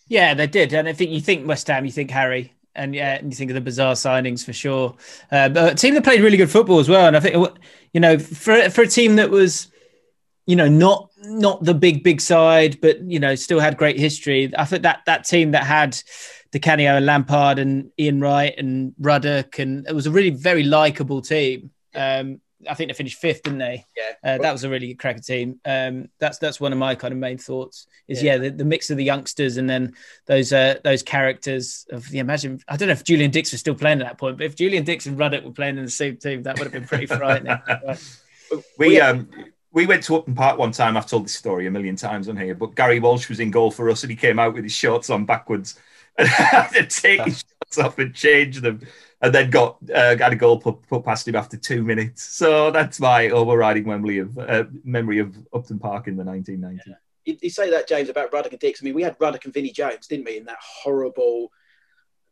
Yeah, 0.07 0.35
they 0.35 0.47
did. 0.47 0.73
And 0.73 0.89
I 0.89 0.93
think 0.93 1.11
you 1.11 1.21
think 1.21 1.47
West 1.47 1.67
Ham, 1.69 1.85
you 1.85 1.91
think 1.91 2.11
Harry, 2.11 2.53
and 2.75 2.95
yeah, 2.95 3.15
and 3.15 3.33
you 3.33 3.37
think 3.37 3.51
of 3.51 3.55
the 3.55 3.61
bizarre 3.61 3.95
signings 3.95 4.45
for 4.45 4.53
sure. 4.53 4.97
Uh, 5.31 5.49
but 5.49 5.73
a 5.73 5.75
team 5.75 5.95
that 5.95 6.05
played 6.05 6.21
really 6.21 6.37
good 6.37 6.51
football 6.51 6.79
as 6.79 6.89
well. 6.89 7.07
And 7.07 7.17
I 7.17 7.21
think 7.21 7.49
you 7.93 8.01
know 8.01 8.19
for 8.19 8.69
for 8.71 8.83
a 8.83 8.87
team 8.87 9.17
that 9.17 9.31
was, 9.31 9.71
you 10.47 10.57
know, 10.57 10.69
not 10.69 11.11
not 11.23 11.65
the 11.65 11.75
big 11.75 12.03
big 12.03 12.21
side, 12.21 12.81
but 12.81 13.01
you 13.03 13.19
know 13.19 13.35
still 13.35 13.61
had 13.61 13.77
great 13.77 13.99
history. 13.99 14.53
I 14.57 14.65
think 14.65 14.83
that 14.83 15.01
that 15.07 15.25
team 15.25 15.53
that 15.53 15.65
had 15.65 15.97
Di 16.53 16.59
Canio 16.59 16.97
and 16.97 17.07
Lampard 17.07 17.59
and 17.59 17.91
Ian 17.99 18.21
Wright 18.21 18.55
and 18.59 18.95
Ruddock, 18.99 19.59
and 19.59 19.87
it 19.89 19.95
was 19.95 20.07
a 20.07 20.11
really 20.11 20.31
very 20.31 20.65
likable 20.65 21.23
team. 21.23 21.71
Um, 21.95 22.41
I 22.69 22.75
think 22.75 22.89
they 22.89 22.95
finished 22.95 23.19
fifth, 23.19 23.43
didn't 23.43 23.59
they? 23.59 23.87
Yeah. 23.97 24.35
Uh, 24.35 24.39
that 24.39 24.53
was 24.53 24.65
a 24.65 24.69
really 24.69 24.89
good 24.89 24.99
cracker 24.99 25.21
team. 25.21 25.61
Um, 25.65 26.09
that's 26.19 26.39
that's 26.39 26.61
one 26.61 26.73
of 26.73 26.79
my 26.79 26.95
kind 26.95 27.12
of 27.12 27.19
main 27.19 27.39
thoughts. 27.39 27.87
Is 28.09 28.23
yeah, 28.23 28.39
the, 28.39 28.51
the 28.51 28.65
mix 28.65 28.91
of 28.91 28.97
the 28.97 29.05
youngsters 29.05 29.57
and 29.57 29.69
then 29.69 29.95
those 30.27 30.53
uh, 30.53 30.77
those 30.85 31.03
characters 31.03 31.87
of 31.91 32.09
the 32.11 32.19
imagine. 32.19 32.61
I 32.69 32.77
don't 32.77 32.89
know 32.89 32.93
if 32.93 33.05
Julian 33.05 33.31
Dicks 33.31 33.53
was 33.53 33.61
still 33.61 33.75
playing 33.75 34.01
at 34.01 34.07
that 34.07 34.19
point, 34.19 34.39
but 34.39 34.47
if 34.47 34.57
Julian 34.57 34.85
Dicks 34.85 35.07
and 35.07 35.19
Ruddock 35.19 35.45
were 35.45 35.53
playing 35.53 35.79
in 35.79 35.85
the 35.85 35.91
same 35.91 36.17
team, 36.17 36.43
that 36.45 36.59
would 36.59 36.65
have 36.65 36.73
been 36.73 36.87
pretty 36.87 37.07
frightening. 37.07 37.59
we 38.79 39.01
um 39.01 39.29
we 39.75 39.87
went 39.87 40.05
to 40.05 40.17
Upton 40.17 40.35
Park 40.35 40.57
one 40.57 40.71
time. 40.71 40.97
I've 40.97 41.07
told 41.07 41.25
this 41.25 41.35
story 41.35 41.67
a 41.67 41.71
million 41.71 41.97
times 41.97 42.29
on 42.29 42.37
here, 42.37 42.55
but 42.55 42.77
Gary 42.77 43.01
Walsh 43.01 43.29
was 43.29 43.41
in 43.41 43.51
goal 43.51 43.73
for 43.73 43.91
us, 43.91 44.05
and 44.05 44.11
he 44.11 44.17
came 44.17 44.39
out 44.39 44.55
with 44.55 44.62
his 44.62 44.73
shorts 44.73 45.11
on 45.11 45.27
backwards, 45.27 45.79
and 46.19 46.29
had 46.29 46.69
to 46.69 46.87
take 46.87 47.21
his 47.25 47.45
shorts 47.45 47.79
off 47.79 47.99
and 47.99 48.15
change 48.15 48.61
them, 48.61 48.81
and 49.25 49.35
then 49.35 49.49
got 49.49 49.79
uh, 49.95 50.14
got 50.14 50.33
a 50.33 50.37
goal 50.37 50.59
put, 50.59 50.87
put 50.87 51.03
past 51.03 51.27
him 51.27 51.35
after 51.35 51.57
two 51.57 51.83
minutes. 51.83 52.22
So 52.22 52.70
that's 52.70 53.01
my 53.01 53.31
overriding 53.31 53.87
memory 53.87 54.18
of 54.18 54.37
uh, 54.39 54.64
memory 54.85 55.18
of 55.18 55.35
Upton 55.53 55.79
Park 55.79 56.09
in 56.09 56.16
the 56.16 56.25
1990s. 56.25 56.81
You, 57.25 57.39
you 57.41 57.51
say 57.51 57.70
that, 57.70 57.89
James, 57.89 58.11
about 58.11 58.33
Ruddock 58.35 58.53
and 58.53 58.61
Dicks. 58.61 58.83
I 58.83 58.85
mean, 58.85 58.95
we 58.95 59.03
had 59.03 59.16
Ruddock 59.18 59.47
and 59.47 59.55
Vinnie 59.55 59.70
Jones, 59.70 60.07
didn't 60.07 60.27
we, 60.27 60.37
in 60.37 60.45
that 60.45 60.59
horrible 60.61 61.51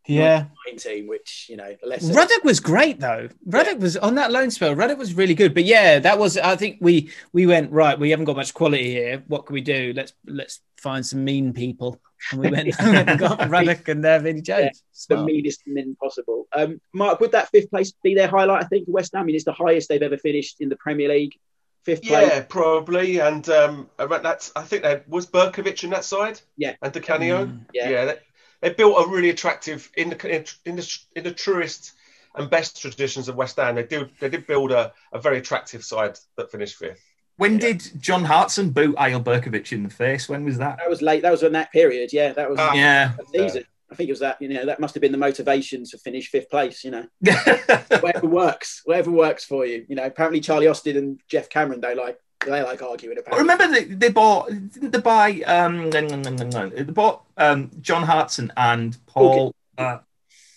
yeah. 0.07 0.45
nine 0.67 0.77
team, 0.77 1.07
which, 1.07 1.47
you 1.49 1.57
know, 1.57 1.75
less 1.83 2.05
Ruddock 2.11 2.45
was 2.45 2.61
great 2.61 3.01
though. 3.01 3.29
Ruddock 3.47 3.79
was 3.79 3.97
on 3.97 4.17
that 4.17 4.31
loan 4.31 4.51
spell. 4.51 4.75
Ruddock 4.75 4.99
was 4.99 5.15
really 5.15 5.35
good. 5.35 5.55
But 5.55 5.65
yeah, 5.65 5.99
that 5.99 6.19
was. 6.19 6.37
I 6.37 6.57
think 6.57 6.77
we 6.83 7.11
we 7.33 7.47
went 7.47 7.73
right. 7.73 7.99
We 7.99 8.11
haven't 8.11 8.27
got 8.27 8.37
much 8.37 8.53
quality 8.53 8.91
here. 8.91 9.23
What 9.29 9.47
can 9.47 9.55
we 9.55 9.63
do? 9.63 9.95
Let's 9.97 10.13
let's 10.27 10.61
find 10.77 11.07
some 11.07 11.25
mean 11.25 11.55
people. 11.55 12.03
And 12.31 12.41
we 12.41 12.51
went, 12.51 12.67
we 12.83 12.91
went 12.91 13.09
and 13.09 13.19
got 13.19 13.49
Ruddock 13.49 13.89
and 13.89 14.05
uh, 14.05 14.19
Vinnie 14.19 14.43
Jones. 14.43 14.83
the 15.09 15.23
meanest 15.25 15.63
men 15.67 15.97
possible. 16.01 16.47
Um, 16.53 16.81
Mark, 16.93 17.21
would 17.21 17.33
that 17.33 17.51
fifth 17.51 17.71
place 17.71 17.93
be 18.03 18.15
their 18.15 18.29
highlight? 18.29 18.65
I 18.65 18.67
think 18.67 18.87
for 18.87 18.93
West 18.93 19.13
Ham. 19.15 19.23
I 19.23 19.25
mean, 19.25 19.37
it's 19.37 19.45
the 19.45 19.53
highest 19.53 19.89
they've 19.89 20.03
ever 20.03 20.19
finished 20.19 20.61
in 20.61 20.69
the 20.69 20.77
Premier 20.77 21.09
League. 21.09 21.39
Fifth 21.85 22.03
place. 22.05 22.29
Yeah, 22.29 22.43
probably. 22.49 23.19
And 23.19 23.49
um, 23.49 23.91
that's 23.99 24.53
I 24.55 24.63
think 24.63 24.83
there 24.83 25.05
was 25.09 25.27
Berkovic 25.27 25.83
in 25.83 25.91
that 25.91 26.05
side. 26.05 26.41
Yeah. 26.57 26.77
And 26.81 26.93
Di 26.93 27.01
Canio. 27.01 27.47
Mm. 27.47 27.67
Yeah. 27.75 28.05
they, 28.05 28.19
they 28.61 28.71
built 28.71 29.05
a 29.05 29.11
really 29.11 29.31
attractive 29.31 29.91
in 29.97 30.11
the 30.11 30.37
in, 30.37 30.45
in 30.65 30.77
the 30.77 30.99
in 31.17 31.25
the 31.25 31.33
truest 31.33 31.93
and 32.35 32.49
best 32.49 32.81
traditions 32.81 33.29
of 33.29 33.35
West 33.35 33.57
Ham. 33.57 33.75
They 33.75 33.83
do 33.83 34.09
they 34.21 34.29
did 34.29 34.47
build 34.47 34.71
a, 34.71 34.93
a 35.13 35.21
very 35.21 35.39
attractive 35.39 35.85
side 35.85 36.19
that 36.37 36.51
finished 36.51 36.77
fifth. 36.77 37.03
When 37.37 37.59
did 37.59 37.83
John 37.99 38.25
Hartson 38.25 38.71
boot 38.71 38.95
Eyal 38.97 39.23
Berkovic 39.23 39.73
in 39.73 39.83
the 39.83 39.91
face? 39.91 40.29
When 40.29 40.45
was 40.45 40.59
that? 40.59 40.79
That 40.79 40.89
was 40.91 41.03
late. 41.03 41.23
That 41.23 41.31
was 41.33 41.43
in 41.43 41.53
that 41.53 41.73
period. 41.73 42.13
Yeah, 42.13 42.33
that 42.33 42.49
was 42.51 42.59
Ah. 42.61 42.73
Yeah. 42.75 43.13
season. 43.33 43.65
I 43.91 43.95
think 43.95 44.09
it 44.09 44.13
was 44.13 44.21
that. 44.21 44.41
You 44.41 44.49
know, 44.49 44.67
that 44.67 44.81
must 44.81 44.95
have 44.95 45.01
been 45.03 45.13
the 45.13 45.19
motivation 45.19 45.85
to 45.85 45.99
finish 45.99 46.29
fifth 46.29 46.49
place. 46.51 46.83
You 46.85 46.93
know, 46.93 47.07
whatever 48.01 48.27
works, 48.27 48.83
whatever 48.85 49.11
works 49.11 49.45
for 49.45 49.67
you. 49.67 49.85
You 49.89 49.97
know, 49.97 50.05
apparently 50.05 50.41
Charlie 50.41 50.67
Austin 50.67 50.97
and 50.97 51.21
Geoff 51.29 51.49
Cameron 51.49 51.81
they 51.81 51.95
like 51.95 52.19
they 52.45 52.63
like 52.63 52.83
arguing 52.83 53.19
I 53.19 53.21
apparently. 53.21 53.43
remember 53.55 53.69
they, 53.69 53.85
they 53.95 54.09
bought 54.11 54.49
didn't 54.49 54.91
they 54.93 55.01
buy 55.01 55.41
um 55.47 55.91
they 55.91 56.83
bought 56.85 57.23
um 57.37 57.71
John 57.81 58.03
Hartson 58.03 58.53
and 58.57 58.97
Paul 59.07 59.55
uh, 59.79 59.99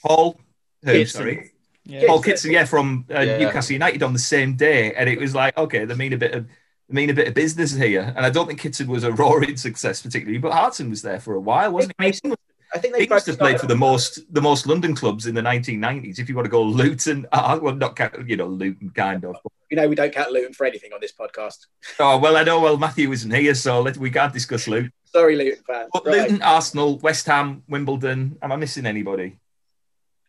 Paul 0.03 0.39
who 0.83 0.91
Kitson. 0.93 1.21
sorry 1.21 1.51
Yeah. 1.83 2.07
Paul 2.07 2.21
Kitson 2.23 2.51
yeah 2.51 2.65
from 2.65 3.05
uh, 3.13 3.19
Yeah. 3.19 3.37
Newcastle 3.37 3.73
United 3.73 4.01
on 4.01 4.13
the 4.13 4.19
same 4.19 4.55
day 4.55 4.93
and 4.95 5.07
it 5.07 5.19
was 5.19 5.35
like 5.35 5.55
okay 5.57 5.85
they 5.85 5.93
mean 5.93 6.13
a 6.13 6.17
bit 6.17 6.33
of 6.33 6.47
they 6.47 6.51
mean 6.89 7.09
a 7.09 7.13
bit 7.13 7.27
of 7.27 7.33
business 7.33 7.73
here 7.73 8.13
and 8.15 8.25
I 8.25 8.29
don't 8.29 8.47
think 8.47 8.59
Kitson 8.59 8.87
was 8.87 9.03
a 9.03 9.11
roaring 9.23 9.57
success 9.57 10.01
particularly 10.01 10.37
but 10.37 10.51
Hartson 10.53 10.89
was 10.89 11.01
there 11.01 11.19
for 11.19 11.33
a 11.35 11.39
while 11.39 11.71
wasn't 11.71 11.93
he? 11.99 12.05
I 12.05 12.09
mean, 12.11 12.19
he 12.23 12.29
must- 12.29 12.39
I 12.73 12.77
think 12.79 12.93
they 12.95 13.01
he 13.03 13.07
must 13.07 13.25
have 13.27 13.37
played 13.39 13.59
for 13.59 13.67
the 13.67 13.75
most 13.75 14.19
the 14.33 14.41
most 14.41 14.67
London 14.67 14.95
clubs 14.95 15.27
in 15.27 15.35
the 15.35 15.41
1990s 15.41 16.19
if 16.19 16.27
you 16.27 16.35
want 16.35 16.45
to 16.45 16.49
go 16.49 16.61
Luton 16.61 17.25
uh, 17.31 17.57
well 17.61 17.75
not 17.75 17.95
count- 17.95 18.27
you 18.27 18.35
know 18.37 18.47
Luton 18.47 18.89
kind 18.89 19.23
of 19.23 19.37
You 19.69 19.77
know, 19.77 19.87
we 19.87 19.95
don't 19.95 20.13
count 20.13 20.31
Luton 20.31 20.53
for 20.53 20.65
anything 20.65 20.91
on 20.93 20.99
this 20.99 21.13
podcast. 21.13 21.67
oh 21.99 22.17
well 22.17 22.35
I 22.37 22.43
know 22.43 22.59
well 22.59 22.77
Matthew 22.77 23.11
isn't 23.11 23.31
here 23.31 23.55
so 23.55 23.81
let, 23.81 23.97
we 23.97 24.11
can't 24.11 24.33
discuss 24.33 24.67
Luton 24.67 24.91
Sorry, 25.05 25.37
Luton 25.37 25.63
fans. 25.65 25.89
But 25.93 26.05
Right. 26.05 26.23
Luton, 26.23 26.41
Arsenal, 26.41 26.97
West 26.99 27.25
Ham, 27.27 27.63
Wimbledon. 27.69 28.37
Am 28.41 28.51
I 28.51 28.57
missing 28.57 28.85
anybody? 28.85 29.37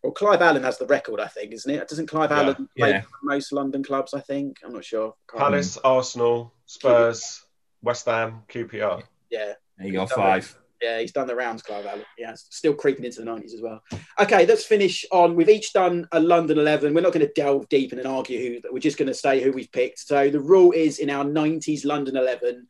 Well, 0.02 0.12
Clive 0.12 0.40
Allen 0.42 0.62
has 0.62 0.78
the 0.78 0.86
record, 0.86 1.20
I 1.20 1.26
think, 1.26 1.52
isn't 1.52 1.70
it? 1.72 1.88
Doesn't 1.88 2.06
Clive 2.06 2.30
Yeah. 2.30 2.38
Allen 2.40 2.68
play 2.76 2.90
Yeah. 2.90 3.00
for 3.02 3.08
most 3.22 3.52
London 3.52 3.82
clubs? 3.82 4.14
I 4.14 4.20
think. 4.20 4.58
I'm 4.64 4.72
not 4.72 4.84
sure. 4.84 5.14
Can't- 5.28 5.40
Palace, 5.42 5.78
Arsenal, 5.78 6.52
Spurs, 6.66 7.44
West 7.82 8.06
Ham, 8.06 8.42
QPR. 8.48 9.02
Yeah. 9.30 9.54
There 9.78 9.86
you 9.86 9.92
go, 9.92 10.06
five. 10.06 10.56
Yeah, 10.82 11.00
he's 11.00 11.12
done 11.12 11.26
the 11.26 11.34
rounds, 11.34 11.62
Clive 11.62 11.86
Allen. 11.86 12.04
Yeah, 12.18 12.34
still 12.34 12.74
creeping 12.74 13.04
into 13.04 13.20
the 13.20 13.26
90s 13.26 13.54
as 13.54 13.62
well. 13.62 13.82
Okay, 14.20 14.44
let's 14.46 14.64
finish 14.64 15.06
on. 15.10 15.34
We've 15.34 15.48
each 15.48 15.72
done 15.72 16.06
a 16.12 16.20
London 16.20 16.58
11. 16.58 16.92
We're 16.92 17.00
not 17.00 17.14
going 17.14 17.26
to 17.26 17.32
delve 17.32 17.66
deep 17.70 17.92
in 17.94 17.98
and 17.98 18.06
argue 18.06 18.60
who, 18.60 18.72
we're 18.72 18.78
just 18.78 18.98
going 18.98 19.08
to 19.08 19.14
say 19.14 19.40
who 19.42 19.52
we've 19.52 19.72
picked. 19.72 20.00
So 20.00 20.28
the 20.28 20.38
rule 20.40 20.72
is 20.72 20.98
in 20.98 21.08
our 21.08 21.24
90s 21.24 21.86
London 21.86 22.16
11, 22.16 22.68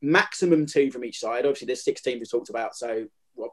maximum 0.00 0.64
two 0.66 0.90
from 0.90 1.04
each 1.04 1.20
side. 1.20 1.44
Obviously, 1.44 1.66
there's 1.66 1.84
six 1.84 2.00
teams 2.00 2.20
we 2.20 2.26
talked 2.26 2.48
about. 2.48 2.74
So 2.76 2.88
what, 2.96 3.08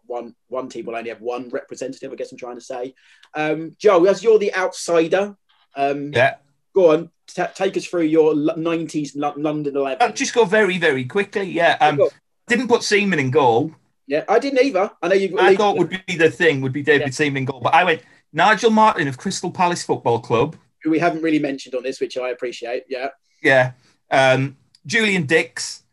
one 0.06 0.36
one 0.48 0.70
team 0.70 0.86
will 0.86 0.96
only 0.96 1.10
have 1.10 1.22
one 1.22 1.50
representative, 1.50 2.12
I 2.12 2.16
guess 2.16 2.32
I'm 2.32 2.38
trying 2.38 2.56
to 2.56 2.62
say. 2.62 2.94
Um, 3.34 3.76
Joe, 3.80 4.06
as 4.06 4.24
you're 4.24 4.40
the 4.40 4.54
outsider, 4.56 5.36
um, 5.76 6.12
Yeah. 6.14 6.36
go 6.76 6.92
on, 6.92 7.10
t- 7.28 7.44
take 7.56 7.78
us 7.78 7.86
through 7.86 8.04
your 8.04 8.32
l- 8.32 8.56
90s 8.58 9.16
Lo- 9.16 9.34
London 9.38 9.76
11. 9.76 9.98
I'll 10.02 10.14
just 10.14 10.34
go 10.34 10.46
very, 10.46 10.78
very 10.78 11.06
quickly. 11.06 11.44
Yeah. 11.44 11.78
Um, 11.82 12.02
didn't 12.48 12.68
put 12.68 12.84
Seaman 12.84 13.20
in 13.20 13.32
goal. 13.32 13.74
yeah, 14.08 14.24
I 14.28 14.40
didn't 14.40 14.60
either. 14.64 14.92
I 15.02 15.08
know 15.08 15.16
you. 15.16 15.40
I 15.40 15.56
thought 15.56 15.78
would 15.78 15.90
be 16.08 16.16
the 16.18 16.30
thing 16.30 16.62
would 16.62 16.74
be 16.74 16.84
David 16.84 17.08
Yeah. 17.08 17.12
Seaman 17.14 17.38
in 17.38 17.46
goal, 17.46 17.62
but 17.62 17.74
I 17.74 17.84
went 17.84 18.02
Nigel 18.34 18.72
Martyn 18.72 19.08
of 19.08 19.18
Crystal 19.18 19.52
Palace 19.52 19.84
Football 19.84 20.20
Club. 20.20 20.56
who 20.84 20.90
we 20.90 20.98
haven't 20.98 21.22
really 21.22 21.38
mentioned 21.38 21.76
on 21.76 21.84
this, 21.84 22.00
which 22.02 22.18
I 22.18 22.30
appreciate. 22.30 22.84
Yeah. 22.90 23.10
Yeah. 23.44 23.74
Um, 24.10 24.58
Julian 24.88 25.28
Dicks, 25.28 25.84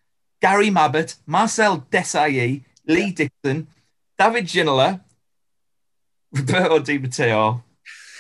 Gary 0.41 0.71
Mabbutt, 0.71 1.17
Marcel 1.27 1.87
Desailly, 1.91 2.63
Lee 2.87 3.11
Dixon, 3.13 3.69
David 4.19 4.47
Ginola, 4.47 5.01
Roberto 6.33 6.79
Di 6.81 6.99
Matteo. 6.99 7.65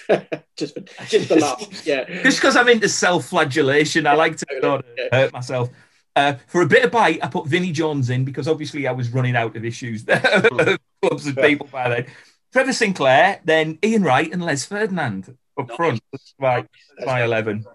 just 0.56 0.74
for 0.74 0.80
just 1.06 1.28
for 1.28 1.36
laugh. 1.36 1.86
Yeah. 1.86 2.04
Just 2.22 2.38
because 2.38 2.56
I'm 2.56 2.68
into 2.68 2.88
self-flagellation, 2.88 4.06
I 4.06 4.14
like 4.14 4.38
to 4.38 4.46
Totally, 4.62 4.88
yeah. 4.96 5.08
hurt 5.12 5.32
myself. 5.34 5.68
Uh, 6.16 6.34
for 6.46 6.62
a 6.62 6.66
bit 6.66 6.82
of 6.84 6.90
bite, 6.90 7.22
I 7.22 7.28
put 7.28 7.46
Vinnie 7.46 7.72
Jones 7.72 8.08
in 8.08 8.24
because 8.24 8.48
obviously 8.48 8.86
I 8.86 8.92
was 8.92 9.10
running 9.10 9.36
out 9.36 9.54
of 9.54 9.64
issues, 9.66 10.04
clubs 11.02 11.26
and 11.26 11.36
people 11.36 11.68
by 11.70 11.88
then. 11.90 12.06
Trevor 12.52 12.72
Sinclair, 12.72 13.40
then 13.44 13.78
Ian 13.84 14.02
Wright 14.02 14.32
and 14.32 14.42
Les 14.42 14.64
Ferdinand 14.64 15.36
up 15.60 15.68
Nice. 15.68 15.76
front. 15.76 16.00
That's 16.10 16.34
my, 16.38 16.64
that's 16.96 17.06
my 17.06 17.22
11. 17.24 17.66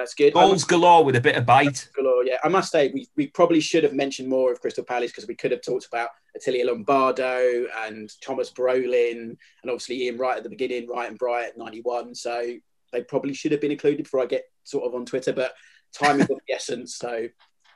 That's 0.00 0.14
good. 0.14 0.32
Goals 0.32 0.64
galore 0.64 1.04
with 1.04 1.14
a 1.16 1.20
bit 1.20 1.36
of 1.36 1.44
bite. 1.44 1.90
Galore, 1.94 2.24
yeah. 2.24 2.38
I 2.42 2.48
must 2.48 2.72
say, 2.72 2.90
we, 2.94 3.06
we 3.16 3.26
probably 3.26 3.60
should 3.60 3.84
have 3.84 3.92
mentioned 3.92 4.30
more 4.30 4.50
of 4.50 4.58
Crystal 4.58 4.82
Palace 4.82 5.10
because 5.10 5.28
we 5.28 5.34
could 5.34 5.50
have 5.50 5.60
talked 5.60 5.84
about 5.84 6.08
Attilio 6.34 6.64
Lombardo 6.68 7.66
and 7.84 8.10
Thomas 8.22 8.50
Brolin 8.50 9.12
and 9.12 9.38
obviously 9.66 10.04
Ian 10.04 10.16
Wright 10.16 10.38
at 10.38 10.42
the 10.42 10.48
beginning, 10.48 10.88
Wright 10.88 11.10
and 11.10 11.18
Bright 11.18 11.48
at 11.48 11.58
91. 11.58 12.14
So 12.14 12.54
they 12.94 13.02
probably 13.02 13.34
should 13.34 13.52
have 13.52 13.60
been 13.60 13.72
included 13.72 14.04
before 14.04 14.22
I 14.22 14.26
get 14.26 14.44
sort 14.64 14.84
of 14.84 14.94
on 14.94 15.04
Twitter, 15.04 15.34
but 15.34 15.52
time 15.92 16.16
is 16.18 16.30
of 16.30 16.40
the 16.46 16.54
essence. 16.54 16.96
So 16.96 17.28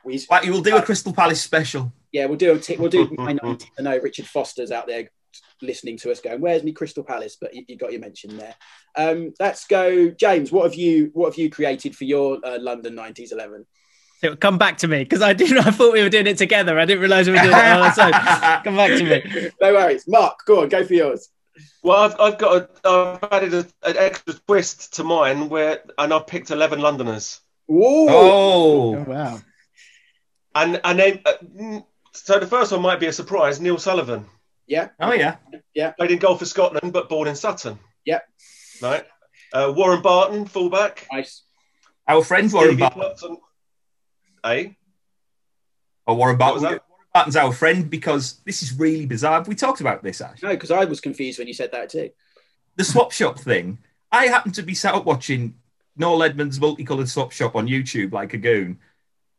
we, 0.03 0.25
Right, 0.31 0.43
you 0.43 0.51
will 0.51 0.63
do 0.63 0.75
a 0.75 0.79
uh, 0.79 0.81
Crystal 0.83 1.13
Palace 1.13 1.41
special. 1.43 1.93
yeah, 2.11 2.25
we'll 2.25 2.37
do 2.39 2.53
a 2.53 2.57
t- 2.59 2.77
we'll 2.77 2.89
do 2.89 3.07
my 3.19 3.33
90. 3.33 3.67
I 3.77 3.83
know 3.83 3.99
Richard 3.99 4.25
Foster's 4.25 4.71
out 4.71 4.87
there 4.87 5.11
listening 5.61 5.97
to 5.99 6.11
us 6.11 6.19
going, 6.19 6.41
"Where's 6.41 6.63
me 6.63 6.71
Crystal 6.71 7.03
Palace?" 7.03 7.37
But 7.39 7.53
you, 7.53 7.65
you 7.67 7.77
got 7.77 7.91
your 7.91 8.01
mention 8.01 8.37
there. 8.37 8.55
Um, 8.95 9.33
let's 9.39 9.65
go, 9.67 10.09
James. 10.09 10.51
What 10.51 10.63
have 10.63 10.75
you 10.75 11.11
what 11.13 11.31
have 11.31 11.37
you 11.37 11.49
created 11.49 11.95
for 11.95 12.05
your 12.05 12.39
uh, 12.43 12.59
London 12.59 12.95
90s 12.95 13.31
11? 13.31 13.65
So 14.21 14.35
come 14.35 14.57
back 14.57 14.77
to 14.79 14.87
me 14.87 14.99
because 14.99 15.21
I 15.21 15.33
didn't. 15.33 15.57
I 15.67 15.71
thought 15.71 15.93
we 15.93 16.01
were 16.01 16.09
doing 16.09 16.27
it 16.27 16.37
together. 16.37 16.79
I 16.79 16.85
didn't 16.85 17.01
realize 17.01 17.27
we 17.27 17.33
were 17.33 17.39
doing 17.39 17.53
it 17.53 17.55
on 17.55 17.81
our 17.81 17.93
side. 17.93 18.13
Come 18.63 18.75
back 18.75 18.91
to 18.91 19.03
me. 19.03 19.51
no 19.61 19.73
worries, 19.73 20.07
Mark. 20.07 20.39
Go 20.45 20.61
on, 20.61 20.69
go 20.69 20.85
for 20.85 20.93
yours. 20.93 21.29
Well, 21.83 21.97
I've, 21.97 22.19
I've 22.19 22.37
got 22.37 22.69
a, 22.83 22.89
I've 22.89 23.29
added 23.31 23.53
a, 23.53 23.59
an 23.87 23.97
extra 23.97 24.33
twist 24.33 24.95
to 24.95 25.03
mine 25.03 25.49
where, 25.49 25.83
and 25.97 26.13
I've 26.13 26.27
picked 26.27 26.51
eleven 26.51 26.79
Londoners, 26.79 27.39
Whoa. 27.67 28.07
Oh, 28.09 29.03
wow. 29.03 29.39
and 30.55 30.81
and 30.83 30.99
then 30.99 31.19
uh, 31.25 31.81
so 32.13 32.39
the 32.39 32.47
first 32.47 32.71
one 32.71 32.81
might 32.81 32.99
be 32.99 33.07
a 33.07 33.13
surprise. 33.13 33.59
Neil 33.59 33.77
Sullivan 33.77 34.25
Yeah. 34.67 34.89
oh 34.99 35.13
yeah. 35.13 35.37
Yeah. 35.73 35.91
Played 35.91 36.11
in 36.11 36.19
goal 36.19 36.35
for 36.37 36.45
Scotland, 36.45 36.91
but 36.93 37.09
born 37.09 37.27
in 37.27 37.35
Sutton. 37.35 37.77
Yep. 38.05 38.23
Right. 38.81 39.05
Uh, 39.53 39.73
Warren 39.75 40.01
Barton, 40.01 40.45
fullback. 40.45 41.07
Nice. 41.11 41.43
Our 42.07 42.23
friend 42.23 42.51
Warren 42.51 42.69
Stevie 42.69 42.79
Barton. 42.81 43.01
Plotton. 43.01 43.37
Eh? 44.43 44.67
Or 46.07 46.15
Warren 46.15 46.37
What 46.37 46.53
was 46.55 46.63
Barton. 46.63 46.77
that? 46.79 46.83
Warren 46.89 47.05
Barton's 47.13 47.35
our 47.35 47.53
friend 47.53 47.89
because 47.89 48.39
this 48.45 48.61
is 48.63 48.77
really 48.77 49.05
bizarre. 49.05 49.43
We 49.47 49.55
talked 49.55 49.81
about 49.81 50.03
this 50.03 50.21
actually. 50.21 50.49
No, 50.49 50.55
because 50.55 50.71
I 50.71 50.85
was 50.85 50.99
confused 50.99 51.39
when 51.39 51.47
you 51.47 51.53
said 51.53 51.71
that 51.71 51.89
too. 51.89 52.09
the 52.75 52.83
swap 52.83 53.11
shop 53.11 53.39
thing. 53.39 53.77
I 54.11 54.27
happened 54.27 54.55
to 54.55 54.63
be 54.63 54.75
sat 54.75 54.93
up 54.93 55.05
watching 55.05 55.55
Noel 55.97 56.23
Edmonds' 56.23 56.59
multicolored 56.59 57.09
swap 57.09 57.31
shop 57.31 57.55
on 57.55 57.67
YouTube 57.67 58.11
like 58.11 58.33
a 58.33 58.37
goon. 58.37 58.79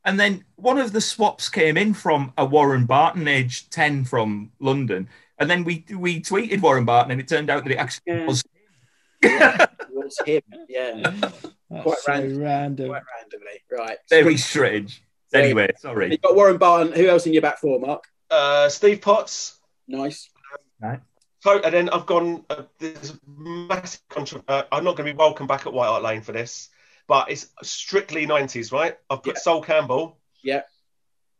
And 0.07 0.19
then 0.19 0.45
one 0.55 0.79
of 0.79 0.93
the 0.93 1.01
swaps 1.01 1.49
came 1.49 1.77
in 1.77 1.93
from 1.93 2.33
a 2.39 2.47
Warren 2.47 2.87
Barton, 2.87 3.27
age 3.29 3.69
10 3.71 4.05
from 4.05 4.53
London. 4.61 5.09
And 5.39 5.51
then 5.51 5.65
we 5.65 5.85
we 5.95 6.21
tweeted 6.21 6.63
Warren 6.63 6.85
Barton, 6.87 7.11
and 7.11 7.21
it 7.21 7.29
turned 7.29 7.51
out 7.51 7.65
that 7.65 7.73
it 7.73 7.77
actually 7.77 8.05
Yeah. 8.07 8.25
was. 8.27 8.43
It 9.21 9.69
was 9.91 10.17
him. 10.25 10.43
Yeah. 10.69 10.95
That's 11.71 11.83
Quite 11.83 11.99
so 11.99 12.13
random. 12.13 12.41
random. 12.41 12.89
Quite 12.89 13.03
randomly. 13.19 13.63
Right. 13.71 13.99
Very 14.09 14.37
strange. 14.37 15.03
Anyway, 15.35 15.69
sorry. 15.79 16.13
You've 16.13 16.23
got 16.23 16.37
Warren 16.37 16.57
Barton. 16.57 16.93
Who 16.93 17.09
else 17.09 17.27
in 17.27 17.33
your 17.33 17.43
back 17.43 17.59
four, 17.59 17.81
Mark? 17.81 18.05
Uh, 18.31 18.69
Steve 18.69 19.01
Potts. 19.03 19.59
Nice. 19.89 20.31
So, 21.41 21.61
and 21.61 21.75
then 21.75 21.89
I've 21.91 22.07
gone. 22.07 22.45
Uh, 22.49 22.63
there's 22.79 23.11
a 23.11 23.19
massive 23.29 24.01
contra- 24.09 24.43
uh, 24.49 24.63
I'm 24.73 24.85
not 24.85 24.97
going 24.97 25.07
to 25.09 25.13
be 25.13 25.17
welcome 25.19 25.47
back 25.47 25.67
at 25.67 25.73
White 25.73 25.89
Hart 25.89 26.03
Lane 26.03 26.23
for 26.23 26.33
this, 26.33 26.71
but 27.09 27.31
it's 27.31 27.47
strictly 27.63 28.27
90s, 28.27 28.73
right? 28.73 28.97
I've 29.11 29.23
put 29.23 29.37
Yeah. 29.37 29.41
Sol 29.41 29.63
Campbell 29.63 30.19
Yeah. 30.43 30.63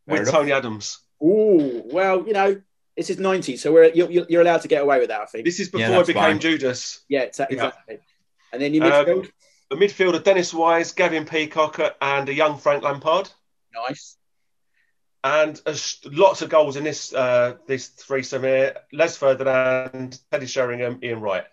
Fair 0.07 0.13
with 0.19 0.21
enough. 0.23 0.35
Tony 0.35 0.53
Adams. 0.53 0.99
Ooh. 1.23 1.83
Well, 1.87 2.27
you 2.27 2.33
know, 2.33 2.61
this 2.97 3.11
is 3.11 3.17
90s, 3.19 3.59
so 3.59 3.73
we're 3.73 3.91
you're, 3.93 4.11
you're 4.29 4.41
allowed 4.43 4.63
to 4.63 4.69
get 4.69 4.83
away 4.83 4.99
with 5.01 5.09
that, 5.09 5.21
I 5.21 5.27
think. 5.27 5.45
This 5.45 5.59
is 5.61 5.71
Yeah, 5.75 5.89
before 5.89 6.03
I 6.03 6.07
became 6.07 6.23
fine. 6.23 6.39
Judas. 6.41 7.01
Yeah, 7.09 7.27
exa- 7.27 7.47
Yeah. 7.51 7.67
exactly. 7.67 7.99
And 8.53 8.63
then 8.63 8.75
your 8.75 8.85
Um, 8.85 8.93
midfield. 9.07 9.31
The 9.69 9.77
midfielder 9.77 10.23
Dennis 10.23 10.55
Wise, 10.55 10.93
Gavin 10.93 11.25
Peacock, 11.27 11.81
and 12.01 12.29
a 12.29 12.33
young 12.35 12.59
Frank 12.59 12.85
Lampard. 12.85 13.29
nice. 13.75 14.17
And 15.25 15.61
uh, 15.67 15.75
lots 16.05 16.43
of 16.43 16.49
goals 16.51 16.77
in 16.77 16.85
this 16.85 17.13
uh, 17.13 17.57
this 17.67 17.89
threesome 17.89 18.45
here. 18.45 18.77
Les 18.93 19.17
Ferdinand, 19.17 20.21
Teddy 20.31 20.47
Sheringham, 20.47 21.01
Ian 21.03 21.21
Wright. 21.21 21.45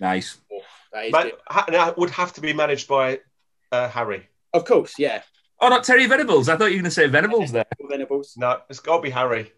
Nice. 0.00 0.38
That 0.92 1.04
is 1.06 1.12
Man, 1.12 1.22
good. 1.24 1.32
ha- 1.46 1.66
that 1.68 1.98
would 1.98 2.10
have 2.10 2.32
to 2.34 2.40
be 2.40 2.54
managed 2.54 2.88
by 2.88 3.20
uh, 3.72 3.88
Harry. 3.88 4.28
Of 4.52 4.64
course, 4.64 4.98
yeah. 4.98 5.22
Oh, 5.60 5.68
not 5.68 5.84
Terry 5.84 6.06
Venables. 6.06 6.48
I 6.48 6.56
thought 6.56 6.66
you 6.66 6.78
were 6.78 6.82
going 6.82 6.84
to 6.84 6.90
say 6.90 7.06
Venables 7.06 7.52
there. 7.52 7.66
Venables. 7.88 8.34
No, 8.36 8.60
it's 8.68 8.80
got 8.80 8.96
to 8.96 9.02
be 9.02 9.10
Harry. 9.10 9.52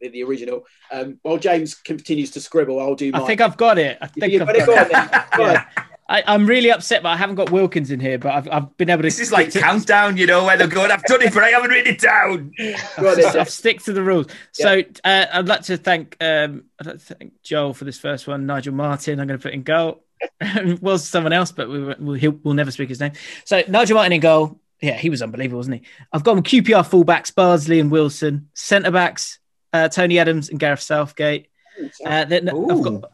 in 0.00 0.12
the 0.12 0.22
original. 0.24 0.66
Um, 0.90 1.18
while 1.22 1.38
James 1.38 1.74
continues 1.74 2.32
to 2.32 2.40
scribble, 2.40 2.80
I'll 2.80 2.94
do. 2.96 3.10
I 3.14 3.18
mine. 3.18 3.26
think 3.26 3.40
I've 3.40 3.56
got 3.56 3.78
it. 3.78 3.98
I 4.00 4.08
think 4.08 4.32
You've 4.32 4.42
I've 4.42 4.48
got 4.48 4.56
it, 4.56 4.66
got 4.66 4.66
go 4.66 4.72
it. 4.74 4.78
on 4.80 4.88
then. 5.10 5.24
Go 5.36 5.44
on. 5.48 5.52
Yeah. 5.52 5.66
I, 6.08 6.22
I'm 6.26 6.46
really 6.46 6.70
upset, 6.70 7.02
but 7.02 7.10
I 7.10 7.16
haven't 7.16 7.36
got 7.36 7.50
Wilkins 7.50 7.90
in 7.90 8.00
here. 8.00 8.18
But 8.18 8.34
I've, 8.34 8.48
I've 8.50 8.76
been 8.76 8.90
able 8.90 9.02
to. 9.02 9.06
This 9.06 9.20
is 9.20 9.32
like 9.32 9.52
countdown, 9.52 10.16
you 10.16 10.26
know, 10.26 10.44
where 10.44 10.58
they're 10.58 10.66
going, 10.66 10.90
I've 10.90 11.04
done 11.04 11.22
it, 11.22 11.32
but 11.32 11.42
I 11.44 11.50
haven't 11.50 11.70
written 11.70 11.94
it 11.94 12.00
down. 12.00 12.52
Go 13.00 13.10
on 13.10 13.16
then, 13.16 13.38
I've 13.38 13.48
stick 13.48 13.80
to 13.84 13.92
the 13.94 14.02
rules. 14.02 14.26
So 14.50 14.82
uh, 15.04 15.26
I'd 15.32 15.48
like 15.48 15.62
to 15.62 15.76
thank 15.78 16.16
um, 16.20 16.64
I'd 16.80 16.86
like 16.86 16.98
to 16.98 17.14
thank 17.14 17.42
Joel 17.42 17.72
for 17.72 17.84
this 17.84 17.98
first 17.98 18.26
one. 18.26 18.44
Nigel 18.44 18.74
Martyn, 18.74 19.20
I'm 19.20 19.26
going 19.28 19.38
to 19.38 19.42
put 19.42 19.54
in 19.54 19.62
goal. 19.62 20.02
was 20.80 21.08
someone 21.08 21.32
else, 21.32 21.52
but 21.52 21.68
we, 21.68 21.82
we'll, 21.98 22.14
he'll, 22.14 22.38
we'll 22.42 22.54
never 22.54 22.70
speak 22.70 22.88
his 22.88 23.00
name. 23.00 23.12
So 23.44 23.62
Nigel 23.68 23.96
Martyn 23.96 24.12
in 24.12 24.20
goal. 24.20 24.60
Yeah, 24.80 24.96
he 24.96 25.10
was 25.10 25.22
unbelievable, 25.22 25.58
wasn't 25.58 25.76
he? 25.76 25.82
I've 26.12 26.24
got 26.24 26.34
with 26.34 26.44
QPR 26.44 26.82
fullbacks, 26.88 27.32
Bardsley 27.32 27.78
and 27.78 27.90
Wilson. 27.90 28.48
Centre 28.54 28.90
backs, 28.90 29.38
uh, 29.72 29.88
Tony 29.88 30.18
Adams 30.18 30.48
and 30.50 30.58
Gareth 30.58 30.80
Southgate. 30.80 31.48
Uh, 32.04 32.24
then 32.24 32.48
I've 32.48 32.82
got, 32.82 33.04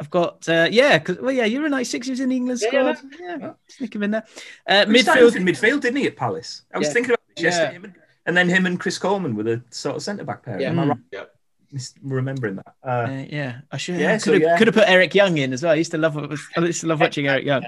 I've 0.00 0.10
got, 0.10 0.48
uh, 0.48 0.68
yeah, 0.70 0.98
because 0.98 1.18
well, 1.18 1.30
yeah, 1.32 1.44
you're 1.44 1.64
a 1.64 1.68
'96. 1.68 2.06
He 2.06 2.10
was 2.10 2.20
in 2.20 2.28
the 2.30 2.36
England 2.36 2.60
Yeah, 2.60 2.68
squad. 2.94 3.10
Yeah, 3.20 3.52
stick 3.68 3.94
him 3.94 4.02
in 4.02 4.10
there. 4.10 4.24
Uh, 4.66 4.84
midfield. 4.86 5.36
in 5.36 5.44
midfield, 5.44 5.80
didn't 5.82 5.96
he, 5.96 6.06
at 6.08 6.16
Palace? 6.16 6.62
I 6.74 6.78
was 6.78 6.88
Yeah. 6.88 6.92
thinking 6.94 7.10
about 7.12 7.20
this 7.36 7.44
yesterday. 7.44 7.74
Him 7.74 7.84
and- 7.84 7.94
And 8.26 8.36
then 8.36 8.48
him 8.48 8.66
and 8.66 8.78
Chris 8.80 8.98
Coleman 8.98 9.36
were 9.36 9.44
the 9.44 9.62
sort 9.70 9.94
of 9.94 10.02
centre 10.02 10.24
back 10.24 10.42
pair. 10.42 10.60
Yeah. 10.60 10.70
Am 10.70 10.80
I 10.80 10.86
right? 10.86 10.98
Yeah. 11.12 11.24
Remembering 12.02 12.56
that. 12.56 12.74
Uh, 12.82 12.88
Uh, 12.88 13.24
yeah, 13.28 13.60
I 13.70 13.76
should. 13.76 13.96
Yeah, 14.00 14.16
so 14.18 14.32
could 14.32 14.34
have 14.34 14.42
yeah. 14.42 14.58
could 14.58 14.66
have 14.68 14.74
put 14.74 14.88
Eric 14.88 15.14
Young 15.14 15.38
in 15.38 15.52
as 15.52 15.62
well. 15.62 15.72
I 15.72 15.76
used 15.76 15.90
to 15.92 15.98
love. 15.98 16.16
I 16.56 16.60
used 16.60 16.80
to 16.82 16.86
love 16.86 17.00
watching 17.00 17.28
Eric 17.28 17.44
Young. 17.44 17.64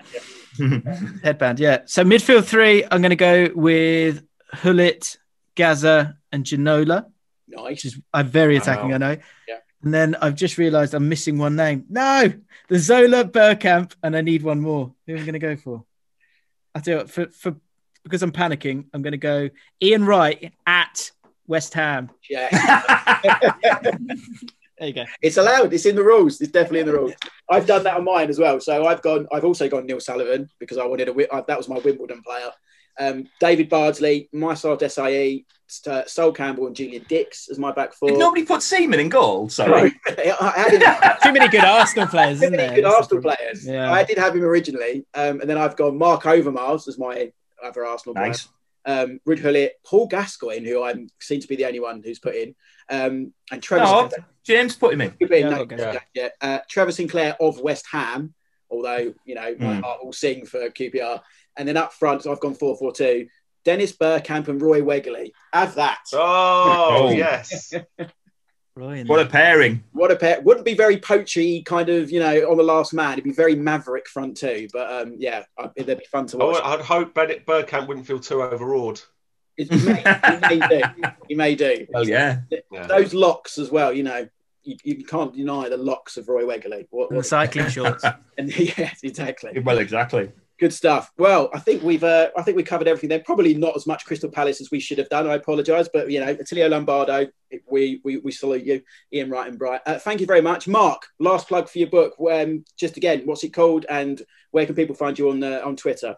Headband, 1.22 1.60
yeah. 1.60 1.82
So 1.86 2.04
midfield 2.04 2.44
three, 2.44 2.84
I'm 2.90 3.00
going 3.00 3.10
to 3.10 3.16
go 3.16 3.48
with 3.54 4.22
Gullit, 4.62 5.18
Gaza, 5.54 6.16
and 6.32 6.44
Ginola, 6.44 7.06
Nice. 7.48 7.64
which 7.70 7.84
is 7.84 8.00
uh, 8.12 8.22
very 8.22 8.56
attacking, 8.56 8.88
Wow. 8.90 8.94
I 8.94 8.98
know. 8.98 9.16
Yeah. 9.46 9.56
And 9.82 9.94
then 9.94 10.16
I've 10.16 10.34
just 10.34 10.58
realised 10.58 10.94
I'm 10.94 11.08
missing 11.08 11.38
one 11.38 11.54
name. 11.54 11.84
No, 11.88 12.32
the 12.68 12.78
Zola 12.78 13.24
Bergkamp, 13.24 13.94
and 14.02 14.16
I 14.16 14.20
need 14.22 14.42
one 14.42 14.60
more. 14.60 14.92
Who 15.06 15.12
am 15.14 15.18
I 15.18 15.22
going 15.22 15.34
to 15.34 15.38
go 15.38 15.56
for? 15.56 15.84
I 16.74 16.82
you 16.84 16.96
what, 16.96 17.10
for 17.10 17.26
for 17.28 17.56
because 18.04 18.22
I'm 18.22 18.32
panicking, 18.32 18.86
I'm 18.92 19.02
going 19.02 19.12
to 19.12 19.18
go 19.18 19.50
Ian 19.82 20.04
Wright 20.04 20.52
at 20.66 21.10
West 21.48 21.74
Ham. 21.74 22.10
Yeah. 22.30 22.48
There 24.78 24.86
you 24.86 24.94
go. 24.94 25.04
It's 25.20 25.36
allowed. 25.38 25.72
It's 25.72 25.86
in 25.86 25.96
the 25.96 26.04
rules. 26.04 26.40
It's 26.40 26.52
definitely 26.52 26.80
in 26.80 26.86
the 26.86 26.92
rules. 26.92 27.12
I've 27.50 27.66
done 27.66 27.82
that 27.82 27.96
on 27.96 28.04
mine 28.04 28.28
as 28.30 28.38
well. 28.38 28.60
So 28.60 28.86
I've 28.86 29.02
gone. 29.02 29.26
I've 29.32 29.44
also 29.44 29.68
gone 29.68 29.86
Neil 29.86 29.98
Sullivan 29.98 30.48
because 30.60 30.78
I 30.78 30.86
wanted 30.86 31.08
a. 31.08 31.34
Uh, 31.34 31.42
That 31.48 31.58
was 31.58 31.68
my 31.68 31.78
Wimbledon 31.78 32.22
player. 32.22 32.50
Um, 33.00 33.26
David 33.40 33.68
Bardsley, 33.68 34.28
Marcel 34.32 34.76
Desailly, 34.76 35.46
uh, 35.86 36.04
Sol 36.06 36.30
Campbell, 36.30 36.68
and 36.68 36.76
Julian 36.76 37.04
Dicks 37.08 37.48
as 37.50 37.58
my 37.58 37.72
back 37.72 37.92
four. 37.92 38.10
Did 38.10 38.18
nobody 38.20 38.44
put 38.44 38.62
Seaman 38.62 39.00
in 39.00 39.08
goal? 39.08 39.48
Sorry. 39.48 39.92
I 40.06 40.52
had 40.56 41.18
Too 41.24 41.32
many 41.32 41.48
good 41.48 41.64
Arsenal 41.64 42.06
players, 42.06 42.38
too 42.38 42.46
isn't 42.46 42.56
many 42.56 42.68
there? 42.68 42.74
good 42.76 42.84
That's 42.84 42.96
Arsenal 42.96 43.22
players. 43.22 43.66
Yeah. 43.66 43.92
I 43.92 44.04
did 44.04 44.18
have 44.18 44.34
him 44.36 44.42
originally, 44.44 45.04
um, 45.14 45.40
and 45.40 45.50
then 45.50 45.58
I've 45.58 45.76
gone 45.76 45.98
Marc 45.98 46.22
Overmars 46.22 46.86
as 46.86 46.98
my 46.98 47.32
other 47.64 47.84
Arsenal 47.84 48.14
player. 48.14 48.34
Nice. 48.88 49.04
Um, 49.04 49.20
Ruud 49.28 49.42
Gullit, 49.42 49.72
Paul 49.84 50.06
Gascoigne, 50.06 50.66
who 50.66 50.82
I 50.82 50.94
seem 51.20 51.40
to 51.40 51.48
be 51.48 51.56
the 51.56 51.66
only 51.66 51.80
one 51.80 52.02
who's 52.02 52.18
put 52.18 52.34
in, 52.34 52.54
um, 52.88 53.32
and 53.52 53.62
Trevor. 53.62 53.84
No, 53.84 54.10
James 54.44 54.74
put 54.76 54.94
him 54.94 55.02
in. 55.02 55.10
Could 55.12 55.28
be, 55.28 55.38
Yeah, 55.40 55.48
no, 55.50 55.56
I'll 55.70 55.78
yeah, 55.78 55.98
yeah. 56.14 56.28
Uh, 56.40 56.58
Trevor 56.70 56.92
Sinclair 56.92 57.36
of 57.40 57.60
West 57.60 57.86
Ham, 57.92 58.34
although 58.70 59.12
you 59.24 59.34
know 59.34 59.54
my 59.58 59.74
Mm. 59.76 59.82
heart 59.82 60.04
will 60.04 60.12
sing 60.12 60.46
for 60.46 60.70
QPR. 60.70 61.20
And 61.56 61.68
then 61.68 61.76
up 61.76 61.92
front, 61.92 62.26
I've 62.26 62.40
gone 62.40 62.54
four 62.54 62.76
four 62.76 62.92
two. 62.92 63.28
Dennis 63.64 63.92
Bergkamp 63.92 64.48
and 64.48 64.62
Roy 64.62 64.80
Wegerle. 64.80 65.32
Have 65.52 65.74
that. 65.74 65.98
Oh, 66.14 67.08
Oh. 67.08 67.10
yes. 67.10 67.74
Roy 68.78 69.00
and 69.00 69.08
What 69.08 69.20
a 69.20 69.26
pairing. 69.26 69.82
What 69.92 70.12
a 70.12 70.16
pair! 70.16 70.40
Wouldn't 70.40 70.64
be 70.64 70.74
very 70.74 70.98
poachy, 70.98 71.62
kind 71.64 71.88
of 71.88 72.10
you 72.10 72.20
know 72.20 72.50
on 72.50 72.56
the 72.56 72.62
last 72.62 72.94
man. 72.94 73.14
It'd 73.14 73.24
be 73.24 73.32
very 73.32 73.56
maverick 73.56 74.08
front 74.08 74.36
two. 74.36 74.68
But 74.72 74.90
um, 74.90 75.16
yeah, 75.18 75.44
I- 75.58 75.70
it'd 75.74 75.98
be 75.98 76.04
fun 76.04 76.26
to 76.28 76.36
watch. 76.36 76.54
would- 76.54 76.62
I'd 76.62 76.80
hope 76.80 77.12
Bennett 77.14 77.44
Bergkamp 77.44 77.88
wouldn't 77.88 78.06
feel 78.06 78.20
too 78.20 78.42
overawed. 78.42 79.00
He 79.56 79.64
may, 79.64 80.04
he 80.04 80.58
may 80.58 80.68
do. 80.68 80.82
He 81.28 81.34
may 81.34 81.54
do. 81.56 81.86
Well, 81.90 82.08
yeah. 82.08 82.42
Yeah. 82.70 82.86
Those 82.86 83.12
locks 83.12 83.58
as 83.58 83.72
well. 83.72 83.92
You 83.92 84.04
know, 84.04 84.28
you, 84.62 84.76
you 84.84 85.04
can't 85.04 85.34
deny 85.34 85.68
the 85.68 85.76
locks 85.76 86.16
of 86.16 86.28
Roy 86.28 86.44
Wegerle. 86.44 86.86
What, 86.90 87.10
and 87.10 87.16
the 87.16 87.18
what, 87.18 87.26
cycling 87.26 87.68
shorts. 87.68 88.04
and 88.38 88.56
yes, 88.56 89.00
exactly. 89.02 89.58
Well, 89.58 89.78
exactly. 89.78 90.30
Good 90.58 90.74
stuff. 90.74 91.12
Well, 91.16 91.50
I 91.54 91.60
think 91.60 91.84
we've 91.84 92.02
uh, 92.02 92.30
I 92.36 92.42
think 92.42 92.56
we 92.56 92.64
covered 92.64 92.88
everything 92.88 93.10
there. 93.10 93.20
Probably 93.20 93.54
not 93.54 93.76
as 93.76 93.86
much 93.86 94.04
Crystal 94.04 94.28
Palace 94.28 94.60
as 94.60 94.72
we 94.72 94.80
should 94.80 94.98
have 94.98 95.08
done. 95.08 95.28
I 95.28 95.34
apologise, 95.34 95.88
but 95.92 96.10
you 96.10 96.18
know, 96.18 96.34
Attilio 96.34 96.68
Lombardo, 96.68 97.28
we 97.70 98.00
we, 98.02 98.16
we 98.18 98.32
salute 98.32 98.64
you, 98.64 98.82
Ian 99.12 99.30
Wright 99.30 99.48
and 99.48 99.58
Bright. 99.58 99.82
Uh, 99.86 100.00
thank 100.00 100.20
you 100.20 100.26
very 100.26 100.40
much, 100.40 100.66
Mark. 100.66 101.06
Last 101.20 101.46
plug 101.46 101.68
for 101.68 101.78
your 101.78 101.88
book. 101.88 102.14
Um, 102.18 102.64
just 102.76 102.96
again, 102.96 103.22
what's 103.24 103.44
it 103.44 103.54
called, 103.54 103.86
and 103.88 104.20
where 104.50 104.66
can 104.66 104.74
people 104.74 104.96
find 104.96 105.16
you 105.16 105.30
on 105.30 105.44
uh, 105.44 105.60
on 105.64 105.76
Twitter? 105.76 106.16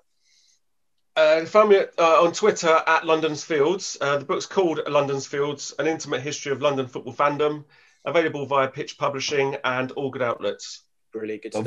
Uh, 1.16 1.44
find 1.44 1.68
me 1.68 1.84
uh, 1.98 2.22
on 2.22 2.32
Twitter 2.32 2.80
at 2.86 3.04
London's 3.04 3.44
Fields. 3.44 3.98
Uh, 4.00 4.16
the 4.16 4.24
book's 4.24 4.46
called 4.46 4.80
London's 4.88 5.26
Fields: 5.26 5.74
An 5.78 5.86
Intimate 5.86 6.22
History 6.22 6.50
of 6.52 6.62
London 6.62 6.86
Football 6.86 7.12
Fandom. 7.12 7.64
Available 8.06 8.46
via 8.46 8.68
Pitch 8.68 8.96
Publishing 8.96 9.56
and 9.62 9.92
all 9.92 10.08
good 10.08 10.22
outlets. 10.22 10.84
Brilliant, 11.12 11.42
good 11.42 11.52
stuff. 11.52 11.66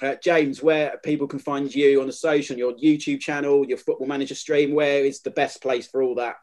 Lovely. 0.00 0.16
Uh, 0.16 0.18
James, 0.22 0.62
where 0.62 0.98
people 1.04 1.26
can 1.26 1.38
find 1.38 1.72
you 1.74 2.00
on 2.00 2.06
the 2.06 2.12
social, 2.12 2.56
your 2.56 2.72
YouTube 2.74 3.20
channel, 3.20 3.66
your 3.66 3.78
Football 3.78 4.06
Manager 4.06 4.34
stream. 4.34 4.74
Where 4.74 5.04
is 5.04 5.20
the 5.20 5.30
best 5.30 5.62
place 5.62 5.86
for 5.86 6.02
all 6.02 6.14
that? 6.16 6.36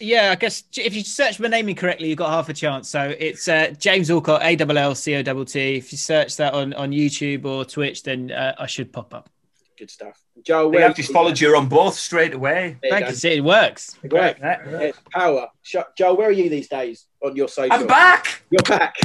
Yeah, 0.00 0.30
I 0.32 0.34
guess 0.34 0.64
if 0.76 0.94
you 0.94 1.02
search 1.02 1.38
my 1.38 1.48
name 1.48 1.68
incorrectly, 1.68 2.08
you've 2.08 2.18
got 2.18 2.30
half 2.30 2.48
a 2.48 2.52
chance. 2.52 2.88
So 2.88 3.14
it's 3.18 3.46
uh, 3.46 3.72
James 3.78 4.10
Allcott, 4.10 4.40
A 4.42 4.56
L 4.60 4.78
L 4.78 4.94
C 4.94 5.14
O 5.14 5.22
T 5.22 5.44
T. 5.44 5.76
If 5.76 5.92
you 5.92 5.98
search 5.98 6.36
that 6.38 6.52
on, 6.52 6.72
on 6.74 6.90
YouTube 6.90 7.44
or 7.44 7.64
Twitch, 7.64 8.02
then 8.02 8.30
uh, 8.32 8.54
I 8.58 8.66
should 8.66 8.92
pop 8.92 9.14
up. 9.14 9.30
Good 9.78 9.90
stuff. 9.90 10.20
Joe, 10.42 10.68
We 10.68 10.78
have 10.78 10.94
just 10.96 11.12
followed 11.12 11.40
you 11.40 11.56
on 11.56 11.68
both 11.68 11.94
straight 11.94 12.34
away. 12.34 12.76
There 12.82 12.90
you 12.90 12.90
Thank 12.90 13.04
go. 13.06 13.10
you. 13.10 13.16
See, 13.16 13.28
it 13.30 13.44
works. 13.44 13.96
Great. 14.08 14.36
Yeah. 14.40 14.58
Yes, 14.70 14.96
power. 15.12 15.48
Joe, 15.96 16.14
where 16.14 16.28
are 16.28 16.32
you 16.32 16.48
these 16.48 16.68
days 16.68 17.06
on 17.24 17.34
your 17.36 17.48
social? 17.48 17.72
I'm 17.72 17.86
back. 17.86 18.42
You're 18.50 18.62
back. 18.62 18.96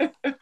yeah. 0.00 0.32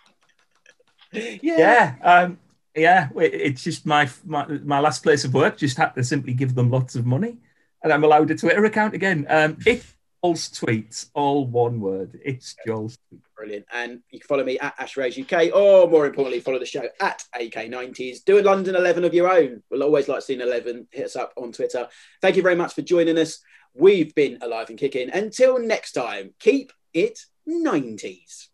Yeah. 1.43 1.95
Um, 2.03 2.39
yeah. 2.75 3.09
It's 3.17 3.63
just 3.63 3.87
my, 3.87 4.09
my 4.25 4.47
my 4.47 4.81
last 4.81 5.03
place 5.03 5.25
of 5.25 5.35
work. 5.35 5.57
Just 5.57 5.77
had 5.77 5.91
to 5.95 6.05
simply 6.05 6.35
give 6.35 6.55
them 6.55 6.71
lots 6.71 6.95
of 6.95 7.07
money, 7.07 7.37
and 7.83 7.93
I'm 7.93 8.05
allowed 8.05 8.31
a 8.31 8.37
Twitter 8.37 8.65
account 8.65 8.95
again. 8.95 9.27
Um, 9.29 9.59
it's 9.67 9.95
Joel's 10.23 10.49
tweets, 10.51 11.11
all 11.15 11.47
one 11.47 11.81
word. 11.81 12.21
It's 12.25 12.55
Joel's. 12.67 12.99
Brilliant. 13.37 13.65
And 13.73 14.01
you 14.11 14.21
can 14.21 14.27
follow 14.27 14.45
me 14.45 14.59
at 14.59 14.77
Ashrays 14.79 15.19
UK, 15.19 15.55
or 15.55 15.89
more 15.89 16.07
importantly, 16.07 16.41
follow 16.41 16.59
the 16.59 16.67
show 16.67 16.87
at 17.01 17.25
AK90s. 17.35 18.25
Do 18.25 18.39
a 18.39 18.43
London 18.43 18.75
11 18.75 19.05
of 19.05 19.15
your 19.15 19.31
own. 19.31 19.63
We'll 19.71 19.83
always 19.83 20.09
like 20.09 20.23
seeing 20.23 20.43
11. 20.43 20.89
Hit 20.91 21.07
us 21.07 21.17
up 21.17 21.33
on 21.37 21.53
Twitter. 21.53 21.89
Thank 22.21 22.37
you 22.37 22.43
very 22.43 22.57
much 22.57 22.75
for 22.75 22.83
joining 22.83 23.19
us. 23.19 23.39
We've 23.73 24.15
been 24.15 24.39
Alive 24.43 24.69
and 24.69 24.79
Kicking. 24.79 25.11
Until 25.11 25.59
next 25.59 25.93
time, 25.93 26.35
keep 26.39 26.73
it 26.93 27.21
90s. 27.49 28.49